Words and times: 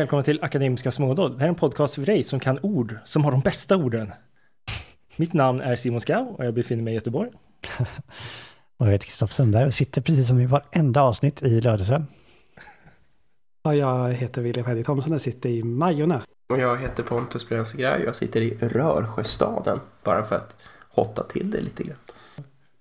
välkomna 0.00 0.22
till 0.22 0.38
Akademiska 0.42 0.90
Smådåd. 0.90 1.32
Det 1.32 1.38
här 1.38 1.44
är 1.44 1.48
en 1.48 1.54
podcast 1.54 1.94
för 1.94 2.02
dig 2.02 2.24
som 2.24 2.40
kan 2.40 2.58
ord, 2.62 2.96
som 3.04 3.24
har 3.24 3.30
de 3.30 3.40
bästa 3.40 3.76
orden. 3.76 4.12
Mitt 5.16 5.32
namn 5.32 5.60
är 5.60 5.76
Simon 5.76 6.00
Skau 6.00 6.26
och 6.38 6.44
jag 6.44 6.54
befinner 6.54 6.82
mig 6.82 6.92
i 6.92 6.94
Göteborg. 6.94 7.30
och 8.76 8.86
jag 8.86 8.92
heter 8.92 9.06
Kristoffer 9.06 9.34
Sundberg 9.34 9.66
och 9.66 9.74
sitter 9.74 10.00
precis 10.00 10.26
som 10.26 10.40
i 10.40 10.46
varenda 10.46 11.02
avsnitt 11.02 11.42
i 11.42 11.60
Lödöse. 11.60 12.04
Och 13.62 13.76
jag 13.76 14.12
heter 14.12 14.42
William 14.42 14.66
Henrik 14.66 14.86
Thomsson 14.86 15.12
och 15.12 15.22
sitter 15.22 15.48
i 15.48 15.62
Majorna. 15.62 16.22
Och 16.48 16.58
jag 16.58 16.76
heter 16.76 17.02
Pontus 17.02 17.48
Brensegrej 17.48 18.00
och 18.00 18.06
jag 18.06 18.16
sitter 18.16 18.40
i 18.40 18.58
Rörsjöstaden. 18.60 19.80
Bara 20.04 20.24
för 20.24 20.36
att 20.36 20.56
hotta 20.90 21.22
till 21.22 21.50
det 21.50 21.60
lite 21.60 21.84
grann. 21.84 21.96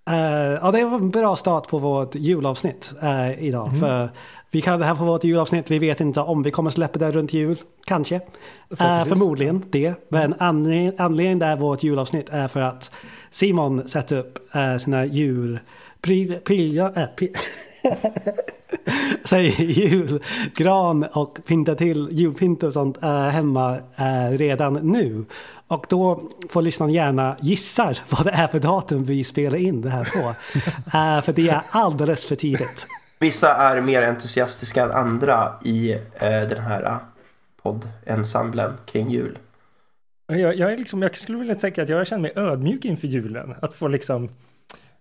Uh, 0.09 0.59
ja, 0.61 0.71
det 0.71 0.85
var 0.85 0.97
en 0.97 1.09
bra 1.09 1.35
start 1.35 1.67
på 1.67 1.79
vårt 1.79 2.15
julavsnitt 2.15 2.93
uh, 3.03 3.43
idag. 3.43 3.67
Mm. 3.67 3.79
För 3.79 4.09
vi 4.51 4.61
kallar 4.61 4.77
det 4.77 4.85
här 4.85 4.95
för 4.95 5.05
vårt 5.05 5.23
julavsnitt. 5.23 5.71
Vi 5.71 5.79
vet 5.79 6.01
inte 6.01 6.21
om 6.21 6.43
vi 6.43 6.51
kommer 6.51 6.69
släppa 6.69 6.99
det 6.99 7.11
runt 7.11 7.33
jul. 7.33 7.61
Kanske. 7.85 8.15
Uh, 8.15 9.05
förmodligen 9.05 9.65
det. 9.69 9.93
Men 10.09 10.35
anledningen 10.39 10.93
anledning 10.97 11.39
där 11.39 11.57
vårt 11.57 11.83
julavsnitt 11.83 12.29
är 12.29 12.47
för 12.47 12.59
att 12.59 12.91
Simon 13.31 13.87
sätter 13.87 14.17
upp 14.17 14.39
uh, 14.55 14.77
sina 14.77 15.05
jul... 15.05 15.59
Prilja, 16.45 16.93
äh, 16.95 17.05
pri, 17.15 17.33
Säg 19.23 19.71
julgran 19.71 21.03
och 21.03 21.37
pynta 21.47 21.75
till 21.75 22.07
julpynt 22.11 22.63
och 22.63 22.73
sånt 22.73 23.03
uh, 23.03 23.09
hemma 23.09 23.77
uh, 23.77 24.37
redan 24.37 24.73
nu. 24.73 25.25
Och 25.67 25.85
då 25.89 26.21
får 26.49 26.61
lyssnaren 26.61 26.93
gärna 26.93 27.35
gissa 27.39 27.95
vad 28.09 28.25
det 28.25 28.31
är 28.31 28.47
för 28.47 28.59
datum 28.59 29.03
vi 29.03 29.23
spelar 29.23 29.57
in 29.57 29.81
det 29.81 29.89
här 29.89 30.03
på. 30.03 30.19
uh, 30.19 31.21
för 31.25 31.33
det 31.33 31.49
är 31.49 31.61
alldeles 31.69 32.25
för 32.25 32.35
tidigt. 32.35 32.87
Vissa 33.19 33.55
är 33.55 33.81
mer 33.81 34.01
entusiastiska 34.01 34.83
än 34.83 34.91
andra 34.91 35.53
i 35.63 35.93
uh, 35.95 35.99
den 36.21 36.59
här 36.59 36.97
poddensemblen 37.61 38.73
kring 38.85 39.09
jul. 39.09 39.37
Jag, 40.27 40.55
jag, 40.55 40.73
är 40.73 40.77
liksom, 40.77 41.01
jag 41.01 41.17
skulle 41.17 41.37
vilja 41.37 41.55
tänka 41.55 41.83
att 41.83 41.89
jag 41.89 42.07
känner 42.07 42.21
mig 42.21 42.33
ödmjuk 42.35 42.85
inför 42.85 43.07
julen. 43.07 43.55
Att 43.61 43.75
få 43.75 43.87
liksom 43.87 44.29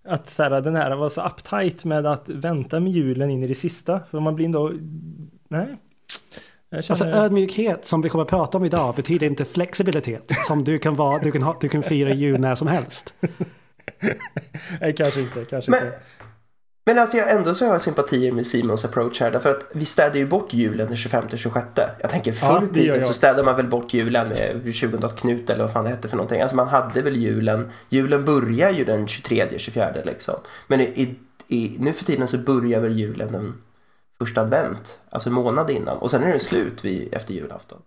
att 0.09 0.31
så 0.31 0.43
här, 0.43 0.61
den 0.61 0.77
här 0.77 0.97
var 0.97 1.09
så 1.09 1.27
uptight 1.27 1.85
med 1.85 2.07
att 2.07 2.29
vänta 2.29 2.81
med 2.81 2.93
julen 2.93 3.31
in 3.31 3.43
i 3.43 3.47
det 3.47 3.55
sista. 3.55 4.01
För 4.11 4.21
man 4.21 4.35
blir 4.35 4.47
ändå... 4.47 4.73
Nej. 5.49 5.77
Känner... 6.71 6.91
Alltså 6.91 7.05
ödmjukhet 7.05 7.85
som 7.85 8.03
vi 8.03 8.09
kommer 8.09 8.25
att 8.25 8.31
prata 8.31 8.59
om 8.59 8.65
idag 8.65 8.95
betyder 8.95 9.27
inte 9.27 9.45
flexibilitet. 9.45 10.33
Som 10.47 10.65
du 10.65 10.79
kan 10.79 10.97
vara, 10.97 11.19
du 11.19 11.33
kan, 11.33 11.43
ha, 11.43 11.57
du 11.61 11.69
kan 11.69 11.83
fira 11.83 12.15
jul 12.15 12.41
när 12.41 12.55
som 12.55 12.69
helst. 12.69 13.15
Nej, 14.81 14.95
kanske 14.97 15.21
inte. 15.21 15.45
Kanske 15.45 15.71
men, 15.71 15.87
inte. 15.87 15.99
Men 16.89 16.99
alltså 16.99 17.17
jag, 17.17 17.31
ändå 17.31 17.55
så 17.55 17.65
har 17.65 17.73
jag 17.73 17.83
sympatier 17.83 18.33
med 18.33 18.47
Simons 18.47 18.85
approach 18.85 19.21
här. 19.21 19.31
Därför 19.31 19.51
att 19.51 19.67
vi 19.73 19.85
städar 19.85 20.17
ju 20.17 20.27
bort 20.27 20.53
julen 20.53 20.87
den 20.87 20.97
25-26. 20.97 21.63
Jag 22.01 22.11
tänker 22.11 22.33
förr 22.33 22.65
i 22.65 22.75
tiden 22.75 23.05
så 23.05 23.13
städade 23.13 23.43
man 23.43 23.57
väl 23.57 23.67
bort 23.67 23.95
julen 23.95 24.29
med 24.29 24.75
20 24.75 25.09
Knut 25.09 25.51
eller 25.51 25.65
vad 25.65 25.73
fan 25.73 25.85
det 25.85 25.91
hette 25.91 26.09
för 26.09 26.17
någonting. 26.17 26.41
Alltså 26.41 26.57
man 26.57 26.69
hade 26.69 27.03
väl 27.03 27.17
julen. 27.17 27.71
Julen 27.89 28.25
börjar 28.25 28.71
ju 28.71 28.85
den 28.85 29.07
23-24 29.07 30.07
liksom. 30.07 30.35
Men 30.67 30.81
i, 30.81 31.17
i, 31.49 31.77
nu 31.79 31.93
för 31.93 32.05
tiden 32.05 32.29
så 32.29 32.39
börjar 32.39 32.81
väl 32.81 32.99
julen 32.99 33.33
den 33.33 33.55
första 34.19 34.41
advent, 34.41 34.99
alltså 35.11 35.29
en 35.29 35.35
månad 35.35 35.71
innan. 35.71 35.97
Och 35.97 36.11
sen 36.11 36.23
är 36.23 36.33
det 36.33 36.39
slut 36.39 36.85
vid, 36.85 37.15
efter 37.15 37.35
julafton. 37.35 37.79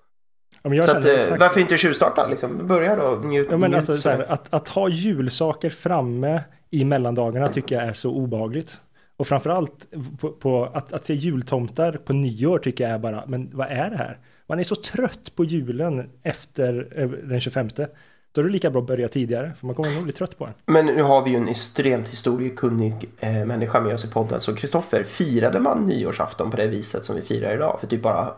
Ja, 0.63 0.81
så 0.81 0.91
att, 0.91 1.05
eh, 1.05 1.37
varför 1.39 1.59
inte 1.59 1.77
tjuvstarta 1.77 2.27
liksom? 2.27 2.67
Börja 2.67 2.95
då, 2.95 3.27
njut. 3.27 3.47
Ja, 3.51 3.57
men 3.57 3.75
alltså, 3.75 4.09
här, 4.09 4.31
att, 4.31 4.53
att 4.53 4.67
ha 4.67 4.89
julsaker 4.89 5.69
framme 5.69 6.43
i 6.69 6.85
mellandagarna 6.85 7.47
tycker 7.47 7.75
jag 7.75 7.83
är 7.83 7.93
så 7.93 8.11
obagligt. 8.11 8.81
Och 9.21 9.27
framförallt 9.27 9.87
på, 10.19 10.31
på 10.31 10.65
att, 10.65 10.93
att 10.93 11.05
se 11.05 11.13
jultomtar 11.13 11.91
på 11.91 12.13
nyår 12.13 12.59
tycker 12.59 12.83
jag 12.83 12.93
är 12.93 12.99
bara, 12.99 13.23
men 13.27 13.49
vad 13.53 13.67
är 13.67 13.89
det 13.89 13.97
här? 13.97 14.19
Man 14.47 14.59
är 14.59 14.63
så 14.63 14.75
trött 14.75 15.35
på 15.35 15.45
julen 15.45 16.09
efter 16.23 16.93
eh, 16.95 17.09
den 17.09 17.41
25. 17.41 17.69
Då 18.31 18.41
är 18.41 18.45
det 18.45 18.51
lika 18.51 18.69
bra 18.69 18.81
att 18.81 18.87
börja 18.87 19.07
tidigare, 19.07 19.53
för 19.59 19.65
man 19.65 19.75
kommer 19.75 19.95
nog 19.95 20.03
bli 20.03 20.13
trött 20.13 20.37
på 20.37 20.45
den. 20.45 20.53
Men 20.65 20.85
nu 20.85 21.01
har 21.01 21.21
vi 21.23 21.29
ju 21.31 21.37
en 21.37 21.47
extremt 21.47 22.07
historiekunnig 22.07 23.09
eh, 23.19 23.45
människa 23.45 23.81
med 23.81 23.93
oss 23.93 24.05
i 24.05 24.11
podden. 24.11 24.41
Så 24.41 24.55
Kristoffer, 24.55 25.03
firade 25.03 25.59
man 25.59 25.85
nyårsafton 25.85 26.51
på 26.51 26.57
det 26.57 26.67
viset 26.67 27.05
som 27.05 27.15
vi 27.15 27.21
firar 27.21 27.53
idag? 27.53 27.77
För 27.79 27.87
typ 27.87 28.01
bara 28.01 28.33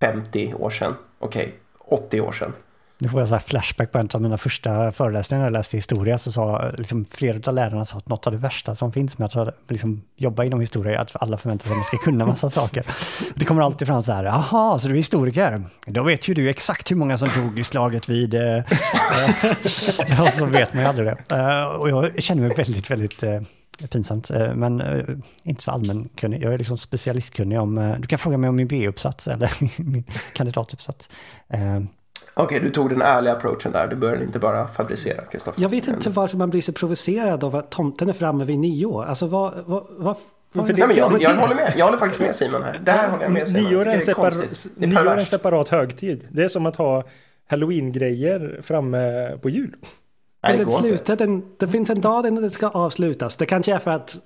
50 0.00 0.54
år 0.54 0.70
sedan? 0.70 0.94
Okej, 1.18 1.54
okay, 1.78 2.06
80 2.06 2.20
år 2.20 2.32
sedan. 2.32 2.52
Nu 2.98 3.08
får 3.08 3.20
jag 3.20 3.28
så 3.28 3.38
flashback 3.38 3.92
på 3.92 3.98
en 3.98 4.08
av 4.14 4.22
mina 4.22 4.36
första 4.36 4.92
föreläsningar 4.92 5.40
när 5.40 5.46
jag 5.46 5.52
läste 5.52 5.76
historia, 5.76 6.18
så 6.18 6.32
sa 6.32 6.70
liksom, 6.78 7.04
flera 7.10 7.40
av 7.46 7.54
lärarna 7.54 7.84
sa 7.84 7.96
att 7.96 8.08
något 8.08 8.26
av 8.26 8.32
det 8.32 8.38
värsta 8.38 8.74
som 8.74 8.92
finns 8.92 9.18
med 9.18 9.36
att 9.36 9.54
liksom, 9.68 10.02
jobba 10.16 10.44
inom 10.44 10.60
historia 10.60 10.98
är 10.98 11.02
att 11.02 11.22
alla 11.22 11.36
förväntar 11.36 11.64
sig 11.64 11.72
att 11.72 11.76
man 11.76 11.84
ska 11.84 11.96
kunna 11.96 12.26
massa 12.26 12.50
saker. 12.50 12.84
Det 13.34 13.44
kommer 13.44 13.62
alltid 13.62 13.88
fram 13.88 14.02
så 14.02 14.12
här, 14.12 14.24
jaha, 14.24 14.78
så 14.78 14.88
du 14.88 14.94
är 14.94 14.98
historiker? 14.98 15.62
Då 15.86 16.02
vet 16.02 16.28
ju 16.28 16.34
du 16.34 16.50
exakt 16.50 16.90
hur 16.90 16.96
många 16.96 17.18
som 17.18 17.28
dog 17.36 17.58
i 17.58 17.64
slaget 17.64 18.08
vid... 18.08 18.34
Eh, 18.34 18.56
eh. 18.56 18.62
och 20.22 20.28
så 20.28 20.46
vet 20.46 20.74
man 20.74 20.82
ju 20.82 20.88
aldrig 20.88 21.06
det. 21.06 21.36
Eh, 21.36 21.64
och 21.64 21.88
jag 21.88 22.22
känner 22.22 22.42
mig 22.42 22.56
väldigt, 22.56 22.90
väldigt 22.90 23.22
eh, 23.22 23.40
pinsamt, 23.90 24.30
eh, 24.30 24.54
men 24.54 24.80
eh, 24.80 25.04
inte 25.42 25.62
så 25.62 25.70
allmänkunnig. 25.70 26.42
Jag 26.42 26.54
är 26.54 26.58
liksom 26.58 26.78
specialistkunnig 26.78 27.60
om, 27.60 27.96
du 28.00 28.08
kan 28.08 28.18
fråga 28.18 28.36
mig 28.36 28.48
om 28.48 28.56
min 28.56 28.68
B-uppsats 28.68 29.28
eller 29.28 29.52
min 29.82 30.04
kandidatuppsats. 30.34 31.08
Okej, 32.34 32.56
okay, 32.56 32.68
du 32.68 32.74
tog 32.74 32.90
den 32.90 33.02
ärliga 33.02 33.32
approachen 33.32 33.72
där. 33.72 33.86
Du 33.86 33.96
började 33.96 34.24
inte 34.24 34.38
bara 34.38 34.68
fabricera, 34.68 35.24
Kristoffer. 35.24 35.62
Jag 35.62 35.68
vet 35.68 35.88
inte 35.88 36.10
varför 36.10 36.36
man 36.36 36.50
blir 36.50 36.62
så 36.62 36.72
provocerad 36.72 37.44
av 37.44 37.56
att 37.56 37.70
tomten 37.70 38.08
är 38.08 38.12
framme 38.12 38.44
vid 38.44 38.58
nio 38.58 38.86
år. 38.86 39.04
Alltså 39.04 39.26
vad... 39.26 39.54
vad, 39.66 39.86
vad 39.96 40.16
för 40.52 40.72
det, 40.72 40.86
Nej, 40.86 40.96
jag, 40.96 41.22
jag, 41.22 41.36
håller 41.36 41.54
med. 41.54 41.72
Jag 41.76 41.84
håller 41.84 41.98
faktiskt 41.98 42.20
med 42.20 42.34
Simon 42.34 42.62
här. 42.62 42.80
Det 42.84 42.90
här 42.92 43.08
håller 43.08 43.24
jag 43.24 43.32
med 43.32 43.48
Simon. 43.48 43.70
Nyår 43.70 43.86
är 43.86 43.94
en, 43.94 44.00
separ 44.00 44.32
nyår 44.74 45.06
är 45.06 45.16
en 45.16 45.26
separat 45.26 45.68
högtid. 45.68 46.28
Det 46.30 46.44
är 46.44 46.48
som 46.48 46.66
att 46.66 46.76
ha 46.76 47.04
halloween-grejer 47.48 48.60
framme 48.62 49.30
på 49.42 49.48
jul. 49.48 49.76
Nej, 50.42 50.58
det, 50.58 50.70
slutar, 50.70 51.16
den, 51.16 51.42
det 51.56 51.68
finns 51.68 51.90
en 51.90 52.00
dag 52.00 52.32
när 52.32 52.42
det 52.42 52.50
ska 52.50 52.68
avslutas. 52.68 53.36
Det 53.36 53.46
kanske 53.46 53.74
är 53.74 53.78
för 53.78 53.90
att 53.90 54.16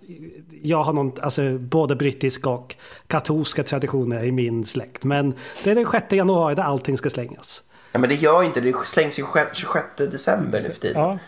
jag 0.62 0.82
har 0.82 0.92
någon, 0.92 1.12
alltså 1.20 1.58
både 1.58 1.96
brittiska 1.96 2.50
och 2.50 2.76
katolska 3.06 3.62
traditioner 3.62 4.24
i 4.24 4.32
min 4.32 4.64
släkt. 4.64 5.04
Men 5.04 5.34
det 5.64 5.70
är 5.70 5.74
den 5.74 5.86
6 5.90 6.12
januari 6.12 6.54
där 6.54 6.62
allting 6.62 6.98
ska 6.98 7.10
slängas. 7.10 7.62
Ja, 7.98 8.00
men 8.00 8.08
det 8.08 8.14
gör 8.14 8.42
inte 8.42 8.60
det. 8.60 8.86
slängs 8.86 9.18
ju 9.18 9.24
26 9.52 9.86
december 9.96 10.58
nu 10.58 10.70
för 10.70 10.80
tiden. 10.80 11.02
Ja. 11.02 11.18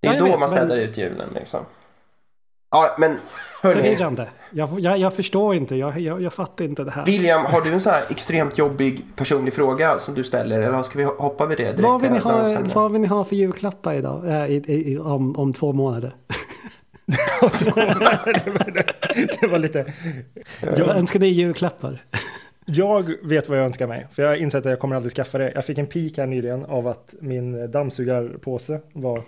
Det 0.00 0.08
är 0.08 0.14
ja, 0.14 0.20
då 0.20 0.24
vet, 0.24 0.38
man 0.38 0.48
städar 0.48 0.76
men... 0.76 0.78
ut 0.78 0.96
julen 0.96 1.28
liksom. 1.34 1.60
Ja, 2.70 2.94
men 2.98 3.18
hörni. 3.62 3.82
Förvirrande. 3.82 4.28
Jag, 4.50 4.80
jag, 4.80 4.98
jag, 4.98 5.14
förstår 5.14 5.54
inte. 5.54 5.76
Jag, 5.76 6.00
jag, 6.00 6.22
jag 6.22 6.32
fattar 6.32 6.64
inte 6.64 6.84
det 6.84 6.90
här. 6.90 7.04
William, 7.04 7.46
har 7.46 7.60
du 7.60 7.72
en 7.72 7.80
så 7.80 7.90
här 7.90 8.04
extremt 8.10 8.58
jobbig 8.58 9.04
personlig 9.16 9.54
fråga 9.54 9.98
som 9.98 10.14
du 10.14 10.24
ställer? 10.24 10.62
Eller 10.62 10.82
ska 10.82 10.98
vi 10.98 11.04
hoppa 11.04 11.46
vid 11.46 11.58
det 11.58 11.64
direkt? 11.64 11.80
Vad 11.80 12.02
vill 12.02 12.12
ni 12.12 12.18
ha, 12.18 12.58
vad 12.74 12.92
vill 12.92 13.00
ni 13.00 13.06
ha 13.06 13.24
för 13.24 13.36
julklappar 13.36 13.94
idag? 13.94 14.28
Äh, 14.28 14.46
i, 14.46 14.92
i, 14.92 14.98
om, 14.98 15.36
om 15.36 15.52
två 15.52 15.72
månader? 15.72 16.14
det, 17.06 17.74
var, 17.76 18.72
det 19.40 19.46
var 19.46 19.58
lite... 19.58 19.92
Jag 20.60 20.88
önskar 20.88 21.20
dig 21.20 21.30
julklappar. 21.30 22.04
Jag 22.68 23.14
vet 23.22 23.48
vad 23.48 23.58
jag 23.58 23.64
önskar 23.64 23.86
mig, 23.86 24.06
för 24.10 24.22
jag 24.22 24.30
har 24.30 24.36
insett 24.36 24.66
att 24.66 24.70
jag 24.70 24.78
kommer 24.78 24.96
aldrig 24.96 25.12
skaffa 25.12 25.38
det. 25.38 25.52
Jag 25.54 25.64
fick 25.64 25.78
en 25.78 25.86
pik 25.86 26.18
här 26.18 26.26
nyligen 26.26 26.64
av 26.64 26.88
att 26.88 27.14
min 27.20 27.70
dammsugarpåse 27.70 28.80
var 28.92 29.22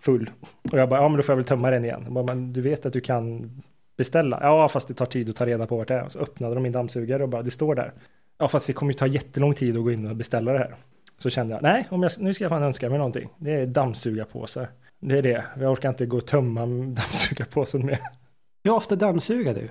full. 0.00 0.30
Och 0.72 0.78
jag 0.78 0.88
bara, 0.88 1.00
ja 1.00 1.08
men 1.08 1.16
då 1.16 1.22
får 1.22 1.32
jag 1.32 1.36
väl 1.36 1.44
tömma 1.44 1.70
den 1.70 1.84
igen. 1.84 2.06
bara, 2.08 2.24
men 2.24 2.52
du 2.52 2.60
vet 2.60 2.86
att 2.86 2.92
du 2.92 3.00
kan 3.00 3.50
beställa? 3.96 4.38
Ja, 4.42 4.68
fast 4.68 4.88
det 4.88 4.94
tar 4.94 5.06
tid 5.06 5.30
att 5.30 5.36
ta 5.36 5.46
reda 5.46 5.66
på 5.66 5.76
vart 5.76 5.88
det 5.88 5.94
är. 5.94 6.08
Så 6.08 6.18
öppnade 6.18 6.54
de 6.54 6.62
min 6.62 6.72
dammsugare 6.72 7.22
och 7.22 7.28
bara, 7.28 7.42
det 7.42 7.50
står 7.50 7.74
där. 7.74 7.92
Ja, 8.38 8.48
fast 8.48 8.66
det 8.66 8.72
kommer 8.72 8.92
ju 8.92 8.98
ta 8.98 9.06
jättelång 9.06 9.54
tid 9.54 9.76
att 9.76 9.82
gå 9.84 9.92
in 9.92 10.06
och 10.06 10.16
beställa 10.16 10.52
det 10.52 10.58
här. 10.58 10.74
Så 11.18 11.30
kände 11.30 11.54
jag, 11.54 11.62
nej, 11.62 11.86
om 11.90 12.02
jag, 12.02 12.12
nu 12.18 12.34
ska 12.34 12.44
jag 12.44 12.50
fan 12.50 12.62
önska 12.62 12.88
mig 12.88 12.98
någonting. 12.98 13.28
Det 13.38 13.52
är 13.52 13.66
dammsugarpåsar. 13.66 14.68
Det 15.00 15.18
är 15.18 15.22
det. 15.22 15.44
Jag 15.60 15.72
orkar 15.72 15.88
inte 15.88 16.06
gå 16.06 16.16
och 16.16 16.26
tömma 16.26 16.60
dammsugarpåsen 16.66 17.86
med. 17.86 17.98
Hur 18.64 18.72
ofta 18.72 18.96
dammsugar 18.96 19.54
du? 19.54 19.68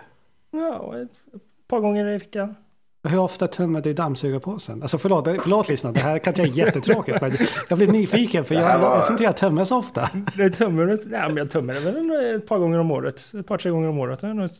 Ja, 0.51 0.95
ett 1.01 1.67
par 1.67 1.79
gånger 1.79 2.07
i 2.07 2.11
veckan. 2.11 2.55
Hur 3.03 3.19
ofta 3.19 3.47
tömmer 3.47 3.81
du 3.81 3.93
dammsugarpåsen? 3.93 4.81
Alltså 4.81 4.97
förlåt, 4.97 5.25
förlåt 5.41 5.69
lyssnare, 5.69 5.93
det 5.93 5.99
här 5.99 6.19
kanske 6.19 6.41
är 6.41 6.47
jättetråkigt 6.47 7.21
men 7.21 7.31
jag 7.69 7.77
blir 7.77 7.87
nyfiken 7.87 8.45
för 8.45 8.55
jag, 8.55 8.79
var... 8.79 8.97
jag 8.97 9.11
inte 9.11 9.23
jag 9.23 9.37
tömmer 9.37 9.65
så 9.65 9.77
ofta. 9.77 10.09
Jag 10.37 10.57
tömmer, 10.57 10.85
nej, 10.85 11.27
men 11.27 11.37
jag 11.37 11.51
tömmer 11.51 11.73
det 11.73 11.79
väl 11.79 12.35
ett 12.35 12.47
par 12.47 12.59
gånger 12.59 12.79
om 12.79 12.91
året, 12.91 13.21
ett 13.39 13.47
par 13.47 13.57
tre 13.57 13.71
gånger 13.71 13.89
om 13.89 13.97
året. 13.97 14.19
Jag 14.21 14.29
har 14.29 14.47
tömt 14.47 14.57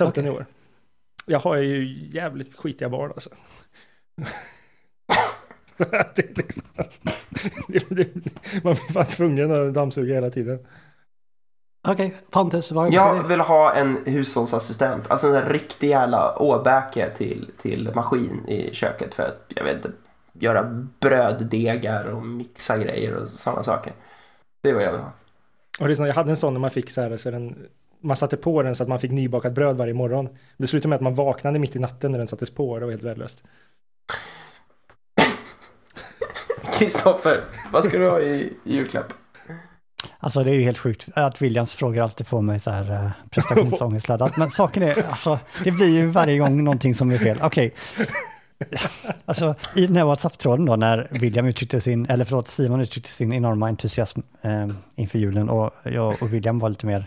okay. 0.00 0.22
den 0.22 0.26
i 0.26 0.30
år. 0.30 0.46
Jag 1.26 1.38
har 1.38 1.56
ju 1.56 2.08
jävligt 2.12 2.56
skitiga 2.56 2.88
barn 2.88 3.10
alltså. 3.14 3.30
det 6.16 6.38
liksom, 6.38 6.62
man 8.62 8.74
blir 8.74 8.92
fan 8.92 9.06
tvungen 9.06 9.68
att 9.68 9.74
dammsuga 9.74 10.14
hela 10.14 10.30
tiden. 10.30 10.58
Okej, 11.86 12.06
okay, 12.06 12.18
Pontus, 12.30 12.72
vad 12.72 12.92
Jag 12.92 13.22
vill 13.28 13.40
ha 13.40 13.72
en 13.72 13.98
hushållsassistent. 14.06 15.10
Alltså 15.10 15.28
en 15.28 15.48
riktig 15.48 15.88
jävla 15.88 16.38
åbäke 16.38 17.10
till, 17.10 17.50
till 17.62 17.90
maskin 17.94 18.48
i 18.48 18.74
köket 18.74 19.14
för 19.14 19.22
att, 19.22 19.44
jag 19.48 19.64
vet 19.64 19.76
inte, 19.76 19.92
göra 20.32 20.86
bröddegar 21.00 22.04
och 22.04 22.26
mixa 22.26 22.78
grejer 22.78 23.14
och 23.14 23.28
sådana 23.28 23.62
saker. 23.62 23.92
Det 24.60 24.70
är 24.70 24.74
vad 24.74 24.82
jag 24.82 24.92
vill 24.92 25.00
ha. 25.00 25.12
Och 25.80 25.88
det 25.88 26.00
är 26.00 26.06
jag 26.06 26.14
hade 26.14 26.30
en 26.30 26.36
sån 26.36 26.52
när 26.52 26.60
man 26.60 26.70
fick 26.70 26.90
så 26.90 27.00
här, 27.00 27.16
så 27.16 27.30
den, 27.30 27.56
man 28.00 28.16
satte 28.16 28.36
på 28.36 28.62
den 28.62 28.76
så 28.76 28.82
att 28.82 28.88
man 28.88 28.98
fick 28.98 29.10
nybakat 29.10 29.52
bröd 29.52 29.76
varje 29.76 29.94
morgon. 29.94 30.28
Det 30.56 30.66
slutade 30.66 30.88
med 30.88 30.96
att 30.96 31.02
man 31.02 31.14
vaknade 31.14 31.58
mitt 31.58 31.76
i 31.76 31.78
natten 31.78 32.12
när 32.12 32.18
den 32.18 32.28
sattes 32.28 32.50
på, 32.50 32.78
det 32.78 32.84
var 32.84 32.92
helt 32.92 33.02
värdelöst. 33.02 33.42
Kristoffer, 36.72 37.44
vad 37.72 37.84
ska 37.84 37.98
du 37.98 38.10
ha 38.10 38.20
i, 38.20 38.52
i 38.64 38.76
julklapp? 38.76 39.12
Alltså 40.24 40.44
det 40.44 40.50
är 40.50 40.54
ju 40.54 40.62
helt 40.62 40.78
sjukt 40.78 41.08
att 41.14 41.42
Williams 41.42 41.74
frågor 41.74 42.02
alltid 42.02 42.26
får 42.26 42.42
mig 42.42 42.60
så 42.60 42.70
här 42.70 42.92
eh, 42.92 43.10
prestationsångestladdat. 43.30 44.36
Men 44.36 44.50
saken 44.50 44.82
är, 44.82 44.88
alltså 44.88 45.38
det 45.64 45.70
blir 45.70 45.88
ju 45.88 46.06
varje 46.06 46.38
gång 46.38 46.64
någonting 46.64 46.94
som 46.94 47.10
är 47.10 47.18
fel. 47.18 47.38
Okej, 47.42 47.74
okay. 47.92 48.06
alltså 49.24 49.54
i 49.74 49.86
den 49.86 49.96
här 49.96 50.04
WhatsApp-tråden 50.04 50.66
då 50.66 50.76
när 50.76 51.08
William 51.10 51.46
uttryckte 51.46 51.80
sin, 51.80 52.06
eller 52.06 52.24
förlåt 52.24 52.48
Simon 52.48 52.80
uttryckte 52.80 53.10
sin 53.10 53.32
enorma 53.32 53.68
entusiasm 53.68 54.20
eh, 54.42 54.68
inför 54.94 55.18
julen 55.18 55.48
och 55.48 55.70
jag 55.82 56.22
och 56.22 56.34
William 56.34 56.58
var 56.58 56.68
lite 56.68 56.86
mer 56.86 57.06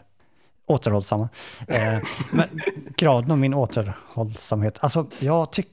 återhållsamma. 0.65 1.29
Eh, 1.67 1.97
men 2.31 2.47
graden 2.95 3.31
av 3.31 3.37
min 3.37 3.53
återhållsamhet, 3.53 4.77
alltså 4.79 5.05
jag 5.19 5.51
tycker 5.51 5.71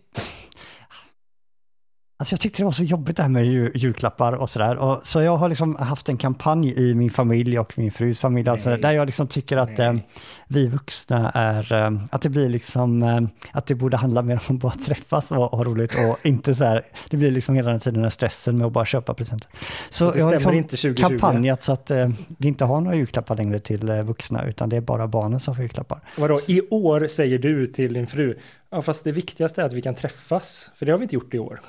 Alltså 2.16 2.32
jag 2.32 2.40
tyckte 2.40 2.62
det 2.62 2.64
var 2.64 2.72
så 2.72 2.84
jobbigt 2.84 3.16
det 3.16 3.22
här 3.22 3.30
med 3.30 3.46
julklappar 3.74 4.32
och 4.32 4.50
sådär. 4.50 5.00
Så 5.04 5.22
jag 5.22 5.36
har 5.36 5.48
liksom 5.48 5.76
haft 5.76 6.08
en 6.08 6.16
kampanj 6.16 6.74
i 6.90 6.94
min 6.94 7.10
familj 7.10 7.58
och 7.58 7.78
min 7.78 7.92
frus 7.92 8.20
familj, 8.20 8.48
alltså, 8.48 8.76
där 8.76 8.92
jag 8.92 9.06
liksom 9.06 9.26
tycker 9.26 9.56
att 9.56 9.78
eh, 9.78 9.94
vi 10.48 10.66
vuxna 10.66 11.30
är, 11.34 11.72
eh, 11.72 11.90
att 12.10 12.22
det 12.22 12.28
blir 12.28 12.48
liksom, 12.48 13.02
eh, 13.02 13.20
att 13.52 13.66
det 13.66 13.74
borde 13.74 13.96
handla 13.96 14.22
mer 14.22 14.40
om 14.48 14.56
att 14.56 14.62
bara 14.62 14.72
träffas 14.72 15.32
och 15.32 15.38
ha 15.38 15.64
roligt 15.64 15.94
och 15.94 16.26
inte 16.26 16.54
så 16.54 16.64
här, 16.64 16.82
det 17.10 17.16
blir 17.16 17.30
liksom 17.30 17.54
hela 17.54 17.70
den 17.70 17.80
tiden 17.80 18.02
den 18.02 18.10
stressen 18.10 18.58
med 18.58 18.66
att 18.66 18.72
bara 18.72 18.86
köpa 18.86 19.14
presenter. 19.14 19.50
Så 19.90 20.12
jag 20.16 20.24
har 20.24 20.52
liksom 20.52 20.94
kampanjat 20.94 21.62
så 21.62 21.72
att 21.72 21.90
eh, 21.90 22.08
vi 22.38 22.48
inte 22.48 22.64
har 22.64 22.80
några 22.80 22.96
julklappar 22.96 23.36
längre 23.36 23.58
till 23.58 23.88
eh, 23.90 24.02
vuxna, 24.02 24.44
utan 24.46 24.68
det 24.68 24.76
är 24.76 24.80
bara 24.80 25.06
barnen 25.06 25.40
som 25.40 25.54
får 25.54 25.62
julklappar. 25.62 26.00
Vadå, 26.18 26.38
i 26.48 26.60
år 26.70 27.06
säger 27.06 27.38
du 27.38 27.66
till 27.66 27.92
din 27.92 28.06
fru, 28.06 28.38
ja 28.70 28.82
fast 28.82 29.04
det 29.04 29.12
viktigaste 29.12 29.62
är 29.62 29.66
att 29.66 29.72
vi 29.72 29.82
kan 29.82 29.94
träffas, 29.94 30.70
för 30.74 30.86
det 30.86 30.92
har 30.92 30.98
vi 30.98 31.02
inte 31.02 31.14
gjort 31.14 31.34
i 31.34 31.38
år. 31.38 31.60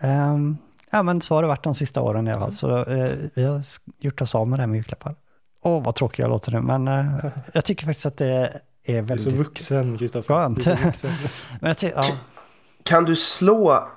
Um, 0.00 0.58
ja, 0.90 1.02
men 1.02 1.20
så 1.20 1.34
har 1.34 1.42
det 1.42 1.48
varit 1.48 1.64
de 1.64 1.74
sista 1.74 2.00
åren 2.00 2.28
i 2.28 2.30
alla 2.30 2.40
fall. 2.40 2.52
Så 2.52 2.84
uh, 2.84 3.10
vi 3.34 3.44
har 3.44 3.62
gjort 3.98 4.22
oss 4.22 4.34
av 4.34 4.48
med 4.48 4.58
det 4.58 4.62
här 4.62 4.66
med 4.66 4.76
julklappar. 4.76 5.14
Åh, 5.62 5.82
vad 5.82 5.94
tråkig 5.94 6.22
jag 6.22 6.30
låter 6.30 6.52
nu, 6.52 6.60
men 6.60 6.88
uh, 6.88 7.26
jag 7.52 7.64
tycker 7.64 7.86
faktiskt 7.86 8.06
att 8.06 8.16
det 8.16 8.60
är 8.84 9.02
väldigt... 9.02 9.26
Du 9.26 9.30
är 9.30 9.36
så 9.36 9.42
vuxen, 9.42 9.98
Kristoffer. 9.98 10.34
Skönt. 10.34 10.66
men 11.60 11.74
jag 11.80 11.92
ja. 11.94 12.02
Kan 12.82 13.04
du 13.04 13.16
slå 13.16 13.88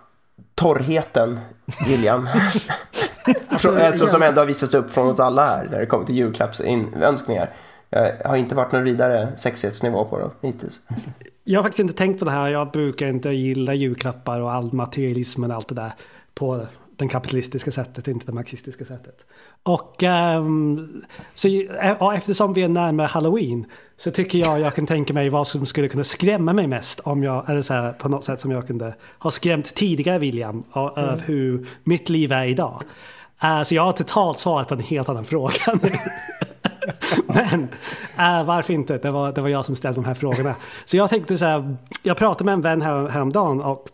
torrheten, 0.55 1.39
William? 1.87 2.29
alltså, 3.49 3.79
alltså, 3.79 4.07
som 4.07 4.23
ändå 4.23 4.41
har 4.41 4.45
visats 4.45 4.73
upp 4.73 4.91
från 4.91 5.07
oss 5.09 5.19
alla 5.19 5.45
här 5.45 5.67
när 5.71 5.79
det 5.79 5.85
kommer 5.85 6.05
till 6.05 6.15
julklappsönskningar. 6.15 7.53
Jag 7.89 8.29
har 8.29 8.35
inte 8.35 8.55
varit 8.55 8.71
någon 8.71 8.83
vidare 8.83 9.37
sexighetsnivå 9.37 10.05
på 10.05 10.19
dem 10.19 10.31
hittills. 10.41 10.81
Jag 11.43 11.59
har 11.59 11.63
faktiskt 11.63 11.79
inte 11.79 11.93
tänkt 11.93 12.19
på 12.19 12.25
det 12.25 12.31
här. 12.31 12.49
Jag 12.49 12.71
brukar 12.71 13.07
inte 13.07 13.29
gilla 13.29 13.73
julklappar 13.73 14.39
och 14.39 14.51
all 14.51 14.73
materialism 14.73 15.43
och 15.43 15.51
allt 15.51 15.67
det 15.67 15.75
där 15.75 15.91
på 16.33 16.67
det 16.99 17.07
kapitalistiska 17.07 17.71
sättet, 17.71 18.07
inte 18.07 18.25
det 18.25 18.31
marxistiska 18.31 18.85
sättet. 18.85 19.25
Och 19.63 20.03
um, 20.03 21.01
så, 21.33 21.47
ja, 21.99 22.15
eftersom 22.15 22.53
vi 22.53 22.63
är 22.63 22.67
närmare 22.67 23.07
halloween 23.07 23.65
så 23.97 24.11
tycker 24.11 24.39
jag 24.39 24.59
jag 24.59 24.75
kan 24.75 24.87
tänka 24.87 25.13
mig 25.13 25.29
vad 25.29 25.47
som 25.47 25.65
skulle 25.65 25.87
kunna 25.87 26.03
skrämma 26.03 26.53
mig 26.53 26.67
mest 26.67 26.99
om 26.99 27.23
jag, 27.23 27.49
eller 27.49 27.61
så 27.61 27.73
här, 27.73 27.91
på 27.91 28.09
något 28.09 28.23
sätt 28.23 28.39
som 28.39 28.51
jag 28.51 28.67
kunde 28.67 28.95
ha 29.19 29.31
skrämt 29.31 29.75
tidigare 29.75 30.19
William 30.19 30.63
av 30.71 30.97
mm. 30.97 31.19
hur 31.25 31.67
mitt 31.83 32.09
liv 32.09 32.31
är 32.31 32.45
idag. 32.45 32.83
Uh, 33.43 33.63
så 33.63 33.75
jag 33.75 33.83
har 33.83 33.91
totalt 33.91 34.39
svarat 34.39 34.67
på 34.67 34.73
en 34.73 34.79
helt 34.79 35.09
annan 35.09 35.25
fråga 35.35 35.79
nu. 35.81 35.91
Men 37.27 37.63
äh, 38.17 38.45
varför 38.45 38.73
inte? 38.73 38.97
Det 38.97 39.11
var, 39.11 39.31
det 39.31 39.41
var 39.41 39.49
jag 39.49 39.65
som 39.65 39.75
ställde 39.75 40.01
de 40.01 40.05
här 40.05 40.13
frågorna. 40.13 40.55
Så 40.85 40.97
jag 40.97 41.09
tänkte 41.09 41.37
så 41.37 41.45
här, 41.45 41.77
jag 42.03 42.17
pratade 42.17 42.43
med 42.43 42.53
en 42.53 42.61
vän 42.61 42.81
här, 42.81 43.07
häromdagen 43.07 43.61
och 43.61 43.87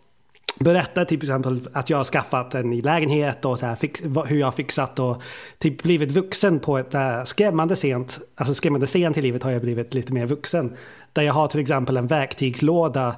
berättade 0.60 1.06
till 1.06 1.18
exempel 1.18 1.70
att 1.74 1.90
jag 1.90 1.98
har 1.98 2.04
skaffat 2.04 2.56
en 2.56 2.70
ny 2.70 2.82
lägenhet 2.82 3.46
och 3.46 3.60
så 3.60 3.66
här, 3.66 3.76
fix, 3.76 4.04
hur 4.26 4.38
jag 4.38 4.48
har 4.48 4.52
fixat 4.52 5.00
och 5.00 5.22
typ 5.60 5.84
blivit 5.84 6.12
vuxen 6.12 6.60
på 6.60 6.78
ett 6.78 6.94
äh, 6.94 7.24
skrämmande 7.24 7.76
sent, 7.76 8.20
alltså 8.36 8.54
skrämmande 8.54 8.88
sent 8.88 9.18
i 9.18 9.22
livet 9.22 9.44
har 9.44 9.52
jag 9.52 9.62
blivit 9.62 9.94
lite 9.94 10.14
mer 10.14 10.26
vuxen. 10.26 10.78
Där 11.14 11.22
jag 11.22 11.34
har 11.34 11.48
till 11.48 11.60
exempel 11.60 11.98
en 11.98 12.08
verktygslåda 12.08 13.16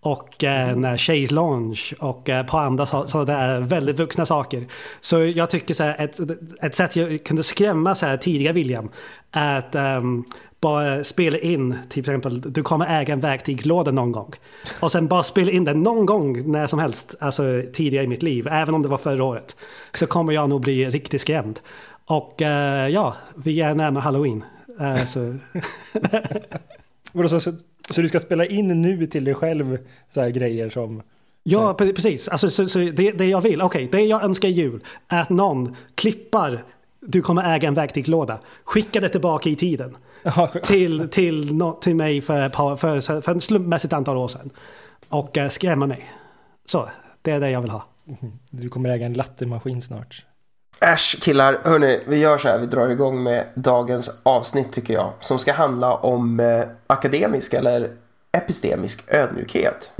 och 0.00 0.44
eh, 0.44 0.68
en 0.68 0.98
Chase 0.98 1.34
Lounge 1.34 1.80
och 1.98 2.28
ett 2.28 2.46
par 2.46 2.60
andra 2.60 2.86
sådana 2.86 3.24
där 3.24 3.60
väldigt 3.60 3.98
vuxna 3.98 4.26
saker. 4.26 4.66
Så 5.00 5.24
jag 5.24 5.50
tycker 5.50 5.74
så 5.74 5.84
här, 5.84 5.96
ett, 5.98 6.20
ett 6.62 6.74
sätt 6.74 6.96
jag 6.96 7.24
kunde 7.24 7.42
skrämma 7.42 7.94
så 7.94 8.06
här 8.06 8.16
tidigare 8.16 8.52
William 8.52 8.88
att 9.30 9.74
um, 9.74 10.24
bara 10.60 11.04
spela 11.04 11.38
in, 11.38 11.78
till 11.88 12.00
exempel 12.00 12.40
du 12.40 12.62
kommer 12.62 13.00
äga 13.00 13.12
en 13.12 13.20
verktygslåda 13.20 13.90
någon 13.90 14.12
gång. 14.12 14.32
Och 14.80 14.92
sen 14.92 15.06
bara 15.06 15.22
spela 15.22 15.50
in 15.50 15.64
den 15.64 15.82
någon 15.82 16.06
gång 16.06 16.52
när 16.52 16.66
som 16.66 16.78
helst, 16.78 17.14
alltså 17.20 17.62
tidigare 17.72 18.04
i 18.04 18.08
mitt 18.08 18.22
liv, 18.22 18.48
även 18.50 18.74
om 18.74 18.82
det 18.82 18.88
var 18.88 18.98
förra 18.98 19.24
året. 19.24 19.56
Så 19.94 20.06
kommer 20.06 20.32
jag 20.32 20.48
nog 20.48 20.60
bli 20.60 20.90
riktigt 20.90 21.20
skrämd. 21.20 21.60
Och 22.04 22.40
uh, 22.40 22.48
ja, 22.88 23.16
vi 23.34 23.60
är 23.60 23.74
närmare 23.74 24.02
halloween. 24.02 24.44
Uh, 24.80 24.96
så. 25.04 25.38
så, 27.40 27.52
så 27.90 28.02
du 28.02 28.08
ska 28.08 28.20
spela 28.20 28.46
in 28.46 28.82
nu 28.82 29.06
till 29.06 29.24
dig 29.24 29.34
själv 29.34 29.78
så 30.14 30.20
här 30.20 30.30
grejer 30.30 30.70
som... 30.70 31.02
Ja, 31.42 31.74
precis. 31.74 32.28
Alltså, 32.28 32.50
så, 32.50 32.68
så 32.68 32.78
det, 32.78 33.10
det 33.10 33.26
jag 33.26 33.40
vill, 33.40 33.62
okej, 33.62 33.86
okay, 33.86 34.00
det 34.00 34.06
jag 34.06 34.24
önskar 34.24 34.48
i 34.48 34.52
jul 34.52 34.84
är 35.08 35.20
att 35.20 35.30
någon 35.30 35.76
klippar 35.94 36.64
du 37.00 37.22
kommer 37.22 37.54
äga 37.54 37.68
en 37.68 37.74
verktygslåda. 37.74 38.38
Skicka 38.64 39.00
det 39.00 39.08
tillbaka 39.08 39.50
i 39.50 39.56
tiden. 39.56 39.96
till, 40.62 41.08
till, 41.08 41.60
till 41.80 41.96
mig 41.96 42.20
för, 42.20 42.76
för, 42.76 43.20
för 43.20 43.32
en 43.32 43.40
slumpmässigt 43.40 43.92
antal 43.92 44.16
år 44.16 44.28
sedan. 44.28 44.50
Och 45.08 45.38
äh, 45.38 45.48
skrämma 45.48 45.86
mig. 45.86 46.12
Så, 46.66 46.88
det 47.22 47.30
är 47.30 47.40
det 47.40 47.50
jag 47.50 47.60
vill 47.60 47.70
ha. 47.70 47.86
Du 48.50 48.68
kommer 48.68 48.90
äga 48.90 49.06
en 49.06 49.12
lattemaskin 49.12 49.82
snart. 49.82 50.24
Äsch 50.80 51.18
killar, 51.20 51.60
hörni, 51.64 52.00
vi 52.06 52.18
gör 52.18 52.38
så 52.38 52.48
här, 52.48 52.58
vi 52.58 52.66
drar 52.66 52.88
igång 52.88 53.22
med 53.22 53.46
dagens 53.54 54.20
avsnitt 54.22 54.72
tycker 54.72 54.94
jag. 54.94 55.12
Som 55.20 55.38
ska 55.38 55.52
handla 55.52 55.94
om 55.94 56.40
eh, 56.40 56.64
akademisk 56.86 57.54
eller 57.54 57.90
epistemisk 58.32 59.04
ödmjukhet. 59.08 59.92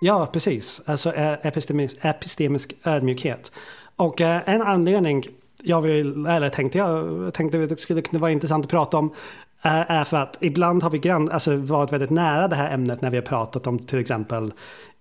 Ja, 0.00 0.26
precis. 0.32 0.80
Alltså 0.84 1.12
epistemisk, 1.16 1.96
epistemisk 2.00 2.74
ödmjukhet. 2.84 3.52
Och 3.96 4.20
en 4.20 4.62
anledning 4.62 5.24
jag 5.62 5.82
vill, 5.82 6.26
eller 6.26 6.48
tänkte 6.48 6.78
jag 6.78 7.34
tänkte 7.34 7.58
det 7.58 7.80
skulle 7.80 8.02
kunna 8.02 8.20
vara 8.20 8.30
intressant 8.30 8.64
att 8.64 8.70
prata 8.70 8.96
om 8.96 9.14
är 9.62 10.04
för 10.04 10.16
att 10.16 10.36
ibland 10.40 10.82
har 10.82 10.90
vi 10.90 10.98
grann, 10.98 11.30
alltså 11.30 11.56
varit 11.56 11.92
väldigt 11.92 12.10
nära 12.10 12.48
det 12.48 12.56
här 12.56 12.74
ämnet 12.74 13.00
när 13.00 13.10
vi 13.10 13.16
har 13.16 13.24
pratat 13.24 13.66
om 13.66 13.78
till 13.78 13.98
exempel 13.98 14.52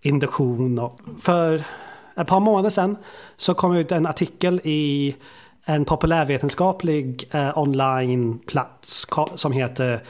induktion. 0.01 0.79
Och 0.79 1.00
för 1.22 1.63
ett 2.18 2.27
par 2.27 2.39
månader 2.39 2.70
sedan 2.70 2.98
så 3.38 3.53
kom 3.53 3.75
ut 3.75 3.91
en 3.91 4.06
artikel 4.06 4.62
i 4.63 5.15
en 5.65 5.86
populärvetenskaplig 5.86 7.29
eh, 7.32 7.58
onlineplats 7.58 9.08
som 9.36 9.51
heter 9.51 10.01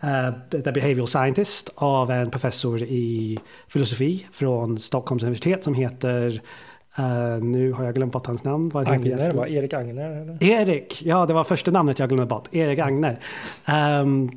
The 0.00 0.72
Behavioral 0.72 1.06
Scientist 1.06 1.70
av 1.74 2.10
en 2.10 2.30
professor 2.30 2.82
i 2.82 3.38
filosofi 3.68 4.26
från 4.32 4.78
Stockholms 4.78 5.22
universitet 5.22 5.64
som 5.64 5.74
heter 5.74 6.40
Uh, 6.98 7.44
nu 7.44 7.72
har 7.72 7.84
jag 7.84 7.94
glömt 7.94 8.12
bort 8.12 8.26
hans 8.26 8.44
namn. 8.44 8.68
Vad 8.68 8.88
Agner, 8.88 9.32
var 9.32 9.46
Erik 9.46 9.72
Agner? 9.72 10.10
Eller? 10.10 10.44
Erik, 10.44 11.02
ja 11.06 11.26
det 11.26 11.34
var 11.34 11.44
första 11.44 11.70
namnet 11.70 11.98
jag 11.98 12.08
glömde 12.08 12.26
bort. 12.26 12.48
Erik 12.54 12.78
Agner. 12.78 13.20
Um, 14.00 14.30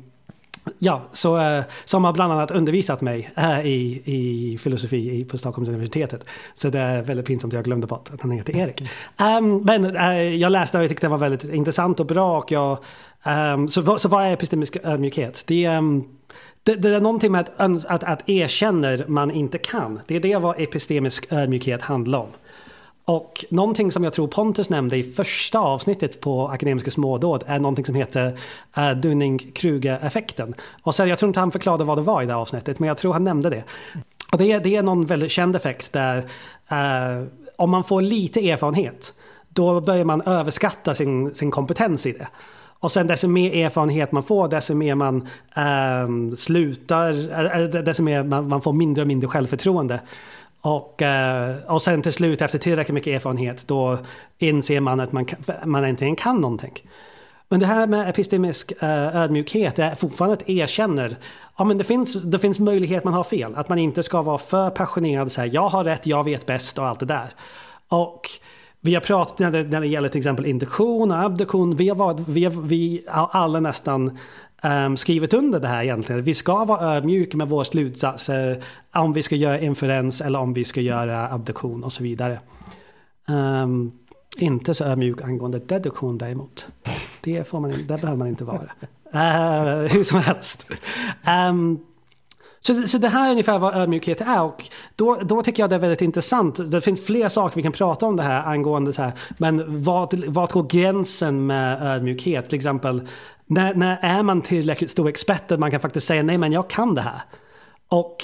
Ja, 0.78 1.02
så, 1.12 1.38
eh, 1.38 1.64
som 1.84 2.04
har 2.04 2.12
bland 2.12 2.32
annat 2.32 2.50
undervisat 2.50 3.00
mig 3.00 3.30
äh, 3.36 3.66
i, 3.66 4.02
i 4.04 4.58
filosofi 4.58 5.24
på 5.24 5.38
Stockholms 5.38 5.68
universitetet. 5.68 6.24
Så 6.54 6.68
det 6.68 6.78
är 6.78 7.02
väldigt 7.02 7.26
pinsamt 7.26 7.54
att 7.54 7.56
jag 7.56 7.64
glömde 7.64 7.86
bort 7.86 8.10
att 8.14 8.20
han 8.20 8.30
heter 8.30 8.56
Erik. 8.56 8.80
Um, 9.38 9.62
men 9.64 9.96
uh, 9.96 10.34
jag 10.36 10.52
läste 10.52 10.78
och 10.78 10.84
jag 10.84 10.88
tyckte 10.90 11.06
det 11.06 11.10
var 11.10 11.18
väldigt 11.18 11.44
intressant 11.44 12.00
och 12.00 12.06
bra. 12.06 12.38
Och 12.38 12.52
jag, 12.52 12.78
um, 13.54 13.68
så, 13.68 13.98
så 13.98 14.08
vad 14.08 14.24
är 14.24 14.32
epistemisk 14.32 14.76
ödmjukhet? 14.84 15.44
Det, 15.46 15.68
um, 15.68 16.08
det, 16.62 16.74
det, 16.74 16.88
är 16.88 17.00
någonting 17.00 17.32
med 17.32 17.40
att, 17.56 17.86
att, 17.86 18.04
att 18.04 18.28
erkänner 18.28 19.04
man 19.08 19.30
inte 19.30 19.58
kan. 19.58 20.00
Det 20.06 20.16
är 20.16 20.20
det 20.20 20.36
vad 20.36 20.60
epistemisk 20.60 21.32
ödmjukhet 21.32 21.82
handlar 21.82 22.18
om. 22.18 22.28
Och 23.10 23.44
någonting 23.50 23.92
som 23.92 24.04
jag 24.04 24.12
tror 24.12 24.26
Pontus 24.26 24.70
nämnde 24.70 24.96
i 24.96 25.02
första 25.02 25.58
avsnittet 25.58 26.20
på 26.20 26.48
Akademiska 26.48 26.90
smådåd 26.90 27.44
är 27.46 27.58
någonting 27.58 27.84
som 27.84 27.94
heter 27.94 28.38
eh, 28.76 28.82
uh, 28.82 28.96
Dunning-Kruger-effekten. 29.00 30.54
Och 30.82 30.94
så, 30.94 31.06
jag 31.06 31.18
tror 31.18 31.28
inte 31.28 31.40
han 31.40 31.52
förklarade 31.52 31.84
vad 31.84 31.98
det 31.98 32.02
var 32.02 32.22
i 32.22 32.26
det 32.26 32.34
avsnittet, 32.34 32.78
men 32.78 32.88
jag 32.88 32.98
tror 32.98 33.12
han 33.12 33.24
nämnde 33.24 33.50
det. 33.50 33.64
Och 34.32 34.38
det, 34.38 34.52
är, 34.52 34.60
det 34.60 34.76
är 34.76 34.82
någon 34.82 35.06
väldigt 35.06 35.30
känd 35.30 35.56
effekt 35.56 35.92
där 35.92 36.18
uh, 36.18 37.26
om 37.56 37.70
man 37.70 37.84
får 37.84 38.02
lite 38.02 38.50
erfarenhet, 38.50 39.12
då 39.48 39.80
börjar 39.80 40.04
man 40.04 40.22
överskatta 40.22 40.94
sin, 40.94 41.34
sin 41.34 41.50
kompetens 41.50 42.06
i 42.06 42.12
det. 42.12 42.28
Och 42.80 42.92
sen 42.92 43.06
desto 43.06 43.28
mer 43.28 43.64
erfarenhet 43.64 44.12
man 44.12 44.22
får, 44.22 44.48
desto 44.48 44.74
mer 44.74 44.94
man 44.94 45.28
um, 46.04 46.36
slutar, 46.36 47.82
desto 47.82 48.02
mer 48.02 48.22
man, 48.22 48.48
man 48.48 48.62
får 48.62 48.72
mindre 48.72 49.02
och 49.02 49.08
mindre 49.08 49.28
självförtroende. 49.28 50.00
Och, 50.60 51.02
eh, 51.02 51.56
och 51.66 51.82
sen 51.82 52.02
till 52.02 52.12
slut 52.12 52.42
efter 52.42 52.58
tillräckligt 52.58 52.94
mycket 52.94 53.14
erfarenhet 53.14 53.68
då 53.68 53.98
inser 54.38 54.80
man 54.80 55.00
att 55.00 55.12
man, 55.12 55.26
man 55.64 55.84
äntligen 55.84 56.16
kan 56.16 56.40
någonting. 56.40 56.82
Men 57.48 57.60
det 57.60 57.66
här 57.66 57.86
med 57.86 58.08
epistemisk 58.08 58.72
eh, 58.82 59.16
ödmjukhet 59.16 59.78
är 59.78 59.94
fortfarande 59.94 60.36
att 60.36 60.48
erkänner 60.48 61.16
Ja, 61.60 61.64
men 61.64 61.78
det 61.78 61.84
finns, 61.84 62.12
det 62.12 62.38
finns 62.38 62.58
möjlighet 62.58 63.04
man 63.04 63.14
har 63.14 63.24
fel. 63.24 63.54
Att 63.54 63.68
man 63.68 63.78
inte 63.78 64.02
ska 64.02 64.22
vara 64.22 64.38
för 64.38 64.70
passionerad. 64.70 65.32
Så 65.32 65.40
här, 65.40 65.50
jag 65.52 65.68
har 65.68 65.84
rätt, 65.84 66.06
jag 66.06 66.24
vet 66.24 66.46
bäst 66.46 66.78
och 66.78 66.86
allt 66.86 67.00
det 67.00 67.06
där. 67.06 67.30
Och 67.88 68.20
vi 68.80 68.94
har 68.94 69.00
pratat 69.00 69.38
när 69.38 69.50
det, 69.50 69.62
när 69.62 69.80
det 69.80 69.86
gäller 69.86 70.08
till 70.08 70.18
exempel 70.18 70.46
induktion 70.46 71.10
och 71.10 71.22
abduktion. 71.22 71.76
Vi 71.76 71.88
har, 71.88 71.96
varit, 71.96 72.28
vi 72.28 72.44
har, 72.44 72.62
vi 72.62 73.04
har 73.08 73.28
alla 73.32 73.60
nästan 73.60 74.18
um, 74.64 74.96
skrivit 74.96 75.34
under 75.34 75.60
det 75.60 75.68
här 75.68 75.82
egentligen. 75.82 76.22
Vi 76.22 76.34
ska 76.34 76.64
vara 76.64 76.96
ödmjuka 76.96 77.36
med 77.36 77.48
våra 77.48 77.64
slutsatser. 77.64 78.62
Om 78.92 79.12
vi 79.12 79.22
ska 79.22 79.36
göra 79.36 79.60
inferens 79.60 80.20
eller 80.20 80.38
om 80.38 80.52
vi 80.52 80.64
ska 80.64 80.80
göra 80.80 81.28
abduktion 81.28 81.84
och 81.84 81.92
så 81.92 82.02
vidare. 82.02 82.38
Um, 83.28 83.92
inte 84.36 84.74
så 84.74 84.84
ödmjuk 84.84 85.22
angående 85.22 85.58
deduktion 85.58 86.18
däremot. 86.18 86.66
Det, 87.20 87.48
får 87.48 87.60
man, 87.60 87.70
det 87.70 88.00
behöver 88.00 88.16
man 88.16 88.28
inte 88.28 88.44
vara. 88.44 88.62
Uh, 89.14 89.92
hur 89.92 90.04
som 90.04 90.18
helst. 90.18 90.70
Um, 91.50 91.78
så, 92.60 92.88
så 92.88 92.98
det 92.98 93.08
här 93.08 93.26
är 93.26 93.30
ungefär 93.30 93.58
vad 93.58 93.76
ödmjukhet 93.76 94.20
är 94.20 94.42
och 94.42 94.64
då, 94.96 95.14
då 95.22 95.42
tycker 95.42 95.62
jag 95.62 95.70
det 95.70 95.76
är 95.76 95.80
väldigt 95.80 96.02
intressant. 96.02 96.70
Det 96.70 96.80
finns 96.80 97.06
fler 97.06 97.28
saker 97.28 97.56
vi 97.56 97.62
kan 97.62 97.72
prata 97.72 98.06
om 98.06 98.16
det 98.16 98.22
här 98.22 98.42
angående 98.42 98.92
så 98.92 99.02
här. 99.02 99.12
Men 99.38 99.82
vad, 99.82 100.24
vart 100.26 100.52
går 100.52 100.62
gränsen 100.62 101.46
med 101.46 101.82
ödmjukhet? 101.82 102.48
Till 102.48 102.56
exempel 102.56 103.08
när, 103.50 103.74
när 103.74 103.98
är 104.02 104.22
man 104.22 104.42
tillräckligt 104.42 104.90
stor 104.90 105.08
expert 105.08 105.52
att 105.52 105.60
man 105.60 105.70
kan 105.70 105.80
faktiskt 105.80 106.06
säga 106.06 106.22
nej 106.22 106.38
men 106.38 106.52
jag 106.52 106.70
kan 106.70 106.94
det 106.94 107.02
här. 107.02 107.20
Och 107.88 108.16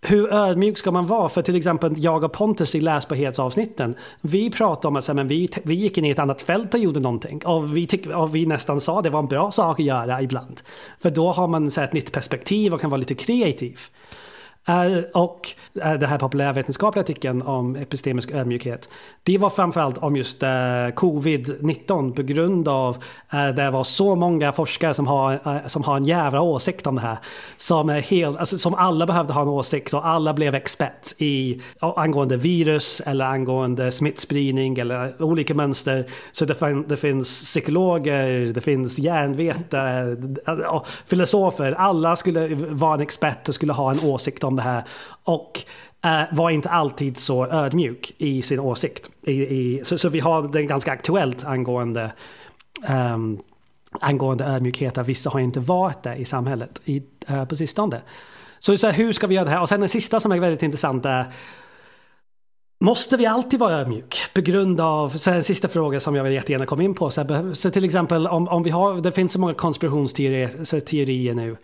hur 0.00 0.32
ödmjuk 0.32 0.78
ska 0.78 0.90
man 0.90 1.06
vara? 1.06 1.28
För 1.28 1.42
till 1.42 1.56
exempel 1.56 1.94
jag 1.96 2.24
och 2.24 2.32
Pontus 2.32 2.74
i 2.74 2.80
läsbarhetsavsnitten. 2.80 3.94
Vi 4.20 4.50
pratade 4.50 4.88
om 4.88 4.96
att 4.96 5.14
men 5.14 5.28
vi, 5.28 5.48
vi 5.62 5.74
gick 5.74 5.98
in 5.98 6.04
i 6.04 6.10
ett 6.10 6.18
annat 6.18 6.42
fält 6.42 6.74
och 6.74 6.80
gjorde 6.80 7.00
någonting. 7.00 7.46
Och 7.46 7.76
vi, 7.76 7.86
tyck, 7.86 8.06
och 8.06 8.34
vi 8.34 8.46
nästan 8.46 8.80
sa 8.80 8.98
att 8.98 9.04
det 9.04 9.10
var 9.10 9.18
en 9.18 9.26
bra 9.26 9.50
sak 9.50 9.80
att 9.80 9.86
göra 9.86 10.22
ibland. 10.22 10.60
För 11.00 11.10
då 11.10 11.32
har 11.32 11.48
man 11.48 11.70
så 11.70 11.80
ett 11.80 11.92
nytt 11.92 12.12
perspektiv 12.12 12.74
och 12.74 12.80
kan 12.80 12.90
vara 12.90 12.98
lite 12.98 13.14
kreativ. 13.14 13.80
Och 15.14 15.48
den 15.72 16.04
här 16.04 16.18
populärvetenskapliga 16.18 17.02
artikeln 17.02 17.42
om 17.42 17.76
epistemisk 17.76 18.30
ödmjukhet. 18.30 18.88
Det 19.22 19.38
var 19.38 19.50
framförallt 19.50 19.98
om 19.98 20.16
just 20.16 20.42
eh, 20.42 20.48
covid-19 20.48 22.14
på 22.14 22.22
grund 22.22 22.68
av 22.68 22.96
att 23.28 23.56
det 23.56 23.70
var 23.70 23.84
så 23.84 24.14
många 24.14 24.52
forskare 24.52 24.94
som 24.94 25.06
har, 25.06 25.32
eh, 25.32 25.66
som 25.66 25.82
har 25.82 25.96
en 25.96 26.04
jävla 26.04 26.40
åsikt 26.40 26.86
om 26.86 26.94
det 26.94 27.00
här. 27.00 27.18
Som, 27.56 27.90
är 27.90 28.00
helt, 28.00 28.38
alltså, 28.38 28.58
som 28.58 28.74
alla 28.74 29.06
behövde 29.06 29.32
ha 29.32 29.42
en 29.42 29.48
åsikt 29.48 29.94
och 29.94 30.06
alla 30.06 30.34
blev 30.34 30.54
expert 30.54 31.14
i 31.18 31.60
angående 31.80 32.36
virus 32.36 33.02
eller 33.06 33.24
angående 33.24 33.92
smittspridning 33.92 34.78
eller 34.78 35.22
olika 35.22 35.54
mönster. 35.54 36.06
Så 36.32 36.44
det, 36.44 36.54
fin 36.54 36.84
det 36.88 36.96
finns 36.96 37.42
psykologer, 37.42 38.52
det 38.52 38.60
finns 38.60 38.98
hjärnvetare, 38.98 40.16
filosofer. 41.06 41.72
Alla 41.72 42.16
skulle 42.16 42.54
vara 42.54 42.94
en 42.94 43.00
expert 43.00 43.48
och 43.48 43.54
skulle 43.54 43.72
ha 43.72 43.90
en 43.90 44.00
åsikt 44.04 44.44
om 44.44 44.57
det 44.58 44.62
här. 44.62 44.84
Och 45.24 45.64
eh, 46.04 46.22
var 46.32 46.50
inte 46.50 46.68
alltid 46.68 47.18
så 47.18 47.46
ödmjuk 47.46 48.12
i 48.18 48.42
sin 48.42 48.60
åsikt. 48.60 49.10
I, 49.22 49.32
i, 49.32 49.80
så, 49.84 49.98
så, 49.98 50.08
vi 50.08 50.20
har 50.20 50.48
det 50.48 50.62
ganska 50.62 50.92
aktuellt 50.92 51.44
angående, 51.44 52.12
um, 52.88 53.38
angående 54.00 54.44
ödmjukhet. 54.44 54.98
Vissa 54.98 55.30
har 55.30 55.40
inte 55.40 55.60
varit 55.60 56.02
det 56.02 56.16
i 56.16 56.24
samhället 56.24 56.80
i, 56.84 57.02
uh, 57.30 57.44
på 57.44 57.56
sistone. 57.56 58.00
Så, 58.58 58.76
så 58.76 58.90
hur 58.90 59.12
ska 59.12 59.26
vi 59.26 59.34
göra 59.34 59.44
det 59.44 59.50
här? 59.50 59.60
Och 59.60 59.68
sen 59.68 59.80
den 59.80 59.88
sista 59.88 60.20
som 60.20 60.32
är 60.32 60.38
väldigt 60.38 60.62
intressant 60.62 61.06
är 61.06 61.32
Måste 62.80 63.16
vi 63.16 63.26
alltid 63.26 63.60
vara 63.60 63.72
ödmjuk? 63.72 64.22
På 64.34 64.40
grund 64.40 64.80
av, 64.80 65.08
så 65.08 65.30
en 65.30 65.44
sista 65.44 65.68
fråga 65.68 66.00
som 66.00 66.14
jag 66.14 66.24
vill 66.24 66.32
jättegärna 66.32 66.66
komma 66.66 66.82
in 66.82 66.94
på. 66.94 67.10
Så, 67.10 67.54
så 67.54 67.70
till 67.70 67.84
exempel 67.84 68.26
om, 68.26 68.48
om 68.48 68.62
vi 68.62 68.70
har, 68.70 69.00
det 69.00 69.12
finns 69.12 69.32
så 69.32 69.40
många 69.40 69.54
konspirationsteorier 69.54 71.34
nu. 71.34 71.56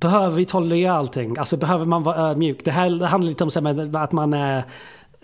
Behöver 0.00 0.36
vi 0.36 0.44
tolerera 0.44 0.92
allting? 0.92 1.38
Alltså 1.38 1.56
behöver 1.56 1.84
man 1.84 2.02
vara 2.02 2.16
ödmjuk? 2.16 2.64
Det 2.64 2.70
här 2.70 3.04
handlar 3.06 3.28
lite 3.28 3.44
om 3.44 3.94
att 3.94 4.12
man, 4.12 4.32
är, 4.32 4.64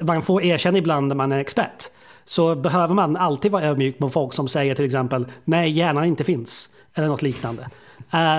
man 0.01 0.23
får 0.23 0.43
erkänna 0.43 0.79
ibland 0.79 1.09
när 1.09 1.15
man 1.15 1.33
är 1.33 1.39
expert. 1.39 1.91
Så 2.25 2.55
behöver 2.55 2.95
man 2.95 3.17
alltid 3.17 3.53
vara 3.53 3.63
ödmjuk 3.63 3.99
mot 3.99 4.13
folk 4.13 4.35
som 4.35 4.49
säger 4.49 4.75
till 4.75 4.85
exempel 4.85 5.27
nej, 5.45 5.71
hjärnan 5.71 6.05
inte 6.05 6.25
finns. 6.25 6.69
Eller 6.95 7.09
något 7.09 7.23
liknande. 7.23 7.69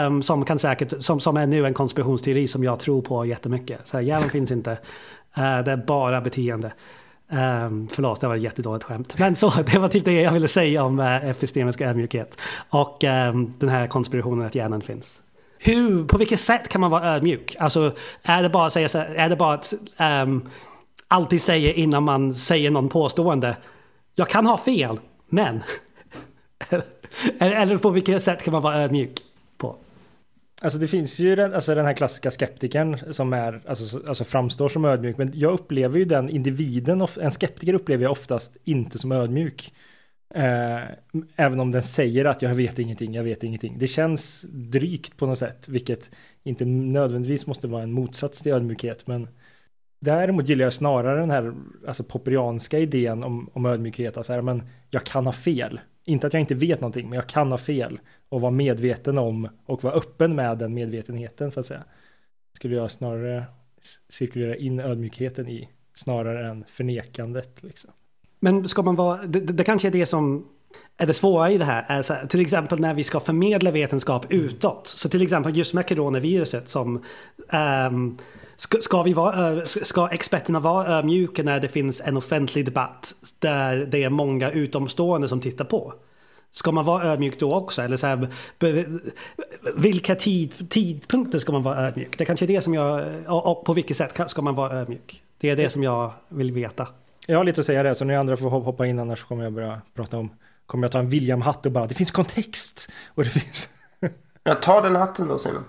Um, 0.06 0.22
som, 0.22 0.46
kan 0.46 0.60
säkert, 0.60 0.94
som, 1.00 1.20
som 1.20 1.38
är 1.38 1.46
nu 1.46 1.66
en 1.66 1.74
konspirationsteori 1.74 2.48
som 2.48 2.64
jag 2.64 2.80
tror 2.80 3.02
på 3.02 3.26
jättemycket. 3.26 3.88
Så 3.88 3.98
här, 3.98 4.04
hjärnan 4.04 4.30
finns 4.30 4.52
inte. 4.52 4.72
Uh, 4.72 5.60
det 5.66 5.72
är 5.72 5.86
bara 5.88 6.22
beteende. 6.22 6.74
Um, 7.32 7.88
förlåt, 7.92 8.22
det 8.22 8.28
var 8.28 8.36
ett 8.36 8.42
jättedåligt 8.42 8.84
skämt. 8.84 9.16
Men 9.20 9.36
så, 9.36 9.54
det 9.72 9.78
var 9.78 9.88
typ 9.88 10.06
det 10.06 10.22
jag 10.22 10.32
ville 10.32 10.48
säga 10.48 10.84
om 10.84 11.00
eh, 11.00 11.06
uh, 11.06 11.30
epistemisk 11.30 11.82
ödmjukhet. 11.82 12.38
Och 12.70 13.04
um, 13.04 13.54
den 13.60 13.70
här 13.70 13.88
konspirationen 13.88 14.46
att 14.46 14.56
hjärnan 14.56 14.82
finns 14.82 15.22
hur, 15.64 16.04
på 16.06 16.18
vilket 16.18 16.40
sätt 16.40 16.70
kan 16.70 16.82
man 16.82 16.92
vara 16.92 17.16
ödmjuk? 17.16 17.56
Alltså, 17.60 17.96
är 18.24 18.44
det 18.44 18.50
bara 18.50 18.66
att, 18.66 18.74
säga, 18.74 19.06
är 19.06 19.30
det 19.30 19.36
bara 19.36 19.54
att 19.54 19.74
um, 20.00 20.50
alltid 21.08 21.42
säga 21.42 21.74
innan 21.74 22.04
man 22.04 22.36
säger 22.36 22.72
någon 22.72 22.90
påstående, 22.90 23.58
jag 24.16 24.30
kan 24.30 24.46
ha 24.46 24.58
fel, 24.58 25.00
men... 25.30 25.64
Eller 27.40 27.78
på 27.78 27.90
vilket 27.90 28.24
sätt 28.24 28.44
kan 28.44 28.52
man 28.52 28.62
vara 28.62 28.84
ödmjuk 28.84 29.12
på? 29.58 29.76
Alltså 30.62 30.80
det 30.80 30.88
finns 30.88 31.20
ju 31.20 31.36
den, 31.36 31.54
alltså 31.54 31.76
den 31.76 31.86
här 31.86 31.94
klassiska 31.94 32.32
skeptikern 32.32 33.14
som 33.14 33.34
är, 33.34 33.62
alltså, 33.68 34.00
alltså 34.08 34.24
framstår 34.24 34.70
som 34.70 34.86
ödmjuk, 34.86 35.18
men 35.18 35.32
jag 35.34 35.54
upplever 35.54 36.00
ju 36.00 36.06
den 36.06 36.30
individen, 36.30 37.08
en 37.22 37.32
skeptiker 37.32 37.74
upplever 37.74 38.04
jag 38.04 38.12
oftast 38.12 38.58
inte 38.64 38.98
som 38.98 39.12
ödmjuk. 39.12 39.74
Eh, 40.36 40.82
även 41.36 41.60
om 41.60 41.72
den 41.72 41.84
säger 41.84 42.26
att 42.26 42.42
jag 42.42 42.56
vet 42.56 42.80
ingenting, 42.80 43.14
jag 43.14 43.24
vet 43.24 43.44
ingenting. 43.44 43.78
Det 43.78 43.88
känns 43.88 44.42
drygt 44.50 45.18
på 45.18 45.26
något 45.26 45.40
sätt, 45.40 45.70
vilket 45.70 46.12
inte 46.44 46.66
nödvändigtvis 46.66 47.48
måste 47.48 47.68
vara 47.68 47.84
en 47.84 47.92
motsats 47.92 48.42
till 48.42 48.52
ödmjukhet. 48.52 49.08
Men 49.08 49.28
däremot 50.00 50.50
gillar 50.50 50.64
jag 50.64 50.74
snarare 50.74 51.20
den 51.20 51.32
här 51.32 51.54
alltså 51.88 52.04
popperianska 52.04 52.80
idén 52.80 53.24
om, 53.24 53.50
om 53.54 53.66
ödmjukhet. 53.66 54.18
Alltså 54.18 54.34
här, 54.34 54.42
men 54.42 54.64
jag 54.90 55.04
kan 55.04 55.26
ha 55.26 55.34
fel. 55.34 55.80
Inte 56.06 56.28
att 56.28 56.34
jag 56.34 56.40
inte 56.40 56.56
vet 56.56 56.82
någonting, 56.82 57.10
men 57.10 57.16
jag 57.16 57.30
kan 57.30 57.52
ha 57.52 57.58
fel. 57.58 58.00
Och 58.30 58.42
vara 58.42 58.52
medveten 58.52 59.18
om 59.18 59.50
och 59.66 59.84
vara 59.84 59.94
öppen 59.94 60.36
med 60.36 60.58
den 60.58 60.74
medvetenheten 60.74 61.52
så 61.52 61.60
att 61.60 61.66
säga. 61.66 61.84
Skulle 62.56 62.76
jag 62.76 62.92
snarare 62.92 63.46
cirkulera 64.10 64.56
in 64.56 64.80
ödmjukheten 64.80 65.48
i 65.48 65.70
snarare 65.96 66.50
än 66.50 66.66
förnekandet. 66.68 67.64
Liksom. 67.64 67.92
Men 68.44 68.70
ska 68.70 68.82
man 68.82 68.96
vara, 68.96 69.18
det, 69.26 69.40
det 69.40 69.64
kanske 69.64 69.88
är 69.88 69.92
det 69.92 70.06
som 70.06 70.46
är 70.98 71.08
det 71.08 71.14
svåra 71.14 71.52
i 71.52 71.58
det 71.58 71.66
här. 71.66 71.86
Alltså, 71.88 72.16
till 72.30 72.42
exempel 72.42 72.80
när 72.80 72.94
vi 72.94 73.04
ska 73.04 73.20
förmedla 73.20 73.72
vetenskap 73.72 74.26
utåt. 74.30 74.88
Så 74.88 75.10
till 75.10 75.22
exempel 75.22 75.58
just 75.58 75.74
med 75.74 75.90
coronaviruset 75.90 76.70
som 76.70 77.04
um, 77.88 78.18
Ska, 78.56 78.82
ska, 78.82 79.04
vi 79.04 79.14
vara, 79.14 79.66
ska 79.66 80.10
experterna 80.10 80.60
vara 80.60 80.88
ödmjuka 80.88 81.44
när 81.44 81.60
det 81.60 81.68
finns 81.68 82.02
en 82.02 82.18
offentlig 82.18 82.66
debatt 82.66 83.14
där 83.40 83.86
det 83.86 84.04
är 84.04 84.10
många 84.10 84.52
utomstående 84.52 85.28
som 85.28 85.40
tittar 85.40 85.66
på? 85.66 85.94
Ska 86.52 86.72
man 86.72 86.86
vara 86.86 87.04
ödmjuk 87.04 87.40
då 87.40 87.54
också? 87.54 87.82
Eller 87.82 87.98
så 87.98 88.08
här, 88.08 88.28
vilka 89.76 90.16
tid, 90.16 90.70
tidpunkter 90.70 91.40
ska 91.40 91.52
man 91.52 91.64
vara 91.64 91.78
ödmjuk? 91.78 92.18
Det 92.18 92.26
kanske 92.26 92.46
är 92.46 92.48
det 92.48 92.62
som 92.62 92.74
jag... 92.74 93.06
Och 93.28 93.66
på 93.66 93.74
vilket 93.74 93.98
sätt 93.98 94.20
ska 94.28 94.42
man 94.42 94.56
vara 94.56 94.74
ödmjuk? 94.74 95.24
Det 95.38 95.50
är 95.50 95.56
det 95.56 95.70
som 95.70 95.84
jag 95.84 96.12
vill 96.30 96.52
veta. 96.52 96.88
Jag 97.28 97.38
har 97.38 97.44
lite 97.44 97.60
att 97.60 97.66
säga 97.66 97.84
det, 97.84 97.96
så 97.96 98.06
ni 98.06 98.16
andra 98.16 98.38
får 98.38 98.50
hoppa 98.50 98.86
in 98.86 99.00
annars 99.00 99.24
kommer 99.24 99.44
jag 99.44 99.54
börja 99.54 99.82
prata 99.94 100.18
om 100.18 100.30
Kommer 100.66 100.84
jag 100.84 100.92
ta 100.92 101.00
en 101.00 101.10
William-hatt 101.10 101.66
och 101.66 101.72
bara 101.72 101.88
det 101.88 101.94
finns 101.94 102.12
kontext! 102.12 102.92
Och 103.16 103.24
det 103.24 103.30
finns 103.30 103.70
Jag 104.44 104.62
tar 104.62 104.82
den 104.82 104.96
hatten 104.96 105.28
då 105.28 105.38
Simon. 105.38 105.64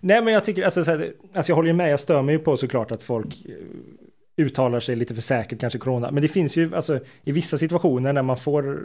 Nej 0.00 0.22
men 0.22 0.34
jag 0.34 0.44
tycker, 0.44 0.62
alltså, 0.62 0.84
så 0.84 0.90
här, 0.90 1.12
alltså 1.34 1.50
jag 1.50 1.56
håller 1.56 1.68
ju 1.68 1.74
med, 1.74 1.92
jag 1.92 2.00
stör 2.00 2.22
mig 2.22 2.34
ju 2.34 2.38
på 2.38 2.56
såklart 2.56 2.90
att 2.90 3.02
folk 3.02 3.44
eh, 3.46 4.44
uttalar 4.44 4.80
sig 4.80 4.96
lite 4.96 5.14
för 5.14 5.22
säkert 5.22 5.60
kanske 5.60 5.78
corona. 5.78 6.10
Men 6.10 6.22
det 6.22 6.28
finns 6.28 6.56
ju 6.56 6.74
alltså 6.76 7.00
i 7.22 7.32
vissa 7.32 7.58
situationer 7.58 8.12
när 8.12 8.22
man 8.22 8.36
får 8.36 8.80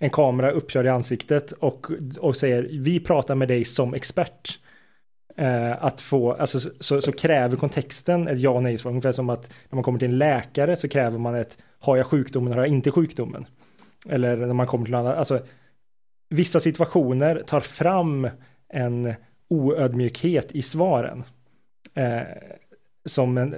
en 0.00 0.10
kamera 0.10 0.50
uppkörd 0.50 0.86
i 0.86 0.88
ansiktet 0.88 1.52
och, 1.52 1.86
och 2.18 2.36
säger 2.36 2.68
vi 2.70 3.00
pratar 3.00 3.34
med 3.34 3.48
dig 3.48 3.64
som 3.64 3.94
expert 3.94 4.58
eh, 5.38 5.84
att 5.84 6.00
få, 6.00 6.32
alltså 6.32 6.60
så, 6.80 7.00
så, 7.00 7.12
kräver 7.12 7.56
kontexten 7.56 8.28
ett 8.28 8.40
ja 8.40 8.50
och 8.50 8.62
nej 8.62 8.78
svar. 8.78 8.90
Ungefär 8.90 9.12
som 9.12 9.30
att 9.30 9.54
när 9.70 9.76
man 9.76 9.84
kommer 9.84 9.98
till 9.98 10.08
en 10.08 10.18
läkare 10.18 10.76
så 10.76 10.88
kräver 10.88 11.18
man 11.18 11.34
ett 11.34 11.58
har 11.78 11.96
jag 11.96 12.06
sjukdomen, 12.06 12.52
har 12.52 12.60
jag 12.60 12.68
inte 12.68 12.90
sjukdomen? 12.90 13.46
Eller 14.08 14.36
när 14.36 14.54
man 14.54 14.66
kommer 14.66 14.84
till 14.84 14.94
andra, 14.94 15.16
alltså 15.16 15.40
vissa 16.28 16.60
situationer 16.60 17.42
tar 17.46 17.60
fram 17.60 18.28
en 18.68 19.14
oödmjukhet 19.48 20.52
i 20.52 20.62
svaren. 20.62 21.24
Eh, 21.94 22.22
som 23.04 23.38
en, 23.38 23.54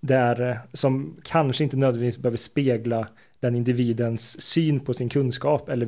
där, 0.00 0.50
eh, 0.50 0.56
som 0.72 1.16
kanske 1.24 1.64
inte 1.64 1.76
nödvändigtvis 1.76 2.22
behöver 2.22 2.38
spegla 2.38 3.08
den 3.40 3.54
individens 3.54 4.42
syn 4.42 4.80
på 4.80 4.94
sin 4.94 5.08
kunskap 5.08 5.68
eller 5.68 5.86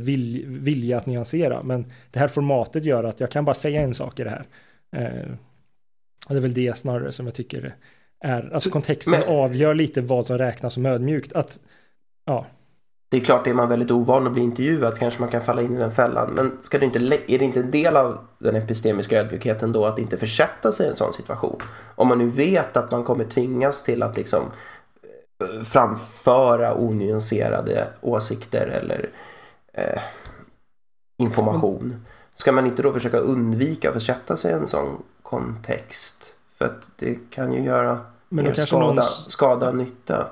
vilja 0.59 0.97
att 0.97 1.07
nyansera. 1.07 1.63
Men 1.63 1.93
det 2.11 2.19
här 2.19 2.29
formatet 2.29 2.85
gör 2.85 3.05
att 3.05 3.21
jag 3.21 3.31
kan 3.31 3.45
bara 3.45 3.55
säga 3.55 3.81
en 3.81 3.95
sak 3.95 4.21
i 4.21 4.25
det 4.25 4.31
här. 4.31 4.47
Eh, 4.95 5.31
och 6.29 6.35
det 6.35 6.37
är 6.37 6.43
väl 6.43 6.55
det 6.55 6.79
snarare 6.79 7.13
som 7.13 7.27
jag 7.27 7.35
tycker 7.35 7.75
är, 8.21 8.51
alltså 8.55 8.71
kontexten 8.71 9.21
Men... 9.21 9.23
avgör 9.29 9.75
lite 9.75 10.01
vad 10.01 10.27
som 10.27 10.39
räknas 10.39 10.75
som 10.75 10.87
ödmjukt. 10.87 11.33
Att, 11.33 11.61
ja. 12.25 12.47
det 13.09 13.17
är 13.17 13.21
klart, 13.21 13.47
är 13.47 13.55
man 13.55 13.69
väldigt 13.69 13.91
ovan 13.91 14.27
att 14.27 14.33
bli 14.33 14.43
intervjuad 14.43 14.95
så 14.95 15.01
kanske 15.01 15.21
man 15.21 15.29
kan 15.29 15.43
falla 15.43 15.63
in 15.63 15.77
i 15.77 15.79
den 15.79 15.93
fällan. 15.93 16.31
Men 16.35 16.59
ska 16.63 16.79
du 16.79 16.85
inte, 16.85 16.99
är 16.99 17.39
det 17.39 17.45
inte 17.45 17.61
en 17.61 17.71
del 17.71 17.97
av 17.97 18.19
den 18.39 18.57
epistemiska 18.57 19.21
ödmjukheten 19.21 19.73
då 19.73 19.87
att 19.87 19.99
inte 19.99 20.17
försätta 20.17 20.73
sig 20.73 20.87
i 20.87 20.89
en 20.89 20.97
sån 20.97 21.13
situation? 21.13 21.63
Om 21.95 22.09
man 22.09 22.19
nu 22.19 22.31
vet 22.31 22.77
att 22.77 22.91
man 22.91 23.05
kommer 23.05 23.25
tvingas 23.25 23.83
till 23.83 24.03
att 24.03 24.17
liksom 24.17 24.43
eh, 25.41 25.65
framföra 25.65 26.75
onyanserade 26.75 27.89
åsikter 28.01 28.67
eller 28.67 29.11
eh, 29.73 30.03
information. 31.19 32.05
Ska 32.35 32.53
man 32.53 32.67
inte 32.67 32.83
då 32.83 32.93
försöka 32.93 33.19
undvika 33.19 33.89
att 33.89 33.95
försätta 33.95 34.37
sig 34.37 34.51
i 34.51 34.55
en 34.55 34.69
sån 34.69 35.03
kontext? 35.23 36.35
För 36.59 36.65
att 36.65 36.91
det 36.97 37.31
kan 37.31 37.53
ju 37.53 37.63
göra 37.63 38.01
mer 38.29 38.55
skada, 38.55 38.87
någon... 38.87 39.03
skada 39.27 39.69
än 39.69 39.77
nytta. 39.77 40.27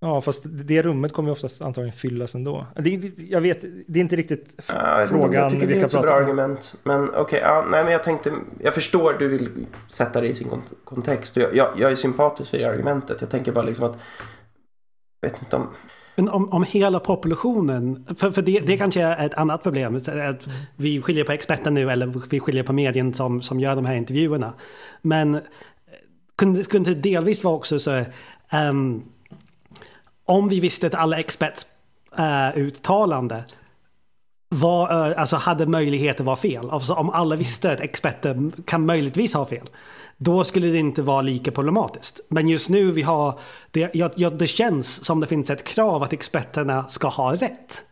Ja, 0.00 0.20
fast 0.20 0.42
det 0.44 0.82
rummet 0.82 1.12
kommer 1.12 1.28
ju 1.28 1.32
oftast 1.32 1.62
antagligen 1.62 1.92
fyllas 1.92 2.34
ändå. 2.34 2.66
Det, 2.76 3.12
jag 3.16 3.40
vet, 3.40 3.60
det 3.86 3.98
är 3.98 4.00
inte 4.00 4.16
riktigt 4.16 4.54
ja, 4.68 5.04
frågan 5.08 5.32
jag 5.32 5.50
tycker 5.50 5.66
vi 5.66 5.72
ska 5.72 5.80
det 5.80 5.82
är 5.82 5.84
ett 5.84 5.90
så 5.90 6.00
bra 6.00 6.16
om. 6.16 6.22
argument. 6.22 6.74
Men 6.82 7.08
okej, 7.08 7.20
okay, 7.20 7.40
ja, 7.40 7.66
nej 7.70 7.84
men 7.84 7.92
jag 7.92 8.04
tänkte, 8.04 8.32
jag 8.58 8.74
förstår 8.74 9.12
du 9.12 9.28
vill 9.28 9.66
sätta 9.88 10.20
det 10.20 10.28
i 10.28 10.34
sin 10.34 10.48
kontext. 10.84 11.36
Jag, 11.36 11.56
jag, 11.56 11.68
jag 11.76 11.92
är 11.92 11.96
sympatisk 11.96 12.50
för 12.50 12.58
det 12.58 12.64
argumentet. 12.64 13.20
Jag 13.20 13.30
tänker 13.30 13.52
bara 13.52 13.64
liksom 13.64 13.86
att, 13.86 13.98
vet 15.20 15.42
inte 15.42 15.56
om... 15.56 15.68
Men 16.14 16.28
om, 16.28 16.52
om 16.52 16.62
hela 16.62 17.00
populationen, 17.00 18.06
för, 18.18 18.30
för 18.30 18.42
det, 18.42 18.60
det 18.60 18.76
kanske 18.76 19.02
är 19.02 19.26
ett 19.26 19.34
annat 19.34 19.62
problem. 19.62 19.96
Att 19.96 20.48
vi 20.76 21.02
skiljer 21.02 21.24
på 21.24 21.32
experten 21.32 21.74
nu 21.74 21.90
eller 21.90 22.06
vi 22.30 22.40
skiljer 22.40 22.62
på 22.62 22.72
medien 22.72 23.14
som, 23.14 23.42
som 23.42 23.60
gör 23.60 23.76
de 23.76 23.84
här 23.84 23.96
intervjuerna. 23.96 24.52
Men 25.02 25.40
kunde, 26.36 26.64
kunde 26.64 26.94
det 26.94 27.00
delvis 27.00 27.44
vara 27.44 27.54
också 27.54 27.78
så 27.78 28.04
um, 28.52 29.04
om 30.24 30.48
vi 30.48 30.60
visste 30.60 30.86
att 30.86 30.94
alla 30.94 31.18
experts 31.18 31.66
uh, 32.18 32.58
uttalande 32.58 33.44
var, 34.48 35.08
uh, 35.10 35.20
alltså 35.20 35.36
hade 35.36 35.66
möjlighet 35.66 36.20
att 36.20 36.26
vara 36.26 36.36
fel. 36.36 36.70
Alltså 36.70 36.94
om 36.94 37.10
alla 37.10 37.36
visste 37.36 37.72
att 37.72 37.80
experter 37.80 38.50
kan 38.64 38.86
möjligtvis 38.86 39.34
ha 39.34 39.46
fel. 39.46 39.68
Då 40.22 40.44
skulle 40.44 40.68
det 40.68 40.78
inte 40.78 41.02
vara 41.02 41.22
lika 41.22 41.50
problematiskt. 41.50 42.20
Men 42.28 42.48
just 42.48 42.68
nu 42.68 42.90
vi 42.90 43.02
har, 43.02 43.38
det, 43.70 43.90
ja, 43.94 44.10
ja, 44.16 44.30
det 44.30 44.46
känns 44.46 45.04
som 45.04 45.20
det 45.20 45.26
finns 45.26 45.50
ett 45.50 45.64
krav 45.64 46.02
att 46.02 46.12
experterna 46.12 46.84
ska 46.88 47.08
ha 47.08 47.34
rätt. 47.34 47.82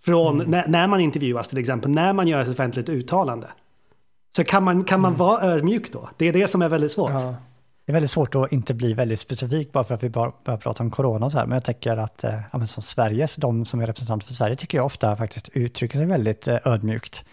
Från 0.00 0.34
mm. 0.34 0.50
när, 0.50 0.68
när, 0.68 0.88
man 0.88 1.00
intervjuas 1.00 1.48
till 1.48 1.58
exempel, 1.58 1.90
när 1.90 2.12
man 2.12 2.28
gör 2.28 2.42
ett 2.42 2.48
offentligt 2.48 2.88
uttalande. 2.88 3.46
Så 4.36 4.44
kan 4.44 4.64
man, 4.64 4.84
kan 4.84 5.00
man 5.00 5.08
mm. 5.08 5.18
vara 5.18 5.42
ödmjuk 5.42 5.92
då? 5.92 6.08
Det 6.16 6.28
är 6.28 6.32
det 6.32 6.48
som 6.48 6.62
är 6.62 6.68
väldigt 6.68 6.92
svårt. 6.92 7.10
Ja. 7.10 7.34
Det 7.86 7.92
är 7.92 7.92
väldigt 7.92 8.10
svårt 8.10 8.34
att 8.34 8.52
inte 8.52 8.74
bli 8.74 8.94
väldigt 8.94 9.20
specifik 9.20 9.72
bara 9.72 9.84
för 9.84 9.94
att 9.94 10.02
vi 10.02 10.08
bara 10.08 10.32
börjar 10.44 10.58
prata 10.58 10.82
om 10.82 10.90
corona 10.90 11.26
och 11.26 11.32
så 11.32 11.38
här. 11.38 11.46
Men 11.46 11.56
jag 11.56 11.64
tänker 11.64 11.96
att 11.96 12.24
eh, 12.24 12.64
som 12.64 12.82
Sveriges, 12.82 13.36
de 13.36 13.64
som 13.64 13.80
är 13.80 13.86
representanter 13.86 14.26
för 14.26 14.34
Sverige 14.34 14.56
tycker 14.56 14.78
jag 14.78 14.86
ofta 14.86 15.16
faktiskt 15.16 15.48
uttrycker 15.48 15.98
sig 15.98 16.06
väldigt 16.06 16.48
eh, 16.48 16.58
ödmjukt. 16.64 17.24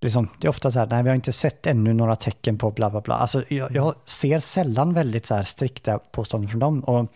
Liksom, 0.00 0.28
det 0.40 0.46
är 0.46 0.48
ofta 0.48 0.70
så 0.70 0.78
här, 0.78 0.86
nej 0.86 1.02
vi 1.02 1.08
har 1.08 1.16
inte 1.16 1.32
sett 1.32 1.66
ännu 1.66 1.92
några 1.92 2.16
tecken 2.16 2.58
på 2.58 2.70
bla 2.70 2.90
bla 2.90 3.00
bla. 3.00 3.14
Alltså 3.14 3.44
jag, 3.48 3.72
jag 3.72 3.94
ser 4.04 4.38
sällan 4.38 4.94
väldigt 4.94 5.26
så 5.26 5.34
här 5.34 5.42
strikta 5.42 5.98
påståenden 5.98 6.50
från 6.50 6.60
dem. 6.60 6.80
Och 6.80 7.12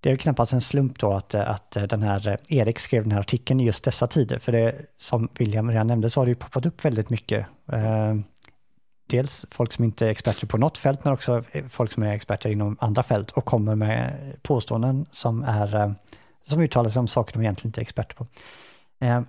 det 0.00 0.10
är 0.10 0.16
knappast 0.16 0.52
en 0.52 0.60
slump 0.60 0.98
då 0.98 1.12
att, 1.12 1.34
att 1.34 1.70
den 1.70 2.02
här 2.02 2.38
Erik 2.48 2.78
skrev 2.78 3.02
den 3.02 3.12
här 3.12 3.20
artikeln 3.20 3.60
i 3.60 3.64
just 3.64 3.84
dessa 3.84 4.06
tider. 4.06 4.38
För 4.38 4.52
det 4.52 4.74
som 4.96 5.28
William 5.38 5.70
redan 5.70 5.86
nämnde 5.86 6.10
så 6.10 6.20
har 6.20 6.26
det 6.26 6.30
ju 6.30 6.34
poppat 6.36 6.66
upp 6.66 6.84
väldigt 6.84 7.10
mycket. 7.10 7.46
Eh, 7.72 8.14
dels 9.06 9.46
folk 9.50 9.72
som 9.72 9.84
inte 9.84 10.06
är 10.06 10.10
experter 10.10 10.46
på 10.46 10.58
något 10.58 10.78
fält, 10.78 11.04
men 11.04 11.12
också 11.12 11.44
folk 11.68 11.92
som 11.92 12.02
är 12.02 12.12
experter 12.12 12.50
inom 12.50 12.76
andra 12.80 13.02
fält 13.02 13.30
och 13.30 13.44
kommer 13.44 13.74
med 13.74 14.12
påståenden 14.42 15.06
som, 15.10 15.42
är, 15.42 15.74
eh, 15.74 15.92
som 16.42 16.60
uttalar 16.60 16.90
sig 16.90 17.00
om 17.00 17.08
saker 17.08 17.32
de 17.32 17.42
egentligen 17.42 17.68
inte 17.68 17.80
är 17.80 17.82
experter 17.82 18.14
på. 18.14 18.26
Eh, 19.00 19.20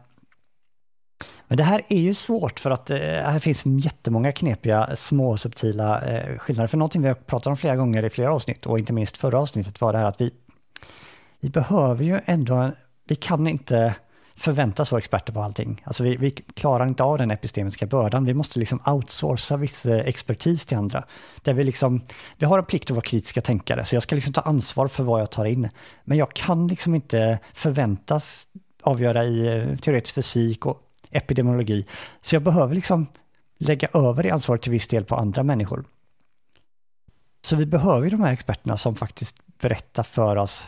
men 1.48 1.58
det 1.58 1.64
här 1.64 1.82
är 1.90 2.00
ju 2.00 2.14
svårt 2.14 2.60
för 2.60 2.72
att 2.72 2.90
eh, 2.90 2.98
här 3.00 3.40
finns 3.40 3.66
jättemånga 3.66 4.32
knepiga 4.32 4.96
små 4.96 5.38
subtila 5.38 6.02
eh, 6.02 6.38
skillnader. 6.38 6.68
För 6.68 6.78
någonting 6.78 7.02
vi 7.02 7.08
har 7.08 7.16
pratat 7.16 7.48
om 7.48 7.58
flera 7.58 7.76
gånger 7.76 8.04
i 8.04 8.10
flera 8.10 8.34
avsnitt 8.34 8.66
och 8.66 8.80
inte 8.80 8.94
minst 8.94 9.18
förra 9.18 9.40
avsnittet 9.40 9.82
var 9.82 9.94
det 9.94 10.00
här 10.00 10.06
att 10.06 10.22
vi, 10.22 10.32
vi 11.40 11.50
behöver 11.50 12.04
ju 12.04 12.20
ändå, 12.26 12.72
vi 13.08 13.16
kan 13.16 13.48
inte 13.48 13.96
förväntas 14.42 14.92
vara 14.92 15.00
experter 15.00 15.34
på 15.34 15.42
allting. 15.42 15.82
Alltså 15.84 16.04
vi, 16.04 16.18
vi, 16.18 16.32
klarar 16.32 16.88
inte 16.88 17.04
av 17.04 17.18
den 17.18 17.32
epistemiska 17.32 17.86
bördan. 17.86 18.26
Vi 18.26 18.34
måste 18.34 18.60
liksom 18.60 18.82
outsourca 18.86 19.58
viss 19.58 19.86
eh, 19.86 20.00
expertis 20.00 20.66
till 20.66 20.78
andra. 20.78 21.04
Där 21.42 21.54
vi, 21.54 21.64
liksom, 21.64 22.02
vi 22.38 22.46
har 22.46 22.58
en 22.58 22.66
plikt 22.66 22.92
att 22.92 22.96
vara 22.96 23.02
kritiska 23.02 23.42
tänkare, 23.42 23.86
så 23.86 23.96
jag 23.96 24.04
ska 24.04 24.16
liksom 24.16 24.34
ta 24.34 24.42
ansvar 24.42 24.88
för 24.88 25.04
vad 25.04 25.22
jag 25.22 25.32
tar 25.32 25.46
in. 25.46 25.70
Men 26.04 26.18
jag 26.18 26.34
kan 26.34 26.68
liksom 26.68 26.96
inte 26.96 27.40
förväntas 27.54 28.48
avgöra 28.82 29.26
i 29.26 29.58
eh, 29.58 29.78
teoretisk 29.78 30.16
fysik 30.16 30.66
och 30.66 30.82
epidemiologi. 31.12 31.86
Så 32.22 32.36
jag 32.36 32.44
behöver 32.44 32.76
liksom 32.76 33.08
lägga 33.58 33.88
över 33.94 34.24
det 34.24 34.30
ansvaret 34.30 34.62
till 34.62 34.72
viss 34.72 34.88
del 34.88 35.06
på 35.06 35.16
andra 35.16 35.44
människor. 35.44 35.86
Så 37.42 37.56
vi 37.56 37.66
behöver 37.66 38.04
ju 38.04 38.10
de 38.10 38.22
här 38.22 38.34
experterna 38.34 38.78
som 38.78 38.96
faktiskt 38.96 39.42
berättar 39.62 40.04
för 40.04 40.36
oss 40.36 40.66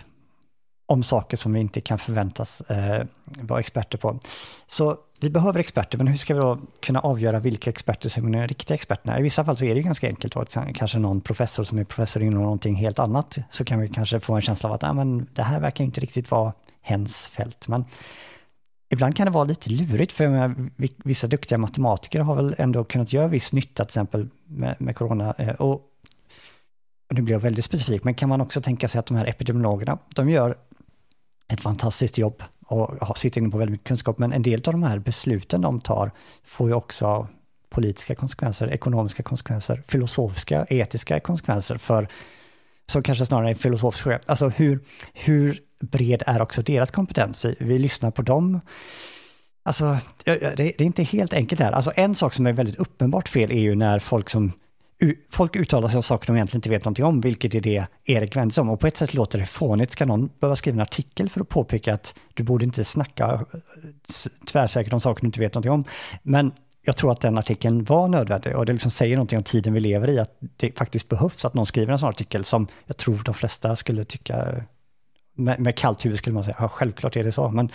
om 0.85 1.03
saker 1.03 1.37
som 1.37 1.53
vi 1.53 1.59
inte 1.59 1.81
kan 1.81 1.99
förväntas 1.99 2.61
eh, 2.61 3.05
vara 3.23 3.59
experter 3.59 3.97
på. 3.97 4.19
Så 4.67 4.97
vi 5.19 5.29
behöver 5.29 5.59
experter, 5.59 5.97
men 5.97 6.07
hur 6.07 6.17
ska 6.17 6.33
vi 6.33 6.41
då 6.41 6.59
kunna 6.79 6.99
avgöra 6.99 7.39
vilka 7.39 7.69
experter 7.69 8.09
som 8.09 8.27
är 8.27 8.41
de 8.41 8.47
riktiga 8.47 8.75
experterna? 8.75 9.19
I 9.19 9.21
vissa 9.21 9.45
fall 9.45 9.57
så 9.57 9.65
är 9.65 9.69
det 9.69 9.75
ju 9.75 9.83
ganska 9.83 10.07
enkelt. 10.07 10.33
Då, 10.33 10.45
kanske 10.75 10.99
någon 10.99 11.21
professor 11.21 11.63
som 11.63 11.77
är 11.77 11.83
professor 11.83 12.23
inom 12.23 12.43
någonting 12.43 12.75
helt 12.75 12.99
annat, 12.99 13.37
så 13.49 13.65
kan 13.65 13.79
vi 13.79 13.89
kanske 13.89 14.19
få 14.19 14.33
en 14.33 14.41
känsla 14.41 14.69
av 14.69 14.75
att 14.75 14.83
ah, 14.83 14.93
men 14.93 15.27
det 15.33 15.43
här 15.43 15.59
verkar 15.59 15.83
inte 15.83 16.01
riktigt 16.01 16.31
vara 16.31 16.53
hens 16.81 17.27
fält. 17.27 17.67
Men 17.67 17.85
ibland 18.93 19.15
kan 19.15 19.25
det 19.25 19.31
vara 19.31 19.43
lite 19.43 19.69
lurigt, 19.69 20.11
för 20.11 20.55
vissa 21.03 21.27
duktiga 21.27 21.57
matematiker 21.57 22.19
har 22.19 22.35
väl 22.35 22.55
ändå 22.57 22.83
kunnat 22.83 23.13
göra 23.13 23.27
viss 23.27 23.53
nytta, 23.53 23.85
till 23.85 23.89
exempel 23.89 24.27
med, 24.45 24.75
med 24.79 24.95
corona. 24.95 25.31
Och, 25.59 25.71
och 25.71 25.81
nu 27.09 27.21
blir 27.21 27.35
jag 27.35 27.39
väldigt 27.39 27.65
specifik, 27.65 28.03
men 28.03 28.13
kan 28.13 28.29
man 28.29 28.41
också 28.41 28.61
tänka 28.61 28.87
sig 28.87 28.99
att 28.99 29.05
de 29.05 29.17
här 29.17 29.25
epidemiologerna, 29.25 29.97
de 30.15 30.29
gör 30.29 30.57
ett 31.47 31.61
fantastiskt 31.61 32.17
jobb 32.17 32.43
och 32.67 33.17
sitter 33.17 33.41
inne 33.41 33.49
på 33.49 33.57
väldigt 33.57 33.71
mycket 33.71 33.87
kunskap. 33.87 34.17
Men 34.17 34.33
en 34.33 34.41
del 34.41 34.61
av 34.65 34.73
de 34.73 34.83
här 34.83 34.99
besluten 34.99 35.61
de 35.61 35.81
tar 35.81 36.11
får 36.43 36.67
ju 36.67 36.73
också 36.73 37.27
politiska 37.69 38.15
konsekvenser, 38.15 38.67
ekonomiska 38.67 39.23
konsekvenser, 39.23 39.83
filosofiska, 39.87 40.65
etiska 40.69 41.19
konsekvenser 41.19 41.77
för, 41.77 42.07
som 42.87 43.03
kanske 43.03 43.25
snarare 43.25 43.49
är 43.49 43.55
filosofiska, 43.55 44.19
alltså 44.25 44.49
hur, 44.49 44.79
hur 45.13 45.59
bred 45.91 46.23
är 46.25 46.41
också 46.41 46.61
deras 46.61 46.91
kompetens? 46.91 47.45
Vi, 47.45 47.55
vi 47.59 47.79
lyssnar 47.79 48.11
på 48.11 48.21
dem. 48.21 48.61
Alltså, 49.63 49.97
det, 50.23 50.55
det 50.55 50.81
är 50.81 50.81
inte 50.81 51.03
helt 51.03 51.33
enkelt 51.33 51.61
här. 51.61 51.71
Alltså 51.71 51.91
en 51.95 52.15
sak 52.15 52.33
som 52.33 52.47
är 52.47 52.53
väldigt 52.53 52.75
uppenbart 52.75 53.29
fel 53.29 53.51
är 53.51 53.59
ju 53.59 53.75
när 53.75 53.99
folk 53.99 54.29
som 54.29 54.51
folk 55.31 55.55
uttalar 55.55 55.87
sig 55.87 55.97
om 55.97 56.03
saker 56.03 56.27
de 56.27 56.35
egentligen 56.35 56.57
inte 56.57 56.69
vet 56.69 56.85
någonting 56.85 57.05
om, 57.05 57.21
vilket 57.21 57.55
är 57.55 57.61
det 57.61 57.85
Erik 58.05 58.35
vänder 58.35 58.53
sig 58.53 58.61
om. 58.61 58.69
Och 58.69 58.79
på 58.79 58.87
ett 58.87 58.97
sätt 58.97 59.13
låter 59.13 59.39
det 59.39 59.45
fånigt. 59.45 59.91
Ska 59.91 60.05
någon 60.05 60.29
behöva 60.39 60.55
skriva 60.55 60.75
en 60.75 60.81
artikel 60.81 61.29
för 61.29 61.41
att 61.41 61.49
påpeka 61.49 61.93
att 61.93 62.15
du 62.33 62.43
borde 62.43 62.65
inte 62.65 62.83
snacka 62.83 63.45
eh, 63.53 63.89
tvärsäkert 64.47 64.93
om 64.93 65.01
saker 65.01 65.21
du 65.21 65.27
inte 65.27 65.39
vet 65.39 65.53
någonting 65.53 65.71
om. 65.71 65.83
Men 66.23 66.51
jag 66.85 66.97
tror 66.97 67.11
att 67.11 67.21
den 67.21 67.37
artikeln 67.37 67.83
var 67.83 68.07
nödvändig 68.07 68.55
och 68.55 68.65
det 68.65 68.73
liksom 68.73 68.91
säger 68.91 69.15
någonting 69.15 69.37
om 69.37 69.43
tiden 69.43 69.73
vi 69.73 69.79
lever 69.79 70.09
i, 70.09 70.19
att 70.19 70.37
det 70.57 70.77
faktiskt 70.77 71.09
behövs 71.09 71.45
att 71.45 71.53
någon 71.53 71.65
skriver 71.65 71.93
en 71.93 71.99
sån 71.99 72.09
artikel 72.09 72.43
som 72.43 72.67
jag 72.85 72.97
tror 72.97 73.21
de 73.25 73.33
flesta 73.33 73.75
skulle 73.75 74.03
tycka, 74.03 74.55
med, 75.35 75.59
med 75.59 75.77
kallt 75.77 76.05
huvud 76.05 76.17
skulle 76.17 76.33
man 76.33 76.43
säga, 76.43 76.55
ja 76.59 76.67
självklart 76.67 77.15
är 77.15 77.23
det 77.23 77.31
så, 77.31 77.49
men 77.49 77.71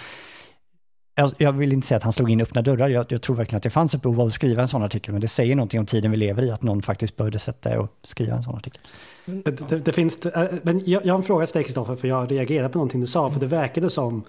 jag, 1.18 1.32
jag, 1.38 1.52
vill 1.52 1.72
inte 1.72 1.86
säga 1.86 1.96
att 1.96 2.02
han 2.02 2.12
slog 2.12 2.30
in 2.30 2.40
öppna 2.40 2.62
dörrar. 2.62 2.88
Jag, 2.88 3.06
jag, 3.08 3.22
tror 3.22 3.36
verkligen 3.36 3.56
att 3.56 3.62
det 3.62 3.70
fanns 3.70 3.94
ett 3.94 4.02
behov 4.02 4.20
av 4.20 4.26
att 4.26 4.32
skriva 4.32 4.62
en 4.62 4.68
sån 4.68 4.82
artikel, 4.82 5.12
men 5.12 5.20
det 5.20 5.28
säger 5.28 5.54
någonting 5.54 5.80
om 5.80 5.86
tiden 5.86 6.10
vi 6.10 6.16
lever 6.16 6.42
i, 6.42 6.50
att 6.50 6.62
någon 6.62 6.82
faktiskt 6.82 7.16
började 7.16 7.38
sätta 7.38 7.80
och 7.80 7.88
skriva 8.02 8.36
en 8.36 8.42
sån 8.42 8.56
artikel. 8.56 8.80
Det, 9.24 9.68
det, 9.68 9.78
det 9.78 9.92
finns, 9.92 10.26
eh, 10.26 10.54
men 10.62 10.82
jag, 10.86 11.06
jag 11.06 11.14
har 11.14 11.18
en 11.18 11.24
fråga 11.24 11.46
till 11.46 11.54
dig 11.54 11.64
Kristoffer, 11.64 11.96
för 11.96 12.08
jag 12.08 12.30
reagerade 12.30 12.68
på 12.68 12.78
någonting 12.78 13.00
du 13.00 13.06
sa, 13.06 13.30
för 13.30 13.40
det 13.40 13.46
verkade 13.46 13.90
som 13.90 14.24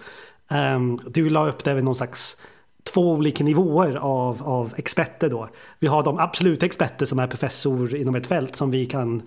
um, 0.74 1.00
du 1.06 1.30
la 1.30 1.48
upp 1.48 1.64
det 1.64 1.74
vid 1.74 1.84
någon 1.84 1.94
slags 1.94 2.36
två 2.92 3.12
olika 3.12 3.44
nivåer 3.44 3.94
av, 3.96 4.42
av 4.42 4.74
experter 4.76 5.30
då. 5.30 5.48
Vi 5.78 5.86
har 5.86 6.02
de 6.02 6.18
absoluta 6.18 6.66
experter 6.66 7.06
som 7.06 7.18
är 7.18 7.26
professor 7.26 7.94
inom 7.94 8.14
ett 8.14 8.26
fält 8.26 8.56
som 8.56 8.70
vi 8.70 8.86
kan 8.86 9.22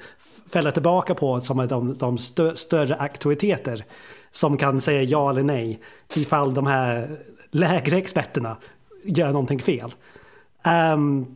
fälla 0.49 0.71
tillbaka 0.71 1.15
på 1.15 1.41
som 1.41 1.59
är 1.59 1.67
de, 1.67 1.93
de 1.97 2.17
stö, 2.17 2.55
större 2.55 2.95
auktoriteter 2.95 3.85
som 4.31 4.57
kan 4.57 4.81
säga 4.81 5.03
ja 5.03 5.29
eller 5.29 5.43
nej 5.43 5.79
ifall 6.15 6.53
de 6.53 6.67
här 6.67 7.17
lägre 7.51 7.97
experterna 7.97 8.57
gör 9.03 9.27
någonting 9.27 9.59
fel. 9.59 9.95
Um, 10.93 11.35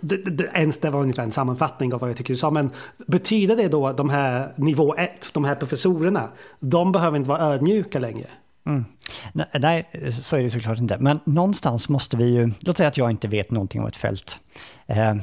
det, 0.00 0.16
det, 0.16 0.50
ens 0.54 0.78
det 0.78 0.90
var 0.90 1.00
ungefär 1.00 1.22
en 1.22 1.32
sammanfattning 1.32 1.94
av 1.94 2.00
vad 2.00 2.10
jag 2.10 2.16
tycker 2.16 2.34
du 2.34 2.38
sa. 2.38 2.50
Men 2.50 2.70
betyder 3.06 3.56
det 3.56 3.68
då 3.68 3.86
att 3.86 3.96
de 3.96 4.10
här 4.10 4.52
nivå 4.56 4.94
1, 4.94 5.30
de 5.32 5.44
här 5.44 5.54
professorerna, 5.54 6.28
de 6.60 6.92
behöver 6.92 7.16
inte 7.16 7.28
vara 7.28 7.40
ödmjuka 7.40 7.98
längre? 7.98 8.26
Mm. 8.66 8.84
Nej, 9.32 10.10
så 10.12 10.36
är 10.36 10.42
det 10.42 10.50
såklart 10.50 10.78
inte. 10.78 10.98
Men 10.98 11.20
någonstans 11.24 11.88
måste 11.88 12.16
vi 12.16 12.24
ju, 12.24 12.52
låt 12.60 12.76
säga 12.76 12.88
att 12.88 12.96
jag 12.96 13.10
inte 13.10 13.28
vet 13.28 13.50
någonting 13.50 13.80
om 13.80 13.86
ett 13.86 13.96
fält. 13.96 14.38
Eh, 14.86 15.14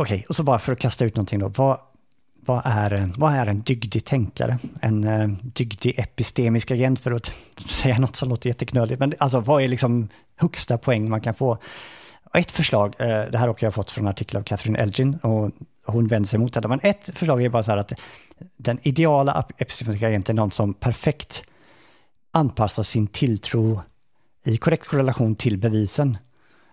Okej, 0.00 0.16
okay, 0.16 0.26
och 0.28 0.36
så 0.36 0.42
bara 0.42 0.58
för 0.58 0.72
att 0.72 0.78
kasta 0.78 1.04
ut 1.04 1.16
någonting 1.16 1.38
då. 1.38 1.48
Vad, 1.48 1.78
vad 2.46 2.62
är, 2.64 3.10
vad 3.16 3.34
är 3.34 3.46
en 3.46 3.60
dygdig 3.60 4.04
tänkare? 4.04 4.58
En 4.80 5.04
eh, 5.04 5.28
dygdig 5.42 5.98
epistemisk 5.98 6.70
agent 6.70 7.00
för 7.00 7.12
att 7.12 7.32
säga 7.66 7.98
något 7.98 8.16
som 8.16 8.28
låter 8.28 8.48
jätteknöligt. 8.48 9.00
Men 9.00 9.14
alltså 9.18 9.40
vad 9.40 9.62
är 9.62 9.68
liksom 9.68 10.08
högsta 10.36 10.78
poäng 10.78 11.10
man 11.10 11.20
kan 11.20 11.34
få? 11.34 11.58
Ett 12.34 12.52
förslag, 12.52 12.94
eh, 12.98 13.06
det 13.06 13.38
här 13.38 13.46
har 13.48 13.56
jag 13.58 13.74
fått 13.74 13.90
från 13.90 14.04
en 14.04 14.10
artikel 14.10 14.36
av 14.36 14.42
Catherine 14.42 14.78
Elgin 14.78 15.16
och 15.16 15.50
hon 15.86 16.06
vänder 16.06 16.28
sig 16.28 16.38
mot 16.38 16.54
det. 16.54 16.68
Men 16.68 16.80
ett 16.82 17.10
förslag 17.14 17.42
är 17.42 17.48
bara 17.48 17.62
så 17.62 17.70
här 17.70 17.78
att 17.78 17.92
den 18.56 18.78
ideala 18.82 19.44
epistemiska 19.58 20.08
agenten 20.08 20.38
är 20.38 20.42
någon 20.42 20.50
som 20.50 20.74
perfekt 20.74 21.44
anpassa 22.32 22.84
sin 22.84 23.06
tilltro 23.06 23.82
i 24.44 24.56
korrekt 24.56 24.88
korrelation 24.88 25.34
till 25.34 25.58
bevisen. 25.58 26.18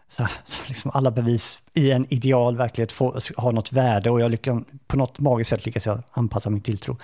Så, 0.09 0.27
så 0.45 0.61
liksom 0.67 0.91
alla 0.93 1.11
bevis 1.11 1.59
i 1.73 1.91
en 1.91 2.13
ideal 2.13 2.57
verklighet 2.57 2.91
får, 2.91 3.41
har 3.41 3.51
något 3.51 3.73
värde 3.73 4.09
och 4.09 4.21
jag 4.21 4.31
lyckas, 4.31 4.63
på 4.87 4.97
något 4.97 5.19
magiskt 5.19 5.49
sätt 5.49 5.65
lyckas 5.65 5.85
jag 5.85 6.03
anpassa 6.11 6.49
min 6.49 6.61
tilltro. 6.61 6.97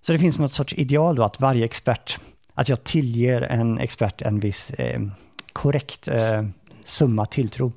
Så 0.00 0.12
det 0.12 0.18
finns 0.18 0.38
något 0.38 0.52
sorts 0.52 0.74
ideal 0.74 1.16
då 1.16 1.22
att 1.24 1.40
varje 1.40 1.64
expert, 1.64 2.18
att 2.54 2.68
jag 2.68 2.84
tillger 2.84 3.42
en 3.42 3.78
expert 3.78 4.22
en 4.22 4.40
viss 4.40 4.70
eh, 4.70 5.00
korrekt 5.52 6.08
eh, 6.08 6.44
summa 6.84 7.26
tilltro. 7.26 7.72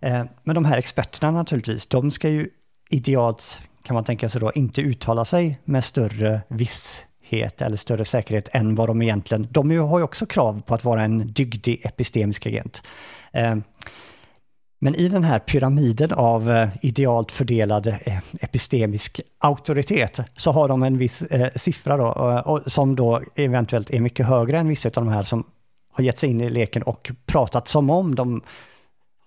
Eh, 0.00 0.24
men 0.42 0.54
de 0.54 0.64
här 0.64 0.78
experterna 0.78 1.30
naturligtvis, 1.30 1.86
de 1.86 2.10
ska 2.10 2.28
ju 2.28 2.48
idealt, 2.90 3.58
kan 3.82 3.94
man 3.94 4.04
tänka 4.04 4.28
sig 4.28 4.40
då, 4.40 4.52
inte 4.52 4.80
uttala 4.80 5.24
sig 5.24 5.58
med 5.64 5.84
större 5.84 6.42
viss 6.48 7.04
säkerhet 7.30 7.62
eller 7.62 7.76
större 7.76 8.04
säkerhet 8.04 8.48
än 8.52 8.74
vad 8.74 8.88
de 8.88 9.02
egentligen, 9.02 9.48
de 9.50 9.70
har 9.78 9.98
ju 9.98 10.04
också 10.04 10.26
krav 10.26 10.62
på 10.66 10.74
att 10.74 10.84
vara 10.84 11.02
en 11.02 11.32
dygdig 11.32 11.80
epistemisk 11.84 12.46
agent. 12.46 12.82
Eh, 13.32 13.56
men 14.82 14.94
i 14.94 15.08
den 15.08 15.24
här 15.24 15.38
pyramiden 15.38 16.12
av 16.12 16.50
eh, 16.50 16.68
idealt 16.82 17.32
fördelad 17.32 17.86
eh, 17.86 18.18
epistemisk 18.40 19.20
auktoritet 19.38 20.20
så 20.36 20.52
har 20.52 20.68
de 20.68 20.82
en 20.82 20.98
viss 20.98 21.24
siffra 21.56 21.96
då, 21.96 22.60
som 22.66 22.96
då 22.96 23.20
eventuellt 23.36 23.90
är 23.90 24.00
mycket 24.00 24.26
högre 24.26 24.58
än 24.58 24.68
vissa 24.68 24.88
av 24.88 25.04
de 25.04 25.08
här 25.08 25.22
som 25.22 25.44
har 25.92 26.04
gett 26.04 26.18
sig 26.18 26.30
in 26.30 26.40
i 26.40 26.50
leken 26.50 26.82
och 26.82 27.10
pratat 27.26 27.68
som 27.68 27.90
om 27.90 28.14
de 28.14 28.42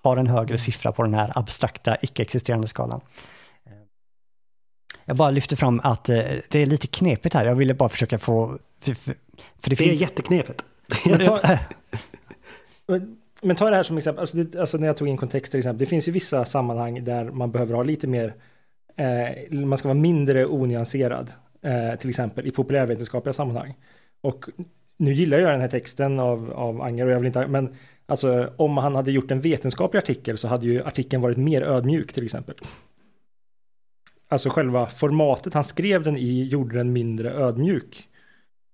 har 0.04 0.18
en 0.18 0.28
högre 0.28 0.58
siffra 0.58 0.92
på 0.92 1.04
den 1.04 1.14
här 1.14 1.32
abstrakta 1.36 1.98
icke-existerande 2.02 2.68
skalan. 2.68 3.02
Jag 5.06 5.16
bara 5.16 5.32
lyfter 5.32 5.56
fram 5.56 5.82
att 5.84 6.06
det 6.06 6.56
är 6.56 6.66
lite 6.66 6.88
knepigt 6.88 7.36
här. 7.36 7.46
Jag 7.46 7.56
ville 7.56 7.74
bara 7.74 7.90
försöka 7.90 8.20
få... 8.20 8.60
För, 8.80 8.94
för, 8.94 9.14
det, 9.62 9.70
det 9.70 9.76
finns... 9.76 10.02
är 10.02 10.06
jätteknepigt. 10.06 10.66
men 13.44 13.56
ta 13.56 13.70
det 13.70 13.76
här 13.76 13.84
som 13.84 13.98
exempel, 13.98 14.22
alltså, 14.22 14.38
det, 14.38 14.60
alltså 14.60 14.78
när 14.78 14.88
jag 14.88 14.98
tog 14.98 15.08
in 15.08 15.18
kontext 15.18 15.52
till 15.52 15.58
exempel, 15.58 15.80
det 15.80 15.86
finns 15.86 16.08
ju 16.08 16.12
vissa 16.12 16.46
sammanhang 16.46 17.04
där 17.04 17.26
man 17.26 17.52
behöver 17.52 17.74
ha 17.76 17.84
lite 17.84 18.08
mer, 18.08 18.34
eh, 18.96 19.52
man 19.52 19.78
ska 19.78 19.88
vara 19.88 20.00
mindre 20.00 20.46
onyanserad, 20.46 21.32
eh, 21.62 21.96
till 22.00 22.10
exempel 22.10 22.48
i 22.48 22.52
populärvetenskapliga 22.52 23.34
sammanhang. 23.34 23.74
Och 24.22 24.46
nu 24.98 25.14
gillar 25.14 25.40
jag 25.40 25.52
den 25.52 25.62
här 25.62 25.68
texten 25.68 26.20
av, 26.20 26.52
av 26.52 26.82
Anger 26.82 27.06
och 27.06 27.12
jag 27.12 27.20
vill 27.20 27.28
inte, 27.28 27.48
men 27.48 27.76
alltså 28.06 28.50
om 28.58 28.78
han 28.78 28.96
hade 28.96 29.12
gjort 29.12 29.32
en 29.32 29.42
vetenskaplig 29.42 30.00
artikel 30.00 30.38
så 30.38 30.48
hade 30.48 30.66
ju 30.66 30.84
artikeln 30.84 31.22
varit 31.22 31.38
mer 31.38 31.62
ödmjuk 31.62 32.14
till 32.14 32.26
exempel. 32.26 32.56
Alltså 34.34 34.50
själva 34.50 34.86
formatet 34.86 35.54
han 35.54 35.64
skrev 35.64 36.04
den 36.04 36.18
i 36.18 36.44
gjorde 36.44 36.78
den 36.78 36.94
mindre 36.94 37.34
ödmjuk. 37.34 38.08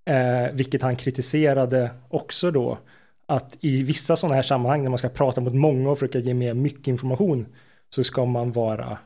Eh, 0.05 0.53
vilket 0.53 0.81
han 0.81 0.95
kritiserade 0.95 1.91
också 2.09 2.51
då 2.51 2.77
att 3.25 3.57
i 3.59 3.83
vissa 3.83 4.17
sådana 4.17 4.35
här 4.35 4.41
sammanhang 4.41 4.83
när 4.83 4.89
man 4.89 4.97
ska 4.97 5.09
prata 5.09 5.41
mot 5.41 5.53
många 5.53 5.89
och 5.89 5.99
försöka 5.99 6.19
ge 6.19 6.33
mer 6.33 6.53
mycket 6.53 6.87
information 6.87 7.47
så 7.89 8.03
ska 8.03 8.25
man 8.25 8.51
vara 8.51 8.97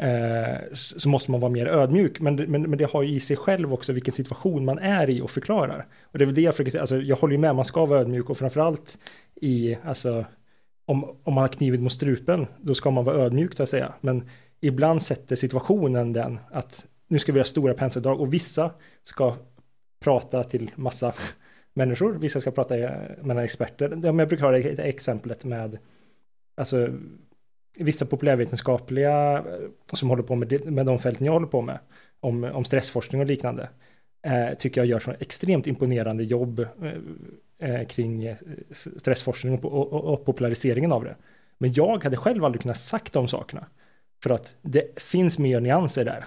eh, 0.00 0.74
så 0.74 1.08
måste 1.08 1.30
man 1.30 1.40
vara 1.40 1.52
mer 1.52 1.66
ödmjuk. 1.66 2.20
Men, 2.20 2.36
men, 2.36 2.62
men 2.62 2.78
det 2.78 2.90
har 2.90 3.02
ju 3.02 3.14
i 3.14 3.20
sig 3.20 3.36
själv 3.36 3.72
också 3.72 3.92
vilken 3.92 4.14
situation 4.14 4.64
man 4.64 4.78
är 4.78 5.10
i 5.10 5.20
och 5.20 5.30
förklarar. 5.30 5.86
Och 6.02 6.18
det 6.18 6.24
är 6.24 6.26
väl 6.26 6.34
det 6.34 6.40
jag 6.40 6.54
försöker 6.54 6.70
säga, 6.70 6.80
alltså, 6.80 7.00
jag 7.00 7.16
håller 7.16 7.32
ju 7.32 7.40
med, 7.40 7.54
man 7.54 7.64
ska 7.64 7.86
vara 7.86 8.00
ödmjuk 8.00 8.30
och 8.30 8.38
framförallt 8.38 8.98
i, 9.34 9.76
alltså, 9.84 10.24
om, 10.86 11.04
om 11.22 11.34
man 11.34 11.42
har 11.42 11.48
knivit 11.48 11.80
mot 11.80 11.92
strupen, 11.92 12.46
då 12.60 12.74
ska 12.74 12.90
man 12.90 13.04
vara 13.04 13.16
ödmjuk 13.16 13.54
så 13.54 13.62
att 13.62 13.68
säga. 13.68 13.94
Men 14.00 14.28
ibland 14.66 15.02
sätter 15.02 15.36
situationen 15.36 16.12
den 16.12 16.38
att 16.50 16.86
nu 17.08 17.18
ska 17.18 17.32
vi 17.32 17.38
göra 17.38 17.46
stora 17.46 17.74
penseldrag 17.74 18.20
och 18.20 18.34
vissa 18.34 18.70
ska 19.02 19.36
prata 20.00 20.44
till 20.44 20.70
massa 20.74 21.14
människor. 21.74 22.12
Vissa 22.12 22.40
ska 22.40 22.50
prata 22.50 22.74
med 23.22 23.38
experter. 23.38 24.00
Jag 24.02 24.28
brukar 24.28 24.44
ha 24.44 24.50
det 24.50 24.78
exemplet 24.78 25.44
med 25.44 25.78
alltså, 26.54 26.88
vissa 27.78 28.06
populärvetenskapliga 28.06 29.38
eh, 29.38 29.44
som 29.92 30.10
håller 30.10 30.22
på 30.22 30.34
med, 30.34 30.72
med 30.72 30.86
de 30.86 30.98
fälten 30.98 31.26
jag 31.26 31.32
håller 31.32 31.46
på 31.46 31.62
med, 31.62 31.78
om, 32.20 32.44
om 32.44 32.64
stressforskning 32.64 33.20
och 33.20 33.26
liknande, 33.26 33.68
eh, 34.22 34.54
tycker 34.58 34.80
jag 34.80 34.88
gör 34.88 34.98
så 34.98 35.14
extremt 35.20 35.66
imponerande 35.66 36.24
jobb 36.24 36.60
eh, 36.60 37.70
eh 37.70 37.86
kring 37.86 38.24
eh, 38.24 38.36
stressforskning 38.70 39.58
och, 39.58 39.92
och, 39.92 40.04
och, 40.04 40.24
populariseringen 40.24 40.92
av 40.92 41.04
det. 41.04 41.16
Men 41.58 41.72
jag 41.72 42.04
hade 42.04 42.16
själv 42.16 42.44
aldrig 42.44 42.62
kunnat 42.62 42.78
sagt 42.78 43.12
de 43.12 43.28
sakerna, 43.28 43.66
för 44.24 44.30
att 44.30 44.56
det 44.62 45.00
finns 45.02 45.38
mer 45.38 45.60
nyanser 45.60 46.04
där. 46.04 46.24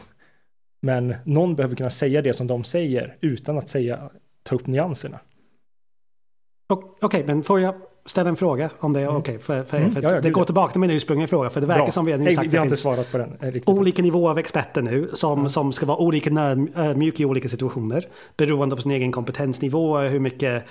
Men 0.81 1.15
någon 1.23 1.55
behöver 1.55 1.75
kunna 1.75 1.89
säga 1.89 2.21
det 2.21 2.33
som 2.33 2.47
de 2.47 2.63
säger 2.63 3.17
utan 3.21 3.57
att 3.57 3.69
säga, 3.69 4.10
ta 4.43 4.55
upp 4.55 4.67
nyanserna. 4.67 5.19
Okej, 6.69 6.89
okay, 7.01 7.23
men 7.23 7.43
får 7.43 7.60
jag 7.60 7.75
ställa 8.05 8.29
en 8.29 8.36
fråga 8.36 8.69
om 8.79 8.93
det 8.93 9.01
mm. 9.01 9.15
okej? 9.15 9.39
För, 9.39 9.63
för, 9.63 9.77
mm. 9.77 9.91
för 9.91 10.01
ja, 10.01 10.12
ja, 10.12 10.21
det 10.21 10.29
går 10.29 10.45
tillbaka 10.45 10.71
till 10.71 10.81
min 10.81 10.91
ursprungliga 10.91 11.27
fråga, 11.27 11.49
för 11.49 11.62
det 11.62 11.67
verkar 11.67 11.83
Bra. 11.83 11.91
som 11.91 12.05
vi 12.05 12.12
har 12.12 12.31
sagt 12.31 12.53
vi 12.53 12.57
har 12.57 12.65
inte 12.65 12.77
svarat 12.77 13.12
på 13.12 13.17
den. 13.17 13.38
Eh, 13.41 13.51
riktigt. 13.51 13.69
Olika 13.69 14.01
nivåer 14.01 14.31
av 14.31 14.39
experter 14.39 14.81
nu 14.81 15.10
som, 15.13 15.39
mm. 15.39 15.49
som 15.49 15.73
ska 15.73 15.86
vara 15.86 15.97
olika 15.97 16.29
ödmjuka 16.75 17.23
i 17.23 17.25
olika 17.25 17.49
situationer 17.49 18.05
beroende 18.38 18.75
på 18.75 18.81
sin 18.81 18.91
egen 18.91 19.12
kompetensnivå, 19.12 19.97
hur 19.97 20.19
mycket 20.19 20.55
eh, 20.55 20.62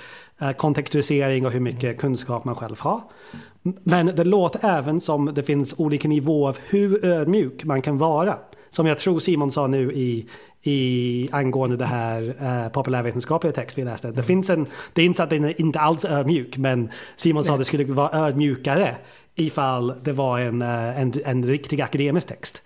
kontextualisering 0.57 1.47
och 1.47 1.53
hur 1.53 1.61
mycket 1.61 1.85
mm. 1.85 1.97
kunskap 1.97 2.45
man 2.45 2.55
själv 2.55 2.81
har. 2.81 3.01
Men 3.63 4.07
det 4.07 4.25
låter 4.25 4.69
även 4.69 5.01
som 5.01 5.35
det 5.35 5.43
finns 5.43 5.75
olika 5.79 6.09
nivåer 6.09 6.49
av 6.49 6.59
hur 6.69 7.05
ödmjuk 7.05 7.65
man 7.65 7.83
kan 7.83 7.99
vara. 7.99 8.39
Som 8.71 8.87
jag 8.87 8.99
tror 8.99 9.19
Simon 9.19 9.53
sa 9.53 9.67
nu 9.67 9.93
i 9.93 10.29
i, 10.67 11.29
angående 11.33 11.77
det 11.77 11.87
här 11.87 12.35
eh, 12.41 12.69
populärvetenskapliga 12.69 13.53
text 13.53 13.79
vi 13.79 13.85
läste. 13.85 14.11
Det 14.11 14.23
finns 14.23 14.51
en, 14.51 14.67
det 14.93 15.03
är 15.03 15.07
inte 15.07 15.17
så 15.17 15.23
att 15.23 15.31
den 15.31 15.45
är 15.45 15.61
inte 15.61 15.81
alls 15.81 16.05
ödmjuk, 16.05 16.57
men 16.57 16.91
Simon 17.17 17.45
sa 17.45 17.53
att 17.53 17.59
det 17.59 17.65
skulle 17.65 17.85
vara 17.85 18.27
ödmjukare 18.27 18.97
ifall 19.35 19.95
det 20.03 20.13
var 20.13 20.41
en, 20.41 20.63
eh, 20.63 21.01
en, 21.01 21.13
en 21.25 21.47
riktig 21.47 21.81
akademisk 21.81 22.29
text. 22.29 22.63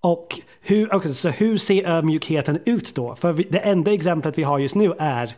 Och 0.00 0.40
hur, 0.60 0.94
okay, 0.94 1.12
så 1.12 1.28
hur 1.28 1.56
ser 1.56 1.88
ödmjukheten 1.88 2.58
ut 2.64 2.94
då? 2.94 3.14
För 3.14 3.32
det 3.50 3.58
enda 3.58 3.92
exemplet 3.92 4.38
vi 4.38 4.42
har 4.42 4.58
just 4.58 4.74
nu 4.74 4.92
är 4.98 5.36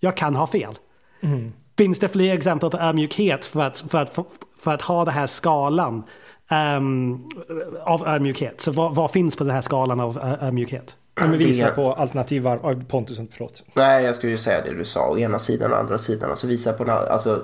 jag 0.00 0.16
kan 0.16 0.36
ha 0.36 0.46
fel. 0.46 0.74
Mm. 1.20 1.52
Finns 1.78 1.98
det 1.98 2.08
fler 2.08 2.34
exempel 2.34 2.70
på 2.70 2.78
ödmjukhet 2.78 3.44
för 3.44 3.60
att, 3.60 3.78
för 3.78 3.98
att, 3.98 4.14
för, 4.14 4.24
för 4.58 4.74
att 4.74 4.82
ha 4.82 5.04
den 5.04 5.14
här 5.14 5.26
skalan 5.26 6.02
um, 6.78 7.28
av 7.82 8.08
ödmjukhet? 8.08 8.60
Så 8.60 8.72
vad, 8.72 8.94
vad, 8.94 9.10
finns 9.10 9.36
på 9.36 9.44
den 9.44 9.54
här 9.54 9.60
skalan 9.60 10.00
av 10.00 10.36
ödmjukhet? 10.40 10.96
Men 11.20 11.38
visa 11.38 11.66
det... 11.66 11.72
på 11.72 11.92
alternativ 11.92 12.42
var... 12.42 12.84
Pontus, 12.88 13.20
förlåt. 13.30 13.62
Nej, 13.74 14.04
jag 14.04 14.16
skulle 14.16 14.32
ju 14.32 14.38
säga 14.38 14.60
det 14.62 14.74
du 14.74 14.84
sa. 14.84 15.10
Å 15.10 15.18
ena 15.18 15.38
sidan 15.38 15.72
och 15.72 15.78
andra 15.78 15.98
sidan. 15.98 16.30
Alltså 16.30 16.46
visa 16.46 16.72
på... 16.72 16.90
Alltså, 16.90 17.42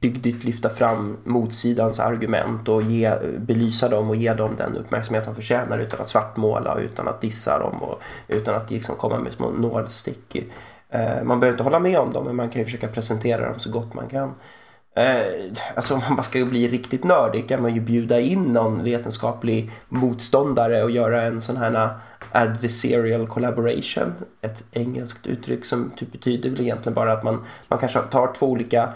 dygdigt 0.00 0.44
lyfta 0.44 0.68
fram 0.68 1.16
motsidans 1.24 2.00
argument 2.00 2.68
och 2.68 2.82
ge, 2.82 3.12
belysa 3.38 3.88
dem 3.88 4.10
och 4.10 4.16
ge 4.16 4.34
dem 4.34 4.50
den 4.56 4.76
uppmärksamhet 4.76 5.24
de 5.24 5.34
förtjänar 5.34 5.78
utan 5.78 6.00
att 6.00 6.08
svartmåla, 6.08 6.78
utan 6.78 7.08
att 7.08 7.20
dissa 7.20 7.58
dem 7.58 7.82
och 7.82 8.00
utan 8.28 8.54
att 8.54 8.70
liksom 8.70 8.96
komma 8.96 9.18
med 9.18 9.32
små 9.32 9.50
nålstick. 9.50 10.36
Eh, 10.90 11.22
man 11.22 11.40
behöver 11.40 11.54
inte 11.54 11.64
hålla 11.64 11.78
med 11.78 11.98
om 11.98 12.12
dem, 12.12 12.24
men 12.24 12.36
man 12.36 12.48
kan 12.48 12.60
ju 12.60 12.64
försöka 12.64 12.88
presentera 12.88 13.48
dem 13.48 13.60
så 13.60 13.70
gott 13.70 13.94
man 13.94 14.08
kan. 14.08 14.34
Eh, 14.96 15.52
alltså 15.76 15.94
om 15.94 16.00
man 16.08 16.16
bara 16.16 16.22
ska 16.22 16.44
bli 16.44 16.68
riktigt 16.68 17.04
nördig 17.04 17.48
kan 17.48 17.62
man 17.62 17.74
ju 17.74 17.80
bjuda 17.80 18.20
in 18.20 18.42
någon 18.42 18.84
vetenskaplig 18.84 19.70
motståndare 19.88 20.82
och 20.82 20.90
göra 20.90 21.22
en 21.22 21.40
sån 21.40 21.56
här 21.56 21.88
adversarial 22.32 23.26
collaboration. 23.26 24.14
Ett 24.40 24.64
engelskt 24.72 25.26
uttryck 25.26 25.64
som 25.64 25.90
typ 25.96 26.12
betyder 26.12 26.50
väl 26.50 26.60
egentligen 26.60 26.94
bara 26.94 27.12
att 27.12 27.24
man, 27.24 27.44
man 27.68 27.78
kanske 27.78 28.00
tar 28.00 28.34
två 28.34 28.46
olika 28.46 28.92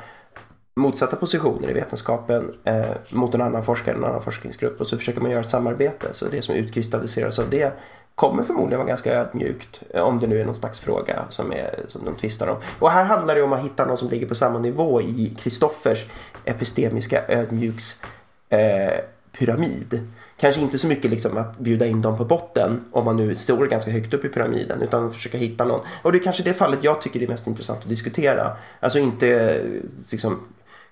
motsatta 0.76 1.16
positioner 1.16 1.70
i 1.70 1.72
vetenskapen 1.72 2.52
eh, 2.64 2.84
mot 3.10 3.34
en 3.34 3.42
annan 3.42 3.62
forskare, 3.62 3.94
en 3.94 4.04
annan 4.04 4.22
forskningsgrupp 4.22 4.80
och 4.80 4.86
så 4.86 4.98
försöker 4.98 5.20
man 5.20 5.30
göra 5.30 5.40
ett 5.40 5.50
samarbete. 5.50 6.08
Så 6.12 6.28
det 6.28 6.42
som 6.42 6.54
utkristalliseras 6.54 7.38
av 7.38 7.50
det 7.50 7.72
kommer 8.14 8.42
förmodligen 8.42 8.78
vara 8.78 8.88
ganska 8.88 9.12
ödmjukt 9.14 9.82
eh, 9.90 10.02
om 10.02 10.20
det 10.20 10.26
nu 10.26 10.40
är 10.40 10.44
någon 10.44 10.54
slags 10.54 10.80
fråga 10.80 11.24
som, 11.28 11.52
är, 11.52 11.84
som 11.88 12.04
de 12.04 12.14
tvistar 12.14 12.46
om. 12.46 12.56
Och 12.78 12.90
här 12.90 13.04
handlar 13.04 13.34
det 13.34 13.42
om 13.42 13.52
att 13.52 13.64
hitta 13.64 13.86
någon 13.86 13.96
som 13.96 14.08
ligger 14.08 14.26
på 14.26 14.34
samma 14.34 14.58
nivå 14.58 15.02
i 15.02 15.36
Kristoffers 15.38 16.06
epistemiska 16.44 17.22
ödmjuks 17.28 18.02
eh, 18.48 19.00
pyramid. 19.38 20.08
Kanske 20.36 20.60
inte 20.60 20.78
så 20.78 20.86
mycket 20.86 21.10
liksom 21.10 21.36
att 21.36 21.58
bjuda 21.58 21.86
in 21.86 22.02
dem 22.02 22.18
på 22.18 22.24
botten 22.24 22.84
om 22.92 23.04
man 23.04 23.16
nu 23.16 23.34
står 23.34 23.66
ganska 23.66 23.90
högt 23.90 24.14
upp 24.14 24.24
i 24.24 24.28
pyramiden 24.28 24.82
utan 24.82 25.12
försöka 25.12 25.38
hitta 25.38 25.64
någon. 25.64 25.80
Och 26.02 26.12
det 26.12 26.18
är 26.18 26.22
kanske 26.22 26.42
det 26.42 26.54
fallet 26.54 26.84
jag 26.84 27.00
tycker 27.00 27.22
är 27.22 27.28
mest 27.28 27.46
intressant 27.46 27.78
att 27.82 27.88
diskutera. 27.88 28.56
Alltså 28.80 28.98
inte 28.98 29.28
eh, 29.28 29.62
liksom 30.10 30.40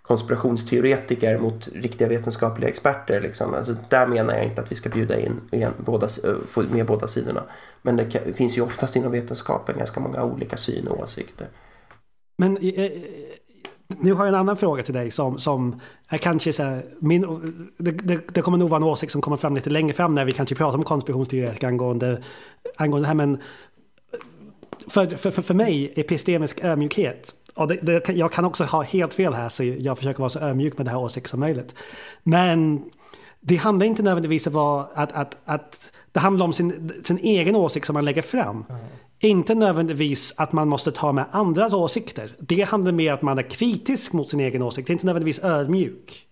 konspirationsteoretiker 0.03 1.39
mot 1.39 1.69
riktiga 1.69 2.09
vetenskapliga 2.09 2.69
experter. 2.69 3.21
Liksom. 3.21 3.55
Alltså, 3.55 3.77
där 3.89 4.07
menar 4.07 4.35
jag 4.35 4.45
inte 4.45 4.61
att 4.61 4.73
vi 4.73 4.77
ska 4.77 4.89
bjuda 4.89 5.21
in 5.21 5.41
igen, 5.51 5.73
båda, 5.77 6.07
eh, 6.07 6.35
få 6.49 6.63
med 6.63 6.87
båda 6.87 7.09
sidorna. 7.09 7.43
Men 7.83 7.97
det 7.97 8.05
kan, 8.05 8.35
finns 8.35 8.59
ju 8.59 8.63
oftast 8.63 8.97
inom 8.97 9.13
vetenskapen 9.13 9.79
ganska 9.79 10.01
många 10.01 10.25
olika 10.25 10.57
syn 10.57 10.89
och 10.89 11.01
åsikter. 11.01 11.49
Men 12.39 12.57
eh, 12.57 12.85
eh, 12.85 12.91
nu 13.89 14.13
har 14.13 14.25
jag 14.25 14.35
en 14.35 14.41
annan 14.41 14.57
fråga 14.57 14.83
till 14.83 14.95
dig 14.95 15.11
som, 15.11 15.39
som 15.39 15.81
är 16.09 16.19
kanske 16.19 16.53
så 16.53 16.63
här, 16.63 16.85
min, 16.99 17.23
det, 17.79 17.91
det, 17.91 18.21
det, 18.35 18.43
kommer 18.43 18.59
nog 18.59 18.71
vara 18.71 18.77
en 18.77 18.89
åsikt 18.89 19.13
som 19.13 19.21
kommer 19.23 19.37
fram 19.37 19.55
lite 19.55 19.71
längre 19.71 19.93
fram 19.93 20.15
när 20.15 20.25
vi 20.25 20.33
kanske 20.33 20.55
pratar 20.55 20.79
om 20.79 20.85
konspirationsteoretiker 20.85 21.67
angående, 21.67 22.23
angående 22.77 23.05
det 23.05 23.09
här. 23.09 23.15
Men 23.15 23.39
för, 24.89 25.17
för, 25.17 25.31
för, 25.31 25.43
för 25.43 25.55
mig, 25.55 25.93
epistemisk 25.97 26.65
ödmjukhet, 26.65 27.35
och 27.55 27.69
det, 27.69 27.77
det, 27.83 28.09
jag 28.09 28.33
kan 28.33 28.45
också 28.45 28.65
ha 28.65 28.83
helt 28.83 29.15
fel 29.15 29.35
här 29.35 29.49
så 29.49 29.65
jag 29.65 29.99
försöker 29.99 30.21
vara 30.21 30.31
så 30.31 30.39
ödmjuk 30.39 30.79
med 30.79 30.87
det 30.87 30.91
här 30.91 30.99
åsikt 30.99 31.31
som 31.31 31.41
möjligt. 31.41 31.75
Men 32.23 32.83
det 33.41 33.57
handlar 33.57 33.87
inte 33.87 34.03
nödvändigtvis 34.03 34.47
om 34.47 34.85
att, 34.95 35.13
att, 35.13 35.37
att 35.45 35.93
det 36.13 36.21
handlar 36.21 36.47
om 36.47 36.53
sin, 36.53 36.93
sin 37.05 37.19
egen 37.19 37.57
åsikt 37.57 37.87
som 37.87 37.95
man 37.95 38.05
lägger 38.05 38.23
fram. 38.23 38.65
Mm. 38.69 38.81
Inte 39.19 39.55
nödvändigtvis 39.55 40.35
att 40.37 40.53
man 40.53 40.69
måste 40.69 40.93
ta 40.93 41.13
med 41.13 41.25
andras 41.31 41.73
åsikter. 41.73 42.33
Det 42.39 42.63
handlar 42.63 42.93
mer 42.93 43.11
om 43.11 43.15
att 43.15 43.23
man 43.23 43.39
är 43.39 43.51
kritisk 43.51 44.13
mot 44.13 44.31
sin 44.31 44.41
egen 44.41 44.63
åsikt, 44.63 44.91
inte 44.91 45.07
nödvändigtvis 45.07 45.45
ödmjuk. 45.45 46.27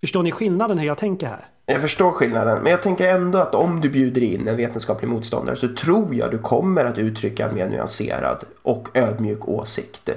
Förstår 0.00 0.22
ni 0.22 0.32
skillnaden 0.32 0.78
hur 0.78 0.86
jag 0.86 0.98
tänker 0.98 1.26
här? 1.26 1.46
Jag 1.66 1.80
förstår 1.80 2.12
skillnaden, 2.12 2.62
men 2.62 2.70
jag 2.70 2.82
tänker 2.82 3.08
ändå 3.08 3.38
att 3.38 3.54
om 3.54 3.80
du 3.80 3.90
bjuder 3.90 4.20
in 4.20 4.48
en 4.48 4.56
vetenskaplig 4.56 5.08
motståndare 5.08 5.56
så 5.56 5.68
tror 5.68 6.14
jag 6.14 6.30
du 6.30 6.38
kommer 6.38 6.84
att 6.84 6.98
uttrycka 6.98 7.48
en 7.48 7.54
mer 7.54 7.68
nyanserad 7.68 8.44
och 8.62 8.88
ödmjuk 8.94 9.48
åsikt. 9.48 10.10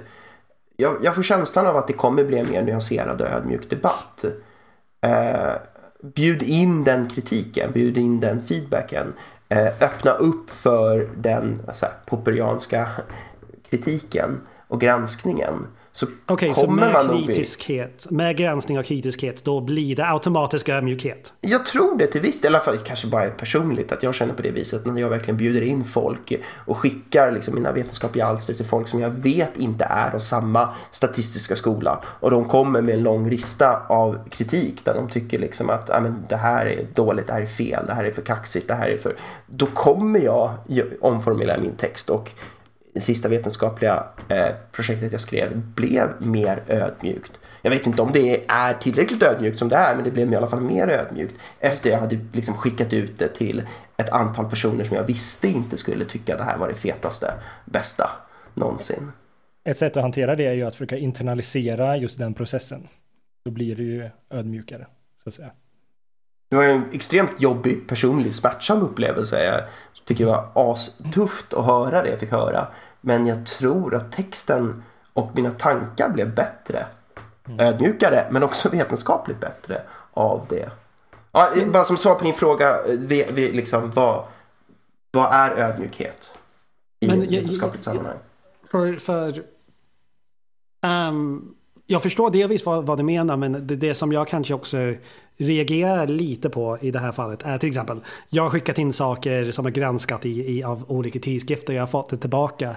Jag, 0.78 0.98
jag 1.04 1.16
får 1.16 1.24
känslan 1.24 1.68
av 1.68 1.78
att 1.78 1.88
det 1.88 1.94
kommer 1.94 2.24
bli 2.24 2.38
en 2.38 2.52
mer 2.52 2.64
nyanserad 2.64 3.22
och 3.22 3.28
ödmjuk 3.28 3.70
debatt. 3.70 4.26
Eh, 5.02 5.54
bjud 6.04 6.44
in 6.44 6.84
den 6.84 7.10
kritiken, 7.10 7.72
bjud 7.72 7.98
in 7.98 8.20
den 8.20 8.42
feedbacken. 8.44 9.14
Eh, 9.50 9.68
öppna 9.68 10.12
upp 10.12 10.50
för 10.50 11.10
den 11.18 11.62
så 11.74 11.86
här, 11.86 11.96
popperianska 12.06 12.88
kritiken 13.70 14.42
och 14.68 14.82
granskningen. 14.82 15.68
Så 15.96 16.06
Okej, 16.26 16.54
så 16.56 16.70
med 16.70 17.26
kritiskhet, 17.26 18.06
bli... 18.10 18.18
med 18.18 18.38
granskning 18.38 18.80
och 18.80 18.86
kritiskhet, 18.86 19.44
då 19.44 19.62
blir 19.62 19.96
det 19.96 20.08
automatisk 20.08 20.70
ödmjukhet? 20.70 21.34
Jag 21.42 21.66
tror 21.66 21.98
det 21.98 22.08
till 22.08 22.22
viss 22.22 22.42
del, 22.42 22.52
i 22.52 22.56
alla 22.56 22.64
fall 22.64 22.78
kanske 22.78 23.08
bara 23.08 23.30
personligt, 23.30 23.92
att 23.92 24.04
jag 24.04 24.16
känner 24.16 24.34
på 24.34 24.42
det 24.42 24.52
viset 24.52 24.86
när 24.86 25.02
jag 25.02 25.10
verkligen 25.10 25.38
bjuder 25.38 25.62
in 25.62 25.84
folk 25.84 26.34
och 26.66 26.78
skickar 26.78 27.32
liksom 27.32 27.56
mina 27.56 27.72
vetenskapliga 27.72 28.26
alster 28.26 28.54
till 28.54 28.66
folk 28.66 28.88
som 28.88 29.00
jag 29.00 29.10
vet 29.10 29.58
inte 29.58 29.86
är 29.86 30.16
av 30.16 30.20
samma 30.20 30.70
statistiska 30.92 31.56
skola 31.56 32.04
och 32.06 32.32
de 32.32 32.46
kommer 32.46 32.82
med 32.82 32.96
en 32.96 33.04
lång 33.04 33.30
lista 33.30 33.82
av 33.88 34.30
kritik 34.30 34.86
där 34.86 34.94
de 34.94 35.10
tycker 35.10 35.40
liksom 35.40 35.70
att 35.70 35.88
det 36.30 36.36
här 36.36 36.66
är 36.66 36.88
dåligt, 36.94 37.28
det 37.28 37.34
här 37.34 37.42
är 37.42 37.46
fel, 37.46 37.86
det 37.88 37.94
här 37.94 38.04
är 38.04 38.12
för 38.12 38.22
kaxigt, 38.22 38.68
det 38.68 38.76
här 38.76 38.88
är 38.88 38.98
för... 38.98 39.16
Då 39.48 39.66
kommer 39.66 40.20
jag 40.20 40.52
omformulera 41.02 41.58
min 41.58 41.76
text 41.76 42.10
och 42.10 42.32
sista 43.02 43.30
vetenskapliga 43.30 44.04
eh, 44.30 44.56
projektet 44.72 45.12
jag 45.12 45.22
skrev 45.22 45.58
blev 45.58 46.14
mer 46.20 46.64
ödmjukt. 46.68 47.32
Jag 47.62 47.72
vet 47.72 47.88
inte 47.88 48.02
om 48.02 48.12
det 48.12 48.46
är 48.48 48.74
tillräckligt 48.74 49.24
ödmjukt 49.24 49.58
som 49.60 49.70
det 49.70 49.76
är, 49.76 49.96
men 49.96 50.04
det 50.04 50.12
blev 50.12 50.34
i 50.34 50.36
alla 50.36 50.48
fall 50.48 50.62
mer 50.62 50.88
ödmjukt 50.88 51.36
efter 51.60 51.90
jag 51.90 52.00
hade 52.00 52.20
liksom 52.34 52.54
skickat 52.54 52.94
ut 52.94 53.20
det 53.20 53.28
till 53.28 53.64
ett 53.98 54.10
antal 54.10 54.50
personer 54.50 54.84
som 54.84 54.98
jag 54.98 55.04
visste 55.04 55.48
inte 55.48 55.78
skulle 55.78 56.06
tycka 56.06 56.38
det 56.38 56.44
här 56.44 56.58
var 56.58 56.68
det 56.68 56.74
fetaste, 56.74 57.34
bästa 57.66 58.10
någonsin. 58.54 59.12
Ett 59.64 59.78
sätt 59.78 59.98
att 59.98 60.04
hantera 60.04 60.36
det 60.36 60.46
är 60.46 60.54
ju 60.54 60.64
att 60.64 60.76
försöka 60.76 60.98
internalisera 60.98 61.98
just 61.98 62.20
den 62.20 62.34
processen. 62.34 62.88
Då 63.46 63.52
blir 63.52 63.76
det 63.76 63.84
ju 63.84 64.10
ödmjukare, 64.30 64.88
så 65.24 65.30
att 65.30 65.34
säga. 65.34 65.52
Det 66.50 66.56
var 66.56 66.64
en 66.64 66.86
extremt 66.92 67.42
jobbig, 67.42 67.88
personlig, 67.88 68.34
smärtsam 68.34 68.82
upplevelse. 68.82 69.44
Jag 69.44 69.62
tycker 70.06 70.26
det 70.26 70.32
var 70.32 70.72
astufft 70.72 71.54
att 71.54 71.66
höra 71.66 72.04
det 72.04 72.10
jag 72.10 72.20
fick 72.20 72.32
höra. 72.32 72.68
Men 73.02 73.28
jag 73.28 73.46
tror 73.46 73.96
att 73.96 74.12
texten 74.12 74.84
och 75.14 75.32
mina 75.36 75.52
tankar 75.52 76.10
blev 76.10 76.36
bättre. 76.36 76.86
Mm. 77.48 77.60
Ödmjukare 77.60 78.28
men 78.32 78.44
också 78.44 78.70
vetenskapligt 78.74 79.40
bättre 79.40 79.82
av 80.14 80.46
det. 80.50 80.72
Ja, 81.32 81.52
bara 81.66 81.86
som 81.86 81.98
svar 81.98 82.16
på 82.16 82.24
din 82.24 82.34
fråga, 82.34 82.78
vi, 82.88 83.28
vi, 83.32 83.52
liksom, 83.52 83.92
vad, 83.92 84.26
vad 85.12 85.34
är 85.34 85.52
ödmjukhet 85.52 86.38
i 87.00 87.08
men, 87.08 87.20
vetenskapligt 87.22 87.84
sammanhang? 87.84 88.18
För, 88.72 88.96
för 88.96 89.44
um, 90.86 91.55
jag 91.88 92.04
förstår 92.04 92.32
delvis 92.32 92.66
vad, 92.66 92.86
vad 92.86 92.98
du 92.98 93.04
menar, 93.04 93.38
men 93.38 93.68
det, 93.68 93.76
det, 93.76 93.96
som 93.96 94.12
jag 94.12 94.28
kanske 94.28 94.54
också 94.54 94.94
reagerar 95.38 96.08
lite 96.08 96.50
på 96.50 96.78
i 96.82 96.92
det 96.92 97.00
här 97.00 97.12
fallet 97.12 97.44
är 97.44 97.58
till 97.58 97.70
exempel, 97.70 98.00
jag 98.30 98.44
har 98.44 98.50
skickat 98.50 98.80
in 98.80 98.94
saker 98.94 99.52
som 99.52 99.66
är 99.66 99.70
granskat 99.70 100.26
i, 100.26 100.58
i, 100.58 100.64
av 100.64 100.84
olika 100.88 101.20
tidskrifter, 101.20 101.74
jag 101.74 101.82
har 101.82 101.88
fått 101.88 102.10
det 102.10 102.18
tillbaka. 102.18 102.76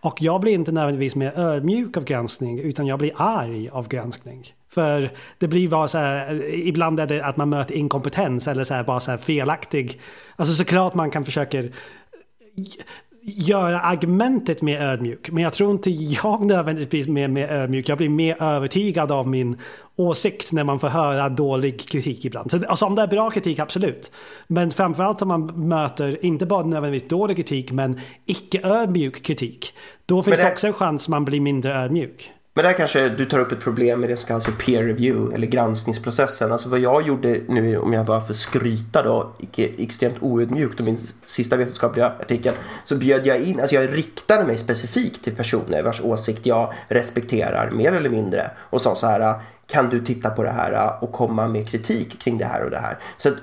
Och 0.00 0.22
jag 0.22 0.40
blir 0.40 0.52
inte 0.52 0.72
nödvändigtvis 0.72 1.16
mer 1.16 1.38
ödmjuk 1.38 1.96
av 1.96 2.04
granskning, 2.04 2.58
utan 2.60 2.86
jag 2.86 2.98
blir 2.98 3.12
arg 3.16 3.68
av 3.68 3.88
granskning. 3.88 4.54
För 4.70 5.10
det 5.38 5.48
blir 5.48 5.68
bara 5.68 5.88
så 5.88 5.98
här, 5.98 6.44
ibland 6.54 7.00
är 7.00 7.06
det 7.06 7.24
att 7.24 7.36
man 7.36 7.48
möter 7.48 7.74
inkompetens 7.74 8.48
eller 8.48 8.64
så 8.64 8.74
här, 8.74 8.84
bara 8.84 9.00
så 9.00 9.10
här 9.10 9.18
felaktig. 9.18 10.00
Alltså 10.36 10.54
såklart 10.54 10.94
man 10.94 11.10
kan 11.10 11.24
försöka 11.24 11.64
göra 13.36 13.80
argumentet 13.80 14.62
mer 14.62 14.80
ödmjuk. 14.80 15.30
Men 15.30 15.42
jag 15.42 15.52
tror 15.52 15.70
inte 15.70 15.90
jag 15.90 16.46
nödvändigtvis 16.46 17.06
blir 17.06 17.28
mer 17.28 17.52
ödmjuk. 17.52 17.88
Jag 17.88 17.98
blir 17.98 18.08
mer 18.08 18.42
övertygad 18.42 19.12
av 19.12 19.28
min 19.28 19.56
åsikt 19.96 20.52
när 20.52 20.64
man 20.64 20.80
får 20.80 20.88
höra 20.88 21.28
dålig 21.28 21.88
kritik 21.88 22.24
ibland. 22.24 22.50
Så, 22.50 22.66
alltså 22.68 22.86
om 22.86 22.94
det 22.94 23.02
är 23.02 23.06
bra 23.06 23.30
kritik, 23.30 23.58
absolut. 23.58 24.12
Men 24.46 24.70
framförallt 24.70 25.22
om 25.22 25.28
man 25.28 25.68
möter, 25.68 26.24
inte 26.24 26.46
bara 26.46 26.66
nödvändigtvis 26.66 27.10
dålig 27.10 27.36
kritik, 27.36 27.72
men 27.72 28.00
icke 28.26 28.60
ödmjuk 28.62 29.22
kritik. 29.22 29.74
Då 30.06 30.22
finns 30.22 30.36
det... 30.36 30.42
det 30.42 30.52
också 30.52 30.66
en 30.66 30.72
chans 30.72 31.08
man 31.08 31.24
blir 31.24 31.40
mindre 31.40 31.74
ödmjuk. 31.76 32.32
Men 32.58 32.64
där 32.64 32.72
kanske 32.72 33.08
du 33.08 33.24
tar 33.24 33.38
upp 33.38 33.52
ett 33.52 33.60
problem 33.60 34.00
med 34.00 34.10
det 34.10 34.16
som 34.16 34.26
kallas 34.26 34.44
för 34.44 34.52
peer 34.52 34.82
review 34.82 35.34
eller 35.34 35.46
granskningsprocessen. 35.46 36.52
Alltså 36.52 36.68
vad 36.68 36.80
jag 36.80 37.02
gjorde 37.02 37.40
nu, 37.48 37.78
om 37.78 37.92
jag 37.92 38.06
bara 38.06 38.20
får 38.20 38.34
skryta 38.34 39.02
då, 39.02 39.32
extremt 39.56 40.16
oödmjukt 40.20 40.80
om 40.80 40.86
min 40.86 40.96
sista 41.26 41.56
vetenskapliga 41.56 42.12
artikel, 42.20 42.54
så 42.84 42.96
bjöd 42.96 43.26
jag 43.26 43.40
in, 43.40 43.60
alltså 43.60 43.76
jag 43.76 43.96
riktade 43.96 44.44
mig 44.44 44.58
specifikt 44.58 45.24
till 45.24 45.36
personer 45.36 45.82
vars 45.82 46.00
åsikt 46.00 46.46
jag 46.46 46.72
respekterar 46.88 47.70
mer 47.70 47.92
eller 47.92 48.10
mindre 48.10 48.50
och 48.58 48.82
sa 48.82 48.94
så 48.94 49.06
här, 49.06 49.34
kan 49.66 49.88
du 49.88 50.04
titta 50.04 50.30
på 50.30 50.42
det 50.42 50.50
här 50.50 50.92
och 51.00 51.12
komma 51.12 51.48
med 51.48 51.68
kritik 51.68 52.20
kring 52.20 52.38
det 52.38 52.44
här 52.44 52.64
och 52.64 52.70
det 52.70 52.78
här. 52.78 52.98
Så 53.16 53.28
att, 53.28 53.34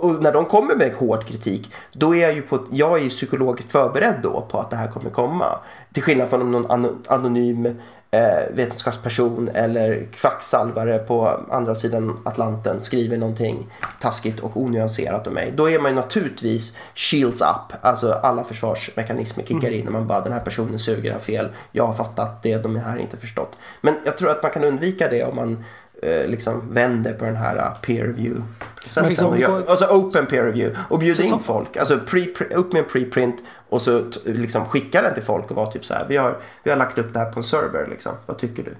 och 0.00 0.22
när 0.22 0.32
de 0.32 0.44
kommer 0.44 0.76
med 0.76 0.92
hård 0.92 1.26
kritik, 1.26 1.72
då 1.92 2.14
är 2.14 2.22
jag 2.22 2.34
ju 2.34 2.42
på, 2.42 2.66
jag 2.70 2.98
är 2.98 3.02
ju 3.02 3.08
psykologiskt 3.08 3.72
förberedd 3.72 4.14
då 4.22 4.46
på 4.50 4.58
att 4.58 4.70
det 4.70 4.76
här 4.76 4.88
kommer 4.88 5.10
komma. 5.10 5.58
Till 5.92 6.02
skillnad 6.02 6.28
från 6.28 6.42
om 6.42 6.50
någon 6.50 7.02
anonym 7.08 7.80
eh, 8.10 8.54
vetenskapsperson 8.54 9.48
eller 9.54 10.06
kvacksalvare 10.12 10.98
på 10.98 11.26
andra 11.48 11.74
sidan 11.74 12.18
Atlanten 12.24 12.80
skriver 12.80 13.16
någonting 13.16 13.66
taskigt 14.00 14.40
och 14.40 14.56
onyanserat 14.56 15.26
om 15.26 15.34
mig. 15.34 15.52
Då 15.56 15.70
är 15.70 15.78
man 15.78 15.90
ju 15.90 15.96
naturligtvis 15.96 16.78
shields 16.94 17.40
up, 17.40 17.76
alltså 17.80 18.12
alla 18.12 18.44
försvarsmekanismer 18.44 19.44
kickar 19.44 19.68
mm. 19.68 19.80
in 19.80 19.86
och 19.86 19.92
man 19.92 20.06
bara 20.06 20.20
den 20.20 20.32
här 20.32 20.40
personen 20.40 20.78
suger, 20.78 21.12
har 21.12 21.20
fel, 21.20 21.48
jag 21.72 21.86
har 21.86 21.94
fattat 21.94 22.42
det, 22.42 22.56
de 22.56 22.76
här 22.76 22.98
inte 22.98 23.16
förstått. 23.16 23.58
Men 23.80 23.94
jag 24.04 24.16
tror 24.16 24.30
att 24.30 24.42
man 24.42 24.52
kan 24.52 24.64
undvika 24.64 25.08
det 25.08 25.24
om 25.24 25.36
man 25.36 25.64
eh, 26.02 26.28
liksom 26.28 26.62
vänder 26.72 27.12
på 27.12 27.24
den 27.24 27.36
här 27.36 27.56
uh, 27.56 27.80
peer 27.82 28.04
review 28.06 28.42
processen. 28.82 29.34
Liksom, 29.34 29.64
alltså 29.68 29.84
open 29.84 30.26
peer 30.26 30.44
review 30.44 30.80
och 30.88 30.98
bjuder 30.98 31.24
in 31.24 31.38
folk. 31.38 31.76
Alltså 31.76 31.98
pre, 31.98 32.24
pre, 32.24 32.46
upp 32.46 32.72
med 32.72 32.82
en 32.82 32.88
preprint 32.88 33.36
och 33.68 33.82
så 33.82 34.04
liksom 34.24 34.64
skicka 34.64 35.02
den 35.02 35.14
till 35.14 35.22
folk 35.22 35.50
och 35.50 35.56
vara 35.56 35.70
typ 35.70 35.84
så 35.84 35.94
här. 35.94 36.06
Vi 36.08 36.16
har, 36.16 36.36
vi 36.62 36.70
har 36.70 36.78
lagt 36.78 36.98
upp 36.98 37.12
det 37.12 37.18
här 37.18 37.32
på 37.32 37.38
en 37.38 37.44
server 37.44 37.86
liksom. 37.90 38.12
Vad 38.26 38.38
tycker 38.38 38.62
du? 38.62 38.76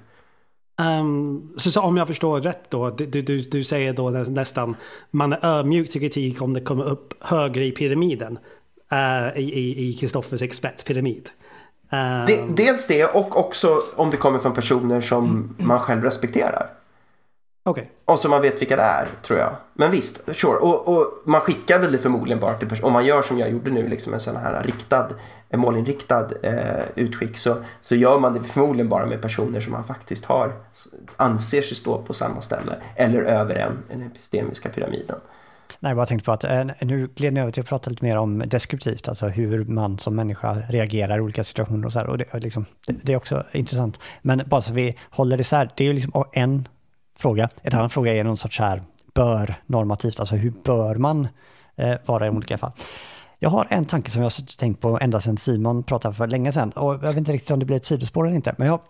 Um, 0.84 1.52
så, 1.56 1.70
så, 1.70 1.80
om 1.80 1.96
jag 1.96 2.06
förstår 2.06 2.40
rätt 2.40 2.70
då, 2.70 2.90
du, 2.90 3.06
du, 3.06 3.38
du 3.38 3.64
säger 3.64 3.92
då 3.92 4.10
nästan 4.10 4.76
man 5.10 5.32
är 5.32 5.38
ödmjuk 5.42 5.90
till 5.90 6.00
kritik 6.00 6.42
om 6.42 6.52
det 6.54 6.60
kommer 6.60 6.84
upp 6.84 7.14
högre 7.20 7.64
i 7.64 7.72
pyramiden. 7.72 8.38
Uh, 8.92 9.38
I 9.38 9.96
Kristoffers 10.00 10.42
expertpyramid. 10.42 11.30
Um, 11.92 12.26
de, 12.26 12.54
dels 12.62 12.86
det 12.86 13.04
och 13.04 13.38
också 13.38 13.82
om 13.96 14.10
det 14.10 14.16
kommer 14.16 14.38
från 14.38 14.54
personer 14.54 15.00
som 15.00 15.54
man 15.58 15.80
själv 15.80 16.02
respekterar. 16.02 16.79
Okay. 17.64 17.84
Och 18.04 18.18
så 18.18 18.28
man 18.28 18.42
vet 18.42 18.60
vilka 18.60 18.76
det 18.76 18.82
är, 18.82 19.08
tror 19.22 19.38
jag. 19.38 19.56
Men 19.74 19.90
visst, 19.90 20.36
sure. 20.36 20.56
Och, 20.56 20.88
och 20.88 21.06
man 21.24 21.40
skickar 21.40 21.78
väl 21.78 21.92
det 21.92 21.98
förmodligen 21.98 22.40
bara 22.40 22.54
till 22.54 22.68
personer. 22.68 22.86
Om 22.86 22.92
man 22.92 23.04
gör 23.04 23.22
som 23.22 23.38
jag 23.38 23.50
gjorde 23.50 23.70
nu, 23.70 23.88
liksom 23.88 24.14
en 24.14 24.20
sån 24.20 24.36
här 24.36 24.62
riktad, 24.62 25.08
en 25.48 25.60
målinriktad 25.60 26.28
eh, 26.42 26.84
utskick, 26.94 27.38
så, 27.38 27.56
så 27.80 27.94
gör 27.94 28.18
man 28.18 28.34
det 28.34 28.40
förmodligen 28.40 28.88
bara 28.88 29.06
med 29.06 29.22
personer 29.22 29.60
som 29.60 29.72
man 29.72 29.84
faktiskt 29.84 30.24
har, 30.24 30.52
anser 31.16 31.62
sig 31.62 31.76
stå 31.76 32.02
på 32.02 32.14
samma 32.14 32.40
ställe 32.40 32.76
eller 32.96 33.22
över 33.22 33.54
en, 33.54 33.78
den 33.88 34.02
epistemiska 34.02 34.68
pyramiden. 34.68 35.16
Nej, 35.78 35.90
jag 35.90 35.96
bara 35.96 36.06
tänkte 36.06 36.26
på 36.26 36.32
att 36.32 36.44
eh, 36.44 36.64
nu 36.80 37.08
gled 37.14 37.32
ni 37.32 37.40
över 37.40 37.52
till 37.52 37.62
att 37.62 37.68
prata 37.68 37.90
lite 37.90 38.04
mer 38.04 38.18
om 38.18 38.42
deskriptivt, 38.46 39.08
alltså 39.08 39.28
hur 39.28 39.64
man 39.64 39.98
som 39.98 40.16
människa 40.16 40.54
reagerar 40.68 41.18
i 41.18 41.20
olika 41.20 41.44
situationer 41.44 41.86
och 41.86 41.92
så 41.92 41.98
här. 41.98 42.06
Och 42.06 42.18
det, 42.18 42.38
liksom, 42.38 42.64
det, 42.86 42.96
det 43.02 43.12
är 43.12 43.16
också 43.16 43.44
intressant. 43.52 44.00
Men 44.22 44.42
bara 44.46 44.60
så 44.60 44.72
vi 44.72 44.98
håller 45.10 45.40
isär, 45.40 45.70
det 45.76 45.84
är 45.84 45.88
ju 45.88 45.92
liksom 45.92 46.24
en 46.32 46.68
fråga. 47.20 47.48
En 47.62 47.74
annan 47.74 47.90
fråga 47.90 48.14
är 48.14 48.24
någon 48.24 48.36
sorts 48.36 48.58
här 48.58 48.82
bör 49.14 49.54
normativt, 49.66 50.20
alltså 50.20 50.36
hur 50.36 50.52
bör 50.64 50.94
man 50.94 51.28
eh, 51.76 51.94
vara 52.06 52.26
i 52.26 52.30
olika 52.30 52.58
fall. 52.58 52.72
Jag 53.38 53.50
har 53.50 53.66
en 53.70 53.84
tanke 53.84 54.10
som 54.10 54.22
jag 54.22 54.30
har 54.30 54.56
tänkt 54.56 54.80
på 54.80 54.98
ända 55.00 55.20
sedan 55.20 55.36
Simon 55.36 55.82
pratade 55.82 56.14
för 56.14 56.26
länge 56.26 56.52
sedan 56.52 56.70
och 56.70 56.94
jag 56.94 56.98
vet 56.98 57.16
inte 57.16 57.32
riktigt 57.32 57.50
om 57.50 57.58
det 57.58 57.64
blir 57.64 57.76
ett 57.76 57.86
sidospår 57.86 58.26
eller 58.26 58.36
inte, 58.36 58.54
men 58.58 58.66
jag, 58.66 58.80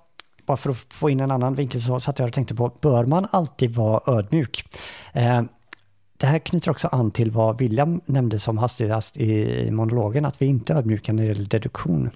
bara 0.46 0.56
för 0.56 0.70
att 0.70 0.76
få 0.76 1.10
in 1.10 1.20
en 1.20 1.30
annan 1.30 1.54
vinkel 1.54 1.80
så 1.80 2.00
satt 2.00 2.18
jag 2.18 2.28
och 2.28 2.34
tänkte 2.34 2.54
på, 2.54 2.72
bör 2.80 3.04
man 3.04 3.26
alltid 3.30 3.74
vara 3.74 4.18
ödmjuk? 4.18 4.64
Eh, 5.12 5.42
det 6.16 6.26
här 6.26 6.38
knyter 6.38 6.70
också 6.70 6.88
an 6.88 7.10
till 7.10 7.30
vad 7.30 7.58
William 7.58 8.00
nämnde 8.06 8.38
som 8.38 8.58
hastigast 8.58 9.16
i 9.16 9.70
monologen, 9.70 10.24
att 10.24 10.42
vi 10.42 10.46
inte 10.46 10.72
är 10.72 10.76
ödmjuka 10.76 11.12
när 11.12 11.22
det 11.22 11.28
gäller 11.28 11.48
deduktion. 11.48 12.10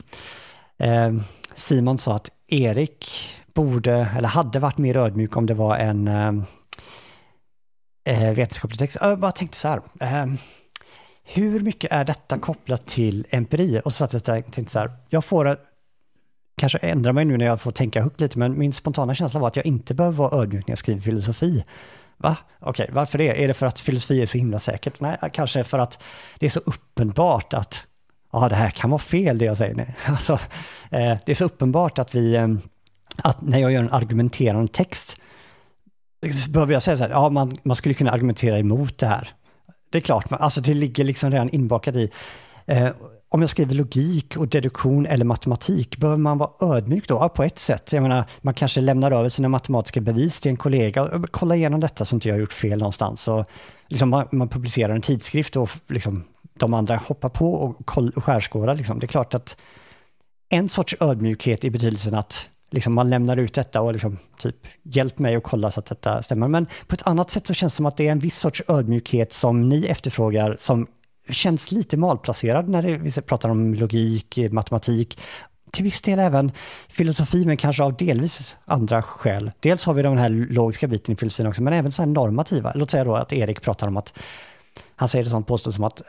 Eh, 0.79 1.13
Simon 1.55 1.99
sa 1.99 2.15
att 2.15 2.31
Erik 2.49 3.07
borde, 3.55 4.09
eller 4.17 4.29
hade 4.29 4.59
varit 4.59 4.79
mer 4.79 4.97
ödmjuk 4.97 5.37
om 5.37 5.47
det 5.47 5.55
var 5.55 5.77
en 5.77 6.09
eh, 6.09 6.33
eh 8.05 8.35
vetenskaplig 8.35 8.79
text. 8.79 8.97
Jag 9.01 9.19
bara 9.19 9.33
tänkte 9.33 9.57
så 9.57 9.69
här, 9.69 9.81
eh, 10.01 10.27
hur 11.25 11.61
mycket 11.61 11.93
är 11.93 12.05
detta 12.05 12.39
kopplat 12.39 12.87
till 12.87 13.27
empiri? 13.31 13.81
Och 13.85 13.93
så 13.93 14.07
satt 14.07 14.29
jag 14.29 14.39
och 14.39 14.53
tänkte 14.53 14.73
så 14.73 14.79
här, 14.79 14.93
jag 15.09 15.25
får 15.25 15.49
eh, 15.49 15.55
kanske 16.57 16.79
ändra 16.79 17.13
mig 17.13 17.25
nu 17.25 17.37
när 17.37 17.47
jag 17.47 17.61
får 17.61 17.71
tänka 17.71 18.03
högt 18.03 18.21
lite, 18.21 18.39
men 18.39 18.59
min 18.59 18.73
spontana 18.73 19.15
känsla 19.15 19.41
var 19.41 19.49
att 19.49 19.57
jag 19.57 19.67
inte 19.67 19.95
behöver 19.95 20.17
vara 20.17 20.43
ödmjuk 20.43 20.67
när 20.67 20.73
jag 20.73 20.79
skriver 20.79 21.01
filosofi. 21.01 21.65
Va? 22.17 22.37
Okej, 22.61 22.85
okay, 22.85 22.95
varför 22.95 23.19
det? 23.19 23.45
Är 23.45 23.49
det 23.49 23.55
för 23.55 23.67
att 23.67 23.81
filosofi 23.81 24.23
är 24.23 24.27
så 24.27 24.39
himla 24.39 24.59
säkert? 24.59 25.01
Nej, 25.01 25.19
kanske 25.33 25.65
för 25.65 25.79
att 25.79 26.03
det 26.39 26.47
är 26.47 26.51
så 26.51 26.61
uppenbart 26.61 27.55
att 27.55 27.87
ja, 28.33 28.49
det 28.49 28.55
här 28.55 28.71
kan 28.71 28.91
vara 28.91 28.99
fel 28.99 29.39
det 29.39 29.45
jag 29.45 29.57
säger. 29.57 29.75
Nej. 29.75 29.95
Alltså, 30.07 30.33
eh, 30.91 31.17
det 31.27 31.33
är 31.33 31.35
så 31.35 31.45
uppenbart 31.45 31.99
att 31.99 32.15
vi, 32.15 32.35
eh, 32.35 32.49
att 33.17 33.43
när 33.43 33.59
jag 33.59 33.73
gör 33.73 33.81
en 33.81 33.93
argumenterande 33.93 34.73
text, 34.73 35.17
liksom, 36.23 36.53
behöver 36.53 36.73
jag 36.73 36.83
säga 36.83 36.97
så 36.97 37.03
här, 37.03 37.11
ja, 37.11 37.29
man, 37.29 37.59
man 37.63 37.77
skulle 37.77 37.95
kunna 37.95 38.11
argumentera 38.11 38.59
emot 38.59 38.99
det 38.99 39.07
här. 39.07 39.29
Det 39.91 39.99
är 39.99 40.03
klart, 40.03 40.27
alltså 40.31 40.61
det 40.61 40.75
ligger 40.75 41.05
liksom 41.05 41.31
redan 41.31 41.51
inbakat 41.51 41.97
i. 41.97 42.11
Eh, 42.67 42.89
om 43.29 43.41
jag 43.41 43.51
skriver 43.51 43.75
logik 43.75 44.37
och 44.37 44.49
deduktion 44.49 45.07
eller 45.07 45.25
matematik, 45.25 45.97
behöver 45.97 46.19
man 46.19 46.39
vara 46.39 46.77
ödmjuk 46.77 47.09
då? 47.09 47.15
Ja, 47.15 47.29
på 47.29 47.43
ett 47.43 47.59
sätt. 47.59 47.93
Jag 47.93 48.03
menar, 48.03 48.25
man 48.41 48.55
kanske 48.55 48.81
lämnar 48.81 49.13
över 49.13 49.29
sina 49.29 49.49
matematiska 49.49 50.01
bevis 50.01 50.41
till 50.41 50.51
en 50.51 50.57
kollega. 50.57 51.23
Kolla 51.31 51.57
igenom 51.57 51.81
detta 51.81 52.05
så 52.05 52.17
inte 52.17 52.29
jag 52.29 52.35
har 52.35 52.41
gjort 52.41 52.53
fel 52.53 52.79
någonstans. 52.79 53.29
Och 53.29 53.47
liksom 53.89 54.09
man, 54.09 54.29
man 54.33 54.49
publicerar 54.49 54.95
en 54.95 55.01
tidskrift 55.01 55.57
och 55.57 55.71
liksom 55.89 56.25
de 56.59 56.75
andra 56.75 56.97
hoppar 56.97 57.29
på 57.29 57.55
och, 57.55 57.87
koll, 57.87 58.13
och 58.17 58.25
skärskådar. 58.25 58.75
Liksom. 58.75 58.99
Det 58.99 59.05
är 59.05 59.09
klart 59.09 59.35
att 59.35 59.57
en 60.49 60.69
sorts 60.69 60.95
ödmjukhet 61.01 61.65
i 61.65 61.71
betydelsen 61.71 62.15
att 62.15 62.49
liksom 62.75 62.95
man 62.95 63.11
lämnar 63.11 63.37
ut 63.37 63.55
detta 63.55 63.81
och 63.81 63.93
liksom 63.93 64.19
typ 64.39 64.57
hjälp 64.83 65.19
mig 65.19 65.35
att 65.35 65.43
kolla 65.43 65.71
så 65.71 65.81
att 65.81 65.87
detta 65.87 66.23
stämmer. 66.23 66.49
Men 66.49 66.67
på 66.87 66.95
ett 66.95 67.07
annat 67.07 67.31
sätt 67.31 67.47
så 67.47 67.55
känns 67.55 67.73
det 67.73 67.77
som 67.77 67.87
att 67.87 67.97
det 67.97 68.09
är 68.09 68.13
en 68.13 68.19
viss 68.19 68.39
sorts 68.39 68.63
ödmjukhet 68.69 69.33
som 69.33 69.69
ni 69.69 69.87
efterfrågar 69.87 70.57
som 70.59 70.87
känns 71.29 71.73
lite 71.73 71.97
malplacerad 71.97 72.69
när 72.69 72.83
vi 72.83 73.11
pratar 73.11 73.49
om 73.49 73.75
logik, 73.75 74.39
matematik, 74.51 75.19
till 75.73 75.85
viss 75.85 76.03
del 76.03 76.19
även 76.19 76.53
filosofi, 76.89 77.47
men 77.47 77.57
kanske 77.57 77.83
av 77.83 77.97
delvis 77.97 78.57
andra 78.65 79.03
skäl. 79.03 79.51
Dels 79.61 79.85
har 79.85 79.95
vi 79.95 80.03
den 80.03 80.19
här 80.19 80.31
logiska 80.31 80.87
biten 80.87 81.15
i 81.15 81.17
filosofin 81.17 81.47
också, 81.47 81.63
men 81.63 81.73
även 81.73 81.93
så 81.93 82.03
här 82.03 82.07
normativa. 82.07 82.73
Låt 82.75 82.91
säga 82.91 83.05
då 83.05 83.17
att 83.17 83.33
Erik 83.33 83.63
pratar 83.63 83.89
om 83.89 83.97
att, 83.97 84.19
han 84.97 85.09
säger 85.09 85.25
det 85.25 85.31
sånt 85.31 85.47
påstående 85.47 85.75
som 85.75 85.85
att 85.85 86.03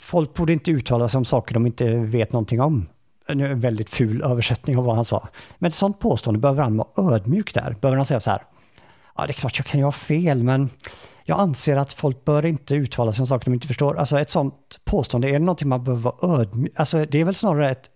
folk 0.00 0.34
borde 0.34 0.52
inte 0.52 0.70
uttala 0.70 1.08
sig 1.08 1.18
om 1.18 1.24
saker 1.24 1.54
de 1.54 1.66
inte 1.66 1.96
vet 1.96 2.32
någonting 2.32 2.60
om 2.60 2.86
nu 3.34 3.46
En 3.46 3.60
väldigt 3.60 3.90
ful 3.90 4.22
översättning 4.22 4.78
av 4.78 4.84
vad 4.84 4.94
han 4.94 5.04
sa. 5.04 5.28
Men 5.58 5.68
ett 5.68 5.74
sånt 5.74 5.98
påstående 5.98 6.40
behöver 6.40 6.62
han 6.62 6.76
vara 6.76 7.14
ödmjuk 7.14 7.54
där. 7.54 7.76
Behöver 7.80 7.96
han 7.96 8.06
säga 8.06 8.20
så 8.20 8.30
här, 8.30 8.42
ja 9.16 9.26
det 9.26 9.30
är 9.30 9.34
klart 9.34 9.58
jag 9.58 9.66
kan 9.66 9.80
ju 9.80 9.84
ha 9.84 9.92
fel, 9.92 10.42
men 10.42 10.70
jag 11.24 11.40
anser 11.40 11.76
att 11.76 11.92
folk 11.92 12.24
bör 12.24 12.46
inte 12.46 12.74
uttala 12.74 13.12
sig 13.12 13.22
om 13.22 13.26
saker 13.26 13.44
de 13.44 13.54
inte 13.54 13.66
förstår. 13.66 13.98
Alltså 13.98 14.18
ett 14.18 14.30
sånt 14.30 14.80
påstående, 14.84 15.28
är 15.28 15.32
det 15.32 15.38
någonting 15.38 15.68
man 15.68 15.84
behöver 15.84 16.02
vara 16.02 16.40
ödmjuk, 16.40 16.72
alltså 16.76 17.04
det 17.04 17.20
är 17.20 17.24
väl 17.24 17.34
snarare 17.34 17.70
ett 17.70 17.90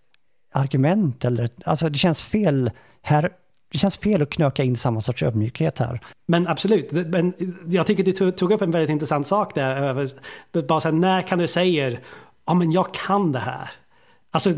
argument 0.53 1.25
eller, 1.25 1.49
alltså 1.65 1.89
det 1.89 1.99
känns 1.99 2.25
fel 2.25 2.71
här, 3.03 3.29
det 3.73 3.79
känns 3.79 3.99
fel 3.99 4.23
att 4.23 4.31
knöka 4.31 4.65
in 4.65 4.77
samma 4.77 5.01
sorts 5.01 5.23
ödmjukhet 5.23 5.79
här. 5.79 6.01
Men 6.27 6.49
absolut, 6.49 6.93
men 6.93 7.33
jag 7.67 7.87
tycker 7.87 8.05
du 8.05 8.31
tog 8.31 8.53
upp 8.53 8.63
en 8.63 8.71
väldigt 8.71 8.91
intressant 8.91 9.27
sak 9.27 9.55
där. 9.55 10.09
Bara 10.69 10.81
så 10.81 10.89
här, 10.89 10.97
när 10.97 11.23
kan 11.23 11.39
du 11.39 11.49
säga, 11.49 11.99
ja 12.47 12.55
men 12.55 12.73
jag 12.73 12.95
kan 12.95 13.33
det 13.33 13.39
här. 13.39 13.71
Alltså, 14.35 14.51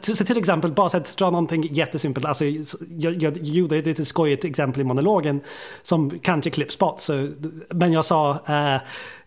så 0.00 0.24
till 0.24 0.36
exempel, 0.36 0.72
bara 0.72 0.88
så 0.88 0.96
att 0.96 1.16
dra 1.16 1.30
någonting 1.30 1.62
jättesimpelt. 1.70 2.26
Alltså, 2.26 2.44
jag, 2.88 3.22
jag 3.22 3.36
gjorde 3.36 3.76
ett 3.76 3.86
lite 3.86 4.04
skojigt 4.04 4.44
exempel 4.44 4.80
i 4.80 4.84
monologen 4.84 5.40
som 5.82 6.18
kanske 6.18 6.50
klipps 6.50 6.78
bort. 6.78 7.00
Så, 7.00 7.30
men 7.70 7.92
jag 7.92 8.04
sa 8.04 8.30
äh, 8.48 8.80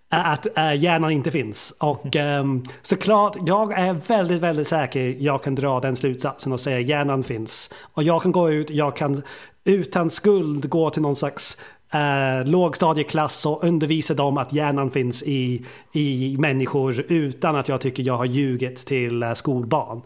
att 0.09 0.57
äh, 0.57 0.75
hjärnan 0.75 1.11
inte 1.11 1.31
finns. 1.31 1.73
Och 1.79 2.15
ähm, 2.15 2.63
såklart, 2.81 3.37
jag 3.45 3.79
är 3.79 3.93
väldigt, 3.93 4.41
väldigt 4.41 4.67
säker 4.67 5.15
jag 5.19 5.43
kan 5.43 5.55
dra 5.55 5.79
den 5.79 5.95
slutsatsen 5.95 6.53
och 6.53 6.59
säga 6.59 6.79
hjärnan 6.79 7.23
finns. 7.23 7.73
Och 7.93 8.03
jag 8.03 8.21
kan 8.21 8.31
gå 8.31 8.51
ut, 8.51 8.69
jag 8.69 8.95
kan 8.95 9.23
utan 9.63 10.09
skuld 10.09 10.69
gå 10.69 10.89
till 10.89 11.01
någon 11.01 11.15
slags 11.15 11.57
eh, 11.93 12.45
lågstadieklass 12.45 13.45
och 13.45 13.63
undervisa 13.63 14.13
dem 14.13 14.37
att 14.37 14.53
hjärnan 14.53 14.91
finns 14.91 15.23
i, 15.23 15.65
i 15.93 16.35
människor 16.39 17.05
utan 17.07 17.55
att 17.55 17.69
jag 17.69 17.81
tycker 17.81 18.03
jag 18.03 18.17
har 18.17 18.25
ljugit 18.25 18.85
till 18.85 19.23
eh, 19.23 19.33
skolbarn. 19.33 20.01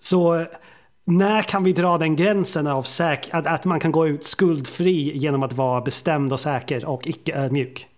Så 0.00 0.34
eh, 0.34 0.46
när 1.04 1.42
kan 1.42 1.64
vi 1.64 1.72
dra 1.72 1.98
den 1.98 2.16
gränsen 2.16 2.66
av 2.66 2.82
säk 2.82 3.28
att, 3.32 3.46
att 3.46 3.64
man 3.64 3.80
kan 3.80 3.92
gå 3.92 4.08
ut 4.08 4.24
skuldfri 4.24 5.18
genom 5.18 5.42
att 5.42 5.52
vara 5.52 5.80
bestämd 5.80 6.32
och 6.32 6.40
säker 6.40 6.84
och 6.84 7.06
icke 7.06 7.34
ödmjuk? 7.34 7.88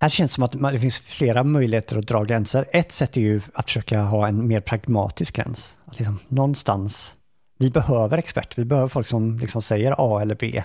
Här 0.00 0.08
känns 0.08 0.30
det 0.30 0.34
som 0.34 0.44
att 0.44 0.72
det 0.72 0.80
finns 0.80 1.00
flera 1.00 1.44
möjligheter 1.44 1.98
att 1.98 2.06
dra 2.06 2.24
gränser. 2.24 2.64
Ett 2.72 2.92
sätt 2.92 3.16
är 3.16 3.20
ju 3.20 3.40
att 3.54 3.64
försöka 3.64 4.02
ha 4.02 4.28
en 4.28 4.46
mer 4.46 4.60
pragmatisk 4.60 5.36
gräns. 5.36 5.76
Att 5.84 5.98
liksom 5.98 6.18
någonstans, 6.28 7.14
vi 7.58 7.70
behöver 7.70 8.18
experter, 8.18 8.56
vi 8.56 8.64
behöver 8.64 8.88
folk 8.88 9.06
som 9.06 9.38
liksom 9.38 9.62
säger 9.62 9.94
A 9.98 10.22
eller 10.22 10.34
B. 10.34 10.62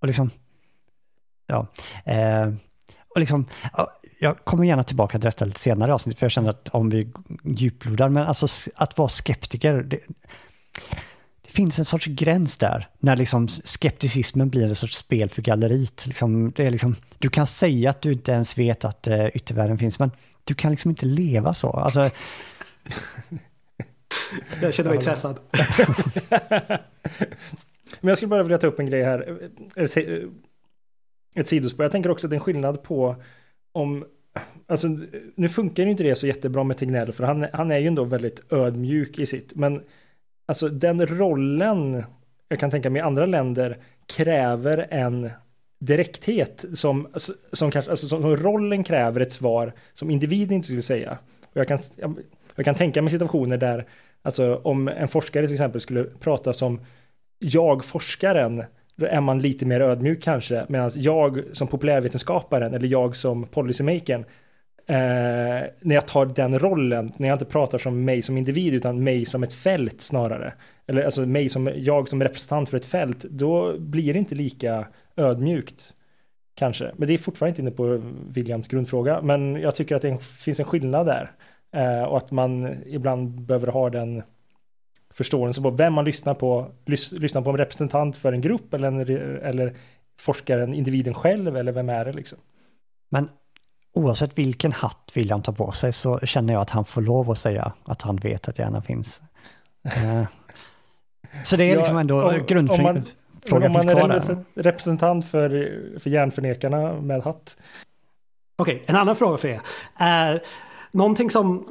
Och 0.00 0.06
liksom, 0.06 0.30
Ja. 1.46 1.66
Eh, 2.04 2.52
och 3.08 3.20
liksom, 3.20 3.46
jag 4.18 4.44
kommer 4.44 4.64
gärna 4.64 4.82
tillbaka 4.82 5.18
till 5.18 5.24
detta 5.24 5.44
lite 5.44 5.60
senare 5.60 5.94
avsnitt, 5.94 6.18
för 6.18 6.26
jag 6.26 6.32
känner 6.32 6.50
att 6.50 6.68
om 6.68 6.90
vi 6.90 7.12
djuplodar, 7.44 8.08
men 8.08 8.26
alltså 8.26 8.70
att 8.74 8.98
vara 8.98 9.08
skeptiker, 9.08 9.74
det, 9.74 10.00
det 11.42 11.50
finns 11.50 11.78
en 11.78 11.84
sorts 11.84 12.06
gräns 12.06 12.58
där, 12.58 12.88
när 12.98 13.16
liksom 13.16 13.48
skepticismen 13.48 14.48
blir 14.48 14.66
en 14.66 14.74
sorts 14.74 14.96
spel 14.96 15.30
för 15.30 15.42
galleriet. 15.42 16.06
Liksom, 16.06 16.50
det 16.50 16.66
är 16.66 16.70
liksom, 16.70 16.96
du 17.18 17.28
kan 17.28 17.46
säga 17.46 17.90
att 17.90 18.02
du 18.02 18.12
inte 18.12 18.32
ens 18.32 18.58
vet 18.58 18.84
att 18.84 19.08
uh, 19.08 19.26
yttervärlden 19.34 19.78
finns, 19.78 19.98
men 19.98 20.10
du 20.44 20.54
kan 20.54 20.70
liksom 20.70 20.90
inte 20.90 21.06
leva 21.06 21.54
så. 21.54 21.70
Alltså, 21.70 22.00
jag 24.62 24.74
känner 24.74 24.90
mig 24.90 24.98
träffad. 24.98 25.38
men 28.00 28.08
jag 28.08 28.16
skulle 28.16 28.28
bara 28.28 28.42
vilja 28.42 28.58
ta 28.58 28.66
upp 28.66 28.78
en 28.78 28.86
grej 28.86 29.02
här 29.02 29.48
ett 31.36 31.48
sidospår. 31.48 31.84
Jag 31.84 31.92
tänker 31.92 32.10
också 32.10 32.26
att 32.26 32.30
det 32.30 32.34
är 32.34 32.38
en 32.38 32.44
skillnad 32.44 32.82
på 32.82 33.16
om 33.72 34.04
Alltså, 34.66 34.88
nu 35.34 35.48
funkar 35.48 35.82
ju 35.82 35.90
inte 35.90 36.02
det 36.02 36.16
så 36.16 36.26
jättebra 36.26 36.64
med 36.64 36.76
Tegnell, 36.76 37.12
för 37.12 37.24
han, 37.24 37.46
han 37.52 37.70
är 37.70 37.78
ju 37.78 37.86
ändå 37.86 38.04
väldigt 38.04 38.52
ödmjuk 38.52 39.18
i 39.18 39.26
sitt. 39.26 39.54
Men 39.54 39.82
alltså 40.46 40.68
den 40.68 41.06
rollen, 41.06 42.04
jag 42.48 42.60
kan 42.60 42.70
tänka 42.70 42.90
mig 42.90 43.00
i 43.00 43.02
andra 43.02 43.26
länder, 43.26 43.76
kräver 44.06 44.86
en 44.90 45.30
direkthet 45.78 46.64
som, 46.74 47.08
som 47.52 47.70
kanske, 47.70 47.90
alltså 47.90 48.08
som, 48.08 48.22
som 48.22 48.36
rollen 48.36 48.84
kräver 48.84 49.20
ett 49.20 49.32
svar 49.32 49.72
som 49.94 50.10
individen 50.10 50.54
inte 50.56 50.66
skulle 50.66 50.82
säga. 50.82 51.18
Och 51.44 51.56
jag 51.56 51.68
kan, 51.68 51.78
jag, 51.96 52.18
jag 52.56 52.64
kan 52.64 52.74
tänka 52.74 53.02
mig 53.02 53.10
situationer 53.10 53.56
där, 53.56 53.86
alltså 54.22 54.56
om 54.56 54.88
en 54.88 55.08
forskare 55.08 55.46
till 55.46 55.54
exempel 55.54 55.80
skulle 55.80 56.04
prata 56.04 56.52
som 56.52 56.80
jag 57.38 57.84
forskaren 57.84 58.64
då 58.96 59.06
är 59.06 59.20
man 59.20 59.38
lite 59.38 59.66
mer 59.66 59.80
ödmjuk 59.80 60.22
kanske. 60.22 60.66
Medan 60.68 60.90
jag 60.94 61.42
som 61.52 61.68
populärvetenskaparen 61.68 62.74
eller 62.74 62.88
jag 62.88 63.16
som 63.16 63.46
policymakern 63.46 64.24
eh, 64.86 65.66
när 65.80 65.94
jag 65.94 66.06
tar 66.06 66.26
den 66.26 66.58
rollen, 66.58 67.12
när 67.16 67.28
jag 67.28 67.34
inte 67.34 67.44
pratar 67.44 67.78
som 67.78 68.04
mig 68.04 68.22
som 68.22 68.36
individ 68.36 68.74
utan 68.74 69.04
mig 69.04 69.24
som 69.24 69.42
ett 69.42 69.54
fält 69.54 70.00
snarare. 70.00 70.52
Eller 70.86 71.04
alltså 71.04 71.26
mig 71.26 71.48
som, 71.48 71.70
jag 71.76 72.08
som 72.08 72.22
representant 72.22 72.68
för 72.68 72.76
ett 72.76 72.84
fält, 72.84 73.22
då 73.22 73.78
blir 73.78 74.12
det 74.12 74.18
inte 74.18 74.34
lika 74.34 74.86
ödmjukt. 75.16 75.94
Kanske, 76.54 76.90
men 76.96 77.08
det 77.08 77.14
är 77.14 77.18
fortfarande 77.18 77.50
inte 77.50 77.62
inne 77.62 77.70
på 77.70 78.02
Williams 78.28 78.68
grundfråga, 78.68 79.22
men 79.22 79.56
jag 79.56 79.74
tycker 79.74 79.96
att 79.96 80.02
det 80.02 80.18
finns 80.22 80.60
en 80.60 80.66
skillnad 80.66 81.06
där. 81.06 81.30
Eh, 81.72 82.02
och 82.02 82.16
att 82.16 82.30
man 82.30 82.74
ibland 82.86 83.40
behöver 83.40 83.66
ha 83.66 83.90
den 83.90 84.22
förståelse 85.16 85.62
på 85.62 85.70
vem 85.70 85.92
man 85.92 86.04
lyssnar 86.04 86.34
på. 86.34 86.70
Lys, 86.86 87.12
lyssnar 87.12 87.42
på 87.42 87.50
en 87.50 87.56
representant 87.56 88.16
för 88.16 88.32
en 88.32 88.40
grupp 88.40 88.74
eller, 88.74 88.88
en, 88.88 89.00
eller 89.42 89.76
forskaren, 90.20 90.74
individen 90.74 91.14
själv 91.14 91.56
eller 91.56 91.72
vem 91.72 91.88
är 91.88 92.04
det 92.04 92.12
liksom. 92.12 92.38
Men 93.10 93.28
oavsett 93.92 94.38
vilken 94.38 94.72
hatt 94.72 95.10
William 95.14 95.42
tar 95.42 95.52
på 95.52 95.72
sig 95.72 95.92
så 95.92 96.18
känner 96.18 96.54
jag 96.54 96.62
att 96.62 96.70
han 96.70 96.84
får 96.84 97.00
lov 97.00 97.30
att 97.30 97.38
säga 97.38 97.72
att 97.84 98.02
han 98.02 98.16
vet 98.16 98.48
att 98.48 98.58
hjärnan 98.58 98.82
finns. 98.82 99.20
Eh, 99.84 100.24
så 101.44 101.56
det 101.56 101.70
är 101.70 101.76
liksom 101.76 101.98
ändå 101.98 102.34
grundfrågan. 102.46 103.04
Frågan 103.42 103.76
om 103.76 103.86
man 103.86 104.10
är 104.10 104.44
representant 104.54 105.26
för, 105.26 105.48
för 105.98 106.10
hjärnförnekarna 106.10 107.00
med 107.00 107.22
hatt. 107.22 107.56
Okej, 108.56 108.74
okay, 108.74 108.84
en 108.86 108.96
annan 108.96 109.16
fråga 109.16 109.38
för 109.38 109.48
er. 109.48 109.60
Är 109.96 110.42
någonting 110.90 111.30
som 111.30 111.66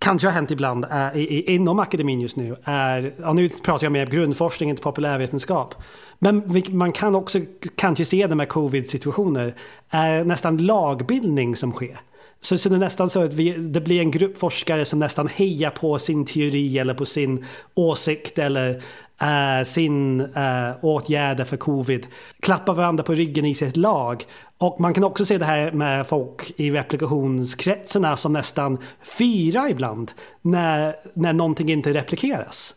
kanske 0.00 0.26
har 0.26 0.32
hänt 0.32 0.50
ibland 0.50 0.84
eh, 0.84 0.90
är, 0.92 1.16
i, 1.16 1.54
inom 1.54 1.78
akademin 1.78 2.20
just 2.20 2.36
nu 2.36 2.56
är, 2.64 3.12
ja, 3.16 3.32
nu 3.32 3.48
pratar 3.48 3.84
jag 3.84 3.92
mer 3.92 4.06
grundforskning, 4.06 4.70
inte 4.70 4.82
populärvetenskap. 4.82 5.74
Men 6.18 6.42
man 6.68 6.92
kan 6.92 7.14
också 7.14 7.40
kanske 7.74 8.04
se 8.04 8.26
det 8.26 8.34
med 8.34 8.48
covid-situationer, 8.48 9.54
är 9.90 10.24
nästan 10.24 10.56
lagbildning 10.56 11.56
som 11.56 11.72
sker. 11.72 12.00
Så, 12.40 12.58
så 12.58 12.68
det 12.68 12.74
är 12.74 12.78
nästan 12.78 13.10
så 13.10 13.22
att 13.22 13.34
vi, 13.34 13.50
det 13.50 13.80
blir 13.80 14.00
en 14.00 14.10
grupp 14.10 14.38
forskare 14.38 14.84
som 14.84 14.98
nästan 14.98 15.28
hejar 15.28 15.70
på 15.70 15.98
sin 15.98 16.24
teori 16.24 16.78
eller 16.78 16.94
på 16.94 17.06
sin 17.06 17.44
åsikt 17.74 18.38
eller 18.38 18.82
eh, 19.20 19.64
sin 19.64 20.20
eh, 20.20 20.70
åtgärder 20.80 21.44
för 21.44 21.56
covid. 21.56 22.06
Klappar 22.40 22.74
varandra 22.74 23.04
på 23.04 23.14
ryggen 23.14 23.44
i 23.44 23.54
sitt 23.54 23.76
lag. 23.76 24.24
Och 24.58 24.80
man 24.80 24.94
kan 24.94 25.04
också 25.04 25.24
se 25.24 25.38
det 25.38 25.44
här 25.44 25.72
med 25.72 26.06
folk 26.06 26.52
i 26.56 26.70
replikationskretsarna 26.70 28.16
som 28.16 28.32
nästan 28.32 28.78
fyra 29.18 29.70
ibland 29.70 30.12
när, 30.42 30.94
när 31.14 31.32
någonting 31.32 31.70
inte 31.70 31.92
replikeras. 31.92 32.74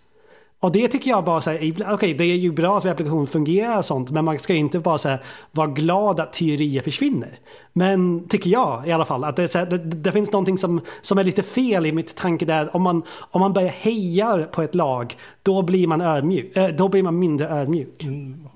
Och 0.64 0.72
det 0.72 0.88
tycker 0.88 1.09
jag 1.09 1.24
bara 1.24 1.41
så 1.41 1.49
här, 1.49 1.57
okej 1.57 1.93
okay, 1.93 2.14
det 2.14 2.24
är 2.24 2.36
ju 2.36 2.51
bra 2.51 2.78
att 2.78 2.86
replikation 2.86 3.28
fungerar 3.28 3.78
och 3.78 3.86
sånt, 3.86 4.11
men 4.11 4.26
man 4.26 4.39
ska 4.39 4.53
inte 4.53 4.80
bara 4.80 4.97
så 4.97 5.09
här, 5.09 5.24
vara 5.51 5.68
glad 5.68 6.20
att 6.20 6.34
teorier 6.34 6.82
försvinner. 6.82 7.39
Men 7.74 8.28
tycker 8.28 8.49
jag 8.49 8.88
i 8.88 8.91
alla 8.91 9.05
fall, 9.05 9.24
att 9.24 9.36
det, 9.36 9.53
här, 9.53 9.66
det, 9.66 9.78
det, 9.78 10.11
finns 10.11 10.32
någonting 10.32 10.57
som, 10.57 10.82
som 11.01 11.18
är 11.18 11.24
lite 11.24 11.43
fel 11.43 11.86
i 11.86 11.91
mitt 11.91 12.16
tanke 12.16 12.45
där. 12.45 12.76
Om 12.76 12.82
man, 12.82 13.03
om 13.32 13.41
man 13.41 13.53
börjar 13.53 13.70
heja 13.70 14.47
på 14.51 14.61
ett 14.61 14.76
lag, 14.76 15.16
då 15.43 15.61
blir 15.61 15.88
man 15.88 16.01
ödmjuk, 16.01 16.57
äh, 16.57 16.68
då 16.68 16.89
blir 16.89 17.03
man 17.03 17.20
mindre 17.20 17.49
ödmjuk. 17.49 18.03
Mm. 18.03 18.47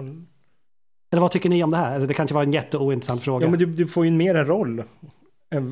Eller 1.12 1.22
vad 1.22 1.32
tycker 1.32 1.50
ni 1.50 1.64
om 1.64 1.70
det 1.70 1.78
här? 1.78 1.96
Eller 1.96 2.08
det 2.08 2.14
kanske 2.14 2.34
var 2.34 2.44
en 2.44 2.54
jätteointressant 2.54 3.24
fråga. 3.24 3.46
Ja, 3.46 3.50
men 3.50 3.60
du, 3.60 3.66
du 3.66 3.88
får 3.88 4.06
ju 4.06 4.12
mer 4.12 4.36
en 4.36 4.46
roll. 4.46 4.84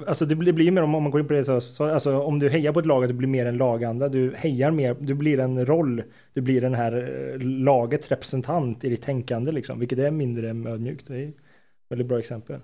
Alltså 0.08 0.26
det 0.26 0.36
blir, 0.36 0.46
det 0.46 0.54
blir 0.54 0.72
mer 0.72 0.82
om, 0.82 0.96
om 0.96 1.04
man 1.04 1.12
går 1.12 1.22
in 1.22 1.28
på 1.28 1.34
det 1.34 1.46
så, 1.46 1.62
så, 1.62 1.86
alltså 1.86 2.20
om 2.20 2.40
du 2.40 2.50
hejar 2.50 2.72
på 2.72 2.80
ett 2.80 2.86
lag 2.86 3.04
att 3.04 3.10
du 3.10 3.14
blir 3.14 3.28
mer 3.28 3.46
en 3.46 3.58
laganda, 3.58 4.10
du 4.10 4.34
hejar 4.36 4.72
mer, 4.72 4.96
du 5.00 5.14
blir 5.14 5.40
en 5.40 5.66
roll, 5.66 6.04
du 6.34 6.42
blir 6.42 6.62
den 6.62 6.74
här 6.74 6.94
eh, 7.34 7.40
lagets 7.40 8.10
representant 8.10 8.84
i 8.84 8.90
ditt 8.90 9.02
tänkande 9.02 9.52
liksom, 9.52 9.80
vilket 9.80 10.00
är 10.00 10.12
mindre 10.12 10.50
ödmjukt. 10.50 11.08
Det 11.08 11.16
är 11.16 11.28
ett 11.28 11.36
väldigt 11.90 12.08
bra 12.08 12.20
exempel. 12.20 12.60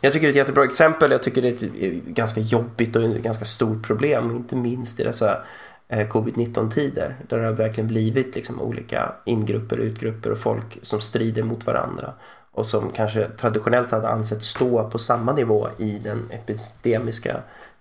Jag 0.00 0.12
tycker 0.12 0.26
det 0.26 0.28
är 0.28 0.30
ett 0.30 0.36
jättebra 0.36 0.64
exempel, 0.64 1.10
jag 1.10 1.22
tycker 1.22 1.42
det 1.42 1.48
är 1.48 1.52
ett 1.52 1.62
eh, 1.62 2.12
ganska 2.12 2.40
jobbigt 2.40 2.96
och 2.96 3.02
ett 3.02 3.22
ganska 3.22 3.44
stort 3.44 3.86
problem, 3.86 4.30
inte 4.30 4.56
minst 4.56 5.00
i 5.00 5.04
dessa 5.04 5.44
eh, 5.88 6.08
covid-19 6.08 6.70
tider, 6.70 7.16
där 7.28 7.38
det 7.38 7.46
har 7.46 7.54
verkligen 7.54 7.88
blivit 7.88 8.34
liksom 8.34 8.60
olika 8.60 9.12
ingrupper, 9.24 9.76
utgrupper 9.76 10.30
och 10.30 10.38
folk 10.38 10.78
som 10.82 11.00
strider 11.00 11.42
mot 11.42 11.66
varandra 11.66 12.14
och 12.54 12.66
som 12.66 12.90
kanske 12.90 13.28
traditionellt 13.28 13.90
hade 13.90 14.08
ansett 14.08 14.42
stå 14.42 14.90
på 14.90 14.98
samma 14.98 15.32
nivå 15.32 15.68
i 15.78 15.98
den 15.98 16.30
epistemiska 16.30 17.36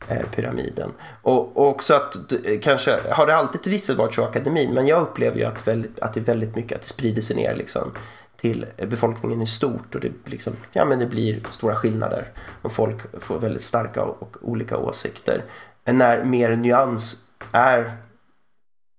eh, 0.07 0.21
pyramiden. 0.36 0.91
Och, 1.21 1.57
och 1.57 1.67
också 1.67 1.93
att 1.93 2.15
kanske 2.61 2.99
har 3.09 3.28
det 3.28 3.36
alltid 3.36 3.63
till 3.63 3.71
viss 3.71 3.88
del 3.88 3.95
varit 3.95 4.13
så 4.13 4.21
i 4.21 4.26
akademin 4.26 4.74
men 4.74 4.88
jag 4.88 5.01
upplever 5.01 5.38
ju 5.38 5.45
att, 5.45 5.67
väldigt, 5.67 5.99
att 5.99 6.13
det 6.13 6.19
är 6.19 6.24
väldigt 6.24 6.55
mycket 6.55 6.76
att 6.76 6.82
det 6.82 6.88
sprider 6.88 7.21
sig 7.21 7.36
ner 7.36 7.55
liksom 7.55 7.91
till 8.38 8.65
befolkningen 8.78 9.41
i 9.41 9.47
stort 9.47 9.95
och 9.95 10.01
det, 10.01 10.11
liksom, 10.26 10.53
ja, 10.71 10.86
men 10.86 10.99
det 10.99 11.05
blir 11.05 11.41
stora 11.51 11.76
skillnader 11.76 12.32
och 12.61 12.71
folk 12.71 13.24
får 13.24 13.39
väldigt 13.39 13.61
starka 13.61 14.03
och 14.03 14.38
olika 14.41 14.78
åsikter. 14.78 15.43
När 15.86 16.24
mer 16.24 16.55
nyans 16.55 17.26
är 17.51 17.97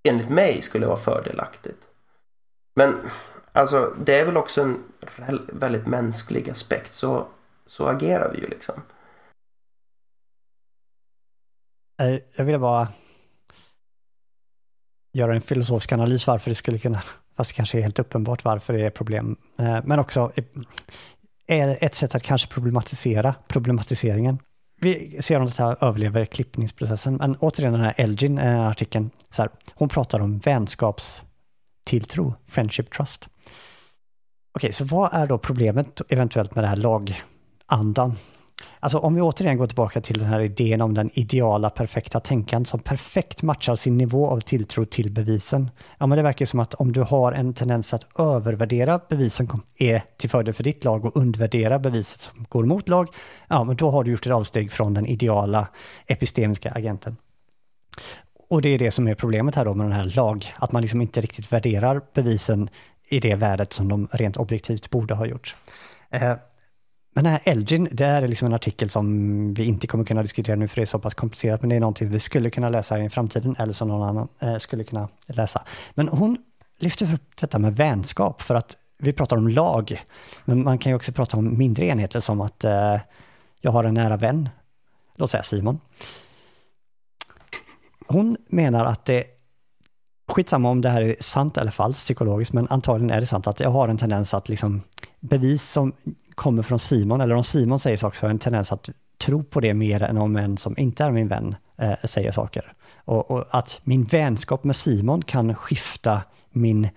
enligt 0.09 0.31
mig 0.31 0.63
skulle 0.63 0.87
vara 0.87 0.97
fördelaktigt. 0.97 1.79
Men 2.75 2.95
Alltså 3.57 3.95
det 4.05 4.21
är 4.21 4.25
väl 4.25 4.37
också 4.37 4.63
en 4.63 4.85
väldigt 5.53 5.87
mänsklig 5.87 6.51
aspekt. 6.51 6.93
Så, 6.93 7.27
så 7.67 7.87
agerar 7.87 8.33
vi 8.33 8.39
ju 8.39 8.47
liksom. 8.47 8.75
Eh, 12.01 12.19
jag 12.37 12.45
vill 12.45 12.59
bara 12.59 12.89
göra 15.13 15.35
en 15.35 15.41
filosofisk 15.41 15.93
analys 15.93 16.27
varför 16.27 16.51
det 16.51 16.55
skulle 16.55 16.79
kunna, 16.79 17.03
fast 17.37 17.51
det 17.51 17.57
kanske 17.57 17.79
är 17.79 17.83
helt 17.83 17.99
uppenbart 17.99 18.45
varför 18.45 18.73
det 18.73 18.87
är 18.87 18.91
problem. 18.91 19.37
Eh, 19.59 19.79
men 19.85 19.99
också 19.99 20.33
ett 21.47 21.95
sätt 21.95 22.15
att 22.15 22.23
kanske 22.23 22.49
problematisera 22.49 23.35
problematiseringen. 23.49 24.39
Vi 24.81 25.23
ser 25.23 25.41
om 25.41 25.47
det 25.47 25.59
här 25.59 25.85
överlever 25.85 26.25
klippningsprocessen, 26.25 27.17
men 27.17 27.37
återigen 27.37 27.73
den 27.73 27.83
här 27.83 27.95
Elgin-artikeln, 27.97 29.05
eh, 29.05 29.11
så 29.31 29.43
här, 29.43 29.51
hon 29.75 29.89
pratar 29.89 30.21
om 30.21 30.39
vänskapstilltro, 30.39 32.35
friendship 32.47 32.91
trust. 32.91 33.29
Okej, 34.57 34.73
så 34.73 34.85
vad 34.85 35.15
är 35.15 35.27
då 35.27 35.39
problemet 35.39 36.01
eventuellt 36.09 36.55
med 36.55 36.65
det 36.65 36.69
här 36.69 36.77
lagandan? 36.77 38.17
Alltså 38.81 38.99
om 38.99 39.15
vi 39.15 39.21
återigen 39.21 39.57
går 39.57 39.67
tillbaka 39.67 40.01
till 40.01 40.19
den 40.19 40.29
här 40.29 40.41
idén 40.41 40.81
om 40.81 40.95
den 40.95 41.11
ideala 41.15 41.71
perfekta 41.71 42.21
tänkaren 42.21 42.67
som 42.67 42.81
perfekt 42.81 43.43
matchar 43.43 43.77
sin 43.77 43.99
nivå 43.99 44.29
av 44.29 44.41
tilltro 44.41 44.85
till 44.85 45.11
bevisen. 45.11 45.71
Ja, 45.99 46.07
men 46.07 46.17
det 46.17 46.23
verkar 46.23 46.47
som 46.47 46.61
att 46.61 46.75
om 46.75 46.93
du 46.93 47.01
har 47.01 47.33
en 47.33 47.55
tendens 47.55 47.95
att 47.95 48.21
övervärdera 48.21 49.01
bevisen 49.09 49.49
som 49.49 49.63
är 49.79 50.03
till 50.17 50.31
fördel 50.31 50.55
för 50.55 50.65
ditt 50.65 50.85
lag 50.85 51.05
och 51.05 51.17
undervärdera 51.17 51.79
beviset 51.79 52.21
som 52.21 52.47
går 52.49 52.65
emot 52.65 52.89
lag, 52.89 53.09
ja, 53.49 53.65
men 53.65 53.77
då 53.77 53.91
har 53.91 54.05
du 54.05 54.11
gjort 54.11 54.27
ett 54.27 54.33
avsteg 54.33 54.73
från 54.73 54.95
den 54.95 55.07
ideala 55.07 55.69
epistemiska 56.07 56.71
agenten. 56.71 57.17
Och 58.49 58.63
det 58.63 58.69
är 58.69 58.79
det 58.79 58.91
som 58.91 59.09
är 59.09 59.15
problemet 59.15 59.55
här 59.55 59.65
då 59.65 59.75
med 59.75 59.87
den 59.87 59.93
här 59.93 60.13
lag, 60.17 60.47
att 60.57 60.73
man 60.73 60.83
liksom 60.83 61.03
inte 61.03 61.21
riktigt 61.21 61.53
värderar 61.53 62.01
bevisen 62.15 62.69
i 63.09 63.21
det 63.21 63.35
värdet 63.35 63.73
som 63.73 63.89
de 63.89 64.09
rent 64.13 64.37
objektivt 64.37 64.91
borde 64.91 65.15
ha 65.15 65.27
gjort. 65.27 65.57
Eh, 66.11 66.35
men 67.15 67.25
den 67.25 67.33
här 67.33 67.41
Elgin, 67.45 67.89
det 67.93 68.05
är 68.05 68.29
liksom 68.29 68.47
en 68.47 68.55
artikel 68.55 68.91
som 68.91 69.55
vi 69.55 69.65
inte 69.65 69.87
kommer 69.87 70.05
kunna 70.05 70.23
diskutera 70.23 70.57
nu 70.57 70.69
för 70.69 70.77
det 70.77 70.83
är 70.83 70.87
så 70.87 70.99
pass 70.99 71.15
komplicerat, 71.15 71.61
men 71.61 71.69
det 71.69 71.77
är 71.77 71.81
någonting 71.81 72.11
vi 72.11 72.21
skulle 72.21 72.51
kunna 72.51 72.69
läsa 72.69 73.05
i 73.05 73.11
framtiden 73.11 73.57
eller 73.59 73.73
som 73.73 73.89
någon 73.89 74.09
annan 74.09 74.29
eh, 74.41 74.57
skulle 74.57 74.85
kunna 74.85 75.09
läsa. 75.27 75.63
Men 75.95 76.09
hon 76.09 76.39
lyfter 76.79 77.15
upp 77.15 77.37
detta 77.41 77.59
med 77.59 77.77
vänskap 77.77 78.43
för 78.43 78.55
att 78.55 78.77
vi 78.99 79.13
pratar 79.13 79.37
om 79.37 79.49
lag, 79.49 80.03
men 80.45 80.65
man 80.65 80.79
kan 80.79 80.91
ju 80.91 80.97
också 80.97 81.13
prata 81.13 81.37
om 81.37 81.59
mindre 81.59 81.87
enheter 81.87 82.21
som 82.21 82.41
att 82.41 82.65
eh, 82.65 82.97
jag 83.61 83.73
har 83.73 83.85
en 83.85 83.95
nära 83.95 84.17
vän, 84.17 84.49
låt 85.17 85.31
säga 85.31 85.43
Simon. 85.43 85.81
Hon 88.07 88.37
menar 88.47 88.85
att 88.85 89.05
det 89.05 89.34
skitsamma 90.29 90.71
om 90.71 90.81
det 90.81 90.89
här 90.89 91.03
är 91.03 91.17
sant 91.21 91.59
eller 91.59 91.71
falskt 91.71 92.05
psykologiskt, 92.05 92.53
men 92.53 92.67
antagligen 92.71 93.11
är 93.11 93.21
det 93.21 93.27
sant 93.27 93.47
att 93.47 93.61
jag 93.61 93.71
har 93.71 93.89
en 93.89 93.99
tendens 93.99 94.35
att 94.35 94.49
liksom 94.49 94.83
bevis 95.21 95.71
som 95.71 95.93
kommer 96.35 96.63
från 96.63 96.79
Simon, 96.79 97.21
eller 97.21 97.35
om 97.35 97.45
Simon 97.45 97.79
säger 97.79 97.97
saker 97.97 98.19
så 98.19 98.23
har 98.23 98.29
jag 98.29 98.35
en 98.35 98.39
tendens 98.39 98.73
att 98.73 98.89
tro 99.19 99.45
på 99.45 99.61
det 99.61 99.75
mer 99.75 100.03
än 100.03 100.19
om 100.19 100.37
en 100.37 100.57
som 100.57 100.79
inte 100.79 101.05
är 101.05 101.11
min 101.11 101.29
vän 101.29 101.57
eh, 101.79 101.95
säger 102.05 102.33
saker. 102.33 102.73
Och, 102.97 103.31
och, 103.31 103.47
att 103.51 103.81
min 103.85 104.05
vänskap 104.05 104.65
med 104.65 104.77
Simon 104.77 105.23
kan 105.23 105.55
skifta 105.55 106.23
min 106.51 106.89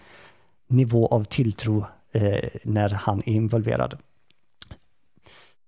nivå 0.68 1.08
av 1.08 1.24
tilltro 1.24 1.86
eh, 2.12 2.50
när 2.64 2.90
han 2.90 3.20
är 3.20 3.30
involverad. 3.30 3.98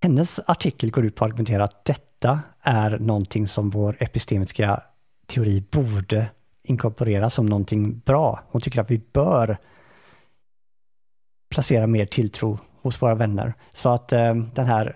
Hennes 0.02 0.40
artikel 0.48 0.92
går 0.92 1.06
ut 1.06 1.16
på 1.16 1.26
att 1.26 1.30
argumentera 1.30 1.64
att 1.64 1.86
detta 1.86 2.40
är 2.62 3.00
någonting 3.00 3.48
som 3.48 3.70
vår 3.70 3.96
epistemiska 4.00 4.84
teori 5.26 5.64
borde 5.72 6.28
inkorporeras 6.70 7.34
som 7.34 7.46
någonting 7.46 8.00
bra. 8.06 8.44
Hon 8.48 8.62
tycker 8.62 8.82
att 8.82 8.92
vi 8.92 9.02
bör 9.14 9.58
placera 11.50 11.88
mer 11.88 12.06
tilltro 12.06 12.60
hos 12.82 13.02
våra 13.02 13.16
vänner. 13.16 13.54
Så 13.70 13.90
att 13.90 14.14
eh, 14.14 14.36
den 14.36 14.66
här 14.66 14.96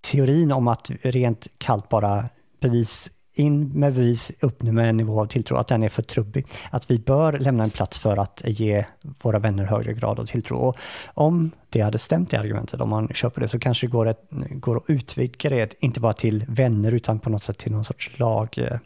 teorin 0.00 0.52
om 0.52 0.68
att 0.68 0.90
rent 1.02 1.46
kallt 1.58 1.88
bara 1.88 2.28
bevis 2.60 3.10
in 3.38 3.68
med 3.68 3.94
bevis, 3.94 4.32
upp 4.40 4.62
med 4.62 4.88
en 4.88 4.96
nivå 4.96 5.20
av 5.20 5.26
tilltro, 5.26 5.56
att 5.56 5.68
den 5.68 5.82
är 5.82 5.88
för 5.88 6.02
trubbig. 6.02 6.46
Att 6.70 6.90
vi 6.90 6.98
bör 6.98 7.32
lämna 7.32 7.64
en 7.64 7.70
plats 7.70 7.98
för 7.98 8.16
att 8.16 8.42
ge 8.46 8.84
våra 9.22 9.38
vänner 9.38 9.64
högre 9.64 9.94
grad 9.94 10.18
av 10.18 10.26
tilltro. 10.26 10.56
Och 10.56 10.76
om 11.14 11.50
det 11.68 11.80
hade 11.80 11.98
stämt 11.98 12.32
i 12.32 12.36
argumentet, 12.36 12.80
om 12.80 12.90
man 12.90 13.08
köper 13.08 13.40
det, 13.40 13.48
så 13.48 13.58
kanske 13.58 13.86
det 13.86 13.90
går, 13.90 14.08
ett, 14.08 14.22
går 14.50 14.76
att 14.76 14.84
utvidga 14.86 15.50
det, 15.50 15.74
inte 15.80 16.00
bara 16.00 16.12
till 16.12 16.44
vänner, 16.48 16.92
utan 16.92 17.18
på 17.18 17.30
något 17.30 17.42
sätt 17.42 17.58
till 17.58 17.72
någon 17.72 17.84
sorts 17.84 18.18
lag. 18.18 18.58
Eh, 18.58 18.78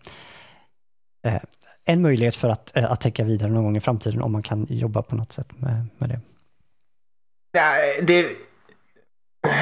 eh 1.32 1.42
en 1.84 2.02
möjlighet 2.02 2.36
för 2.36 2.48
att, 2.48 2.76
eh, 2.76 2.92
att 2.92 3.00
tänka 3.00 3.24
vidare 3.24 3.50
någon 3.50 3.64
gång 3.64 3.76
i 3.76 3.80
framtiden 3.80 4.22
om 4.22 4.32
man 4.32 4.42
kan 4.42 4.66
jobba 4.70 5.02
på 5.02 5.16
något 5.16 5.32
sätt 5.32 5.48
med, 5.60 5.86
med 5.98 6.08
det. 6.08 6.20
Nej, 7.54 8.00
det... 8.02 8.26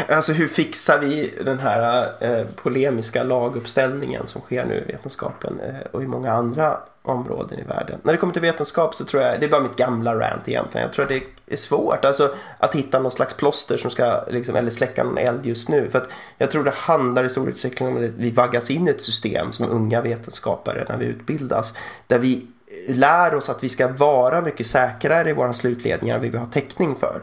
Alltså 0.08 0.32
hur 0.32 0.48
fixar 0.48 0.98
vi 0.98 1.34
den 1.44 1.58
här 1.58 2.08
eh, 2.20 2.46
polemiska 2.46 3.22
laguppställningen 3.22 4.26
som 4.26 4.40
sker 4.40 4.64
nu 4.64 4.74
i 4.74 4.92
vetenskapen 4.92 5.60
eh, 5.60 5.80
och 5.92 6.02
i 6.02 6.06
många 6.06 6.32
andra 6.32 6.78
områden 7.02 7.58
i 7.58 7.62
världen. 7.62 8.00
När 8.02 8.12
det 8.12 8.18
kommer 8.18 8.32
till 8.32 8.42
vetenskap 8.42 8.94
så 8.94 9.04
tror 9.04 9.22
jag, 9.22 9.40
det 9.40 9.46
är 9.46 9.50
bara 9.50 9.62
mitt 9.62 9.76
gamla 9.76 10.14
rant 10.14 10.48
egentligen, 10.48 10.86
jag 10.86 10.92
tror 10.92 11.02
att 11.02 11.08
det 11.08 11.20
är 11.50 11.56
svårt 11.56 12.04
alltså, 12.04 12.34
att 12.58 12.74
hitta 12.74 12.98
någon 12.98 13.10
slags 13.10 13.34
plåster 13.34 13.76
som 13.76 13.90
ska, 13.90 14.24
liksom, 14.28 14.56
eller 14.56 14.70
släcka 14.70 15.04
någon 15.04 15.18
eld 15.18 15.46
just 15.46 15.68
nu. 15.68 15.90
För 15.90 15.98
att 15.98 16.08
jag 16.38 16.50
tror 16.50 16.64
det 16.64 16.74
handlar 16.74 17.24
i 17.24 17.28
stor 17.28 17.48
utsträckning 17.48 17.88
om 17.88 18.04
att 18.04 18.10
vi 18.10 18.30
vaggas 18.30 18.70
in 18.70 18.88
i 18.88 18.90
ett 18.90 19.02
system 19.02 19.52
som 19.52 19.70
unga 19.70 20.00
vetenskapare 20.00 20.86
när 20.88 20.96
vi 20.96 21.04
utbildas, 21.04 21.74
där 22.06 22.18
vi 22.18 22.46
lär 22.88 23.34
oss 23.34 23.48
att 23.48 23.64
vi 23.64 23.68
ska 23.68 23.88
vara 23.88 24.40
mycket 24.40 24.66
säkrare 24.66 25.30
i 25.30 25.32
våra 25.32 25.52
slutledningar 25.52 26.16
än 26.16 26.30
vi 26.30 26.38
har 26.38 26.46
täckning 26.46 26.94
för. 26.94 27.22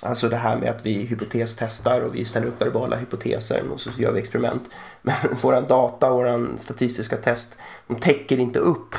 Alltså 0.00 0.28
det 0.28 0.36
här 0.36 0.56
med 0.56 0.70
att 0.70 0.86
vi 0.86 0.92
hypotestestar 0.92 2.00
och 2.00 2.14
vi 2.14 2.24
ställer 2.24 2.46
upp 2.46 2.60
verbala 2.60 2.96
hypoteser 2.96 3.62
och 3.72 3.80
så 3.80 3.90
gör 3.98 4.12
vi 4.12 4.20
experiment. 4.20 4.70
Men 5.02 5.16
våran 5.40 5.66
data, 5.66 6.10
våran 6.10 6.58
statistiska 6.58 7.16
test, 7.16 7.58
de 7.86 7.96
täcker 7.96 8.38
inte 8.38 8.58
upp 8.58 8.94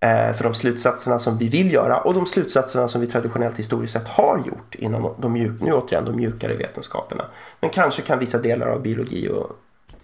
Eh, 0.00 0.32
för 0.32 0.44
de 0.44 0.54
slutsatserna 0.54 1.18
som 1.18 1.38
vi 1.38 1.48
vill 1.48 1.72
göra 1.72 1.98
och 1.98 2.14
de 2.14 2.26
slutsatserna 2.26 2.88
som 2.88 3.00
vi 3.00 3.06
traditionellt 3.06 3.58
historiskt 3.58 3.92
sett 3.92 4.08
har 4.08 4.42
gjort 4.46 4.74
inom 4.74 5.14
de, 5.18 5.32
mjuk, 5.32 5.60
nu 5.60 5.72
återigen, 5.72 6.04
de 6.04 6.16
mjukare 6.16 6.54
vetenskaperna. 6.54 7.24
Men 7.60 7.70
kanske 7.70 8.02
kan 8.02 8.18
vissa 8.18 8.38
delar 8.38 8.66
av 8.66 8.82
biologi 8.82 9.28
och 9.28 9.52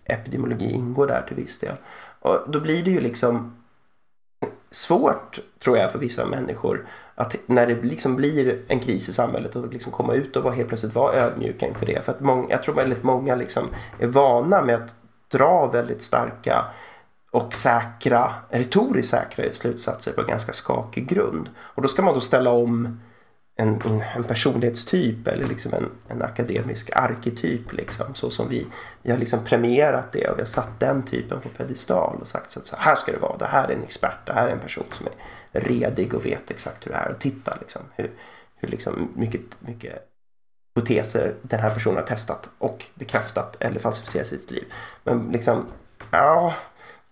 epidemiologi 0.05 0.70
ingå 0.70 1.07
där 1.07 1.22
till 1.28 1.36
viss 1.36 1.59
del. 1.59 1.76
Och 2.20 2.38
då 2.47 2.61
blir 2.61 2.84
det 2.84 2.90
ju 2.90 3.01
liksom 3.01 3.57
svårt, 4.70 5.38
tror 5.64 5.78
jag, 5.78 5.93
för 5.93 5.99
vissa 5.99 6.26
människor 6.26 6.86
att 7.14 7.36
när 7.47 7.66
det 7.66 7.82
liksom 7.82 8.16
blir 8.16 8.62
en 8.68 8.80
kris 8.80 9.09
i 9.09 9.12
samhället 9.12 9.57
och 9.57 9.72
liksom 9.72 9.93
komma 9.93 10.14
ut 10.14 10.36
och 10.36 10.55
helt 10.55 10.68
plötsligt 10.68 10.95
vara 10.95 11.14
ödmjuka 11.14 11.68
inför 11.68 11.86
det. 11.86 12.05
För 12.05 12.12
att 12.12 12.20
många, 12.20 12.51
jag 12.51 12.62
tror 12.62 12.74
väldigt 12.74 13.03
många 13.03 13.34
liksom 13.34 13.64
är 13.99 14.07
vana 14.07 14.62
med 14.62 14.74
att 14.74 14.95
dra 15.28 15.66
väldigt 15.66 16.03
starka 16.03 16.64
och 17.33 17.55
säkra, 17.55 18.35
retoriskt 18.51 19.11
säkra 19.11 19.55
slutsatser 19.55 20.12
på 20.12 20.22
ganska 20.22 20.53
skakig 20.53 21.09
grund. 21.09 21.51
Och 21.59 21.83
då 21.83 21.89
ska 21.89 22.03
man 22.03 22.14
då 22.14 22.20
ställa 22.20 22.51
om 22.51 23.01
en, 23.57 24.03
en 24.16 24.24
personlighetstyp 24.24 25.26
eller 25.26 25.45
liksom 25.45 25.74
en, 25.74 25.91
en 26.09 26.22
akademisk 26.22 26.91
arketyp 26.97 27.72
liksom, 27.72 28.14
så 28.14 28.30
som 28.30 28.49
vi, 28.49 28.66
vi 29.03 29.11
har 29.11 29.18
liksom 29.18 29.45
premierat 29.45 30.12
det 30.12 30.28
och 30.28 30.37
vi 30.37 30.41
har 30.41 30.47
satt 30.47 30.80
den 30.80 31.03
typen 31.03 31.41
på 31.41 31.49
pedestal 31.49 32.18
och 32.20 32.26
sagt 32.26 32.57
att 32.57 32.66
så 32.66 32.76
här 32.76 32.97
ska 32.97 33.12
det 33.12 33.18
vara, 33.18 33.37
det 33.37 33.47
här 33.47 33.68
är 33.68 33.72
en 33.72 33.83
expert, 33.83 34.26
det 34.26 34.33
här 34.33 34.49
är 34.49 34.53
en 34.53 34.61
person 34.61 34.85
som 34.93 35.07
är 35.53 35.61
redig 35.61 36.14
och 36.14 36.26
vet 36.26 36.51
exakt 36.51 36.87
hur 36.87 36.93
det 36.93 36.99
är 36.99 37.12
och 37.12 37.18
titta 37.18 37.57
liksom 37.61 37.83
hur, 37.97 38.11
hur 38.57 38.68
liksom 38.68 39.09
mycket, 39.14 39.41
mycket 39.59 40.09
hypoteser 40.74 41.35
den 41.43 41.61
här 41.61 41.70
personen 41.70 41.97
har 41.97 42.03
testat 42.03 42.49
och 42.59 42.85
bekräftat 42.95 43.57
eller 43.61 43.78
falsifierat 43.78 44.28
sitt 44.28 44.51
liv. 44.51 44.64
Men 45.05 45.28
liksom, 45.33 45.66
ja, 46.11 46.55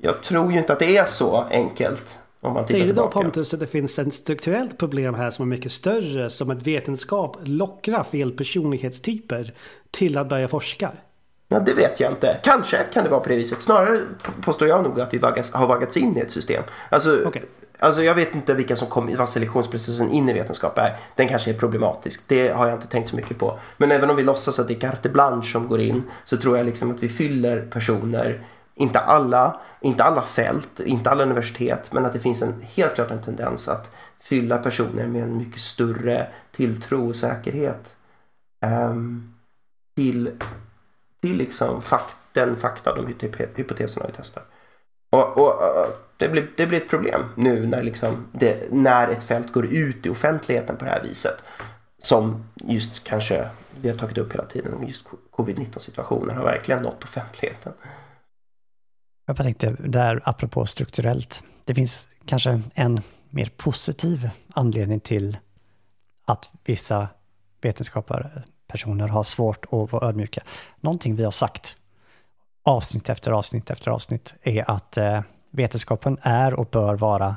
jag 0.01 0.23
tror 0.23 0.53
ju 0.53 0.59
inte 0.59 0.73
att 0.73 0.79
det 0.79 0.97
är 0.97 1.05
så 1.05 1.37
enkelt 1.51 2.19
om 2.41 2.53
man 2.53 2.69
Säger 2.69 2.87
du 2.87 2.93
då 2.93 3.09
Pontus 3.09 3.55
att 3.55 3.61
det 3.61 3.67
finns 3.67 3.99
ett 3.99 4.15
strukturellt 4.15 4.79
problem 4.79 5.15
här 5.15 5.31
som 5.31 5.43
är 5.43 5.47
mycket 5.47 5.73
större 5.73 6.31
som 6.31 6.51
att 6.51 6.67
vetenskap 6.67 7.37
lockar 7.43 8.03
fel 8.03 8.33
personlighetstyper 8.33 9.55
till 9.91 10.19
att 10.19 10.29
börja 10.29 10.49
forska? 10.49 10.91
Ja, 11.49 11.61
det 11.61 11.75
vet 11.75 12.01
jag 12.01 12.13
inte. 12.13 12.37
Kanske 12.43 12.77
kan 12.93 13.05
det 13.05 13.11
vara 13.11 13.21
på 13.21 13.29
det 13.29 13.37
viset. 13.37 13.61
Snarare 13.61 14.01
påstår 14.43 14.69
jag 14.69 14.85
nog 14.85 15.01
att 15.01 15.15
vi 15.15 15.19
vaggas, 15.19 15.53
har 15.53 15.67
vaggats 15.67 15.97
in 15.97 16.17
i 16.17 16.21
ett 16.21 16.31
system. 16.31 16.63
Alltså, 16.89 17.25
okay. 17.27 17.43
alltså 17.79 18.03
jag 18.03 18.15
vet 18.15 18.35
inte 18.35 18.55
vilka 18.55 18.77
som 18.77 18.89
kom, 18.89 19.17
vad 19.17 19.29
selektionsprocessen 19.29 20.11
in 20.11 20.29
i 20.29 20.33
vetenskap 20.33 20.79
är. 20.79 20.97
Den 21.17 21.29
kanske 21.29 21.51
är 21.51 21.55
problematisk. 21.55 22.29
Det 22.29 22.49
har 22.49 22.67
jag 22.67 22.77
inte 22.77 22.87
tänkt 22.87 23.11
så 23.11 23.17
mycket 23.17 23.39
på. 23.39 23.59
Men 23.77 23.93
även 23.93 24.11
om 24.11 24.17
vi 24.17 24.23
låtsas 24.23 24.59
att 24.59 24.69
det 24.69 24.75
är 24.75 24.81
carte 24.81 25.09
blanche 25.09 25.53
som 25.53 25.69
går 25.69 25.81
in 25.81 26.03
så 26.25 26.37
tror 26.37 26.57
jag 26.57 26.67
liksom 26.67 26.91
att 26.91 27.03
vi 27.03 27.09
fyller 27.09 27.61
personer 27.61 28.45
inte 28.81 28.99
alla, 28.99 29.61
inte 29.81 30.05
alla 30.05 30.23
fält, 30.23 30.81
inte 30.81 31.11
alla 31.11 31.23
universitet, 31.23 31.93
men 31.93 32.07
att 32.07 32.13
det 32.13 32.21
finns 32.21 32.43
en, 32.43 32.63
helt 32.63 32.95
klart 32.95 33.11
en 33.11 33.23
tendens 33.23 33.69
att 33.69 33.91
fylla 34.19 34.59
personer 34.59 35.07
med 35.07 35.23
en 35.23 35.39
mycket 35.39 35.61
större 35.61 36.27
tilltro 36.51 37.09
och 37.09 37.17
säkerhet 37.17 37.97
um, 38.67 39.35
till, 39.97 40.31
till 41.21 41.37
liksom 41.37 41.83
fakt, 41.83 42.17
den 42.33 42.57
fakta, 42.57 42.95
de 42.95 43.15
hypoteserna 43.55 44.07
vi 44.07 44.13
testar. 44.17 44.43
Och, 45.11 45.39
och, 45.39 45.49
och, 45.49 45.87
det, 46.17 46.29
blir, 46.29 46.51
det 46.57 46.67
blir 46.67 46.81
ett 46.81 46.91
problem 46.91 47.25
nu 47.35 47.67
när, 47.67 47.83
liksom 47.83 48.27
det, 48.33 48.73
när 48.73 49.09
ett 49.09 49.23
fält 49.23 49.53
går 49.53 49.67
ut 49.67 50.07
i 50.07 50.09
offentligheten 50.09 50.77
på 50.77 50.85
det 50.85 50.91
här 50.91 51.03
viset. 51.03 51.43
Som 51.99 52.45
just 52.55 53.05
kanske 53.05 53.49
vi 53.81 53.89
har 53.89 53.97
tagit 53.97 54.19
upp 54.19 54.33
hela 54.33 54.45
tiden, 54.45 54.87
just 54.87 55.07
covid-19 55.33 55.79
situationen 55.79 56.37
har 56.37 56.45
verkligen 56.45 56.83
nått 56.83 57.05
offentligheten. 57.05 57.73
Jag 59.31 59.37
bara 59.37 59.45
tänkte 59.45 59.77
där, 59.79 60.23
apropå 60.25 60.67
strukturellt, 60.67 61.43
det 61.65 61.75
finns 61.75 62.09
kanske 62.25 62.61
en 62.75 63.01
mer 63.29 63.51
positiv 63.57 64.31
anledning 64.55 65.01
till 65.01 65.39
att 66.25 66.51
vissa 66.65 67.09
vetenskapspersoner 67.61 69.09
har 69.09 69.23
svårt 69.23 69.65
att 69.65 69.93
vara 69.93 70.09
ödmjuka. 70.09 70.43
Någonting 70.81 71.17
vi 71.17 71.25
har 71.25 71.31
sagt 71.31 71.77
avsnitt 72.63 73.09
efter 73.09 73.31
avsnitt 73.31 73.71
efter 73.71 73.91
avsnitt 73.91 74.35
är 74.43 74.71
att 74.71 74.97
eh, 74.97 75.23
vetenskapen 75.51 76.19
är 76.23 76.55
och 76.55 76.67
bör 76.67 76.95
vara, 76.95 77.37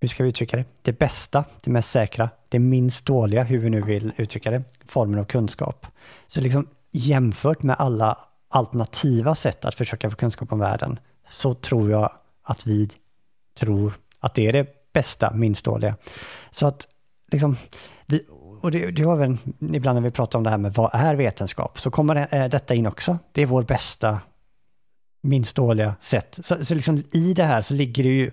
hur 0.00 0.08
ska 0.08 0.22
vi 0.22 0.28
uttrycka 0.28 0.56
det, 0.56 0.66
det 0.82 0.98
bästa, 0.98 1.44
det 1.60 1.70
mest 1.70 1.90
säkra, 1.90 2.30
det 2.48 2.58
minst 2.58 3.06
dåliga, 3.06 3.42
hur 3.42 3.58
vi 3.58 3.70
nu 3.70 3.82
vill 3.82 4.12
uttrycka 4.16 4.50
det, 4.50 4.62
formen 4.86 5.20
av 5.20 5.24
kunskap. 5.24 5.86
Så 6.26 6.40
liksom 6.40 6.68
jämfört 6.90 7.62
med 7.62 7.76
alla 7.78 8.18
alternativa 8.52 9.34
sätt 9.34 9.64
att 9.64 9.74
försöka 9.74 10.10
få 10.10 10.16
kunskap 10.16 10.52
om 10.52 10.58
världen 10.58 10.98
så 11.28 11.54
tror 11.54 11.90
jag 11.90 12.12
att 12.42 12.66
vi 12.66 12.88
tror 13.58 13.92
att 14.20 14.34
det 14.34 14.46
är 14.46 14.52
det 14.52 14.92
bästa, 14.92 15.32
minst 15.32 15.64
dåliga. 15.64 15.96
Så 16.50 16.66
att 16.66 16.88
liksom, 17.32 17.56
vi, 18.06 18.26
och 18.60 18.70
det, 18.70 18.90
det 18.90 19.02
har 19.02 19.16
väl 19.16 19.36
ibland 19.72 19.96
när 19.96 20.02
vi 20.02 20.10
pratar 20.10 20.38
om 20.38 20.42
det 20.42 20.50
här 20.50 20.58
med 20.58 20.74
vad 20.74 20.90
är 20.92 21.14
vetenskap, 21.14 21.80
så 21.80 21.90
kommer 21.90 22.14
det, 22.14 22.24
äh, 22.24 22.48
detta 22.48 22.74
in 22.74 22.86
också. 22.86 23.18
Det 23.32 23.42
är 23.42 23.46
vår 23.46 23.62
bästa, 23.62 24.20
minst 25.22 25.56
dåliga 25.56 25.94
sätt. 26.00 26.38
Så, 26.42 26.64
så 26.64 26.74
liksom 26.74 27.02
i 27.12 27.34
det 27.34 27.44
här 27.44 27.60
så 27.60 27.74
ligger 27.74 28.02
det 28.02 28.10
ju, 28.10 28.30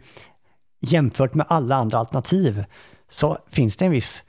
jämfört 0.81 1.33
med 1.33 1.45
alla 1.49 1.75
andra 1.75 1.99
alternativ, 1.99 2.63
så 3.09 3.37
finns 3.49 3.77
det 3.77 3.85
en 3.85 3.91
viss 3.91 4.23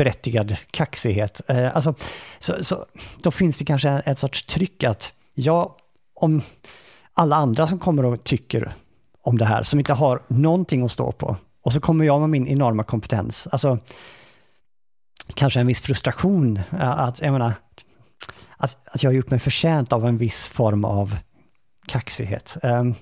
berättigad 0.00 0.56
kaxighet. 0.70 1.40
Eh, 1.48 1.76
alltså, 1.76 1.94
så, 2.38 2.64
så, 2.64 2.86
då 3.22 3.30
finns 3.30 3.58
det 3.58 3.64
kanske 3.64 3.90
ett 3.90 4.18
sorts 4.18 4.46
tryck 4.46 4.84
att 4.84 5.12
ja, 5.34 5.76
om 6.14 6.42
alla 7.14 7.36
andra 7.36 7.66
som 7.66 7.78
kommer 7.78 8.04
och 8.04 8.24
tycker 8.24 8.72
om 9.22 9.38
det 9.38 9.44
här, 9.44 9.62
som 9.62 9.78
inte 9.78 9.92
har 9.92 10.22
någonting 10.28 10.84
att 10.84 10.92
stå 10.92 11.12
på, 11.12 11.36
och 11.62 11.72
så 11.72 11.80
kommer 11.80 12.04
jag 12.04 12.20
med 12.20 12.30
min 12.30 12.46
enorma 12.46 12.84
kompetens, 12.84 13.48
alltså 13.52 13.78
kanske 15.34 15.60
en 15.60 15.66
viss 15.66 15.80
frustration, 15.80 16.56
eh, 16.56 16.90
att 16.90 17.20
jag 17.20 17.32
menar, 17.32 17.52
att, 18.56 18.76
att 18.94 19.02
jag 19.02 19.10
har 19.10 19.14
gjort 19.14 19.30
mig 19.30 19.38
förtjänt 19.38 19.92
av 19.92 20.06
en 20.06 20.18
viss 20.18 20.48
form 20.48 20.84
av 20.84 21.16
kaxighet. 21.86 22.56
Ehm, 22.62 22.94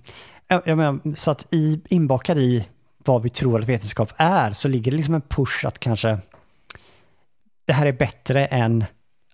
jag, 0.48 0.62
jag 0.64 0.76
menar, 0.78 1.14
så 1.14 1.30
att 1.30 1.46
i, 1.50 1.80
inbakad 1.88 2.38
i 2.38 2.68
vad 3.04 3.22
vi 3.22 3.30
tror 3.30 3.60
att 3.60 3.68
vetenskap 3.68 4.12
är, 4.16 4.52
så 4.52 4.68
ligger 4.68 4.90
det 4.90 4.96
liksom 4.96 5.14
en 5.14 5.20
push 5.20 5.66
att 5.66 5.78
kanske 5.78 6.18
det 7.68 7.74
här 7.74 7.86
är 7.86 7.92
bättre 7.92 8.46
än 8.46 8.84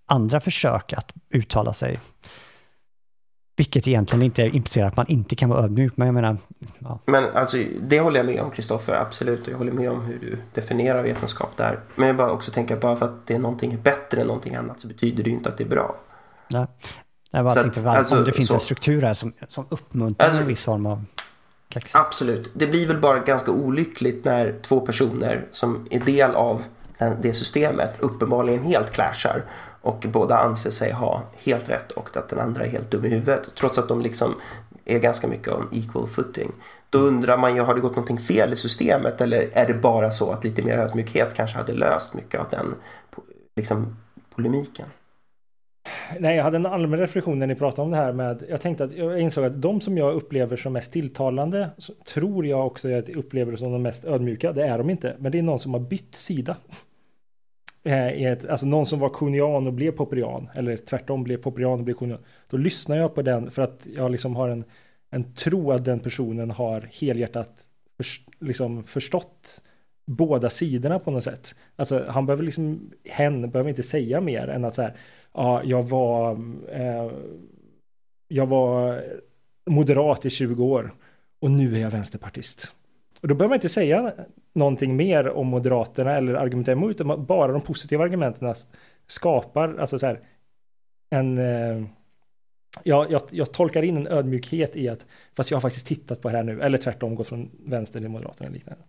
andra 0.07 0.41
försök 0.41 0.93
att 0.93 1.12
uttala 1.30 1.72
sig. 1.72 2.01
Vilket 3.57 3.89
egentligen 3.89 4.22
inte 4.22 4.43
implicerar 4.43 4.87
att 4.87 4.97
man 4.97 5.07
inte 5.09 5.37
kan 5.37 5.49
vara 5.49 5.64
ödmjuk, 5.64 5.93
men 5.97 6.07
jag 6.07 6.14
menar... 6.14 6.37
Ja. 6.78 6.99
Men 7.07 7.24
alltså, 7.35 7.57
det 7.80 8.01
håller 8.01 8.16
jag 8.16 8.26
med 8.26 8.41
om, 8.41 8.51
Kristoffer, 8.51 8.95
absolut. 8.95 9.49
Jag 9.49 9.59
håller 9.59 9.72
med 9.72 9.91
om 9.91 10.05
hur 10.05 10.18
du 10.18 10.39
definierar 10.55 11.03
vetenskap 11.03 11.57
där. 11.57 11.80
Men 11.95 12.07
jag 12.07 12.16
bara 12.16 12.30
också 12.30 12.53
tänker, 12.53 12.76
bara 12.76 12.97
för 12.97 13.07
att 13.07 13.26
det 13.26 13.35
är 13.35 13.39
någonting 13.39 13.78
bättre 13.82 14.20
än 14.20 14.26
någonting 14.26 14.55
annat 14.55 14.80
så 14.80 14.89
betyder 14.89 15.24
det 15.24 15.30
ju 15.30 15.37
inte 15.37 15.49
att 15.49 15.59
det 15.59 15.64
är 15.64 15.68
bra. 15.68 15.97
Nej. 16.53 16.66
Jag 17.30 17.45
bara 17.45 17.55
så 17.55 17.61
tänkte, 17.61 17.80
att, 17.80 17.97
alltså, 17.97 18.18
om 18.18 18.24
det 18.24 18.32
finns 18.32 18.49
så, 18.49 18.55
en 18.55 18.61
struktur 18.61 19.03
här 19.03 19.14
som, 19.14 19.32
som 19.49 19.66
uppmuntrar 19.68 20.26
alltså, 20.26 20.43
en 20.43 20.49
viss 20.49 20.64
form 20.64 20.87
av 20.87 21.05
kaxighet. 21.68 22.07
Absolut. 22.07 22.53
Det 22.55 22.66
blir 22.66 22.87
väl 22.87 23.01
bara 23.01 23.18
ganska 23.18 23.51
olyckligt 23.51 24.24
när 24.24 24.61
två 24.62 24.80
personer 24.80 25.45
som 25.53 25.87
är 25.91 26.01
del 26.01 26.35
av 26.35 26.62
det 27.22 27.34
systemet 27.34 27.90
uppenbarligen 27.98 28.62
helt 28.62 28.90
clashar 28.90 29.42
och 29.80 30.05
båda 30.09 30.38
anser 30.38 30.70
sig 30.70 30.92
ha 30.92 31.22
helt 31.44 31.68
rätt 31.68 31.92
och 31.92 32.16
att 32.16 32.28
den 32.28 32.38
andra 32.38 32.64
är 32.64 32.68
helt 32.68 32.90
dum 32.90 33.05
i 33.05 33.09
huvudet 33.09 33.50
trots 33.55 33.78
att 33.78 33.88
de 33.88 34.00
liksom 34.00 34.34
är 34.84 34.98
ganska 34.98 35.28
mycket 35.28 35.48
om 35.48 35.68
equal 35.72 36.07
footing. 36.07 36.52
Då 36.90 36.98
undrar 36.98 37.38
man 37.38 37.57
ju, 37.57 37.61
har 37.61 37.74
det 37.74 37.80
gått 37.80 37.96
någonting 37.96 38.18
fel 38.18 38.52
i 38.52 38.57
systemet 38.57 39.20
eller 39.20 39.48
är 39.52 39.66
det 39.66 39.74
bara 39.74 40.11
så 40.11 40.30
att 40.30 40.44
lite 40.44 40.62
mer 40.62 40.78
ödmjukhet 40.78 41.34
kanske 41.34 41.59
hade 41.59 41.72
löst 41.72 42.14
mycket 42.14 42.40
av 42.40 42.46
den 42.50 42.74
liksom, 43.57 43.96
polemiken? 44.34 44.88
Nej, 46.18 46.36
jag 46.36 46.44
hade 46.44 46.57
en 46.57 46.66
allmän 46.66 47.00
reflektion 47.00 47.38
när 47.38 47.46
ni 47.46 47.55
pratade 47.55 47.82
om 47.82 47.90
det 47.90 47.96
här 47.96 48.12
med, 48.12 48.44
jag 48.48 48.61
tänkte 48.61 48.84
att 48.84 48.92
jag 48.92 49.20
insåg 49.20 49.44
att 49.44 49.62
de 49.62 49.80
som 49.80 49.98
jag 49.98 50.14
upplever 50.14 50.57
som 50.57 50.72
mest 50.72 50.92
tilltalande, 50.92 51.70
tror 52.14 52.46
jag 52.46 52.66
också 52.66 52.88
att 52.88 53.09
jag 53.09 53.16
upplever 53.16 53.57
som 53.57 53.72
de 53.72 53.82
mest 53.82 54.05
ödmjuka, 54.05 54.52
det 54.52 54.66
är 54.66 54.78
de 54.78 54.90
inte, 54.90 55.16
men 55.18 55.32
det 55.32 55.38
är 55.38 55.42
någon 55.42 55.59
som 55.59 55.74
har 55.74 55.80
bytt 55.80 56.14
sida. 56.14 56.57
Eh, 57.87 58.22
ett, 58.22 58.49
alltså 58.49 58.66
någon 58.66 58.87
som 58.87 58.99
var 58.99 59.09
kunian 59.09 59.66
och 59.66 59.72
blev 59.72 59.91
poprian, 59.91 60.49
eller 60.55 60.76
tvärtom 60.76 61.24
blev 61.24 61.37
poprian 61.37 61.72
och 61.78 61.85
blev 61.85 61.95
konian, 61.95 62.18
Då 62.51 62.57
lyssnar 62.57 62.97
jag 62.97 63.14
på 63.14 63.22
den 63.22 63.51
för 63.51 63.62
att 63.62 63.87
jag 63.95 64.11
liksom 64.11 64.37
har 64.37 64.49
en, 64.49 64.64
en 65.11 65.35
tro 65.35 65.72
att 65.72 65.85
den 65.85 66.01
personen 66.01 66.51
har 66.51 66.89
helhjärtat 67.01 67.66
för, 67.97 68.07
liksom 68.47 68.85
förstått 68.85 69.62
båda 70.07 70.51
sidorna 70.51 70.99
på 70.99 71.11
något 71.11 71.24
sätt. 71.24 71.55
Alltså 71.76 72.05
han 72.09 72.26
behöver 72.26 72.45
liksom, 72.45 72.91
hen 73.05 73.51
behöver 73.51 73.70
inte 73.70 73.82
säga 73.82 74.20
mer 74.20 74.49
än 74.49 74.64
att 74.64 74.74
så 74.74 74.82
här, 74.82 74.97
ja, 75.32 75.62
jag 75.64 75.82
var, 75.82 76.32
eh, 76.72 77.11
jag 78.28 78.47
var 78.47 79.03
moderat 79.66 80.26
i 80.26 80.30
20 80.30 80.64
år 80.64 80.93
och 81.41 81.51
nu 81.51 81.76
är 81.76 81.80
jag 81.80 81.91
vänsterpartist. 81.91 82.74
Och 83.20 83.28
då 83.28 83.35
behöver 83.35 83.49
man 83.49 83.57
inte 83.57 83.68
säga 83.68 84.12
någonting 84.55 84.96
mer 84.96 85.28
om 85.28 85.46
Moderaterna 85.46 86.16
eller 86.16 86.34
argumentera 86.34 86.72
emot, 86.72 86.90
utan 86.90 87.26
bara 87.26 87.52
de 87.52 87.61
positiva 87.61 88.05
argumenten 88.05 88.55
skapar 89.07 89.76
alltså 89.78 89.98
så 89.98 90.07
här, 90.07 90.20
en... 91.11 91.38
Eh, 91.38 91.84
jag, 92.82 93.11
jag, 93.11 93.22
jag, 93.30 93.52
tolkar 93.52 93.82
in 93.82 93.96
en 93.96 94.07
ödmjukhet 94.07 94.76
i 94.76 94.88
att, 94.88 95.07
fast 95.36 95.50
jag 95.50 95.57
har 95.57 95.61
faktiskt 95.61 95.86
tittat 95.86 96.20
på 96.20 96.28
det 96.28 96.36
här 96.36 96.44
nu, 96.44 96.61
eller 96.61 96.78
tvärtom 96.78 97.14
gått 97.14 97.28
från 97.28 97.50
vänster 97.66 98.00
till 98.00 98.09
Moderaterna 98.09 98.46
eller 98.46 98.55
liknande. 98.55 98.84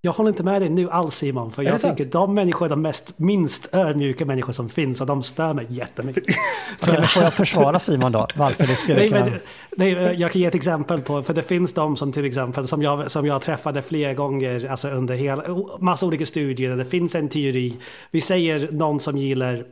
Jag 0.00 0.12
håller 0.12 0.30
inte 0.30 0.42
med 0.42 0.62
dig 0.62 0.68
nu 0.68 0.90
alls 0.90 1.14
Simon, 1.14 1.52
för 1.52 1.62
jag 1.62 1.80
tycker 1.80 2.04
de 2.04 2.34
människor 2.34 2.66
är 2.66 2.70
de 2.70 2.82
mest 2.82 3.18
minst 3.18 3.74
ödmjuka 3.74 4.24
människor 4.24 4.52
som 4.52 4.68
finns 4.68 5.00
och 5.00 5.06
de 5.06 5.22
stör 5.22 5.54
mig 5.54 5.66
jättemycket. 5.68 6.24
Okej, 6.82 7.06
får 7.06 7.22
jag 7.22 7.34
försvara 7.34 7.78
Simon 7.78 8.12
då? 8.12 8.26
Varför 8.36 8.66
det 8.66 8.76
skulle 8.76 8.96
nej, 8.96 9.10
men, 9.10 9.32
nej, 9.76 10.20
jag 10.20 10.32
kan 10.32 10.40
ge 10.40 10.46
ett 10.46 10.54
exempel 10.54 11.00
på, 11.00 11.22
för 11.22 11.34
det 11.34 11.42
finns 11.42 11.74
de 11.74 11.96
som 11.96 12.12
till 12.12 12.24
exempel 12.24 12.68
som 12.68 12.82
jag, 12.82 13.10
som 13.10 13.26
jag 13.26 13.42
träffade 13.42 13.82
flera 13.82 14.14
gånger, 14.14 14.70
alltså 14.70 14.88
under 14.88 15.14
hela, 15.14 15.42
massa 15.80 16.06
olika 16.06 16.26
studier, 16.26 16.76
det 16.76 16.84
finns 16.84 17.14
en 17.14 17.28
teori. 17.28 17.76
Vi 18.10 18.20
säger 18.20 18.68
någon 18.72 19.00
som 19.00 19.16
gillar 19.18 19.64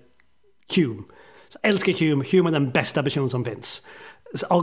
Hume. 0.77 1.03
Så 1.49 1.59
älskar 1.63 1.93
Hume, 1.93 2.25
Hume 2.33 2.51
är 2.51 2.53
den 2.53 2.71
bästa 2.71 3.03
person 3.03 3.31
som 3.31 3.45
finns 3.45 3.83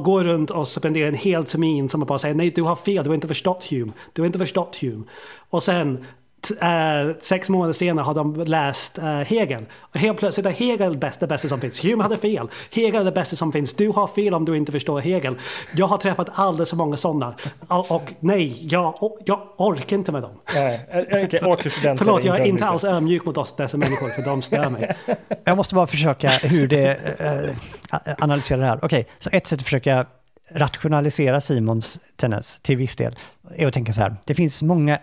gå 0.03 0.23
runt 0.23 0.51
och 0.51 0.67
spendera 0.67 1.07
en 1.07 1.13
hel 1.13 1.45
termin 1.45 1.89
som 1.89 2.01
att 2.01 2.07
bara 2.07 2.19
säger 2.19 2.35
nej 2.35 2.49
du 2.49 2.61
har 2.61 2.75
fel, 2.75 3.03
du 3.03 3.09
har 3.09 3.15
inte 3.15 3.27
förstått 3.27 3.63
Hume. 3.63 3.91
Du 4.13 4.21
har 4.21 4.25
inte 4.25 4.39
förstått 4.39 4.75
Hume. 4.75 5.03
Och 5.49 5.63
sen 5.63 6.05
Uh, 6.51 7.15
sex 7.19 7.49
månader 7.49 7.73
senare 7.73 8.03
har 8.03 8.13
de 8.13 8.35
läst 8.35 8.99
uh, 8.99 9.05
Hegel. 9.05 9.65
Och 9.79 9.99
helt 9.99 10.17
plötsligt 10.17 10.45
är 10.45 10.51
Hegel 10.51 10.97
bäst, 10.97 11.19
det 11.19 11.27
bästa 11.27 11.47
som 11.47 11.59
finns. 11.59 11.85
Hume 11.85 12.03
hade 12.03 12.17
fel. 12.17 12.49
Hegel 12.71 13.01
är 13.01 13.05
det 13.05 13.11
bästa 13.11 13.35
som 13.35 13.51
finns. 13.51 13.73
Du 13.73 13.89
har 13.89 14.07
fel 14.07 14.33
om 14.33 14.45
du 14.45 14.57
inte 14.57 14.71
förstår 14.71 14.99
Hegel. 14.99 15.35
Jag 15.75 15.87
har 15.87 15.97
träffat 15.97 16.29
alldeles 16.33 16.69
för 16.69 16.77
många 16.77 16.97
sådana. 16.97 17.35
Och, 17.67 17.91
och 17.91 18.13
nej, 18.19 18.67
jag, 18.67 18.95
jag 19.25 19.39
orkar 19.57 19.97
inte 19.97 20.11
med 20.11 20.21
dem. 20.21 20.31
Nej, 20.53 20.87
okay, 21.13 21.39
Förlåt, 21.97 22.23
jag 22.23 22.39
är 22.39 22.45
inte 22.45 22.65
alls 22.65 22.83
ömjuk 22.83 23.25
mot 23.25 23.37
oss, 23.37 23.55
dessa 23.55 23.77
människor, 23.77 24.09
för 24.09 24.21
de 24.21 24.41
stör 24.41 24.69
mig. 24.69 24.95
jag 25.43 25.57
måste 25.57 25.75
bara 25.75 25.87
försöka 25.87 26.29
hur 26.29 26.67
det 26.67 26.97
uh, 27.21 28.13
analysera 28.17 28.59
det 28.59 28.65
här. 28.65 28.77
Okej, 28.81 28.99
okay, 28.99 29.11
så 29.19 29.29
ett 29.33 29.47
sätt 29.47 29.59
att 29.59 29.63
försöka 29.63 30.05
rationalisera 30.51 31.41
Simons 31.41 31.99
tendens 32.15 32.59
till 32.61 32.77
viss 32.77 32.95
del 32.95 33.15
är 33.55 33.67
att 33.67 33.73
tänka 33.73 33.93
så 33.93 34.01
här. 34.01 34.15
Det 34.25 34.35
finns 34.35 34.61
många 34.61 34.99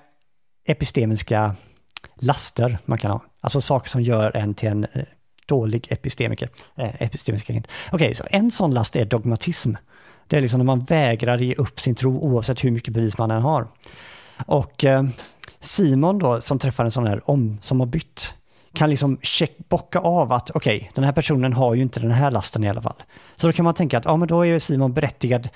epistemiska 0.64 1.54
laster 2.14 2.78
man 2.84 2.98
kan 2.98 3.10
ha. 3.10 3.24
Alltså 3.40 3.60
saker 3.60 3.88
som 3.88 4.02
gör 4.02 4.36
en 4.36 4.54
till 4.54 4.68
en 4.68 4.84
eh, 4.84 5.02
dålig 5.46 5.86
epistemiker. 5.90 6.48
Eh, 6.76 7.02
epistemiska 7.02 7.52
Okej, 7.52 7.64
okay, 7.92 8.14
så 8.14 8.24
en 8.30 8.50
sån 8.50 8.74
last 8.74 8.96
är 8.96 9.04
dogmatism. 9.04 9.74
Det 10.26 10.36
är 10.36 10.40
liksom 10.40 10.58
när 10.58 10.64
man 10.64 10.80
vägrar 10.80 11.38
ge 11.38 11.54
upp 11.54 11.80
sin 11.80 11.94
tro 11.94 12.18
oavsett 12.18 12.64
hur 12.64 12.70
mycket 12.70 12.94
bevis 12.94 13.18
man 13.18 13.30
än 13.30 13.42
har. 13.42 13.68
Och 14.46 14.84
eh, 14.84 15.04
Simon 15.60 16.18
då, 16.18 16.40
som 16.40 16.58
träffar 16.58 16.84
en 16.84 16.90
sån 16.90 17.06
här 17.06 17.30
om, 17.30 17.58
som 17.60 17.80
har 17.80 17.86
bytt, 17.86 18.34
kan 18.72 18.90
liksom 18.90 19.18
check, 19.22 19.58
bocka 19.68 19.98
av 19.98 20.32
att 20.32 20.50
okej, 20.50 20.76
okay, 20.76 20.88
den 20.94 21.04
här 21.04 21.12
personen 21.12 21.52
har 21.52 21.74
ju 21.74 21.82
inte 21.82 22.00
den 22.00 22.10
här 22.10 22.30
lasten 22.30 22.64
i 22.64 22.68
alla 22.68 22.82
fall. 22.82 23.02
Så 23.36 23.46
då 23.46 23.52
kan 23.52 23.64
man 23.64 23.74
tänka 23.74 23.98
att 23.98 24.04
ja, 24.04 24.16
men 24.16 24.28
då 24.28 24.46
är 24.46 24.58
Simon 24.58 24.92
berättigad 24.92 25.48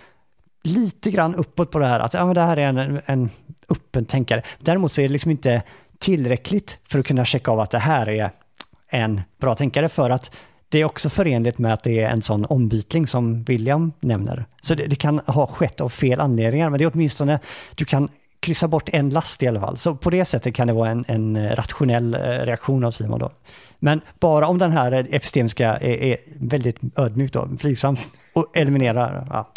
lite 0.63 1.11
grann 1.11 1.35
uppåt 1.35 1.71
på 1.71 1.79
det 1.79 1.87
här, 1.87 2.01
att 2.01 2.15
ja, 2.15 2.27
men 2.27 2.35
det 2.35 2.41
här 2.41 2.57
är 2.57 2.67
en, 2.67 3.01
en 3.07 3.31
öppen 3.69 4.05
tänkare. 4.05 4.43
Däremot 4.59 4.93
så 4.93 5.01
är 5.01 5.09
det 5.09 5.13
liksom 5.13 5.31
inte 5.31 5.63
tillräckligt 5.99 6.79
för 6.89 6.99
att 6.99 7.07
kunna 7.07 7.25
checka 7.25 7.51
av 7.51 7.61
att 7.61 7.71
det 7.71 7.79
här 7.79 8.09
är 8.09 8.31
en 8.89 9.21
bra 9.41 9.55
tänkare 9.55 9.89
för 9.89 10.11
att 10.11 10.31
det 10.69 10.81
är 10.81 10.85
också 10.85 11.11
förenligt 11.11 11.59
med 11.59 11.73
att 11.73 11.83
det 11.83 12.01
är 12.01 12.09
en 12.09 12.23
sån 12.23 12.45
ombytling 12.45 13.07
som 13.07 13.45
William 13.45 13.93
nämner. 14.01 14.45
Så 14.61 14.75
det, 14.75 14.87
det, 14.87 14.97
kan 14.97 15.19
ha 15.19 15.47
skett 15.47 15.81
av 15.81 15.89
fel 15.89 16.21
anledningar, 16.21 16.71
men 16.71 16.79
det 16.79 16.85
är 16.85 16.91
åtminstone, 16.95 17.39
du 17.75 17.85
kan 17.85 18.09
kryssa 18.41 18.69
bort 18.69 18.89
en 18.93 19.11
last 19.11 19.43
i 19.43 19.47
alla 19.47 19.61
fall. 19.61 19.77
Så 19.77 19.95
på 19.95 20.11
det 20.11 20.25
sättet 20.25 20.55
kan 20.55 20.67
det 20.67 20.73
vara 20.73 20.91
en, 20.91 21.05
en 21.09 21.57
rationell 21.57 22.15
eh, 22.15 22.19
reaktion 22.21 22.85
av 22.85 22.91
Simon 22.91 23.19
då. 23.19 23.31
Men 23.79 24.01
bara 24.21 24.47
om 24.47 24.59
den 24.59 24.73
här 24.73 24.93
epistemiska 24.93 25.77
är, 25.77 26.03
är 26.03 26.17
väldigt 26.37 26.77
ödmjuk 26.97 27.33
då, 27.33 27.49
flygsam 27.59 27.97
och 28.35 28.57
eliminerar, 28.57 29.27
ja, 29.31 29.51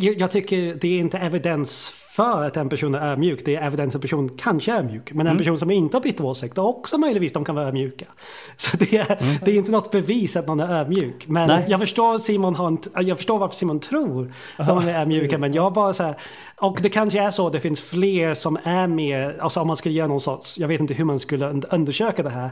jag 0.00 0.30
tycker 0.30 0.74
det 0.74 0.88
är 0.88 0.98
inte 0.98 1.18
evidens 1.18 1.88
för 2.16 2.44
att 2.44 2.56
en 2.56 2.68
person 2.68 2.94
är 2.94 3.12
ödmjuk. 3.12 3.44
Det 3.44 3.56
är 3.56 3.66
evidens 3.66 3.88
att 3.88 3.94
en 3.94 4.00
person 4.00 4.28
kanske 4.38 4.72
är 4.72 4.82
mjuk. 4.82 5.12
Men 5.12 5.20
en 5.20 5.30
mm. 5.30 5.38
person 5.38 5.58
som 5.58 5.70
inte 5.70 5.96
har 5.96 6.02
bytt 6.02 6.20
åsikt 6.20 6.56
har 6.56 6.64
också 6.64 6.98
möjligtvis 6.98 7.32
de 7.32 7.44
kan 7.44 7.54
vara 7.54 7.66
ödmjuka. 7.66 8.06
Så 8.56 8.76
det 8.76 8.96
är, 8.96 9.22
mm. 9.22 9.36
det 9.44 9.50
är 9.50 9.54
inte 9.54 9.70
något 9.70 9.90
bevis 9.90 10.36
att 10.36 10.46
någon 10.46 10.60
är 10.60 10.80
ödmjuk. 10.80 11.26
Men 11.26 11.48
Nej. 11.48 11.64
jag 11.68 11.80
förstår, 11.80 12.18
Simon 12.18 12.54
har 12.54 12.68
inte, 12.68 12.90
jag 13.00 13.16
förstår 13.16 13.38
varför 13.38 13.56
Simon 13.56 13.80
tror 13.80 14.32
att 14.56 14.66
de 14.66 14.88
är 14.88 15.00
ödmjuka. 15.00 15.38
Men 15.38 15.52
jag 15.52 15.72
bara 15.72 15.92
så 15.92 16.02
här, 16.02 16.14
och 16.56 16.78
det 16.82 16.88
kanske 16.88 17.20
är 17.20 17.30
så 17.30 17.46
att 17.46 17.52
det 17.52 17.60
finns 17.60 17.80
fler 17.80 18.34
som 18.34 18.58
är 18.64 18.86
mer, 18.86 19.36
alltså 19.40 19.60
om 19.60 19.66
man 19.66 19.76
skulle 19.76 19.94
göra 19.94 20.08
någon 20.08 20.20
sorts, 20.20 20.58
jag 20.58 20.68
vet 20.68 20.80
inte 20.80 20.94
hur 20.94 21.04
man 21.04 21.18
skulle 21.18 21.46
undersöka 21.70 22.22
det 22.22 22.30
här 22.30 22.50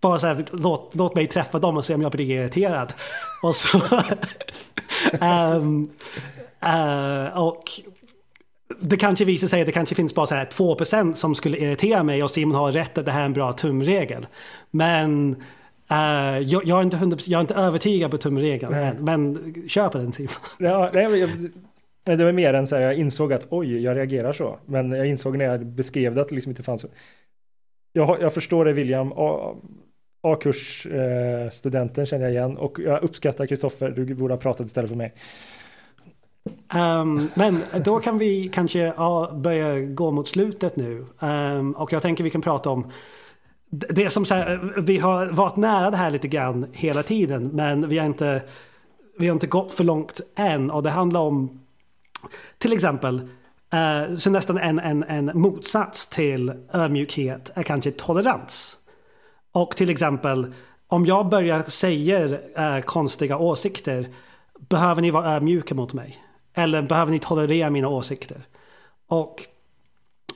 bara 0.00 0.18
så 0.18 0.26
här, 0.26 0.44
låt, 0.50 0.90
låt 0.92 1.14
mig 1.14 1.26
träffa 1.26 1.58
dem 1.58 1.76
och 1.76 1.84
se 1.84 1.94
om 1.94 2.02
jag 2.02 2.12
blir 2.12 2.30
irriterad. 2.30 2.92
Och 3.42 3.56
så... 3.56 3.78
um, 5.20 5.90
Uh, 6.66 7.38
och 7.38 7.62
det 8.80 8.96
kanske 8.96 9.24
visar 9.24 9.48
sig 9.48 9.60
att 9.60 9.66
det 9.66 9.72
kanske 9.72 9.94
finns 9.94 10.14
bara 10.14 10.26
så 10.26 10.34
här 10.34 10.44
2% 10.44 11.12
som 11.12 11.34
skulle 11.34 11.58
irritera 11.58 12.02
mig 12.02 12.22
och 12.22 12.30
Simon 12.30 12.54
har 12.54 12.72
rätt 12.72 12.98
att 12.98 13.04
det 13.04 13.12
här 13.12 13.20
är 13.20 13.24
en 13.24 13.32
bra 13.32 13.52
tumregel. 13.52 14.26
Men 14.70 15.36
uh, 15.90 16.38
jag, 16.38 16.64
jag, 16.66 16.78
är 16.78 16.82
inte 16.82 16.96
100%, 16.96 17.24
jag 17.26 17.38
är 17.38 17.40
inte 17.40 17.54
övertygad 17.54 18.10
på 18.10 18.18
tumregeln. 18.18 18.72
Men, 18.72 19.04
men 19.04 19.54
kör 19.68 19.88
på 19.88 19.98
den 19.98 20.12
Simon. 20.12 20.32
Ja, 20.58 20.90
nej, 20.94 21.18
jag, 21.18 21.30
det 22.16 22.24
var 22.24 22.32
mer 22.32 22.54
än 22.54 22.66
så 22.66 22.76
här, 22.76 22.82
jag 22.82 22.94
insåg 22.94 23.32
att 23.32 23.46
oj, 23.50 23.82
jag 23.82 23.96
reagerar 23.96 24.32
så. 24.32 24.58
Men 24.66 24.92
jag 24.92 25.06
insåg 25.06 25.38
när 25.38 25.44
jag 25.44 25.66
beskrev 25.66 26.14
det 26.14 26.20
att 26.20 26.28
det 26.28 26.34
liksom 26.34 26.50
inte 26.50 26.62
fanns. 26.62 26.86
Jag, 27.92 28.22
jag 28.22 28.34
förstår 28.34 28.64
det 28.64 28.72
William. 28.72 29.12
A-kursstudenten 30.22 32.02
eh, 32.02 32.06
känner 32.06 32.24
jag 32.24 32.32
igen 32.32 32.56
och 32.56 32.78
jag 32.80 33.02
uppskattar 33.02 33.46
Kristoffer, 33.46 33.90
du 33.90 34.14
borde 34.14 34.34
ha 34.34 34.38
pratat 34.40 34.66
istället 34.66 34.90
för 34.90 34.96
mig. 34.96 35.14
Um, 36.74 37.30
men 37.34 37.62
då 37.84 38.00
kan 38.00 38.18
vi 38.18 38.48
kanske 38.48 38.78
ja, 38.78 39.30
börja 39.34 39.80
gå 39.80 40.10
mot 40.10 40.28
slutet 40.28 40.76
nu. 40.76 41.06
Um, 41.18 41.72
och 41.72 41.92
jag 41.92 42.02
tänker 42.02 42.24
vi 42.24 42.30
kan 42.30 42.42
prata 42.42 42.70
om 42.70 42.90
det 43.70 44.10
som 44.10 44.24
så 44.24 44.34
här, 44.34 44.74
vi 44.80 44.98
har 44.98 45.26
varit 45.26 45.56
nära 45.56 45.90
det 45.90 45.96
här 45.96 46.10
lite 46.10 46.28
grann 46.28 46.66
hela 46.72 47.02
tiden. 47.02 47.48
Men 47.52 47.88
vi 47.88 47.98
har 47.98 48.06
inte, 48.06 48.42
vi 49.18 49.26
har 49.26 49.32
inte 49.32 49.46
gått 49.46 49.72
för 49.72 49.84
långt 49.84 50.20
än. 50.36 50.70
Och 50.70 50.82
det 50.82 50.90
handlar 50.90 51.20
om 51.20 51.60
till 52.58 52.72
exempel 52.72 53.20
uh, 53.74 54.16
så 54.16 54.30
nästan 54.30 54.58
en, 54.58 54.78
en, 54.78 55.02
en 55.02 55.30
motsats 55.34 56.08
till 56.08 56.52
ödmjukhet 56.72 57.50
är 57.54 57.62
kanske 57.62 57.90
tolerans. 57.90 58.76
Och 59.52 59.76
till 59.76 59.90
exempel 59.90 60.54
om 60.88 61.06
jag 61.06 61.28
börjar 61.28 61.62
säga 61.62 62.26
uh, 62.26 62.80
konstiga 62.84 63.38
åsikter 63.38 64.08
behöver 64.68 65.02
ni 65.02 65.10
vara 65.10 65.34
ödmjuka 65.34 65.74
mot 65.74 65.92
mig. 65.92 66.25
Eller 66.58 66.82
behöver 66.82 67.12
ni 67.12 67.18
tolerera 67.18 67.70
mina 67.70 67.88
åsikter? 67.88 68.46
Och 69.08 69.42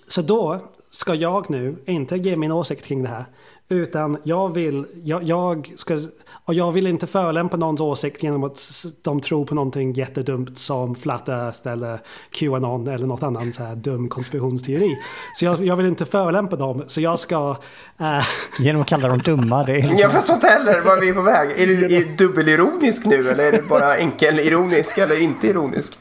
så 0.08 0.22
då 0.22 0.60
ska 0.90 1.14
jag 1.14 1.50
nu 1.50 1.76
inte 1.86 2.16
ge 2.16 2.36
min 2.36 2.52
åsikt 2.52 2.84
kring 2.84 3.02
det 3.02 3.08
här. 3.08 3.24
Utan 3.68 4.18
jag 4.22 4.54
vill, 4.54 4.86
jag, 5.04 5.22
jag, 5.22 5.72
ska, 5.78 5.98
och 6.44 6.54
jag 6.54 6.72
vill 6.72 6.86
inte 6.86 7.06
förolämpa 7.06 7.56
någons 7.56 7.80
åsikt 7.80 8.22
genom 8.22 8.44
att 8.44 8.84
de 9.02 9.20
tror 9.20 9.44
på 9.44 9.54
någonting 9.54 9.92
jättedumt 9.92 10.58
som 10.58 10.94
Flat 10.94 11.28
Earth 11.28 11.68
eller 11.68 12.00
Qanon 12.30 12.88
eller 12.88 13.06
något 13.06 13.22
annat 13.22 13.54
så 13.54 13.62
här 13.62 13.76
dum 13.76 14.08
konspirationsteori. 14.08 14.96
Så 15.36 15.44
jag, 15.44 15.64
jag 15.64 15.76
vill 15.76 15.86
inte 15.86 16.06
förolämpa 16.06 16.56
dem, 16.56 16.84
så 16.86 17.00
jag 17.00 17.18
ska... 17.18 17.56
Äh... 18.00 18.24
Genom 18.58 18.82
att 18.82 18.88
kalla 18.88 19.08
dem 19.08 19.18
dumma? 19.18 19.64
Det 19.64 19.72
är 19.72 19.76
liksom... 19.76 19.96
Jag 19.96 20.12
förstår 20.12 20.34
inte 20.34 20.46
heller 20.46 20.80
var 20.80 21.00
vi 21.00 21.08
är 21.08 21.14
på 21.14 21.22
väg. 21.22 21.50
Är 21.60 21.66
du 21.66 21.96
är 21.96 22.16
dubbelironisk 22.16 23.06
nu 23.06 23.30
eller 23.30 23.44
är 23.44 23.52
du 23.52 23.62
bara 23.62 23.94
enkelironisk 23.94 24.98
eller 24.98 25.20
inte 25.20 25.46
ironisk? 25.46 25.98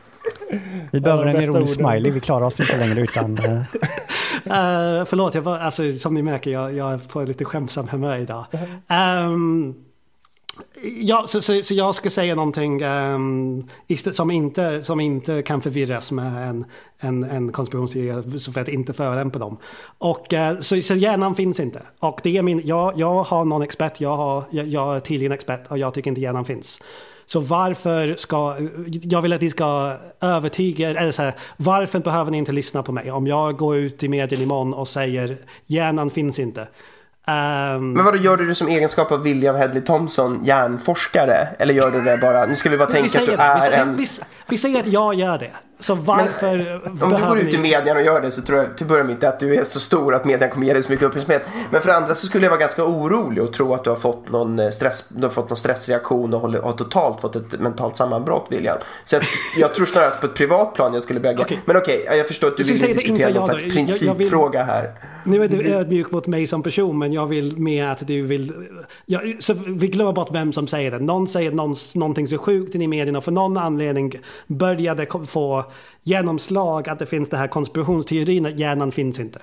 Vi 0.92 1.00
behöver 1.00 1.26
en 1.26 1.44
ironisk 1.44 1.74
smiley, 1.74 2.12
vi 2.12 2.20
klarar 2.20 2.46
oss 2.46 2.60
inte 2.60 2.78
längre 2.78 3.02
utan... 3.02 3.32
uh, 3.32 3.64
förlåt, 5.06 5.36
jag 5.36 5.42
var, 5.42 5.58
alltså, 5.58 5.92
som 5.92 6.14
ni 6.14 6.22
märker, 6.22 6.52
jag, 6.52 6.76
jag 6.76 6.94
är 6.94 6.98
på 6.98 7.22
lite 7.22 7.46
skämtsam 7.46 7.88
humör 7.88 8.18
idag. 8.18 8.46
Um, 9.28 9.76
ja, 11.02 11.28
så, 11.28 11.42
så, 11.42 11.64
så, 11.64 11.74
jag 11.74 11.96
ska 11.96 12.10
säga 12.10 12.36
någonting 12.36 12.84
um, 12.84 13.68
som, 14.14 14.32
inte, 14.32 14.84
som 14.84 15.00
inte 15.00 15.42
kan 15.42 15.62
förvirras 15.62 16.12
med 16.12 16.50
en, 16.50 16.66
en, 17.00 17.24
en 17.24 17.52
konspirationsteori 17.52 18.40
för 18.40 18.62
att 18.62 18.68
inte 18.68 18.94
förolämpa 18.94 19.40
dem. 19.40 19.58
Och, 19.98 20.34
uh, 20.34 20.60
så, 20.60 20.82
så 20.82 20.96
hjärnan 20.96 21.36
finns 21.36 21.60
inte. 21.60 21.82
Och 22.00 22.20
det 22.24 22.38
är 22.38 22.42
min, 22.42 22.62
jag, 22.66 23.00
jag 23.00 23.24
har 23.24 23.46
någon 23.46 23.62
expert, 23.62 24.02
jag, 24.02 24.18
har, 24.18 24.44
jag, 24.50 24.68
jag 24.68 24.96
är 24.96 25.00
tydligen 25.00 25.32
expert 25.32 25.68
och 25.68 25.78
jag 25.78 25.94
tycker 25.94 26.10
inte 26.10 26.22
hjärnan 26.22 26.46
finns. 26.46 26.80
Så 27.32 27.40
varför 27.40 28.16
ska, 28.16 28.56
jag 29.02 29.22
vill 29.22 29.34
att 29.34 29.42
ni 29.42 29.50
ska 29.50 29.98
övertyga, 30.22 30.90
eller 30.90 31.12
så 31.12 31.22
här, 31.22 31.34
varför 31.58 32.00
behöver 32.00 32.32
ni 32.32 32.38
inte 32.38 32.52
lyssna 32.52 32.84
på 32.84 32.92
mig? 32.92 33.12
Om 33.12 33.28
jag 33.28 33.58
går 33.58 33.78
ut 33.78 34.04
i 34.04 34.08
medien 34.08 34.42
imorgon 34.42 34.74
och 34.74 34.88
säger 34.88 35.38
hjärnan 35.66 36.10
finns 36.10 36.40
inte. 36.40 36.62
Um, 36.62 37.94
Men 37.94 38.06
vad 38.06 38.18
gör 38.18 38.38
du 38.38 38.46
det 38.46 38.56
som 38.56 38.68
egenskap 38.68 39.12
av 39.12 39.24
William 39.24 39.56
Hedley 39.56 39.82
Thompson, 39.82 40.40
hjärnforskare? 40.44 41.48
Eller 41.60 41.74
gör 41.74 41.92
du 41.92 42.02
det 42.02 42.18
bara, 42.18 42.46
nu 42.46 42.56
ska 42.56 42.70
vi 42.70 42.78
bara 42.78 42.90
tänka 42.90 43.20
vi 43.20 43.20
att 43.20 43.26
du 43.26 43.44
är 43.44 43.72
det. 43.72 43.78
en... 43.78 43.98
Vi, 43.98 44.08
vi, 44.48 44.58
säger 44.58 44.80
att 44.80 44.88
jag 44.88 45.14
gör 45.14 45.38
det. 45.38 45.52
Så 45.82 45.96
varför 45.96 46.82
men, 46.84 47.04
Om 47.04 47.22
du 47.22 47.28
går 47.28 47.40
ut 47.40 47.54
i 47.54 47.58
medien 47.58 47.98
och 47.98 48.04
gör 48.04 48.22
det 48.22 48.32
så 48.32 48.42
tror 48.42 48.60
jag 48.60 48.78
till 48.78 48.88
början 48.88 49.10
inte 49.10 49.30
att 49.30 49.40
du 49.40 49.56
är 49.56 49.64
så 49.64 49.80
stor 49.80 50.16
att 50.16 50.26
medien 50.26 50.50
kommer 50.52 50.68
ge 50.68 50.74
dig 50.74 50.84
så 50.84 50.92
mycket 50.92 51.06
uppmärksamhet. 51.06 51.48
Men 51.72 51.82
för 51.82 51.90
andra 51.90 52.16
så 52.16 52.28
skulle 52.28 52.46
jag 52.46 52.50
vara 52.50 52.60
ganska 52.60 52.84
orolig 52.84 53.44
och 53.44 53.54
tro 53.54 53.74
att 53.74 53.84
du 53.84 53.90
har 53.90 53.98
fått 53.98 54.30
någon, 54.32 54.60
eh, 54.60 54.70
stress, 54.70 55.10
du 55.10 55.22
har 55.22 55.30
fått 55.30 55.50
någon 55.50 55.58
stressreaktion 55.58 56.34
och 56.34 56.42
har 56.42 56.74
totalt 56.74 57.22
fått 57.22 57.36
ett 57.36 57.60
mentalt 57.60 57.96
sammanbrott 57.96 58.48
William. 58.50 58.78
Så 59.06 59.16
jag, 59.16 59.24
jag 59.58 59.74
tror 59.74 59.86
snarare 59.86 60.08
att 60.08 60.22
på 60.22 60.26
ett 60.26 60.36
privat 60.36 60.74
plan 60.74 60.94
jag 60.94 61.04
skulle 61.04 61.20
börja 61.20 61.42
okay. 61.42 61.58
Men 61.66 61.78
okej, 61.78 62.04
okay, 62.04 62.18
jag 62.18 62.28
förstår 62.28 62.48
att 62.48 62.58
du 62.58 62.64
vill 62.64 62.80
diskutera 62.80 63.30
någon 63.30 63.48
slags 63.48 63.64
principfråga 63.64 64.64
här. 64.64 64.92
Nu 65.24 65.44
är 65.44 65.48
du 65.48 65.74
ödmjuk 65.74 66.12
mot 66.12 66.28
mig 66.28 66.48
som 66.48 66.64
person 66.64 67.00
men 67.00 67.14
jag 67.14 67.28
vill 67.28 67.58
mer 67.58 67.88
att 67.88 68.08
du 68.08 68.22
vill... 68.22 68.54
Ja, 69.06 69.22
så 69.40 69.54
vi 69.54 69.88
glömmer 69.88 70.12
bort 70.12 70.30
vem 70.32 70.54
som 70.54 70.68
säger 70.68 70.92
det. 70.92 71.00
Någon 71.00 71.28
säger 71.28 71.52
någon, 71.52 71.76
någonting 71.94 72.28
så 72.28 72.38
sjukt 72.38 72.76
i 72.76 72.88
medierna 72.88 73.18
och 73.18 73.24
för 73.24 73.32
någon 73.32 73.58
anledning 73.58 74.14
började 74.48 75.08
få 75.28 75.69
genomslag 76.04 76.90
att 76.90 77.00
det 77.00 77.06
finns 77.06 77.30
det 77.30 77.38
här 77.38 77.48
konspirationsteorin 77.48 78.46
att 78.46 78.60
hjärnan 78.60 78.92
finns 78.92 79.20
inte. 79.20 79.40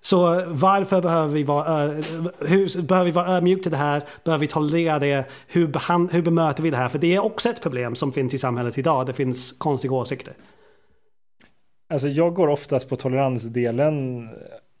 Så 0.00 0.44
varför 0.46 1.02
behöver 1.02 1.34
vi 1.34 1.42
vara, 1.42 1.84
eh, 1.84 1.90
hur, 2.38 2.82
behöver 2.82 3.04
vi 3.04 3.10
vara 3.10 3.26
ödmjuk 3.26 3.62
till 3.62 3.70
det 3.70 3.76
här? 3.76 4.02
Behöver 4.24 4.40
vi 4.40 4.46
tolerera 4.46 4.98
det? 4.98 5.24
Hur, 5.48 5.66
behand, 5.66 6.12
hur 6.12 6.22
bemöter 6.22 6.62
vi 6.62 6.70
det 6.70 6.76
här? 6.76 6.88
För 6.88 6.98
det 6.98 7.14
är 7.14 7.24
också 7.24 7.48
ett 7.48 7.62
problem 7.62 7.94
som 7.94 8.12
finns 8.12 8.34
i 8.34 8.38
samhället 8.38 8.78
idag. 8.78 9.06
Det 9.06 9.12
finns 9.12 9.52
konstiga 9.52 9.94
åsikter. 9.94 10.34
Alltså 11.88 12.08
jag 12.08 12.34
går 12.34 12.48
oftast 12.48 12.88
på 12.88 12.96
toleransdelen 12.96 14.24
eh, 14.24 14.30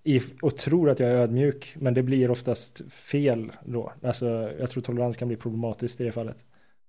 i, 0.04 0.22
och 0.42 0.56
tror 0.56 0.90
att 0.90 1.00
jag 1.00 1.10
är 1.10 1.14
ödmjuk, 1.14 1.74
men 1.78 1.94
det 1.94 2.02
blir 2.02 2.30
oftast 2.30 2.92
fel 2.92 3.52
då. 3.64 3.92
Alltså, 4.02 4.50
jag 4.58 4.70
tror 4.70 4.82
tolerans 4.82 5.16
kan 5.16 5.28
bli 5.28 5.36
problematiskt 5.36 6.00
i 6.00 6.04
det 6.04 6.12
fallet. 6.12 6.36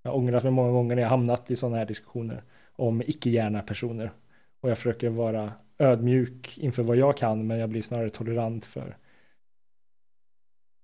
Jag 0.04 0.12
har 0.12 0.18
ångrat 0.18 0.44
mig 0.44 0.52
många 0.52 0.72
gånger 0.72 0.96
när 0.96 1.02
jag 1.02 1.10
hamnat 1.10 1.52
i 1.52 1.56
sådana 1.56 1.78
här 1.78 1.86
diskussioner 1.86 2.44
om 2.82 3.02
icke-hjärna 3.02 3.62
personer. 3.62 4.12
Och 4.62 4.70
jag 4.70 4.78
försöker 4.78 5.10
vara 5.10 5.52
ödmjuk 5.80 6.58
inför 6.58 6.84
vad 6.84 6.98
jag 6.98 7.18
kan, 7.18 7.48
men 7.48 7.60
jag 7.60 7.70
blir 7.70 7.82
snarare 7.82 8.10
tolerant 8.10 8.66
för 8.66 8.98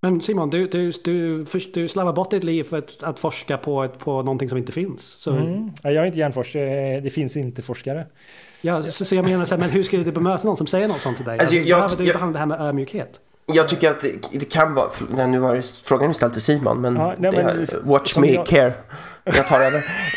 men 0.00 0.22
Simon, 0.22 0.50
du, 0.50 0.66
du, 0.66 0.92
du, 1.04 1.44
du 1.74 1.88
slarvar 1.88 2.12
bort 2.12 2.30
ditt 2.30 2.44
liv 2.44 2.64
för 2.64 2.78
att, 2.78 3.02
att 3.02 3.20
forska 3.20 3.58
på, 3.58 3.84
ett, 3.84 3.98
på 3.98 4.22
någonting 4.22 4.48
som 4.48 4.58
inte 4.58 4.72
finns. 4.72 5.02
Så... 5.02 5.30
Mm. 5.30 5.70
Jag 5.82 5.94
är 5.94 6.04
inte 6.04 6.18
hjärnforskare, 6.18 7.00
det 7.00 7.10
finns 7.10 7.36
inte 7.36 7.62
forskare. 7.62 8.06
Ja, 8.60 8.82
så, 8.82 9.04
så 9.04 9.14
jag 9.14 9.24
menar 9.24 9.44
så 9.44 9.54
här, 9.54 9.60
men 9.60 9.70
hur 9.70 9.82
ska 9.82 9.96
du 9.96 10.12
bemöta 10.12 10.48
någon 10.48 10.56
som 10.56 10.66
säger 10.66 10.88
något 10.88 11.00
sånt 11.00 11.16
till 11.16 11.26
dig? 11.26 11.38
Alltså, 11.38 11.56
alltså, 11.56 11.68
jag, 11.68 11.78
behöver 11.78 12.04
du 12.04 12.12
behandla 12.12 12.32
det 12.32 12.38
här 12.38 12.46
med 12.46 12.60
ödmjukhet? 12.60 13.20
Jag 13.46 13.68
tycker 13.68 13.90
att 13.90 14.00
det, 14.00 14.38
det 14.38 14.52
kan 14.52 14.74
vara, 14.74 15.26
nu 15.26 15.38
var 15.38 15.54
det 15.54 15.62
frågan 15.84 16.14
ställd 16.14 16.32
till 16.32 16.42
Simon, 16.42 16.80
men, 16.80 16.96
ja, 16.96 17.14
nej, 17.18 17.32
men 17.32 17.66
watch 17.84 18.16
me 18.16 18.32
jag, 18.32 18.46
care. 18.46 18.72
Jag 19.36 19.46
tar 19.46 19.60
över. 19.60 19.84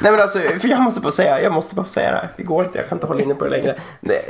Nej 0.00 0.12
men 0.12 0.20
alltså, 0.20 0.38
för 0.38 0.68
jag 0.68 0.80
måste 0.80 1.00
bara 1.00 1.10
säga, 1.10 1.42
jag 1.42 1.52
måste 1.52 1.74
bara 1.74 1.86
säga 1.86 2.10
det 2.10 2.16
här. 2.16 2.30
Det 2.36 2.42
går 2.42 2.64
inte, 2.64 2.78
jag 2.78 2.88
kan 2.88 2.96
inte 2.96 3.06
hålla 3.06 3.22
inne 3.22 3.34
på 3.34 3.44
det 3.44 3.50
längre. 3.50 3.76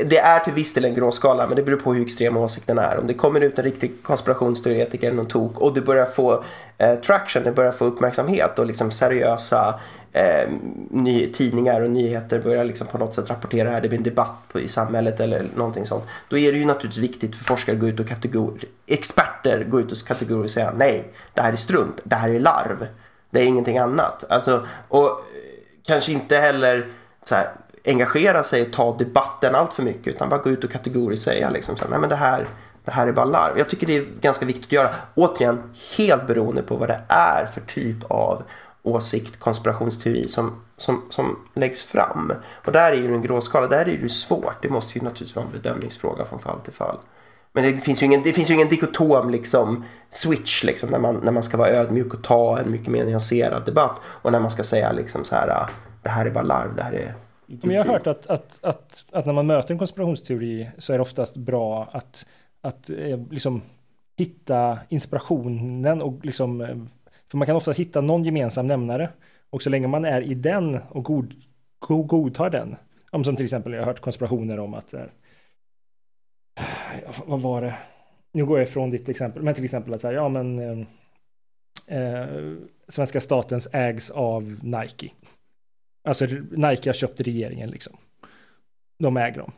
Det 0.04 0.18
är 0.18 0.38
till 0.38 0.52
viss 0.52 0.74
del 0.74 0.84
en 0.84 0.94
gråskala, 0.94 1.46
men 1.46 1.56
det 1.56 1.62
beror 1.62 1.76
på 1.76 1.94
hur 1.94 2.02
extrem 2.02 2.36
åsikten 2.36 2.78
är. 2.78 2.98
Om 2.98 3.06
det 3.06 3.14
kommer 3.14 3.40
ut 3.40 3.58
en 3.58 3.64
riktig 3.64 3.92
konspirationsteoretiker 4.02 5.06
eller 5.06 5.16
någon 5.16 5.28
tok 5.28 5.58
och 5.58 5.74
det 5.74 5.80
börjar 5.80 6.06
få 6.06 6.44
eh, 6.78 6.94
traction, 6.94 7.42
det 7.42 7.52
börjar 7.52 7.72
få 7.72 7.84
uppmärksamhet 7.84 8.58
och 8.58 8.66
liksom 8.66 8.90
seriösa 8.90 9.80
eh, 10.12 10.48
ny, 10.90 11.26
tidningar 11.32 11.80
och 11.80 11.90
nyheter 11.90 12.38
börjar 12.38 12.64
liksom 12.64 12.86
på 12.86 12.98
något 12.98 13.14
sätt 13.14 13.30
rapportera 13.30 13.68
det 13.68 13.74
här, 13.74 13.80
det 13.80 13.88
blir 13.88 13.98
en 13.98 14.04
debatt 14.04 14.38
på, 14.52 14.60
i 14.60 14.68
samhället 14.68 15.20
eller 15.20 15.44
någonting 15.54 15.86
sånt. 15.86 16.04
Då 16.28 16.38
är 16.38 16.52
det 16.52 16.58
ju 16.58 16.64
naturligtvis 16.64 17.04
viktigt 17.04 17.36
för 17.36 17.44
forskare 17.44 17.76
att 17.76 17.80
gå 17.80 17.88
ut 17.88 18.00
och 18.00 18.08
kategori, 18.08 18.66
experter 18.86 19.64
gå 19.64 19.80
ut 19.80 19.92
och 19.92 19.98
kategorisera 20.06 20.72
nej, 20.76 21.12
det 21.34 21.40
här 21.40 21.52
är 21.52 21.56
strunt, 21.56 22.00
det 22.04 22.16
här 22.16 22.28
är 22.28 22.40
larv. 22.40 22.86
Det 23.30 23.40
är 23.40 23.44
ingenting 23.44 23.78
annat. 23.78 24.24
Alltså, 24.28 24.66
och 24.88 25.06
eh, 25.06 25.14
kanske 25.86 26.12
inte 26.12 26.36
heller 26.36 26.88
så 27.22 27.34
här, 27.34 27.50
engagera 27.84 28.42
sig 28.42 28.62
och 28.62 28.72
ta 28.72 28.96
debatten 28.96 29.54
allt 29.54 29.72
för 29.72 29.82
mycket 29.82 30.06
utan 30.06 30.28
bara 30.28 30.40
gå 30.40 30.50
ut 30.50 30.64
och 30.64 30.70
kategoriskt 30.70 31.24
säga 31.24 31.50
liksom 31.50 31.76
så 31.76 31.84
här, 31.84 31.90
nej 31.90 32.00
men 32.00 32.08
det 32.08 32.16
här, 32.16 32.46
det 32.84 32.90
här 32.90 33.06
är 33.06 33.12
bara 33.12 33.24
larv. 33.24 33.58
Jag 33.58 33.68
tycker 33.68 33.86
det 33.86 33.96
är 33.96 34.06
ganska 34.20 34.46
viktigt 34.46 34.66
att 34.66 34.72
göra. 34.72 34.90
Återigen, 35.14 35.62
helt 35.98 36.26
beroende 36.26 36.62
på 36.62 36.76
vad 36.76 36.88
det 36.88 37.00
är 37.08 37.46
för 37.46 37.60
typ 37.60 38.04
av 38.10 38.42
åsikt, 38.82 39.38
konspirationsteori 39.38 40.28
som, 40.28 40.62
som, 40.76 41.02
som 41.10 41.38
läggs 41.54 41.82
fram. 41.82 42.32
Och 42.64 42.72
där 42.72 42.92
är 42.92 42.96
ju 42.96 43.14
en 43.14 43.22
gråskala, 43.22 43.66
där 43.66 43.80
är 43.80 43.84
det 43.84 43.90
ju 43.90 44.08
svårt. 44.08 44.62
Det 44.62 44.68
måste 44.68 44.98
ju 44.98 45.04
naturligtvis 45.04 45.36
vara 45.36 45.46
en 45.46 45.52
bedömningsfråga 45.52 46.24
från 46.24 46.38
fall 46.38 46.60
till 46.60 46.72
fall. 46.72 46.96
Men 47.52 47.64
det 47.64 47.76
finns 47.76 48.02
ju 48.02 48.06
ingen, 48.06 48.22
det 48.22 48.32
finns 48.32 48.50
ju 48.50 48.54
ingen 48.54 48.68
dikotom 48.68 49.30
liksom, 49.30 49.84
switch 50.10 50.64
liksom, 50.64 50.90
när, 50.90 50.98
man, 50.98 51.20
när 51.24 51.32
man 51.32 51.42
ska 51.42 51.56
vara 51.56 51.68
ödmjuk 51.68 52.14
och 52.14 52.22
ta 52.22 52.58
en 52.58 52.70
mycket 52.70 52.88
mer 52.88 53.04
nyanserad 53.04 53.66
debatt 53.66 54.00
och 54.04 54.32
när 54.32 54.40
man 54.40 54.50
ska 54.50 54.62
säga 54.62 54.92
liksom 54.92 55.24
så 55.24 55.34
här, 55.34 55.48
ah, 55.48 55.68
det 56.02 56.08
här 56.08 56.26
är 56.26 56.30
bara 56.30 56.44
larv, 56.44 56.76
det 56.76 56.82
här 56.82 56.92
är 56.92 57.14
Men 57.46 57.70
jag 57.70 57.84
har 57.84 57.92
hört 57.92 58.06
att, 58.06 58.26
att, 58.26 58.58
att, 58.62 59.04
att 59.12 59.26
när 59.26 59.32
man 59.32 59.46
möter 59.46 59.72
en 59.72 59.78
konspirationsteori 59.78 60.70
så 60.78 60.92
är 60.92 60.98
det 60.98 61.02
oftast 61.02 61.36
bra 61.36 61.88
att, 61.92 62.26
att 62.60 62.90
eh, 62.90 63.18
liksom 63.30 63.62
hitta 64.16 64.78
inspirationen 64.88 66.02
och 66.02 66.24
liksom, 66.24 66.60
eh, 66.60 66.76
för 67.30 67.38
man 67.38 67.46
kan 67.46 67.56
ofta 67.56 67.72
hitta 67.72 68.00
någon 68.00 68.24
gemensam 68.24 68.66
nämnare 68.66 69.10
och 69.50 69.62
så 69.62 69.70
länge 69.70 69.88
man 69.88 70.04
är 70.04 70.20
i 70.20 70.34
den 70.34 70.80
och 70.88 71.04
god, 71.04 71.34
god, 71.78 72.06
godtar 72.06 72.50
den, 72.50 72.76
om 73.10 73.24
som 73.24 73.36
till 73.36 73.44
exempel 73.44 73.72
jag 73.72 73.80
har 73.80 73.86
hört 73.86 74.00
konspirationer 74.00 74.58
om 74.58 74.74
att 74.74 74.94
eh, 74.94 75.00
vad 77.26 77.40
var 77.42 77.62
det? 77.62 77.74
Nu 78.32 78.46
går 78.46 78.58
jag 78.58 78.68
ifrån 78.68 78.90
ditt 78.90 79.08
exempel, 79.08 79.42
men 79.42 79.54
till 79.54 79.64
exempel 79.64 79.94
att 79.94 80.00
säga, 80.00 80.12
ja 80.12 80.28
men 80.28 80.58
eh, 80.58 80.86
eh, 81.98 82.54
svenska 82.88 83.20
statens 83.20 83.68
ägs 83.72 84.10
av 84.10 84.58
Nike. 84.62 85.10
Alltså 86.04 86.24
Nike 86.50 86.88
har 86.88 86.92
köpt 86.92 87.20
regeringen 87.20 87.70
liksom. 87.70 87.96
De 88.98 89.16
äger 89.16 89.38
dem. 89.38 89.52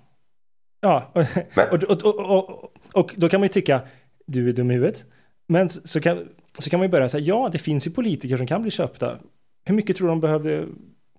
Ja, 0.81 1.13
och, 1.71 1.83
och, 1.83 2.05
och, 2.05 2.73
och, 2.93 3.15
då 3.17 3.29
kan 3.29 3.41
man 3.41 3.45
ju 3.45 3.53
tycka, 3.53 3.81
du 4.27 4.49
är 4.49 4.53
dum 4.53 4.71
i 4.71 4.75
huvudet. 4.75 5.07
Men 5.49 5.69
så 5.69 6.01
kan, 6.01 6.29
så 6.59 6.71
kan 6.71 6.81
man 6.81 6.87
ju 6.87 6.91
börja 6.91 7.09
säga, 7.09 7.25
ja 7.25 7.49
det 7.53 7.59
finns 7.59 7.87
ju 7.87 7.91
politiker 7.91 8.37
som 8.37 8.47
kan 8.47 8.63
bli 8.63 8.71
köpta. 8.71 9.19
Hur 9.65 9.75
mycket 9.75 9.97
tror 9.97 10.09
de 10.09 10.21
behövde 10.21 10.67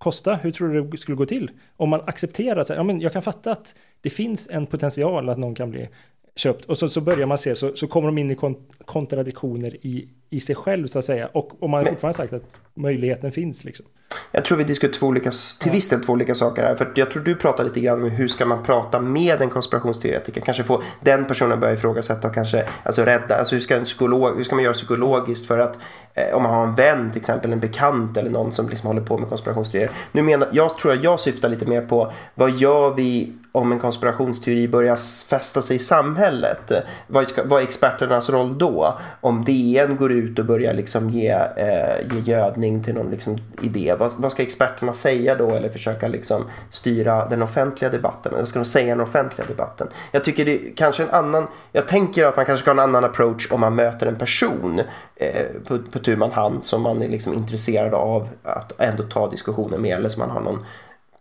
kosta? 0.03 0.35
Hur 0.35 0.51
tror 0.51 0.69
du 0.69 0.83
det 0.83 0.97
skulle 0.97 1.17
gå 1.17 1.25
till? 1.25 1.51
Om 1.77 1.89
man 1.89 2.01
accepterar 2.05 2.59
att 2.59 2.69
ja, 2.69 2.83
men 2.83 3.01
jag 3.01 3.13
kan 3.13 3.21
fatta 3.21 3.51
att 3.51 3.75
det 4.01 4.09
finns 4.09 4.47
en 4.51 4.65
potential 4.65 5.29
att 5.29 5.37
någon 5.37 5.55
kan 5.55 5.71
bli 5.71 5.89
köpt 6.35 6.65
och 6.65 6.77
så, 6.77 6.89
så 6.89 7.01
börjar 7.01 7.25
man 7.25 7.37
se 7.37 7.55
så, 7.55 7.75
så 7.75 7.87
kommer 7.87 8.07
de 8.07 8.17
in 8.17 8.31
i 8.31 8.37
kontradiktioner 8.85 9.85
i, 9.85 10.09
i 10.29 10.39
sig 10.39 10.55
själv 10.55 10.87
så 10.87 10.99
att 10.99 11.05
säga 11.05 11.27
och, 11.27 11.63
om 11.63 11.71
man 11.71 11.83
men, 11.83 11.93
fortfarande 11.93 12.17
sagt 12.17 12.33
att 12.33 12.59
möjligheten 12.73 13.31
finns 13.31 13.63
liksom. 13.63 13.85
Jag 14.31 14.45
tror 14.45 14.57
vi 14.57 14.63
diskuterar 14.63 14.99
två 14.99 15.07
olika, 15.07 15.31
till 15.59 15.71
viss 15.71 15.89
del 15.89 16.03
två 16.03 16.13
olika 16.13 16.35
saker 16.35 16.63
här. 16.63 16.75
För 16.75 16.91
jag 16.95 17.11
tror 17.11 17.23
du 17.23 17.35
pratar 17.35 17.63
lite 17.63 17.79
grann 17.79 18.03
om 18.03 18.09
hur 18.09 18.27
ska 18.27 18.45
man 18.45 18.63
prata 18.63 18.99
med 18.99 19.41
en 19.41 19.49
konspirationsteoretiker. 19.49 20.41
Kanske 20.41 20.63
få 20.63 20.81
den 20.99 21.25
personen 21.25 21.59
börja 21.59 21.73
ifrågasätta 21.73 22.27
och 22.27 22.33
kanske 22.33 22.65
alltså 22.83 23.03
rädda. 23.03 23.37
Alltså 23.37 23.55
hur 23.55 23.59
ska, 23.59 23.75
en 23.75 23.83
psykolog, 23.83 24.37
hur 24.37 24.43
ska 24.43 24.55
man 24.55 24.63
göra 24.63 24.73
psykologiskt 24.73 25.45
för 25.45 25.59
att 25.59 25.77
eh, 26.13 26.35
om 26.35 26.43
man 26.43 26.53
har 26.53 26.63
en 26.63 26.75
vän 26.75 27.11
till 27.11 27.19
exempel, 27.19 27.53
en 27.53 27.59
bekant 27.59 28.17
eller 28.17 28.29
någon 28.29 28.51
som 28.51 28.69
liksom 28.69 28.87
håller 28.87 29.01
på 29.01 29.17
med 29.17 29.29
konspirationsteorier. 29.29 29.91
Nu 30.11 30.21
menar, 30.21 30.49
jag 30.51 30.77
tror 30.77 30.93
att 30.93 31.03
jag 31.03 31.19
syftar 31.19 31.49
lite 31.49 31.65
mer 31.65 31.81
på 31.81 32.11
vad 32.35 32.51
gör 32.51 32.93
vi 32.93 33.33
om 33.55 33.71
en 33.71 33.79
konspirationsteori 33.79 34.67
börjar 34.67 35.25
fästa 35.27 35.61
sig 35.61 35.75
i 35.75 35.79
samhället. 35.79 36.71
Vad, 37.07 37.29
ska, 37.29 37.43
vad 37.43 37.61
är 37.61 37.63
experternas 37.63 38.29
roll 38.29 38.57
då? 38.57 38.99
Om 39.21 39.43
DN 39.43 39.95
går 39.95 40.11
ut 40.11 40.39
och 40.39 40.45
börjar 40.45 40.73
liksom 40.73 41.09
ge, 41.09 41.29
eh, 41.57 42.13
ge 42.13 42.19
gödning 42.19 42.83
till 42.83 42.93
någon 42.93 43.11
liksom 43.11 43.37
idé. 43.61 43.95
Vad, 43.99 44.13
vad, 44.17 44.31
ska 44.31 44.43
experterna 44.43 44.93
säga 44.93 45.35
då? 45.35 45.49
Eller 45.51 45.69
försöka 45.69 46.07
liksom 46.07 46.43
styra 46.69 47.29
den 47.29 47.41
offentliga 47.41 47.91
debatten? 47.91 48.33
Vad 48.35 48.47
ska 48.47 48.59
de 48.59 48.65
säga 48.65 48.85
i 48.85 48.89
den 48.89 49.01
offentliga 49.01 49.47
debatten? 49.47 49.87
Jag 50.11 50.23
tycker 50.23 50.45
det 50.45 50.53
är 50.53 50.75
kanske 50.75 51.03
en 51.03 51.09
annan... 51.09 51.47
Jag 51.71 51.87
tänker 51.87 52.25
att 52.25 52.35
man 52.35 52.45
kanske 52.45 52.61
ska 52.61 52.71
ha 52.73 52.83
en 52.83 52.89
annan 52.89 53.05
approach 53.05 53.51
om 53.51 53.59
man 53.59 53.75
möter 53.75 54.07
en 54.07 54.15
person 54.15 54.81
eh, 55.15 55.45
på, 55.67 55.77
på 55.77 55.99
tur 55.99 56.15
man 56.15 56.31
hand 56.31 56.63
som 56.63 56.81
man 56.81 57.01
är 57.01 57.09
liksom 57.09 57.33
intresserad 57.33 57.93
av 57.93 58.27
att 58.43 58.81
ändå 58.81 59.03
ta 59.03 59.29
diskussioner 59.29 59.77
med 59.77 59.97
eller 59.97 60.09
som 60.09 60.19
man 60.19 60.29
har 60.29 60.41
någon 60.41 60.65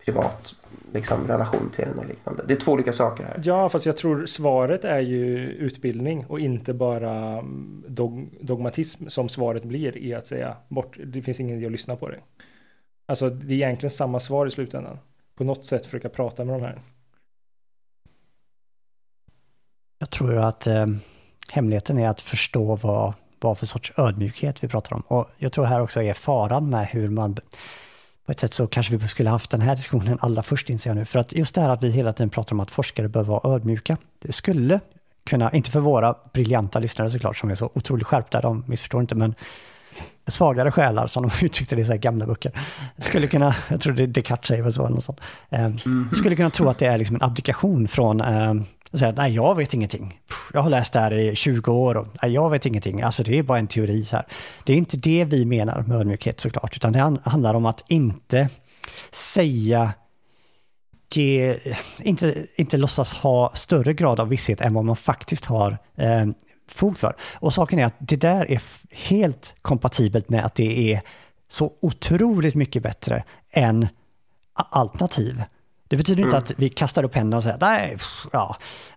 privat 0.05 0.55
liksom, 0.93 1.29
relation 1.29 1.71
till 1.71 1.85
den 1.85 1.99
och 1.99 2.07
liknande. 2.07 2.45
Det 2.49 2.55
är 2.55 2.59
två 2.59 2.73
olika 2.73 2.93
saker 2.93 3.25
här. 3.25 3.41
Ja, 3.45 3.69
fast 3.69 3.87
jag 3.87 3.97
tror 3.97 4.27
svaret 4.27 4.85
är 4.85 5.01
ju 5.01 5.39
utbildning 5.39 6.27
och 6.27 6.41
inte 6.41 6.75
bara 6.75 7.13
mm, 7.39 7.85
dog 7.89 8.29
dogmatism 8.41 9.09
som 9.09 9.29
svaret 9.29 9.65
blir 9.65 9.99
i 9.99 10.15
att 10.15 10.27
säga 10.27 10.57
bort, 10.69 10.99
det 11.05 11.23
finns 11.23 11.41
ingen 11.41 11.57
idé 11.57 11.67
att 11.67 11.73
lyssna 11.73 11.97
på 11.97 12.09
det. 12.09 12.19
Alltså 13.07 13.31
det 13.31 13.55
är 13.55 13.57
egentligen 13.57 13.91
samma 13.91 14.21
svar 14.21 14.47
i 14.47 14.51
slutändan. 14.51 14.99
På 15.35 15.45
något 15.45 15.65
sätt 15.65 15.87
försöka 15.87 16.09
prata 16.09 16.45
med 16.45 16.55
de 16.55 16.63
här. 16.63 16.81
Jag 19.99 20.11
tror 20.11 20.39
att 20.39 20.67
eh, 20.67 20.87
hemligheten 21.51 21.99
är 21.99 22.09
att 22.09 22.21
förstå 22.21 22.77
vad, 22.77 23.13
vad 23.41 23.59
för 23.59 23.67
sorts 23.67 23.93
ödmjukhet 23.97 24.65
vi 24.65 24.69
pratar 24.69 24.97
om. 24.97 25.03
Och 25.09 25.27
jag 25.39 25.53
tror 25.53 25.65
här 25.65 25.81
också 25.81 26.03
är 26.03 26.13
faran 26.13 26.71
med 26.71 26.87
hur 26.87 27.09
man 27.09 27.37
på 28.27 28.33
ett 28.33 28.41
sätt 28.41 28.55
så 28.55 28.67
kanske 28.67 28.97
vi 28.97 29.09
skulle 29.09 29.31
haft 29.31 29.51
den 29.51 29.61
här 29.61 29.77
diskussionen 29.77 30.19
allra 30.21 30.43
först 30.43 30.71
inser 30.71 30.91
jag 30.91 30.97
nu. 30.97 31.05
För 31.05 31.19
att 31.19 31.33
just 31.33 31.55
det 31.55 31.61
här 31.61 31.69
att 31.69 31.83
vi 31.83 31.91
hela 31.91 32.13
tiden 32.13 32.31
pratar 32.31 32.53
om 32.53 32.61
att 32.61 32.71
forskare 32.71 33.09
bör 33.09 33.23
vara 33.23 33.55
ödmjuka. 33.55 33.97
Det 34.23 34.33
skulle 34.33 34.81
kunna, 35.25 35.53
inte 35.53 35.71
för 35.71 35.81
våra 35.81 36.15
briljanta 36.33 36.79
lyssnare 36.79 37.11
såklart 37.11 37.37
som 37.37 37.51
är 37.51 37.55
så 37.55 37.71
otroligt 37.75 38.07
skärpta, 38.07 38.41
de 38.41 38.65
missförstår 38.67 39.01
inte, 39.01 39.15
men 39.15 39.35
svagare 40.27 40.71
själar, 40.71 41.07
som 41.07 41.23
de 41.23 41.31
uttryckte 41.47 41.77
det 41.77 41.83
i 41.83 41.85
så 41.85 41.97
gamla 41.97 42.27
böcker, 42.27 42.53
skulle 42.99 43.27
kunna, 43.27 43.55
jag 43.69 43.81
tror 43.81 43.93
det 43.93 44.07
Descartes 44.07 44.49
säger 44.49 44.63
väl 44.63 44.73
så, 44.73 44.87
eller 44.87 44.95
något 44.95 45.05
sånt, 45.05 45.21
eh, 45.51 45.65
mm. 45.65 46.11
skulle 46.13 46.37
kunna 46.37 46.51
tro 46.51 46.69
att 46.69 46.79
det 46.79 46.87
är 46.87 46.99
liksom 46.99 47.17
en 47.17 47.23
abdikation 47.23 47.89
från 47.89 48.21
eh, 48.21 48.55
och 48.93 48.99
säga 48.99 49.09
att 49.09 49.17
nej, 49.17 49.35
jag 49.35 49.55
vet 49.55 49.75
ingenting. 49.75 50.21
Jag 50.53 50.63
har 50.63 50.71
läst 50.71 50.93
det 50.93 51.01
här 51.01 51.13
i 51.13 51.37
20 51.37 51.73
år 51.73 51.97
och 51.97 52.07
nej, 52.23 52.33
jag 52.33 52.51
vet 52.51 52.67
ingenting. 52.67 53.03
Alltså 53.03 53.23
det 53.23 53.39
är 53.39 53.43
bara 53.43 53.59
en 53.59 53.67
teori 53.67 54.05
så 54.05 54.17
här. 54.17 54.27
Det 54.65 54.73
är 54.73 54.77
inte 54.77 54.97
det 54.97 55.25
vi 55.25 55.45
menar 55.45 55.85
med 55.87 55.97
ödmjukhet 55.97 56.41
såklart, 56.41 56.77
utan 56.77 56.93
det 56.93 57.19
handlar 57.25 57.55
om 57.55 57.67
att 57.67 57.85
inte 57.89 58.49
säga 59.13 59.93
ge, 61.17 61.59
inte, 61.99 62.47
inte 62.55 62.77
låtsas 62.77 63.15
ha 63.15 63.53
större 63.55 63.95
grad 63.95 64.21
av 64.21 64.29
visshet 64.29 64.61
än 64.61 64.75
vad 64.75 64.85
man 64.85 64.97
faktiskt 64.97 65.45
har 65.45 65.79
eh, 65.97 66.27
fog 66.69 66.99
för. 66.99 67.17
Och 67.35 67.55
saken 67.55 67.79
är 67.79 67.85
att 67.85 67.97
det 67.99 68.17
där 68.17 68.51
är 68.51 68.63
helt 68.91 69.55
kompatibelt 69.63 70.29
med 70.29 70.45
att 70.45 70.55
det 70.55 70.93
är 70.93 71.01
så 71.49 71.73
otroligt 71.83 72.55
mycket 72.55 72.83
bättre 72.83 73.25
än 73.51 73.89
alternativ. 74.55 75.43
Det 75.93 75.97
betyder 75.97 76.23
inte 76.23 76.37
mm. 76.37 76.45
att 76.45 76.53
vi 76.57 76.69
kastar 76.69 77.05
upp 77.05 77.15
händerna 77.15 77.37
och 77.37 77.43
säger 77.43 77.59
nej, 77.61 77.97
ja, 78.33 78.57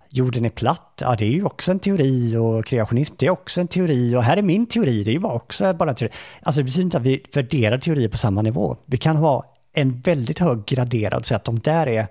jorden 0.09 0.45
är 0.45 0.49
platt, 0.49 1.01
ja 1.01 1.15
det 1.15 1.25
är 1.25 1.29
ju 1.29 1.43
också 1.43 1.71
en 1.71 1.79
teori 1.79 2.37
och 2.37 2.65
kreationism, 2.65 3.15
det 3.17 3.25
är 3.25 3.29
också 3.29 3.61
en 3.61 3.67
teori 3.67 4.15
och 4.15 4.23
här 4.23 4.37
är 4.37 4.41
min 4.41 4.65
teori, 4.65 5.03
det 5.03 5.11
är 5.11 5.13
ju 5.13 5.19
bara 5.19 5.33
också 5.33 5.73
bara 5.73 5.89
en 5.89 5.95
teori. 5.95 6.11
Alltså 6.41 6.61
det 6.61 6.63
betyder 6.63 6.83
inte 6.83 6.97
att 6.97 7.03
vi 7.03 7.25
värderar 7.33 7.77
teorier 7.77 8.09
på 8.09 8.17
samma 8.17 8.41
nivå. 8.41 8.77
Vi 8.85 8.97
kan 8.97 9.15
ha 9.15 9.53
en 9.73 10.01
väldigt 10.01 10.39
hög 10.39 10.65
graderad 10.65 11.25
säga 11.25 11.35
att 11.35 11.45
de 11.45 11.59
där 11.59 11.87
är 11.87 12.07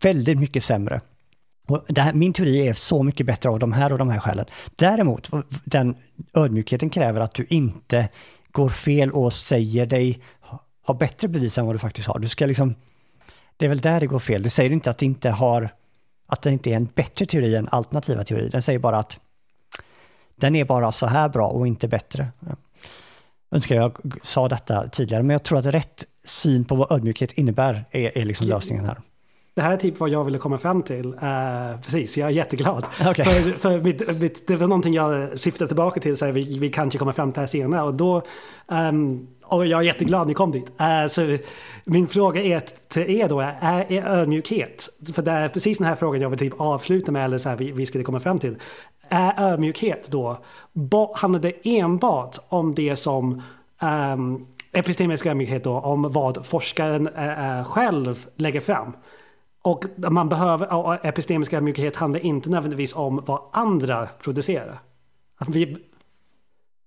väldigt 0.00 0.38
mycket 0.38 0.64
sämre. 0.64 1.00
Och 1.68 1.84
här, 1.96 2.12
min 2.12 2.32
teori 2.32 2.68
är 2.68 2.74
så 2.74 3.02
mycket 3.02 3.26
bättre 3.26 3.50
av 3.50 3.58
de 3.58 3.72
här 3.72 3.92
och 3.92 3.98
de 3.98 4.10
här 4.10 4.20
skälen. 4.20 4.46
Däremot, 4.76 5.30
den 5.64 5.96
ödmjukheten 6.34 6.90
kräver 6.90 7.20
att 7.20 7.34
du 7.34 7.46
inte 7.48 8.08
går 8.52 8.68
fel 8.68 9.10
och 9.10 9.32
säger 9.32 9.86
dig 9.86 10.20
ha 10.86 10.94
bättre 10.94 11.28
bevis 11.28 11.58
än 11.58 11.66
vad 11.66 11.74
du 11.74 11.78
faktiskt 11.78 12.08
har. 12.08 12.18
Du 12.18 12.28
ska 12.28 12.46
liksom, 12.46 12.74
det 13.56 13.64
är 13.64 13.68
väl 13.68 13.80
där 13.80 14.00
det 14.00 14.06
går 14.06 14.18
fel. 14.18 14.42
Det 14.42 14.50
säger 14.50 14.70
inte 14.70 14.90
att 14.90 14.98
det 14.98 15.06
inte 15.06 15.30
har, 15.30 15.68
att 16.26 16.42
det 16.42 16.50
inte 16.50 16.70
är 16.70 16.76
en 16.76 16.88
bättre 16.94 17.26
teori 17.26 17.54
än 17.54 17.68
alternativa 17.68 18.24
teorier. 18.24 18.50
Den 18.50 18.62
säger 18.62 18.78
bara 18.78 18.98
att 18.98 19.20
den 20.36 20.56
är 20.56 20.64
bara 20.64 20.92
så 20.92 21.06
här 21.06 21.28
bra 21.28 21.48
och 21.48 21.66
inte 21.66 21.88
bättre. 21.88 22.28
Jag 22.40 22.56
önskar 23.50 23.74
jag 23.74 23.98
sa 24.22 24.48
detta 24.48 24.88
tydligare, 24.88 25.22
men 25.22 25.34
jag 25.34 25.42
tror 25.42 25.58
att 25.58 25.66
rätt 25.66 26.04
syn 26.24 26.64
på 26.64 26.74
vad 26.74 26.92
ödmjukhet 26.92 27.32
innär 27.32 27.84
är, 27.90 28.18
är 28.18 28.24
liksom 28.24 28.46
lösningen 28.46 28.84
här. 28.84 28.98
Det 29.54 29.62
här 29.62 29.72
är 29.72 29.76
typ 29.76 30.00
vad 30.00 30.08
jag 30.08 30.24
ville 30.24 30.38
komma 30.38 30.58
fram 30.58 30.82
till. 30.82 31.06
Uh, 31.06 31.80
precis, 31.82 32.16
jag 32.16 32.28
är 32.28 32.32
jätteglad. 32.32 32.86
Okay. 33.10 33.24
För, 33.24 33.50
för 33.50 33.80
mitt, 33.80 34.20
mitt, 34.20 34.46
det 34.46 34.56
var 34.56 34.66
någonting 34.66 34.94
jag 34.94 35.40
syftade 35.40 35.68
tillbaka 35.68 36.00
till, 36.00 36.16
så 36.16 36.30
vi, 36.30 36.58
vi 36.58 36.68
kanske 36.68 36.98
kommer 36.98 37.12
fram 37.12 37.32
till 37.32 37.34
det 37.34 37.40
här 37.40 37.46
senare. 37.46 37.82
Och, 37.82 37.94
då, 37.94 38.22
um, 38.66 39.28
och 39.44 39.66
jag 39.66 39.80
är 39.80 39.84
jätteglad 39.84 40.26
ni 40.26 40.34
kom 40.34 40.50
dit. 40.50 40.72
Uh, 40.80 41.08
så 41.08 41.38
min 41.84 42.08
fråga 42.08 42.42
är 42.42 42.62
till 42.88 43.10
er 43.10 43.28
då, 43.28 43.40
är, 43.40 43.92
är 43.92 44.06
ödmjukhet, 44.06 44.88
för 45.14 45.22
det 45.22 45.30
är 45.30 45.48
precis 45.48 45.78
den 45.78 45.86
här 45.86 45.96
frågan 45.96 46.20
jag 46.20 46.30
vill 46.30 46.38
typ 46.38 46.60
avsluta 46.60 47.12
med, 47.12 47.24
eller 47.24 47.38
så 47.38 47.48
här, 47.48 47.56
vi, 47.56 47.72
vi 47.72 47.86
skulle 47.86 48.04
komma 48.04 48.20
fram 48.20 48.38
till. 48.38 48.56
Är 49.08 49.52
ödmjukhet 49.52 50.08
då, 50.08 50.38
handlar 51.14 51.40
det 51.40 51.78
enbart 51.78 52.38
om 52.48 52.74
det 52.74 52.96
som 52.96 53.42
ehm, 53.80 54.12
um, 54.12 54.46
epistemisk 54.72 55.26
ödmjukhet 55.26 55.64
då, 55.64 55.72
om 55.72 56.12
vad 56.12 56.46
forskaren 56.46 57.08
uh, 57.08 57.64
själv 57.64 58.26
lägger 58.36 58.60
fram? 58.60 58.92
Och 59.62 59.84
man 59.96 60.28
behöver, 60.28 60.72
och 60.74 61.04
epistemisk 61.04 61.52
ödmjukhet 61.52 61.96
handlar 61.96 62.20
inte 62.20 62.50
nödvändigtvis 62.50 62.94
om 62.94 63.22
vad 63.26 63.40
andra 63.52 64.08
producerar. 64.22 64.78
Vi, 65.48 65.76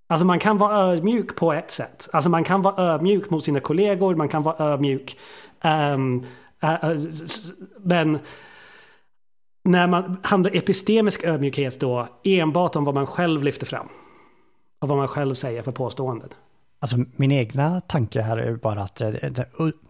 alltså 0.07 0.25
man 0.25 0.39
kan 0.39 0.57
vara 0.57 0.77
ödmjuk 0.77 1.35
på 1.35 1.53
ett 1.53 1.71
sätt. 1.71 2.09
Alltså 2.13 2.29
man 2.29 2.43
kan 2.43 2.61
vara 2.61 2.83
ödmjuk 2.83 3.29
mot 3.29 3.43
sina 3.43 3.59
kollegor, 3.59 4.15
man 4.15 4.27
kan 4.27 4.43
vara 4.43 4.65
ödmjuk. 4.73 5.17
Um, 5.63 6.25
uh, 6.63 6.89
uh, 6.91 7.01
men 7.77 8.19
när 9.63 9.87
man 9.87 10.17
handlar 10.23 10.55
epistemisk 10.55 11.23
ödmjukhet 11.23 11.79
då 11.79 12.07
enbart 12.23 12.75
om 12.75 12.83
vad 12.83 12.95
man 12.95 13.07
själv 13.07 13.43
lyfter 13.43 13.65
fram. 13.65 13.87
Och 14.79 14.87
vad 14.87 14.97
man 14.97 15.07
själv 15.07 15.35
säger 15.35 15.61
för 15.61 15.71
påståenden. 15.71 16.29
Alltså 16.79 16.97
min 17.15 17.31
egna 17.31 17.81
tanke 17.81 18.21
här 18.21 18.37
är 18.37 18.55
bara 18.55 18.83
att 18.83 19.01
eh, 19.01 19.09
det, 19.09 19.45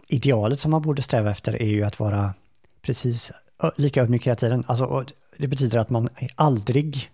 idealet 0.08 0.60
som 0.60 0.70
man 0.70 0.82
borde 0.82 1.02
sträva 1.02 1.30
efter 1.30 1.62
är 1.62 1.66
ju 1.66 1.84
att 1.84 2.00
vara 2.00 2.34
precis 2.82 3.32
lika 3.76 4.02
ödmjuk 4.02 4.26
hela 4.26 4.36
tiden. 4.36 4.64
Alltså, 4.66 5.04
det 5.36 5.48
betyder 5.48 5.78
att 5.78 5.90
man 5.90 6.08
aldrig 6.34 7.10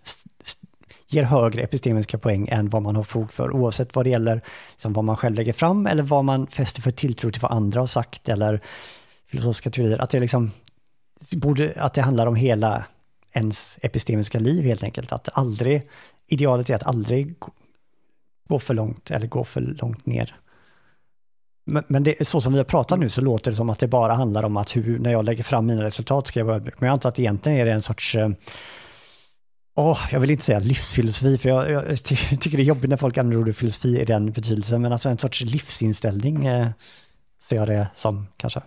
ger 1.15 1.23
högre 1.23 1.61
epistemiska 1.61 2.17
poäng 2.17 2.47
än 2.51 2.69
vad 2.69 2.81
man 2.81 2.95
har 2.95 3.03
fog 3.03 3.33
för, 3.33 3.51
oavsett 3.51 3.95
vad 3.95 4.05
det 4.05 4.09
gäller 4.09 4.41
liksom 4.71 4.93
vad 4.93 5.05
man 5.05 5.17
själv 5.17 5.35
lägger 5.35 5.53
fram 5.53 5.87
eller 5.87 6.03
vad 6.03 6.25
man 6.25 6.47
fäster 6.47 6.81
för 6.81 6.91
tilltro 6.91 7.31
till 7.31 7.41
vad 7.41 7.51
andra 7.51 7.79
har 7.79 7.87
sagt 7.87 8.29
eller 8.29 8.61
filosofiska 9.27 9.69
teorier. 9.69 9.97
Att 9.97 10.09
det, 10.09 10.19
liksom, 10.19 10.51
borde, 11.31 11.73
att 11.75 11.93
det 11.93 12.01
handlar 12.01 12.27
om 12.27 12.35
hela 12.35 12.85
ens 13.33 13.79
epistemiska 13.81 14.39
liv 14.39 14.65
helt 14.65 14.83
enkelt. 14.83 15.11
Att 15.11 15.29
aldrig, 15.33 15.89
idealet 16.27 16.69
är 16.69 16.75
att 16.75 16.87
aldrig 16.87 17.35
gå 18.47 18.59
för 18.59 18.73
långt 18.73 19.11
eller 19.11 19.27
gå 19.27 19.43
för 19.43 19.61
långt 19.61 20.05
ner. 20.05 20.35
Men, 21.65 21.83
men 21.87 22.03
det, 22.03 22.27
så 22.27 22.41
som 22.41 22.53
vi 22.53 22.59
har 22.59 22.65
pratat 22.65 22.99
nu 22.99 23.09
så 23.09 23.21
låter 23.21 23.51
det 23.51 23.57
som 23.57 23.69
att 23.69 23.79
det 23.79 23.87
bara 23.87 24.13
handlar 24.13 24.43
om 24.43 24.57
att 24.57 24.75
hur, 24.75 24.99
när 24.99 25.11
jag 25.11 25.25
lägger 25.25 25.43
fram 25.43 25.65
mina 25.65 25.83
resultat 25.83 26.27
ska 26.27 26.39
jag 26.39 26.45
vara 26.45 26.55
ödmjuk. 26.55 26.79
Men 26.79 26.87
jag 26.87 26.93
antar 26.93 27.09
att 27.09 27.19
egentligen 27.19 27.57
är 27.57 27.65
det 27.65 27.71
en 27.71 27.81
sorts 27.81 28.15
eh, 28.15 28.29
Oh, 29.75 29.99
jag 30.11 30.19
vill 30.19 30.31
inte 30.31 30.43
säga 30.43 30.59
livsfilosofi, 30.59 31.37
för 31.37 31.49
jag, 31.49 31.71
jag, 31.71 32.03
tycker 32.03 32.57
det 32.57 32.63
är 32.63 32.65
jobbigt 32.65 32.89
när 32.89 32.97
folk 32.97 33.17
använder 33.17 33.41
ordet 33.41 33.57
filosofi 33.57 34.01
i 34.01 34.05
den 34.05 34.31
betydelsen, 34.31 34.81
men 34.81 34.91
alltså 34.91 35.09
en 35.09 35.17
sorts 35.17 35.41
livsinställning 35.41 36.45
eh, 36.45 36.67
ser 37.41 37.55
jag 37.55 37.67
det 37.67 37.87
som 37.95 38.27
kanske. 38.37 38.61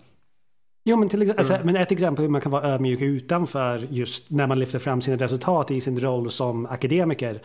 Jo, 0.83 0.97
men, 0.97 1.09
till, 1.09 1.33
alltså, 1.37 1.53
mm. 1.53 1.65
men 1.65 1.75
ett 1.75 1.91
exempel 1.91 2.23
hur 2.23 2.29
man 2.29 2.41
kan 2.41 2.51
vara 2.51 2.63
ödmjuk 2.63 3.01
utanför 3.01 3.87
just 3.89 4.29
när 4.29 4.47
man 4.47 4.59
lyfter 4.59 4.79
fram 4.79 5.01
sina 5.01 5.17
resultat 5.17 5.71
i 5.71 5.81
sin 5.81 5.99
roll 5.99 6.31
som 6.31 6.65
akademiker 6.65 7.41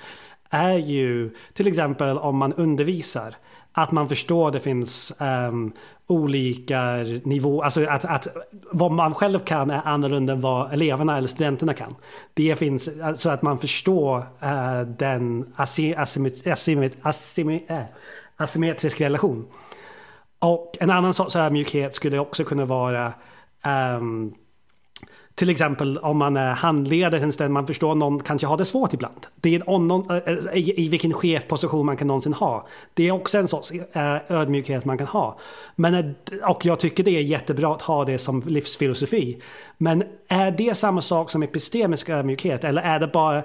är 0.51 0.79
ju 0.79 1.35
till 1.53 1.67
exempel 1.67 2.19
om 2.19 2.37
man 2.37 2.53
undervisar 2.53 3.37
att 3.77 3.93
man 3.93 4.09
förstår 4.09 4.47
att 4.47 4.53
det 4.53 4.61
finns 4.61 5.13
um, 5.49 5.73
olika 6.07 6.95
nivåer, 7.25 7.65
alltså 7.65 7.87
att, 7.87 8.05
att 8.05 8.27
vad 8.73 8.93
man 8.93 9.15
själv 9.15 9.39
kan 9.39 9.71
är 9.71 9.81
annorlunda 9.85 10.33
än 10.33 10.41
vad 10.41 10.73
eleverna 10.73 11.19
eller 11.19 11.29
studenterna 11.29 11.75
kan. 11.75 11.95
Det 12.35 12.57
finns, 12.57 12.85
så 12.85 13.05
alltså 13.05 13.31
att 13.31 13.43
man 13.43 13.59
förstår 13.59 14.19
uh, 14.19 14.81
den 14.99 15.53
eh, 17.69 17.83
asymmetriska 18.37 19.05
relation. 19.05 19.47
Och 20.39 20.77
en 20.81 20.91
annan 20.91 21.15
sorts 21.15 21.37
ödmjukhet 21.37 21.95
skulle 21.95 22.19
också 22.19 22.45
kunna 22.45 22.65
vara 22.65 23.13
um, 23.97 24.35
till 25.35 25.51
exempel 25.51 25.99
om 25.99 26.19
man 26.19 26.37
är 26.37 26.53
handledare 26.53 27.21
till 27.21 27.27
en 27.27 27.33
ställe, 27.33 27.51
man 27.51 27.67
förstår 27.67 27.93
att 27.93 27.97
någon 27.97 28.21
kanske 28.21 28.47
har 28.47 28.57
det 28.57 28.65
svårt 28.65 28.95
ibland. 28.95 29.27
Det 29.37 29.55
är 29.55 29.81
någon, 29.81 30.11
eh, 30.11 30.17
eh, 30.17 30.55
i, 30.55 30.85
i 30.85 30.89
vilken 30.89 31.13
chefposition 31.13 31.87
man 31.87 31.97
kan 31.97 32.07
någonsin 32.07 32.33
ha. 32.33 32.67
Det 32.95 33.09
är 33.09 33.11
också 33.11 33.39
en 33.39 33.49
sorts 33.49 33.73
eh, 33.73 34.17
ödmjukhet 34.29 34.85
man 34.85 34.99
kan 34.99 35.07
ha. 35.07 35.39
Men, 35.77 36.15
och 36.43 36.67
jag 36.67 36.79
tycker 36.79 37.05
det 37.05 37.11
är 37.11 37.21
jättebra 37.21 37.75
att 37.75 37.83
ha 37.83 38.05
det 38.05 38.19
som 38.19 38.43
livsfilosofi. 38.47 39.43
Men 39.79 40.05
är 40.29 40.51
det 40.51 40.75
samma 40.75 41.01
sak 41.01 41.31
som 41.31 41.43
epistemisk 41.43 42.09
ödmjukhet? 42.09 42.65
Eller 42.65 42.83
är 42.83 43.01
det 43.01 43.07
bara 43.07 43.43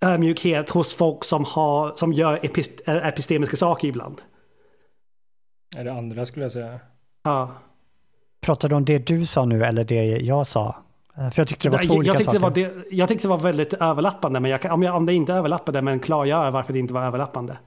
ödmjukhet 0.00 0.70
hos 0.70 0.94
folk 0.94 1.24
som, 1.24 1.44
har, 1.44 1.92
som 1.96 2.12
gör 2.12 2.38
epist, 2.42 2.80
epistemiska 2.86 3.56
saker 3.56 3.88
ibland? 3.88 4.22
Är 5.76 5.84
det 5.84 5.92
andra 5.92 6.26
skulle 6.26 6.44
jag 6.44 6.52
säga. 6.52 6.80
Ja. 7.22 7.54
Pratar 8.40 8.68
du 8.68 8.74
om 8.74 8.84
det 8.84 8.98
du 8.98 9.26
sa 9.26 9.44
nu 9.44 9.64
eller 9.64 9.84
det 9.84 10.04
jag 10.04 10.46
sa? 10.46 10.76
Eh, 11.18 11.30
för 11.30 11.40
jag 11.40 11.48
tyckte 11.48 11.68
det 11.68 11.72
var 11.72 11.82
två 11.82 11.92
jag, 11.92 11.98
olika 11.98 12.12
jag 12.12 12.24
saker. 12.24 12.38
Det 12.38 12.42
var 12.42 12.50
det, 12.50 12.72
jag 12.90 13.08
tyckte 13.08 13.24
det 13.24 13.30
var 13.30 13.38
väldigt 13.38 13.72
överlappande, 13.72 14.40
men 14.40 14.50
jag, 14.50 14.72
om, 14.72 14.82
jag, 14.82 14.96
om 14.96 15.06
det 15.06 15.14
inte 15.14 15.32
överlappade, 15.32 15.82
men 15.82 16.00
klargöra 16.00 16.50
varför 16.50 16.72
det 16.72 16.78
inte 16.78 16.94
var 16.94 17.04
överlappande. 17.04 17.58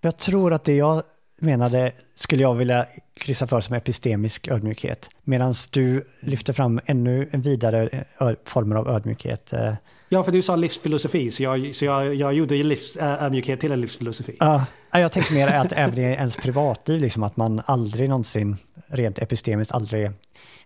Jag 0.00 0.16
tror 0.16 0.52
att 0.52 0.64
det 0.64 0.76
jag 0.76 1.02
menade 1.38 1.92
skulle 2.14 2.42
jag 2.42 2.54
vilja 2.54 2.86
kryssa 3.14 3.46
för 3.46 3.60
som 3.60 3.74
epistemisk 3.74 4.48
ödmjukhet. 4.48 5.08
Medan 5.22 5.54
du 5.70 6.04
lyfter 6.20 6.52
fram 6.52 6.80
ännu 6.86 7.28
en 7.30 7.42
vidare 7.42 8.04
former 8.44 8.76
av 8.76 8.88
ödmjukhet. 8.88 9.52
Eh. 9.52 9.74
Ja, 10.08 10.22
för 10.22 10.32
du 10.32 10.42
sa 10.42 10.56
livsfilosofi, 10.56 11.30
så 11.30 11.42
jag, 11.42 11.74
så 11.74 11.84
jag, 11.84 12.14
jag 12.14 12.34
gjorde 12.34 12.54
livs, 12.54 12.96
ödmjukhet 12.96 13.60
till 13.60 13.72
en 13.72 13.80
livsfilosofi. 13.80 14.36
Ja, 14.40 14.64
jag 14.92 15.12
tänkte 15.12 15.34
mer 15.34 15.48
att 15.48 15.72
även 15.72 15.98
i 15.98 16.02
ens 16.02 16.36
privatliv, 16.36 17.00
liksom 17.00 17.22
att 17.22 17.36
man 17.36 17.62
aldrig 17.66 18.08
någonsin, 18.08 18.56
rent 18.86 19.18
epistemiskt, 19.18 19.72
aldrig 19.72 20.10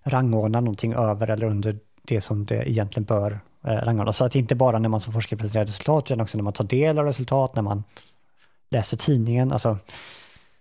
rangordnar 0.03 0.61
någonting 0.61 0.95
över 0.95 1.31
eller 1.31 1.47
under 1.47 1.79
det 2.05 2.21
som 2.21 2.47
det 2.47 2.71
egentligen 2.71 3.05
bör 3.05 3.41
eh, 3.65 3.71
rangordnas. 3.71 4.17
Så 4.17 4.25
att 4.25 4.35
inte 4.35 4.55
bara 4.55 4.79
när 4.79 4.89
man 4.89 5.01
som 5.01 5.13
forskare 5.13 5.39
presenterar 5.39 5.65
resultat, 5.65 6.05
utan 6.05 6.21
också 6.21 6.39
när 6.39 6.45
man 6.45 6.53
tar 6.53 6.65
del 6.65 6.99
av 6.99 7.05
resultat, 7.05 7.55
när 7.55 7.63
man 7.63 7.85
läser 8.71 8.97
tidningen. 8.97 9.53
Alltså 9.53 9.79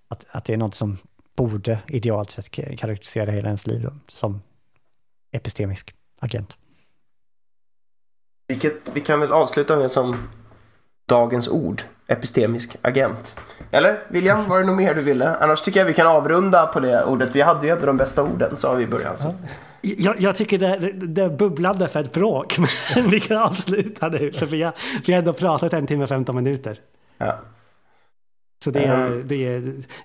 att, 0.08 0.26
att 0.30 0.46
det 0.46 0.54
är 0.54 0.58
något 0.58 0.76
som 0.76 0.98
borde 1.36 1.80
idealt 1.88 2.32
sett 2.32 2.52
karaktärisera 2.52 3.32
hela 3.32 3.48
ens 3.48 3.68
liv 3.68 3.82
då, 3.82 3.94
som 4.08 4.42
epistemisk 5.32 5.94
agent. 6.20 6.58
Vilket 8.48 8.92
vi 8.94 9.02
kan 9.02 9.20
väl 9.20 9.32
avsluta 9.32 9.76
med 9.76 9.92
som 9.92 10.16
dagens 11.06 11.48
ord. 11.48 11.82
Epistemisk 12.08 12.76
agent. 12.82 13.40
Eller 13.72 14.00
William, 14.08 14.50
var 14.50 14.60
det 14.60 14.66
något 14.66 14.78
mer 14.78 14.96
du 14.96 15.02
ville? 15.02 15.36
Annars 15.36 15.62
tycker 15.62 15.80
jag 15.80 15.88
vi 15.88 15.94
kan 15.94 16.08
avrunda 16.08 16.68
på 16.68 16.80
det 16.80 17.06
ordet. 17.06 17.36
Vi 17.36 17.42
hade 17.42 17.66
ju 17.66 17.72
ändå 17.72 17.86
de 17.86 17.98
bästa 17.98 18.24
orden 18.24 18.58
sa 18.58 18.74
vi 18.74 18.84
i 18.84 18.88
början. 18.88 19.18
Så. 19.18 19.34
Jag, 19.84 20.22
jag, 20.22 20.36
tycker 20.36 20.58
det, 20.58 20.78
det, 20.78 21.08
det 21.08 21.30
bubblade 21.30 21.88
för 21.88 22.00
ett 22.00 22.14
bråk. 22.14 22.58
Men 22.96 23.10
vi 23.10 23.20
kan 23.20 23.38
avsluta 23.38 24.10
nu. 24.10 24.32
För 24.32 24.46
vi 24.46 24.64
har, 24.64 24.74
vi 25.06 25.14
har 25.14 25.20
ändå 25.20 25.34
pratat 25.34 25.74
en 25.74 25.88
timme 25.88 26.04
och 26.04 26.10
15 26.10 26.36
minuter. 26.36 26.80
Ja. 27.18 27.40
Så 28.64 28.72
det 28.72 28.84
är, 28.84 29.08
mm. 29.08 29.28
det 29.28 29.46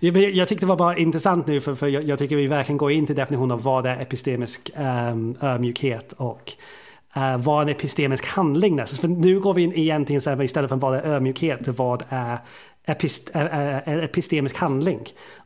är, 0.00 0.36
jag 0.36 0.48
tyckte 0.48 0.64
det 0.64 0.68
var 0.68 0.76
bara 0.76 0.96
intressant 0.96 1.46
nu 1.46 1.60
för, 1.60 1.74
för 1.74 1.86
jag, 1.86 2.02
jag, 2.02 2.18
tycker 2.18 2.36
vi 2.36 2.46
verkligen 2.46 2.76
går 2.76 2.92
in 2.92 3.06
till 3.06 3.16
definitionen 3.16 3.50
av 3.50 3.62
vad 3.62 3.86
är 3.86 4.00
epistemisk 4.00 4.70
um, 4.76 5.36
ödmjukhet 5.40 6.12
och 6.12 6.52
uh, 7.16 7.36
vad 7.36 7.58
är 7.58 7.62
en 7.62 7.68
epistemisk 7.68 8.26
handling. 8.26 8.86
För 8.86 9.08
nu 9.08 9.40
går 9.40 9.54
vi 9.54 9.62
in 9.62 9.72
egentligen 9.72 10.22
så 10.22 10.30
här, 10.30 10.42
istället 10.42 10.68
för 10.68 10.76
vad 10.76 10.94
är 10.94 11.06
ödmjukhet, 11.06 11.68
vad 11.68 12.02
är 12.08 12.38
epist, 12.86 13.30
äh, 13.34 13.88
epistemisk 13.88 14.56
handling. 14.56 15.00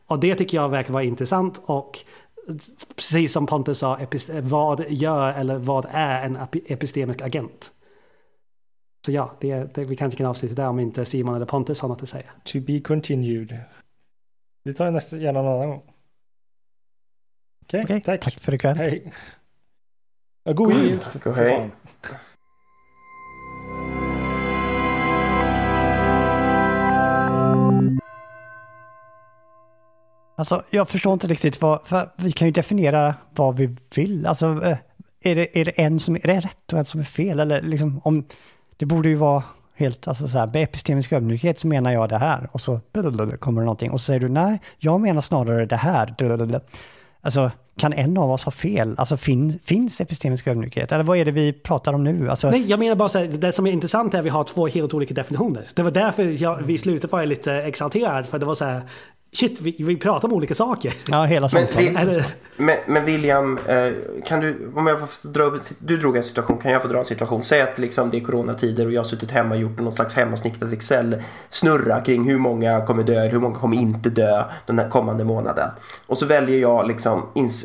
Och 0.07 0.19
det 0.19 0.35
tycker 0.35 0.57
jag 0.57 0.69
verkar 0.69 0.93
vara 0.93 1.03
intressant 1.03 1.61
och 1.65 1.99
precis 2.95 3.33
som 3.33 3.45
Pontus 3.45 3.79
sa, 3.79 3.99
vad 4.41 4.85
gör 4.89 5.33
eller 5.33 5.57
vad 5.57 5.85
är 5.89 6.25
en 6.25 6.37
epistemisk 6.65 7.21
agent? 7.21 7.71
Så 9.05 9.11
ja, 9.11 9.37
det, 9.39 9.75
det, 9.75 9.83
vi 9.83 9.95
kanske 9.95 10.17
kan 10.17 10.25
avsluta 10.25 10.55
där 10.55 10.67
om 10.67 10.79
inte 10.79 11.05
Simon 11.05 11.35
eller 11.35 11.45
Pontus 11.45 11.79
har 11.79 11.89
något 11.89 12.03
att 12.03 12.09
säga. 12.09 12.31
To 12.43 12.59
be 12.59 12.79
continued. 12.79 13.57
Det 14.63 14.73
tar 14.73 14.85
jag 14.85 14.93
nästan 14.93 15.21
gärna 15.21 15.41
någon 15.41 15.53
annan 15.53 15.69
gång. 15.69 15.93
Okej, 17.63 17.83
okay, 17.83 17.97
okay, 17.97 18.01
tack. 18.01 18.21
Tack 18.21 18.43
för 18.43 18.53
ikväll. 18.53 18.77
Hej. 18.77 19.13
God 20.45 20.73
jul. 20.73 20.99
Tack 20.99 21.25
och 21.25 21.35
hej. 21.35 21.71
Alltså, 30.35 30.63
jag 30.69 30.89
förstår 30.89 31.13
inte 31.13 31.27
riktigt 31.27 31.61
vad, 31.61 31.81
för 31.85 32.09
vi 32.17 32.31
kan 32.31 32.47
ju 32.47 32.51
definiera 32.51 33.15
vad 33.35 33.55
vi 33.55 33.75
vill. 33.95 34.27
Alltså, 34.27 34.63
eh, 34.63 34.77
är 35.21 35.35
det, 35.35 35.59
är 35.59 35.65
det 35.65 35.71
en 35.71 35.99
som 35.99 36.15
är, 36.15 36.27
är 36.27 36.33
det 36.33 36.39
rätt 36.39 36.73
och 36.73 36.79
en 36.79 36.85
som 36.85 36.99
är 36.99 37.03
fel? 37.03 37.39
Eller 37.39 37.61
liksom 37.61 38.01
om, 38.03 38.25
det 38.77 38.85
borde 38.85 39.09
ju 39.09 39.15
vara 39.15 39.43
helt, 39.75 40.07
alltså 40.07 40.27
så 40.27 40.37
här, 40.37 40.47
med 40.47 40.63
epistemisk 40.63 41.13
ödmjukhet 41.13 41.59
så 41.59 41.67
menar 41.67 41.91
jag 41.91 42.09
det 42.09 42.17
här 42.17 42.49
och 42.51 42.61
så 42.61 42.79
kommer 43.39 43.61
det 43.61 43.65
någonting 43.65 43.91
och 43.91 44.01
så 44.01 44.05
säger 44.05 44.19
du 44.19 44.29
nej, 44.29 44.61
jag 44.77 45.01
menar 45.01 45.21
snarare 45.21 45.65
det 45.65 45.75
här. 45.75 46.15
Alltså, 47.21 47.51
kan 47.77 47.93
en 47.93 48.17
av 48.17 48.31
oss 48.31 48.43
ha 48.43 48.51
fel? 48.51 48.95
Alltså 48.97 49.17
fin, 49.17 49.59
finns 49.63 50.01
epistemisk 50.01 50.47
ödmjukhet? 50.47 50.91
Eller 50.91 51.03
vad 51.03 51.17
är 51.17 51.25
det 51.25 51.31
vi 51.31 51.53
pratar 51.53 51.93
om 51.93 52.03
nu? 52.03 52.29
Alltså... 52.29 52.49
Nej, 52.49 52.65
jag 52.67 52.79
menar 52.79 52.95
bara 52.95 53.09
så 53.09 53.19
här, 53.19 53.27
det 53.27 53.51
som 53.51 53.67
är 53.67 53.71
intressant 53.71 54.13
är 54.13 54.19
att 54.19 54.25
vi 54.25 54.29
har 54.29 54.43
två 54.43 54.67
helt 54.67 54.93
olika 54.93 55.13
definitioner. 55.13 55.67
Det 55.75 55.83
var 55.83 55.91
därför 55.91 56.23
jag, 56.23 56.57
vi 56.63 56.77
slutet 56.77 57.11
var 57.11 57.25
lite 57.25 57.53
exalterad, 57.53 58.25
för 58.25 58.39
det 58.39 58.45
var 58.45 58.55
så 58.55 58.65
här, 58.65 58.81
Shit, 59.33 59.61
vi, 59.61 59.75
vi 59.79 59.97
pratar 59.97 60.27
om 60.27 60.33
olika 60.33 60.55
saker. 60.55 60.93
Ja, 61.07 61.25
hela 61.25 61.49
samtalet. 61.49 62.25
Men, 62.57 62.77
men, 62.87 63.05
William, 63.05 63.59
eh, 63.67 63.93
kan 64.25 64.39
du, 64.39 64.71
om 64.75 64.87
jag 64.87 64.99
får 64.99 65.29
dra 65.29 65.43
upp, 65.43 65.61
du 65.79 65.97
drog 65.97 66.17
en 66.17 66.23
situation, 66.23 66.57
kan 66.57 66.71
jag 66.71 66.81
få 66.81 66.87
dra 66.87 66.99
en 66.99 67.05
situation? 67.05 67.43
Säg 67.43 67.61
att 67.61 67.77
liksom 67.77 68.09
det 68.09 68.17
är 68.17 68.21
coronatider 68.21 68.85
och 68.85 68.91
jag 68.91 68.99
har 68.99 69.05
suttit 69.05 69.31
hemma 69.31 69.55
och 69.55 69.61
gjort 69.61 69.79
någon 69.79 69.91
slags 69.91 70.15
hemmasnickrad 70.15 70.73
Excel-snurra 70.73 72.01
kring 72.01 72.29
hur 72.29 72.37
många 72.37 72.85
kommer 72.85 73.03
dö, 73.03 73.27
hur 73.27 73.39
många 73.39 73.55
kommer 73.55 73.77
inte 73.77 74.09
dö 74.09 74.43
den 74.65 74.79
här 74.79 74.89
kommande 74.89 75.23
månaden. 75.23 75.69
Och 76.07 76.17
så 76.17 76.25
väljer 76.25 76.59
jag 76.59 76.87
liksom, 76.87 77.21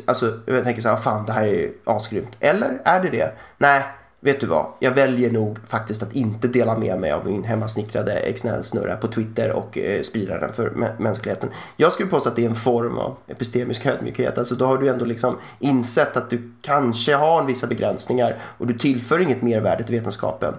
alltså 0.07 0.33
jag 0.45 0.63
tänker 0.63 0.81
så 0.81 0.89
här, 0.89 0.97
fan 0.97 1.25
det 1.25 1.31
här 1.31 1.47
är 1.47 1.71
asgrymt. 1.83 2.37
Eller 2.39 2.81
är 2.85 3.03
det 3.03 3.09
det? 3.09 3.31
Nej, 3.57 3.83
vet 4.21 4.39
du 4.39 4.47
vad, 4.47 4.65
jag 4.79 4.91
väljer 4.91 5.31
nog 5.31 5.57
faktiskt 5.67 6.03
att 6.03 6.15
inte 6.15 6.47
dela 6.47 6.77
med 6.77 6.99
mig 6.99 7.11
av 7.11 7.25
min 7.25 7.43
hemmasnickrade 7.43 8.33
XNL-snurra 8.35 8.95
på 8.95 9.07
Twitter 9.07 9.51
och 9.51 9.77
eh, 9.77 10.01
sprida 10.01 10.39
den 10.39 10.53
för 10.53 10.93
mänskligheten. 10.97 11.49
Jag 11.77 11.93
skulle 11.93 12.09
påstå 12.09 12.29
att 12.29 12.35
det 12.35 12.45
är 12.45 12.49
en 12.49 12.55
form 12.55 12.97
av 12.97 13.17
epistemisk 13.27 13.85
ödmjukhet. 13.85 14.37
Alltså 14.37 14.55
då 14.55 14.65
har 14.65 14.77
du 14.77 14.89
ändå 14.89 15.05
liksom 15.05 15.37
insett 15.59 16.17
att 16.17 16.29
du 16.29 16.51
kanske 16.61 17.15
har 17.15 17.43
vissa 17.43 17.67
begränsningar 17.67 18.37
och 18.41 18.67
du 18.67 18.73
tillför 18.73 19.19
inget 19.19 19.41
mervärde 19.41 19.83
till 19.83 19.95
vetenskapen 19.95 20.53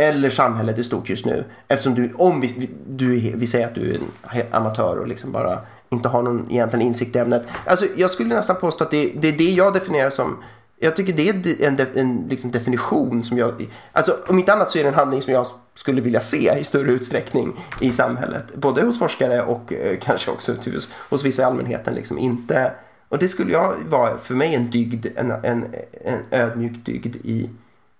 eller 0.00 0.30
samhället 0.30 0.78
i 0.78 0.84
stort 0.84 1.10
just 1.10 1.26
nu. 1.26 1.44
Eftersom 1.68 1.94
du, 1.94 2.12
om 2.14 2.40
vi, 2.40 2.70
du, 2.88 3.32
vi 3.34 3.46
säger 3.46 3.66
att 3.66 3.74
du 3.74 3.90
är 3.90 3.98
en 4.32 4.46
amatör 4.50 4.96
och 4.96 5.08
liksom 5.08 5.32
bara 5.32 5.58
inte 5.90 6.08
har 6.08 6.22
någon 6.22 6.46
egentligen 6.50 6.86
insikt 6.86 7.16
i 7.16 7.18
ämnet. 7.18 7.46
Alltså 7.64 7.86
jag 7.96 8.10
skulle 8.10 8.34
nästan 8.34 8.56
påstå 8.56 8.84
att 8.84 8.90
det, 8.90 9.12
det 9.16 9.28
är 9.28 9.32
det 9.32 9.50
jag 9.50 9.74
definierar 9.74 10.10
som 10.10 10.36
jag 10.80 10.96
tycker 10.96 11.12
det 11.12 11.28
är 11.28 11.62
en, 11.62 11.86
en 11.94 12.26
liksom 12.28 12.50
definition 12.50 13.22
som 13.22 13.38
jag... 13.38 13.68
Alltså 13.92 14.16
om 14.26 14.38
inte 14.38 14.52
annat 14.52 14.70
så 14.70 14.78
är 14.78 14.82
det 14.82 14.88
en 14.88 14.94
handling 14.94 15.22
som 15.22 15.32
jag 15.32 15.46
skulle 15.74 16.00
vilja 16.00 16.20
se 16.20 16.58
i 16.60 16.64
större 16.64 16.92
utsträckning 16.92 17.52
i 17.80 17.92
samhället. 17.92 18.54
Både 18.54 18.82
hos 18.82 18.98
forskare 18.98 19.42
och 19.42 19.72
eh, 19.72 19.98
kanske 19.98 20.30
också 20.30 20.54
typ 20.54 20.74
hos, 20.74 20.88
hos 21.10 21.24
vissa 21.24 21.42
i 21.42 21.44
allmänheten. 21.44 21.94
Liksom 21.94 22.18
inte, 22.18 22.72
och 23.08 23.18
det 23.18 23.28
skulle 23.28 23.52
jag 23.52 23.74
vara 23.88 24.18
för 24.18 24.34
mig 24.34 24.54
en 24.54 24.70
dygd, 24.70 25.06
en, 25.16 25.30
en, 25.30 25.74
en 26.04 26.20
ödmjuk 26.30 26.84
dygd 26.84 27.16
i, 27.16 27.50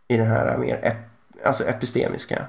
i 0.08 0.16
den 0.16 0.26
här 0.26 0.56
mer 0.56 0.80
ep, 0.82 0.96
alltså 1.44 1.64
epistemiska. 1.64 2.46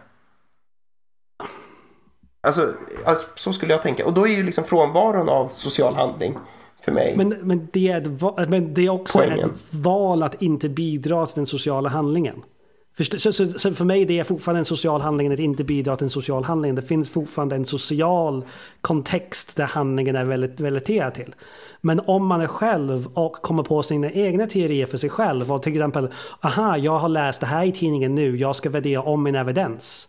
Alltså, 2.42 2.74
alltså, 3.06 3.28
så 3.36 3.54
skulle 3.54 3.74
jag 3.74 3.82
tänka. 3.82 4.06
Och 4.06 4.14
då 4.14 4.28
är 4.28 4.32
ju 4.32 4.44
liksom 4.44 4.64
frånvaron 4.64 5.30
av 5.30 5.50
social 5.54 5.96
handling 5.96 6.38
för 6.90 6.96
mig. 6.96 7.14
Men, 7.18 7.30
men, 7.30 7.68
det, 7.72 7.90
är 7.90 8.02
ett, 8.02 8.50
men 8.50 8.74
det 8.74 8.86
är 8.86 8.90
också 8.90 9.18
Poängen. 9.18 9.50
ett 9.50 9.74
val 9.74 10.24
att 10.24 10.42
inte 10.42 10.70
bidra 10.70 11.26
till 11.26 11.36
den 11.36 11.46
sociala 11.46 11.90
handlingen. 11.90 12.44
För, 12.98 13.04
så, 13.04 13.34
så, 13.34 13.46
så 13.46 13.74
för 13.74 13.86
mig 13.86 14.06
det 14.06 14.20
är 14.20 14.24
fortfarande 14.24 14.60
en 14.60 14.66
social 14.66 15.02
handling 15.02 15.34
att 15.34 15.40
inte 15.40 15.64
bidra 15.64 15.98
till 15.98 16.04
en 16.06 16.10
social 16.10 16.44
handling. 16.44 16.76
Det 16.76 16.82
finns 16.82 17.10
fortfarande 17.10 17.56
en 17.56 17.66
social 17.66 18.46
kontext 18.82 19.56
där 19.56 19.66
handlingen 19.66 20.16
är 20.16 20.26
väldigt 20.26 20.62
relaterad 20.62 21.14
till. 21.14 21.36
Men 21.82 22.02
om 22.08 22.26
man 22.26 22.42
är 22.42 22.48
själv 22.48 23.08
och 23.14 23.34
kommer 23.34 23.64
på 23.64 23.84
sina 23.84 24.12
egna 24.12 24.48
teorier 24.48 24.86
för 24.86 24.98
sig 24.98 25.10
själv 25.10 25.52
och 25.52 25.64
till 25.64 25.72
exempel, 25.74 26.10
aha, 26.42 26.78
jag 26.78 27.00
har 27.00 27.10
läst 27.10 27.40
det 27.40 27.48
här 27.48 27.66
i 27.66 27.72
tidningen 27.72 28.16
nu, 28.16 28.38
jag 28.38 28.56
ska 28.56 28.70
värdera 28.70 29.02
om 29.02 29.24
min 29.24 29.36
evidens. 29.36 30.08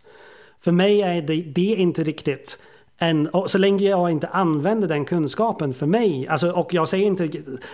För 0.61 0.71
mig 0.71 1.01
är 1.01 1.21
det, 1.21 1.41
det 1.41 1.73
är 1.73 1.77
inte 1.77 2.03
riktigt 2.03 2.59
en, 3.01 3.29
så 3.47 3.57
länge 3.57 3.89
jag 3.89 4.11
inte 4.11 4.27
använder 4.27 4.87
den 4.87 5.05
kunskapen 5.05 5.73
för 5.73 5.85
mig, 5.85 6.27
alltså, 6.27 6.51
och 6.51 6.73
jag 6.73 6.87
säger 6.87 7.05
inte, 7.05 7.29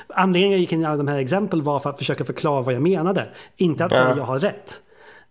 anledningen 0.07 0.51
jag 0.51 0.59
gick 0.59 0.71
in 0.71 0.81
i 0.81 0.85
alla 0.85 0.97
de 0.97 1.07
här 1.07 1.17
exemplen 1.17 1.63
var 1.63 1.79
för 1.79 1.89
att 1.89 1.97
försöka 1.97 2.25
förklara 2.25 2.61
vad 2.61 2.73
jag 2.73 2.81
menade, 2.81 3.27
inte 3.57 3.85
att 3.85 3.91
säga 3.91 4.13
jag 4.17 4.23
har 4.23 4.39
rätt. 4.39 4.79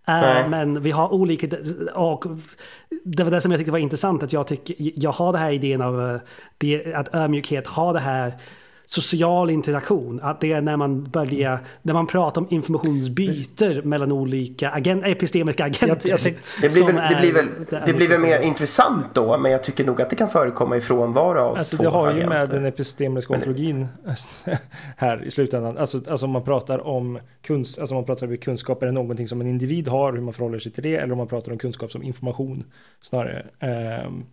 Uh, 0.09 0.49
men 0.49 0.83
vi 0.83 0.91
har 0.91 1.15
olika, 1.15 1.57
och 1.95 2.25
det 3.05 3.25
var 3.25 3.31
det 3.31 3.41
som 3.41 3.51
jag 3.51 3.59
tyckte 3.59 3.73
var 3.73 3.79
intressant, 3.79 4.23
att 4.23 4.33
jag, 4.33 4.47
tycker, 4.47 4.75
jag 4.79 5.13
har 5.13 5.33
det 5.33 5.39
här 5.39 5.53
idén 5.53 5.83
av 5.83 6.11
eh, 6.11 6.21
det, 6.59 6.95
att 6.95 7.15
ödmjukhet 7.15 7.67
har 7.67 7.93
det 7.93 8.01
här 8.01 8.33
social 8.87 9.51
interaktion. 9.51 10.21
Att 10.23 10.41
det 10.41 10.53
är 10.53 10.61
när 10.61 10.77
man 10.77 11.05
börjar, 11.05 11.67
när 11.83 11.95
man 11.95 12.07
pratar 12.07 12.41
om 12.41 12.47
informationsbyter 12.51 13.83
mellan 13.83 14.13
olika 14.13 14.71
agent, 14.71 15.07
epistemiska 15.07 15.65
agenter. 15.65 16.09
Jag, 16.09 16.21
jag, 16.21 16.35
det, 16.63 16.73
blir 16.73 16.85
väl, 16.85 16.95
det, 16.95 17.17
blir 17.21 17.33
väl, 17.33 17.47
det 17.87 17.93
blir 17.93 18.09
väl 18.09 18.21
mer 18.21 18.41
intressant 18.41 19.15
då, 19.15 19.39
men 19.39 19.53
jag 19.53 19.63
tycker 19.63 19.85
nog 19.85 20.03
att 20.03 20.11
det 20.11 20.17
kan 20.17 20.29
förekomma 20.29 20.77
i 20.77 20.81
frånvaro 20.81 21.39
av 21.39 21.57
alltså, 21.57 21.77
två 21.77 21.83
Det 21.83 21.89
har 21.89 22.07
agenter. 22.07 22.23
ju 22.23 22.29
med 22.29 22.49
den 22.49 22.65
epistemiska 22.65 23.35
ontologin 23.35 23.87
här 24.97 25.25
i 25.25 25.31
slutändan. 25.31 25.79
Alltså, 25.79 26.01
alltså 26.11 26.27
om 26.27 26.33
man 26.33 26.45
pratar 26.45 26.87
om 26.87 27.19
kunskap, 27.43 27.81
alltså 27.81 27.95
man 27.95 28.05
pratar 28.05 28.27
om 28.27 28.37
kunskap, 28.37 28.83
är 28.83 28.87
det 28.87 28.93
någonting 28.93 29.29
som 29.29 29.41
en 29.41 29.47
individ 29.47 29.89
har, 29.89 30.13
hur 30.13 30.21
man 30.21 30.35
förhåller 30.35 30.59
sig 30.59 30.73
till 30.73 30.83
det, 30.83 30.97
eller 30.97 31.13
om 31.13 31.19
man 31.19 31.29
pratar 31.29 31.53
om 31.53 31.59
kunskap 31.59 31.93
som 31.93 32.03
information 32.03 32.65
snarare. 33.03 33.47
Um, 34.07 34.27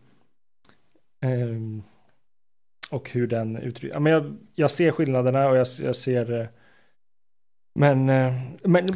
um, 1.31 1.83
och 2.93 3.09
hur 3.09 3.27
den 3.27 3.57
uttrycker. 3.57 3.99
Ja, 3.99 4.09
jag, 4.09 4.37
jag 4.55 4.71
ser 4.71 4.91
skillnaderna 4.91 5.47
och 5.49 5.57
jag, 5.57 5.67
jag 5.83 5.95
ser... 5.95 6.41
Eh, 6.41 6.47
men, 7.75 8.09
eh, 8.09 8.33
men... 8.63 8.87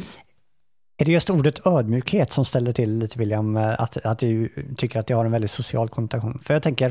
Är 1.00 1.04
det 1.04 1.12
just 1.12 1.30
ordet 1.30 1.66
ödmjukhet 1.66 2.32
som 2.32 2.44
ställer 2.44 2.72
till 2.72 2.98
lite 2.98 3.18
William, 3.18 3.56
eh, 3.56 3.80
att, 3.80 3.96
att 3.96 4.18
du 4.18 4.48
tycker 4.76 5.00
att 5.00 5.06
det 5.06 5.14
har 5.14 5.24
en 5.24 5.30
väldigt 5.30 5.50
social 5.50 5.88
konnotation? 5.88 6.38
För 6.42 6.54
jag 6.54 6.62
tänker, 6.62 6.88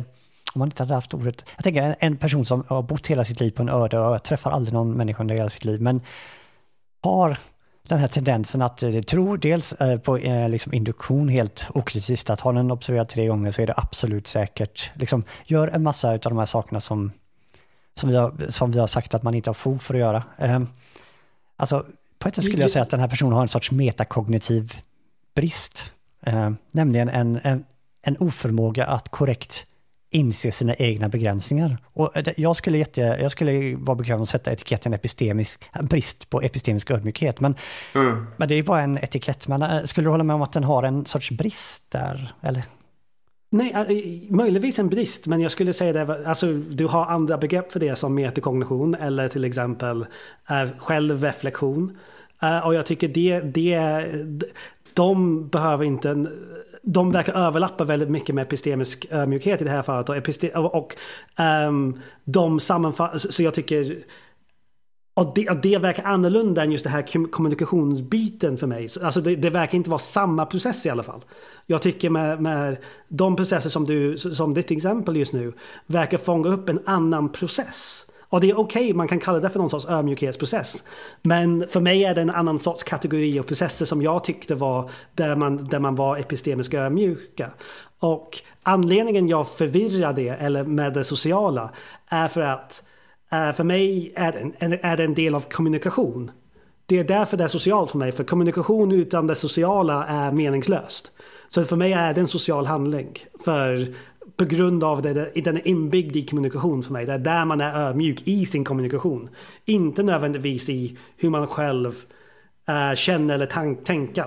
om 0.53 0.59
man 0.59 0.67
inte 0.67 0.83
hade 0.83 0.93
haft 0.93 1.13
ordet, 1.13 1.45
jag 1.55 1.63
tänker 1.63 1.95
en 1.99 2.17
person 2.17 2.45
som 2.45 2.63
har 2.67 2.81
bott 2.81 3.07
hela 3.07 3.25
sitt 3.25 3.39
liv 3.39 3.51
på 3.51 3.61
en 3.61 3.69
öde 3.69 3.97
ö, 3.97 4.19
träffar 4.19 4.51
aldrig 4.51 4.73
någon 4.73 4.93
människa 4.93 5.23
under 5.23 5.35
hela 5.35 5.49
sitt 5.49 5.65
liv, 5.65 5.81
men 5.81 6.01
har 7.03 7.37
den 7.89 7.99
här 7.99 8.07
tendensen 8.07 8.61
att 8.61 8.83
eh, 8.83 9.01
tro 9.01 9.37
dels 9.37 9.73
eh, 9.73 9.99
på 9.99 10.17
eh, 10.17 10.49
liksom 10.49 10.73
induktion 10.73 11.29
helt 11.29 11.67
okritiskt, 11.73 12.29
att 12.29 12.41
har 12.41 12.53
den 12.53 12.71
observerat 12.71 13.09
tre 13.09 13.27
gånger 13.27 13.51
så 13.51 13.61
är 13.61 13.67
det 13.67 13.73
absolut 13.77 14.27
säkert. 14.27 14.91
Liksom, 14.95 15.23
gör 15.45 15.67
en 15.67 15.83
massa 15.83 16.11
av 16.11 16.19
de 16.19 16.37
här 16.37 16.45
sakerna 16.45 16.81
som, 16.81 17.11
som, 17.93 18.09
vi 18.09 18.15
har, 18.15 18.33
som 18.49 18.71
vi 18.71 18.79
har 18.79 18.87
sagt 18.87 19.13
att 19.13 19.23
man 19.23 19.33
inte 19.33 19.49
har 19.49 19.53
fog 19.55 19.81
för 19.81 19.93
att 19.93 19.99
göra. 19.99 20.23
Ehm, 20.37 20.67
alltså, 21.55 21.85
på 22.19 22.27
ett 22.27 22.35
sätt 22.35 22.45
skulle 22.45 22.61
jag 22.61 22.71
säga 22.71 22.83
att 22.83 22.89
den 22.89 22.99
här 22.99 23.07
personen 23.07 23.33
har 23.33 23.41
en 23.41 23.47
sorts 23.47 23.71
metakognitiv 23.71 24.75
brist. 25.35 25.91
Ehm, 26.21 26.57
nämligen 26.71 27.09
en, 27.09 27.39
en, 27.43 27.63
en 28.01 28.17
oförmåga 28.17 28.85
att 28.85 29.09
korrekt 29.09 29.66
inse 30.09 30.51
sina 30.51 30.75
egna 30.75 31.09
begränsningar. 31.09 31.77
Och 31.93 32.11
jag 32.37 32.55
skulle, 32.55 32.77
jätte, 32.77 33.01
jag 33.01 33.31
skulle 33.31 33.75
vara 33.75 33.95
bekväm 33.95 34.21
att 34.21 34.29
sätta 34.29 34.51
etiketten 34.51 34.93
epistemisk, 34.93 35.71
brist 35.81 36.29
på 36.29 36.41
epistemisk 36.41 36.91
ödmjukhet. 36.91 37.39
Men, 37.39 37.55
mm. 37.95 38.25
men 38.37 38.47
det 38.47 38.53
är 38.53 38.57
ju 38.57 38.63
bara 38.63 38.81
en 38.81 38.97
etikett. 38.97 39.47
Men 39.47 39.61
eh, 39.61 39.83
skulle 39.83 40.07
du 40.07 40.11
hålla 40.11 40.23
med 40.23 40.33
om 40.33 40.41
att 40.41 40.53
den 40.53 40.63
har 40.63 40.83
en 40.83 41.05
sorts 41.05 41.31
brist 41.31 41.91
där? 41.91 42.33
Eller? 42.41 42.63
Nej, 43.49 44.27
möjligtvis 44.29 44.79
en 44.79 44.89
brist, 44.89 45.27
men 45.27 45.41
jag 45.41 45.51
skulle 45.51 45.73
säga 45.73 45.93
det, 45.93 46.27
alltså 46.27 46.53
du 46.53 46.85
har 46.85 47.05
andra 47.05 47.37
begrepp 47.37 47.71
för 47.71 47.79
det 47.79 47.95
som 47.95 48.15
metakognition 48.15 48.95
eller 48.95 49.27
till 49.27 49.45
exempel 49.45 50.05
självreflektion. 50.77 51.97
Och 52.63 52.75
jag 52.75 52.85
tycker 52.85 53.07
det, 53.07 53.39
det, 53.39 54.05
de 54.93 55.47
behöver 55.47 55.85
inte, 55.85 56.27
de 56.89 57.11
verkar 57.11 57.33
överlappa 57.33 57.83
väldigt 57.83 58.09
mycket 58.09 58.35
med 58.35 58.41
epistemisk 58.41 59.05
ödmjukhet 59.11 59.61
i 59.61 59.63
det 59.63 59.69
här 59.69 59.81
fallet. 59.81 60.09
Och, 60.09 60.17
och, 60.55 60.75
och 60.75 60.95
um, 61.67 61.99
de 62.23 62.59
sammanfattar, 62.59 63.17
så 63.17 63.43
jag 63.43 63.53
tycker 63.53 63.97
och 65.13 65.31
det, 65.35 65.49
och 65.49 65.61
det 65.61 65.77
verkar 65.77 66.03
annorlunda 66.03 66.63
än 66.63 66.71
just 66.71 66.83
det 66.83 66.89
här 66.89 67.31
kommunikationsbiten 67.31 68.57
för 68.57 68.67
mig. 68.67 68.89
Alltså 69.03 69.21
det, 69.21 69.35
det, 69.35 69.49
verkar 69.49 69.77
inte 69.77 69.89
vara 69.89 69.99
samma 69.99 70.45
process 70.45 70.85
i 70.85 70.89
alla 70.89 71.03
fall. 71.03 71.25
Jag 71.65 71.81
tycker 71.81 72.09
med, 72.09 72.41
med 72.41 72.77
de 73.07 73.35
processer 73.35 73.69
som 73.69 73.85
du, 73.85 74.17
som 74.17 74.53
ditt 74.53 74.71
exempel 74.71 75.15
just 75.15 75.33
nu, 75.33 75.53
verkar 75.85 76.17
fånga 76.17 76.49
upp 76.49 76.69
en 76.69 76.79
annan 76.85 77.31
process. 77.31 78.05
Och 78.29 78.41
det 78.41 78.49
är 78.49 78.59
okej, 78.59 78.81
okay, 78.81 78.93
man 78.93 79.07
kan 79.07 79.19
kalla 79.19 79.39
det 79.39 79.49
för 79.49 79.59
någon 79.59 79.69
sorts 79.69 79.85
ödmjukhetsprocess. 79.89 80.83
Men 81.21 81.67
för 81.69 81.79
mig 81.79 82.03
är 82.03 82.15
det 82.15 82.21
en 82.21 82.29
annan 82.29 82.59
sorts 82.59 82.83
kategori 82.83 83.39
av 83.39 83.43
processer 83.43 83.85
som 83.85 84.01
jag 84.01 84.23
tyckte 84.23 84.55
var 84.55 84.89
där 85.15 85.35
man, 85.35 85.67
där 85.67 85.79
man 85.79 85.95
var 85.95 86.17
epistemiskt 86.17 86.73
ödmjuka. 86.73 87.51
Och 87.99 88.37
anledningen 88.63 89.27
jag 89.27 89.47
förvirrar 89.47 90.13
det, 90.13 90.29
eller 90.29 90.63
med 90.63 90.93
det 90.93 91.03
sociala, 91.03 91.69
är 92.07 92.27
för 92.27 92.41
att 92.41 92.83
för 93.29 93.63
mig 93.63 94.13
är 94.15 94.31
det, 94.31 94.51
en, 94.57 94.73
är 94.81 94.97
det 94.97 95.03
en 95.03 95.13
del 95.13 95.35
av 95.35 95.41
kommunikation. 95.41 96.31
Det 96.85 96.99
är 96.99 97.03
därför 97.03 97.37
det 97.37 97.43
är 97.43 97.47
socialt 97.47 97.91
för 97.91 97.97
mig, 97.97 98.11
för 98.11 98.23
kommunikation 98.23 98.91
utan 98.91 99.27
det 99.27 99.35
sociala 99.35 100.05
är 100.05 100.31
meningslöst. 100.31 101.11
Så 101.49 101.65
för 101.65 101.75
mig 101.75 101.93
är 101.93 102.13
det 102.13 102.21
en 102.21 102.27
social 102.27 102.65
handling. 102.65 103.17
För 103.45 103.93
på 104.37 104.45
grund 104.45 104.83
av 104.83 105.01
det, 105.01 105.31
den 105.35 105.57
är 105.57 105.67
inbyggd 105.67 106.15
i 106.15 106.25
kommunikation 106.25 106.83
för 106.83 106.93
mig. 106.93 107.05
Det 107.05 107.13
är 107.13 107.17
där 107.17 107.45
man 107.45 107.61
är 107.61 107.87
ödmjuk 107.87 108.21
i 108.27 108.45
sin 108.45 108.63
kommunikation. 108.63 109.29
Inte 109.65 110.03
nödvändigtvis 110.03 110.69
i 110.69 110.97
hur 111.17 111.29
man 111.29 111.47
själv 111.47 111.95
uh, 112.69 112.95
känner 112.95 113.33
eller 113.33 113.75
tänker. 113.83 114.25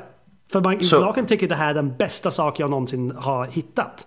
För 0.53 0.61
man, 0.61 0.81
så... 0.81 0.97
jag 0.97 1.15
kan 1.15 1.27
tycka 1.27 1.47
det 1.47 1.55
här 1.55 1.71
är 1.71 1.75
den 1.75 1.97
bästa 1.97 2.31
sak 2.31 2.61
jag 2.61 2.71
någonsin 2.71 3.11
har 3.11 3.47
hittat. 3.47 4.07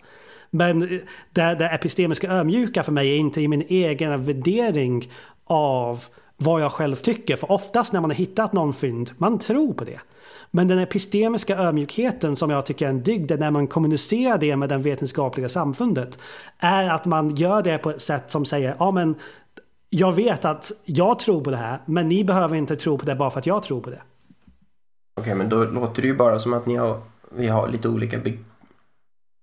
Men 0.50 0.80
det, 0.80 1.56
det 1.56 1.70
epistemiska 1.70 2.32
ömjuka 2.32 2.84
för 2.84 2.92
mig 2.92 3.10
är 3.10 3.16
inte 3.16 3.42
i 3.42 3.48
min 3.48 3.66
egen 3.68 4.26
värdering 4.26 5.12
av 5.46 6.06
vad 6.38 6.62
jag 6.62 6.72
själv 6.72 6.96
tycker. 6.96 7.36
För 7.36 7.52
oftast 7.52 7.94
när 7.94 8.02
man 8.02 8.10
har 8.10 8.16
hittat 8.16 8.54
någon 8.54 8.74
fynd, 8.74 9.12
man 9.18 9.40
tror 9.40 9.74
på 9.74 9.84
det. 9.84 10.00
Men 10.56 10.68
den 10.68 10.80
epistemiska 10.80 11.58
ödmjukheten 11.58 12.36
som 12.36 12.50
jag 12.50 12.66
tycker 12.66 12.86
är 12.86 12.90
en 12.90 13.04
dygd 13.04 13.32
när 13.40 13.52
man 13.52 13.68
kommunicerar 13.68 14.38
det 14.38 14.56
med 14.56 14.70
det 14.70 14.78
vetenskapliga 14.78 15.50
samfundet 15.50 16.20
är 16.60 16.90
att 16.90 17.06
man 17.06 17.36
gör 17.36 17.62
det 17.62 17.78
på 17.78 17.90
ett 17.90 18.02
sätt 18.02 18.32
som 18.32 18.46
säger 18.46 18.76
ja 18.80 18.92
men 18.92 19.16
jag 19.90 20.12
vet 20.12 20.46
att 20.46 20.72
jag 20.86 21.20
tror 21.20 21.44
på 21.44 21.52
det 21.52 21.58
här 21.58 21.80
men 21.86 22.10
ni 22.10 22.24
behöver 22.24 22.56
inte 22.56 22.76
tro 22.76 22.98
på 22.98 23.06
det 23.06 23.16
bara 23.16 23.30
för 23.32 23.40
att 23.40 23.46
jag 23.46 23.64
tror 23.64 23.82
på 23.82 23.90
det. 23.90 24.02
Okej 25.16 25.22
okay, 25.22 25.36
men 25.36 25.50
då 25.50 25.64
låter 25.64 26.02
det 26.02 26.08
ju 26.08 26.16
bara 26.16 26.40
som 26.40 26.54
att 26.54 26.66
ni 26.66 26.76
har, 26.76 27.00
vi 27.36 27.48
har 27.48 27.68
lite 27.68 27.90
olika 27.90 28.20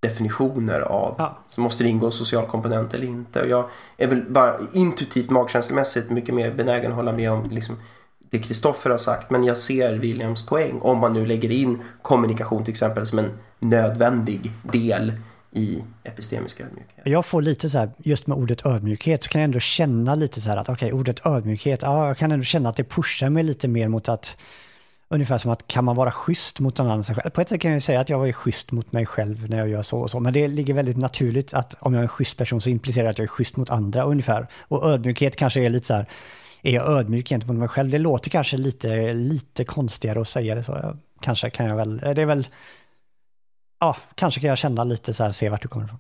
definitioner 0.01 0.81
av 0.81 1.15
ja. 1.19 1.39
så 1.49 1.61
måste 1.61 1.85
det 1.85 1.91
ingå 1.91 2.07
en 2.07 2.13
social 2.13 2.47
komponent 2.47 2.95
eller 2.95 3.07
inte. 3.07 3.43
Och 3.43 3.49
jag 3.49 3.69
är 3.97 4.09
väl 4.09 4.23
bara 4.29 4.59
intuitivt 4.73 5.31
magkänslomässigt 5.31 6.11
mycket 6.11 6.35
mer 6.35 6.55
benägen 6.55 6.91
att 6.91 6.97
hålla 6.97 7.13
med 7.13 7.33
om 7.33 7.51
liksom, 7.51 7.77
det 8.31 8.39
Kristoffer 8.39 8.91
har 8.91 8.99
sagt 8.99 9.31
men 9.31 9.45
jag 9.45 9.57
ser 9.57 9.95
Williams 9.95 10.47
poäng 10.47 10.79
om 10.81 10.99
man 10.99 11.13
nu 11.13 11.27
lägger 11.27 11.51
in 11.51 11.83
kommunikation 12.03 12.65
till 12.65 12.73
exempel 12.73 13.07
som 13.07 13.19
en 13.19 13.31
nödvändig 13.59 14.53
del 14.63 15.13
i 15.53 15.83
epistemisk 16.05 16.61
ödmjukhet. 16.61 17.01
Jag 17.05 17.27
får 17.27 17.43
lite 17.43 17.71
så 17.71 17.79
här, 17.79 17.91
just 17.99 18.27
med 18.27 18.39
ordet 18.39 18.67
ödmjukhet 18.67 19.25
så 19.25 19.31
kan 19.31 19.41
jag 19.41 19.45
ändå 19.45 19.61
känna 19.61 20.15
lite 20.15 20.41
så 20.41 20.51
här 20.51 20.57
att 20.57 20.69
okej, 20.69 20.87
okay, 20.87 21.01
ordet 21.01 21.27
ödmjukhet, 21.27 21.83
ja, 21.83 22.07
jag 22.07 22.19
kan 22.19 22.33
ändå 22.33 22.45
känna 22.45 22.69
att 22.69 22.77
det 22.77 22.85
pushar 22.85 23.31
mig 23.31 23.43
lite 23.43 23.69
mer 23.69 23.89
mot 23.89 24.09
att 24.09 24.37
Ungefär 25.13 25.39
som 25.39 25.51
att 25.51 25.67
kan 25.67 25.85
man 25.85 25.97
vara 25.97 26.11
schysst 26.11 26.61
mot 26.61 26.79
någon 26.79 26.87
annan 26.87 27.05
sig 27.05 27.17
själv? 27.17 27.31
På 27.31 27.41
ett 27.41 27.49
sätt 27.49 27.61
kan 27.61 27.73
jag 27.73 27.83
säga 27.83 28.01
att 28.01 28.09
jag 28.09 28.29
är 28.29 28.33
schysst 28.33 28.73
mot 28.73 28.93
mig 28.93 29.07
själv 29.07 29.51
när 29.51 29.59
jag 29.59 29.69
gör 29.69 29.83
så 29.83 30.01
och 30.01 30.11
så, 30.11 30.21
men 30.21 30.33
det 30.33 30.49
ligger 30.49 30.75
väldigt 30.75 30.97
naturligt 30.97 31.55
att 31.55 31.75
om 31.81 31.95
jag 31.95 31.99
är 31.99 32.03
en 32.03 32.09
schysst 32.09 32.37
person 32.37 32.61
så 32.61 32.71
implicerar 32.71 33.05
det 33.05 33.11
att 33.11 33.19
jag 33.19 33.25
är 33.25 33.29
schysst 33.29 33.57
mot 33.57 33.71
andra 33.71 34.03
ungefär. 34.03 34.47
Och 34.69 34.91
ödmjukhet 34.91 35.37
kanske 35.37 35.61
är 35.61 35.71
lite 35.71 35.87
så 35.87 35.95
här, 35.95 36.07
är 36.63 36.73
jag 36.73 36.87
ödmjuk 36.87 37.29
gentemot 37.29 37.57
mig 37.57 37.69
själv? 37.69 37.91
Det 37.91 37.99
låter 37.99 38.31
kanske 38.31 38.57
lite, 38.57 39.13
lite 39.13 39.65
konstigare 39.65 40.21
att 40.21 40.29
säga 40.29 40.55
det 40.55 40.63
så. 40.63 40.97
Kanske 41.21 41.51
kan 41.51 41.67
jag 41.67 41.77
väl, 41.77 41.99
det 41.99 42.23
är 42.23 42.27
väl, 42.27 42.47
ja, 43.81 43.97
kanske 44.15 44.41
kan 44.41 44.49
jag 44.49 44.59
känna 44.59 44.85
lite 44.85 45.15
så 45.15 45.25
här, 45.25 45.33
se 45.33 45.49
vart 45.49 45.63
du 45.63 45.69
kommer 45.69 45.87
ifrån. 45.87 45.99